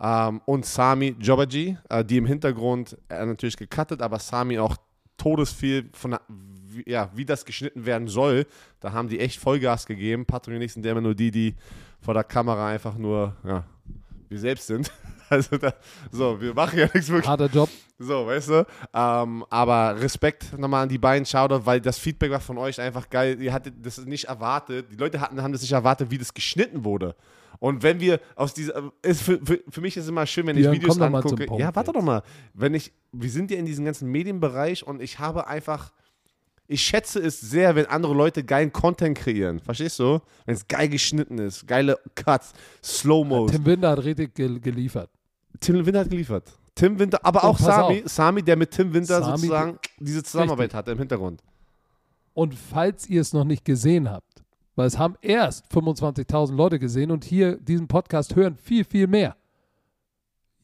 Ähm, 0.00 0.40
und 0.46 0.64
Sami 0.64 1.14
Jobaji, 1.18 1.76
äh, 1.88 2.04
die 2.04 2.16
im 2.16 2.26
Hintergrund 2.26 2.96
äh, 3.08 3.24
natürlich 3.26 3.56
gecuttet, 3.56 4.00
aber 4.00 4.18
Sami 4.18 4.58
auch 4.58 4.76
todesviel 5.16 5.90
von 5.92 6.16
wie, 6.28 6.90
ja, 6.90 7.10
wie 7.14 7.24
das 7.24 7.44
geschnitten 7.44 7.84
werden 7.84 8.08
soll. 8.08 8.46
Da 8.80 8.92
haben 8.92 9.08
die 9.08 9.20
echt 9.20 9.38
Vollgas 9.38 9.86
gegeben. 9.86 10.24
Patrick 10.24 10.56
und 10.56 10.62
ich 10.62 10.72
sind 10.72 10.86
immer 10.86 11.00
nur 11.00 11.14
die, 11.14 11.30
die 11.30 11.54
vor 12.00 12.14
der 12.14 12.24
Kamera 12.24 12.68
einfach 12.68 12.96
nur, 12.96 13.36
ja, 13.44 13.64
wir 14.28 14.38
selbst 14.38 14.66
sind. 14.66 14.90
Also, 15.30 15.56
da, 15.58 15.72
so, 16.10 16.40
wir 16.40 16.52
machen 16.52 16.78
ja 16.78 16.88
nichts 16.92 17.08
wirklich. 17.08 17.28
Harter 17.28 17.46
Job. 17.46 17.68
So, 17.98 18.26
weißt 18.26 18.48
du? 18.48 18.66
Ähm, 18.92 19.44
aber 19.48 20.00
Respekt 20.00 20.58
nochmal 20.58 20.82
an 20.82 20.88
die 20.88 20.98
beiden 20.98 21.24
Shoutout, 21.24 21.64
weil 21.64 21.80
das 21.80 21.98
Feedback 21.98 22.30
war 22.30 22.40
von 22.40 22.58
euch 22.58 22.80
einfach 22.80 23.08
geil. 23.08 23.40
Ihr 23.40 23.52
hattet 23.52 23.74
das 23.80 23.98
nicht 24.04 24.24
erwartet. 24.24 24.86
Die 24.90 24.96
Leute 24.96 25.20
hatten, 25.20 25.40
haben 25.40 25.52
das 25.52 25.62
nicht 25.62 25.72
erwartet, 25.72 26.10
wie 26.10 26.18
das 26.18 26.34
geschnitten 26.34 26.84
wurde. 26.84 27.14
Und 27.60 27.82
wenn 27.82 28.00
wir 28.00 28.20
aus 28.36 28.54
dieser. 28.54 28.90
Ist 29.02 29.22
für, 29.22 29.38
für, 29.44 29.60
für 29.68 29.80
mich 29.82 29.96
ist 29.96 30.04
es 30.04 30.08
immer 30.08 30.26
schön, 30.26 30.46
wenn 30.46 30.56
ich 30.56 30.62
Björn, 30.62 30.74
Videos 30.74 31.00
angucke. 31.00 31.46
Ja, 31.58 31.74
warte 31.74 31.92
doch 31.92 32.02
mal. 32.02 32.22
Wenn 32.54 32.74
ich. 32.74 32.90
Wir 33.12 33.30
sind 33.30 33.50
ja 33.50 33.58
in 33.58 33.66
diesem 33.66 33.84
ganzen 33.84 34.10
Medienbereich 34.10 34.86
und 34.86 35.00
ich 35.00 35.18
habe 35.18 35.46
einfach. 35.46 35.92
Ich 36.66 36.82
schätze 36.82 37.18
es 37.18 37.40
sehr, 37.40 37.74
wenn 37.74 37.86
andere 37.86 38.14
Leute 38.14 38.44
geilen 38.44 38.72
Content 38.72 39.18
kreieren. 39.18 39.58
Verstehst 39.58 39.98
du? 39.98 40.20
Wenn 40.46 40.54
es 40.54 40.66
geil 40.68 40.88
geschnitten 40.88 41.38
ist, 41.38 41.66
geile 41.66 41.98
Cuts, 42.14 42.52
Slow-Mos. 42.82 43.50
Tim 43.50 43.66
Winter 43.66 43.90
hat 43.90 44.04
richtig 44.04 44.34
gel 44.34 44.60
geliefert. 44.60 45.10
Tim 45.58 45.84
Winter 45.84 46.00
hat 46.00 46.10
geliefert. 46.10 46.52
Tim 46.74 46.98
Winter, 46.98 47.18
aber 47.24 47.42
Und 47.44 47.50
auch 47.50 47.58
Sami, 47.58 48.02
auf. 48.04 48.10
Sami, 48.10 48.42
der 48.42 48.56
mit 48.56 48.70
Tim 48.70 48.94
Winter 48.94 49.20
Sami- 49.22 49.36
sozusagen 49.38 49.78
diese 49.98 50.22
Zusammenarbeit 50.22 50.64
Richtig. 50.66 50.76
hatte 50.78 50.90
im 50.92 50.98
Hintergrund. 50.98 51.42
Und 52.32 52.54
falls 52.54 53.08
ihr 53.08 53.20
es 53.20 53.32
noch 53.32 53.44
nicht 53.44 53.64
gesehen 53.64 54.08
habt, 54.08 54.44
weil 54.76 54.86
es 54.86 54.96
haben 54.98 55.16
erst 55.20 55.66
25.000 55.72 56.54
Leute 56.54 56.78
gesehen 56.78 57.10
und 57.10 57.24
hier 57.24 57.56
diesen 57.56 57.88
Podcast 57.88 58.36
hören 58.36 58.56
viel, 58.56 58.84
viel 58.84 59.06
mehr. 59.08 59.36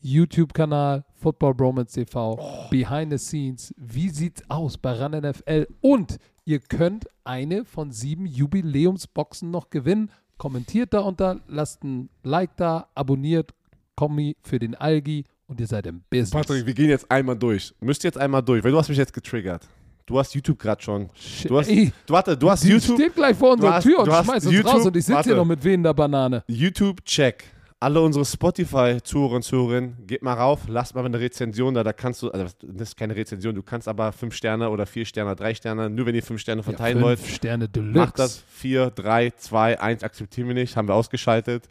YouTube-Kanal, 0.01 1.05
Football 1.15 1.55
Bromance 1.55 1.93
TV, 1.95 2.39
Oh. 2.39 2.69
Behind 2.71 3.11
the 3.11 3.19
Scenes, 3.19 3.75
wie 3.77 4.09
sieht's 4.11 4.43
aus 4.49 4.79
bei 4.79 4.93
RAN 4.93 5.13
NFL 5.13 5.67
und 5.81 6.19
ihr 6.45 6.61
könnt 6.61 7.07
eine 7.25 7.65
von 7.65 7.91
sieben 7.91 8.27
Jubiläumsboxen 8.27 9.51
noch 9.51 9.71
gewinnen. 9.71 10.11
Kommentiert 10.39 10.95
da 10.95 11.01
unter, 11.01 11.41
lasst 11.49 11.83
ein 11.83 12.09
Like 12.23 12.57
da, 12.57 12.89
abonniert 12.95 13.53
Kommi 13.97 14.37
für 14.43 14.59
den 14.59 14.75
Algi 14.75 15.25
und 15.47 15.61
ihr 15.61 15.67
seid 15.67 15.87
im 15.87 16.03
Business. 16.11 16.31
Patrick, 16.31 16.67
wir 16.67 16.75
gehen 16.75 16.91
jetzt 16.91 17.11
einmal 17.11 17.37
durch. 17.37 17.75
Müsst 17.81 18.05
jetzt 18.05 18.19
einmal 18.19 18.43
durch, 18.43 18.63
weil 18.63 18.71
du 18.71 18.79
hast 18.79 18.89
mich 18.89 18.99
jetzt 18.99 19.13
getriggert. 19.13 19.67
Du 20.05 20.19
hast 20.19 20.35
YouTube 20.35 20.59
gerade 20.59 20.81
schon. 20.81 21.11
Du 21.49 21.59
hast, 21.59 21.69
ey, 21.69 21.91
du, 22.07 22.15
warte, 22.15 22.37
du 22.37 22.49
hast 22.49 22.63
YouTube, 22.65 22.97
steht 22.97 23.15
gleich 23.17 23.37
vor 23.37 23.55
unserer 23.55 23.75
hast- 23.75 23.83
Tür 23.83 23.99
und 24.01 24.07
schmeißt 24.07 24.47
uns 24.47 24.55
YouTube- 24.55 24.73
raus 24.73 24.87
und 24.87 24.97
ich 24.97 25.05
sitze 25.05 25.23
hier 25.25 25.35
noch 25.37 25.45
mit 25.45 25.65
wehender 25.65 25.93
Banane. 25.93 26.45
YouTube 26.47 27.05
check. 27.05 27.43
Alle 27.79 28.01
unsere 28.01 28.25
Spotify-Zuhörer 28.25 29.35
und 29.35 29.43
Zuhörerinnen, 29.43 30.07
geht 30.07 30.23
mal 30.23 30.33
rauf, 30.33 30.63
lasst 30.67 30.95
mal 30.95 31.05
eine 31.05 31.21
Rezension 31.21 31.75
da. 31.75 31.85
Da 31.85 31.93
kannst 31.93 32.23
du, 32.23 32.31
also 32.31 32.47
das 32.63 32.89
ist 32.91 32.97
keine 32.97 33.15
Rezension, 33.15 33.55
du 33.55 33.63
kannst 33.63 33.87
aber 33.87 34.13
fünf 34.13 34.35
Sterne 34.35 34.71
oder 34.71 34.87
vier 34.87 35.05
Sterne, 35.05 35.37
drei 35.37 35.55
Sterne, 35.55 35.91
nur 35.91 36.07
wenn 36.07 36.15
ihr 36.15 36.23
fünf 36.23 36.41
Sterne 36.41 36.63
verteilen 36.63 36.99
ja, 36.99 37.05
wollt. 37.05 37.19
fünf 37.19 37.35
Sterne 37.35 37.69
Deluxe. 37.69 37.99
Macht 37.99 38.19
das. 38.19 38.43
4, 38.49 38.91
3, 38.91 39.31
2, 39.37 39.79
1 39.81 40.03
akzeptieren 40.05 40.49
wir 40.49 40.55
nicht. 40.55 40.75
Haben 40.77 40.89
wir 40.89 40.95
ausgeschaltet. 40.95 41.69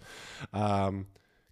Ähm, 0.53 1.07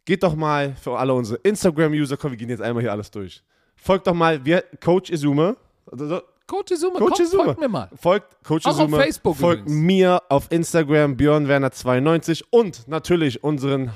geht 0.06 0.24
doch 0.24 0.36
mal 0.36 0.76
für 0.76 0.98
alle 0.98 1.14
unsere 1.14 1.40
Instagram-User. 1.44 2.18
Komm, 2.18 2.32
wir 2.32 2.38
gehen 2.38 2.50
jetzt 2.50 2.62
einmal 2.62 2.82
hier 2.84 2.92
alles 2.92 3.10
durch. 3.12 3.44
Folgt 3.76 4.08
doch 4.08 4.14
mal, 4.14 4.44
wir, 4.46 4.64
Coach 4.84 5.10
Izume. 5.10 5.58
Also, 5.92 6.22
Coach 6.48 6.72
Izuma, 6.72 7.00
Coach 7.00 7.14
komm, 7.18 7.26
Izuma. 7.26 7.44
folgt 7.46 7.60
mir 7.60 7.70
mal. 7.70 7.90
Folgt 7.96 8.44
Coach 8.44 8.66
Auch 8.66 8.72
auf 8.72 8.80
Izume. 8.88 8.98
Facebook 8.98 9.38
Folgt 9.38 9.62
übrigens. 9.62 9.82
mir 9.82 10.22
auf 10.30 10.48
Instagram, 10.52 11.16
Björn 11.18 11.48
Werner 11.48 11.72
92 11.72 12.52
und 12.52 12.88
natürlich 12.88 13.44
unseren 13.44 13.92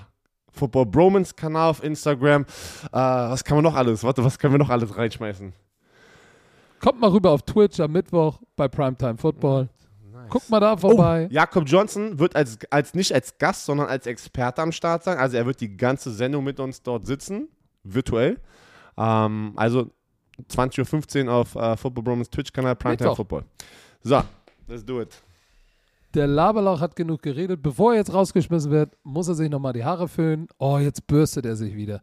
Football 0.51 0.85
Bromance 0.87 1.35
Kanal 1.35 1.69
auf 1.69 1.83
Instagram. 1.83 2.43
Äh, 2.43 2.47
was 2.91 3.43
kann 3.43 3.57
man 3.57 3.63
noch 3.63 3.75
alles? 3.75 4.03
Warte, 4.03 4.23
was 4.23 4.39
können 4.39 4.53
wir 4.53 4.59
noch 4.59 4.69
alles 4.69 4.97
reinschmeißen? 4.97 5.53
Kommt 6.79 6.99
mal 6.99 7.09
rüber 7.11 7.31
auf 7.31 7.41
Twitch 7.43 7.79
am 7.79 7.91
Mittwoch 7.91 8.39
bei 8.55 8.67
Primetime 8.67 9.17
Football. 9.17 9.67
Guckt 10.29 10.49
mal 10.49 10.59
da 10.59 10.77
vorbei. 10.77 11.27
Oh, 11.29 11.33
Jakob 11.33 11.63
Johnson 11.67 12.19
wird 12.19 12.35
als, 12.35 12.57
als 12.69 12.93
nicht 12.93 13.13
als 13.13 13.37
Gast, 13.37 13.65
sondern 13.65 13.87
als 13.87 14.05
Experte 14.05 14.61
am 14.61 14.71
Start 14.71 15.03
sein. 15.03 15.17
Also 15.17 15.37
er 15.37 15.45
wird 15.45 15.61
die 15.61 15.75
ganze 15.75 16.11
Sendung 16.11 16.43
mit 16.43 16.59
uns 16.59 16.81
dort 16.81 17.05
sitzen, 17.05 17.49
virtuell. 17.83 18.39
Ähm, 18.97 19.53
also 19.55 19.89
20.15 20.49 21.25
Uhr 21.25 21.33
auf 21.33 21.55
äh, 21.55 21.77
Football 21.77 22.03
Bromance 22.03 22.29
Twitch-Kanal 22.31 22.75
Primetime. 22.75 23.15
Football. 23.15 23.43
So, 24.03 24.21
let's 24.67 24.85
do 24.85 25.01
it. 25.01 25.21
Der 26.13 26.27
Laberlauch 26.27 26.79
hat 26.79 26.95
genug 26.95 27.21
geredet. 27.21 27.61
Bevor 27.61 27.93
er 27.93 27.99
jetzt 27.99 28.13
rausgeschmissen 28.13 28.71
wird, 28.71 28.97
muss 29.03 29.27
er 29.27 29.35
sich 29.35 29.49
nochmal 29.49 29.73
die 29.73 29.83
Haare 29.83 30.07
föhnen. 30.07 30.47
Oh, 30.57 30.77
jetzt 30.77 31.05
bürstet 31.07 31.45
er 31.45 31.55
sich 31.55 31.75
wieder. 31.75 32.01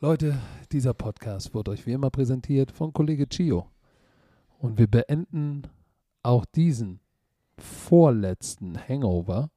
Leute, 0.00 0.38
dieser 0.70 0.94
Podcast 0.94 1.54
wird 1.54 1.68
euch 1.68 1.86
wie 1.86 1.92
immer 1.92 2.10
präsentiert 2.10 2.70
von 2.70 2.92
Kollege 2.92 3.26
Chio. 3.28 3.66
Und 4.58 4.78
wir 4.78 4.86
beenden 4.86 5.62
auch 6.22 6.44
diesen 6.44 7.00
vorletzten 7.58 8.78
Hangover. 8.88 9.50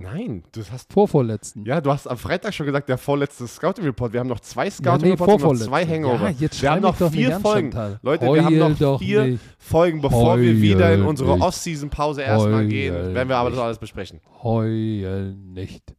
Nein, 0.00 0.44
du 0.52 0.62
hast 0.70 0.92
Vorvorletzten. 0.92 1.64
Ja, 1.64 1.80
du 1.80 1.90
hast 1.90 2.06
am 2.06 2.18
Freitag 2.18 2.54
schon 2.54 2.66
gesagt, 2.66 2.88
der 2.88 2.98
vorletzte 2.98 3.48
Scouting 3.48 3.84
Report. 3.84 4.12
Wir 4.12 4.20
haben 4.20 4.28
noch 4.28 4.38
zwei 4.40 4.66
Ja, 4.66 4.70
Scouting 4.70 5.08
nee, 5.08 5.10
Reports 5.14 5.42
und 5.42 5.58
noch 5.58 5.66
zwei 5.66 5.84
Hangover. 5.84 6.30
Ja, 6.30 6.36
jetzt 6.38 6.62
wir 6.62 6.70
haben 6.70 6.82
noch 6.82 6.96
vier 7.10 7.40
Folgen. 7.40 7.98
Leute, 8.02 8.26
wir 8.26 8.44
haben 8.44 8.60
Heul 8.60 8.76
noch 8.78 9.00
vier 9.00 9.24
nicht. 9.24 9.44
Folgen, 9.58 10.00
bevor 10.00 10.40
wir 10.40 10.60
wieder 10.60 10.94
in 10.94 11.00
Heul 11.00 11.08
unsere. 11.08 11.32
Off-Season-Pause 11.32 12.22
erstmal 12.22 12.60
Heul 12.60 12.68
gehen, 12.68 13.14
werden 13.14 13.28
wir 13.28 13.36
aber 13.36 13.50
das 13.50 13.58
alles 13.58 13.78
besprechen. 13.78 14.20
Heul 14.42 15.34
nicht. 15.34 15.94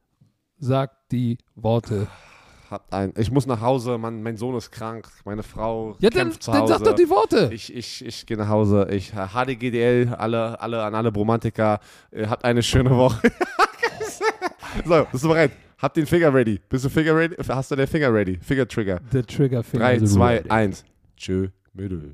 Sagt 0.59 1.11
die 1.11 1.37
Worte. 1.55 2.07
Habt 2.69 2.93
ein, 2.93 3.13
ich 3.17 3.31
muss 3.31 3.47
nach 3.47 3.61
Hause, 3.61 3.97
Mann, 3.97 4.21
mein 4.21 4.37
Sohn 4.37 4.55
ist 4.55 4.69
krank, 4.69 5.09
meine 5.25 5.41
Frau 5.41 5.95
Ja, 5.99 6.11
dann, 6.11 6.31
sag 6.39 6.83
doch 6.83 6.93
die 6.93 7.09
Worte. 7.09 7.49
ich, 7.51 7.73
ich, 7.75 8.05
ich 8.05 8.25
gehe 8.27 8.37
nach 8.37 8.47
Hause. 8.47 8.87
Ich 8.91 9.11
HDGDL, 9.11 10.13
alle, 10.15 10.61
alle 10.61 10.83
an 10.83 10.93
alle 10.93 11.11
Bromantiker, 11.11 11.79
äh, 12.11 12.27
habt 12.27 12.45
eine 12.45 12.61
schöne 12.61 12.91
Woche. 12.91 13.31
so, 14.85 15.07
bist 15.11 15.23
du 15.23 15.29
bereit? 15.29 15.51
Habt 15.79 15.97
den 15.97 16.05
Finger 16.05 16.31
ready. 16.31 16.59
Bist 16.69 16.85
du 16.85 16.89
Finger 16.89 17.15
ready? 17.15 17.35
Hast 17.47 17.71
du 17.71 17.75
den 17.75 17.87
Finger 17.87 18.13
ready? 18.13 18.37
Finger 18.39 18.67
Trigger. 18.67 18.99
Der 19.11 19.25
Triggerfinger. 19.25 19.85
3, 19.85 19.95
ist 19.95 20.13
2, 20.13 20.35
ready. 20.37 20.49
1. 20.49 20.85
Tschö, 21.17 21.47
Müdel. 21.73 22.13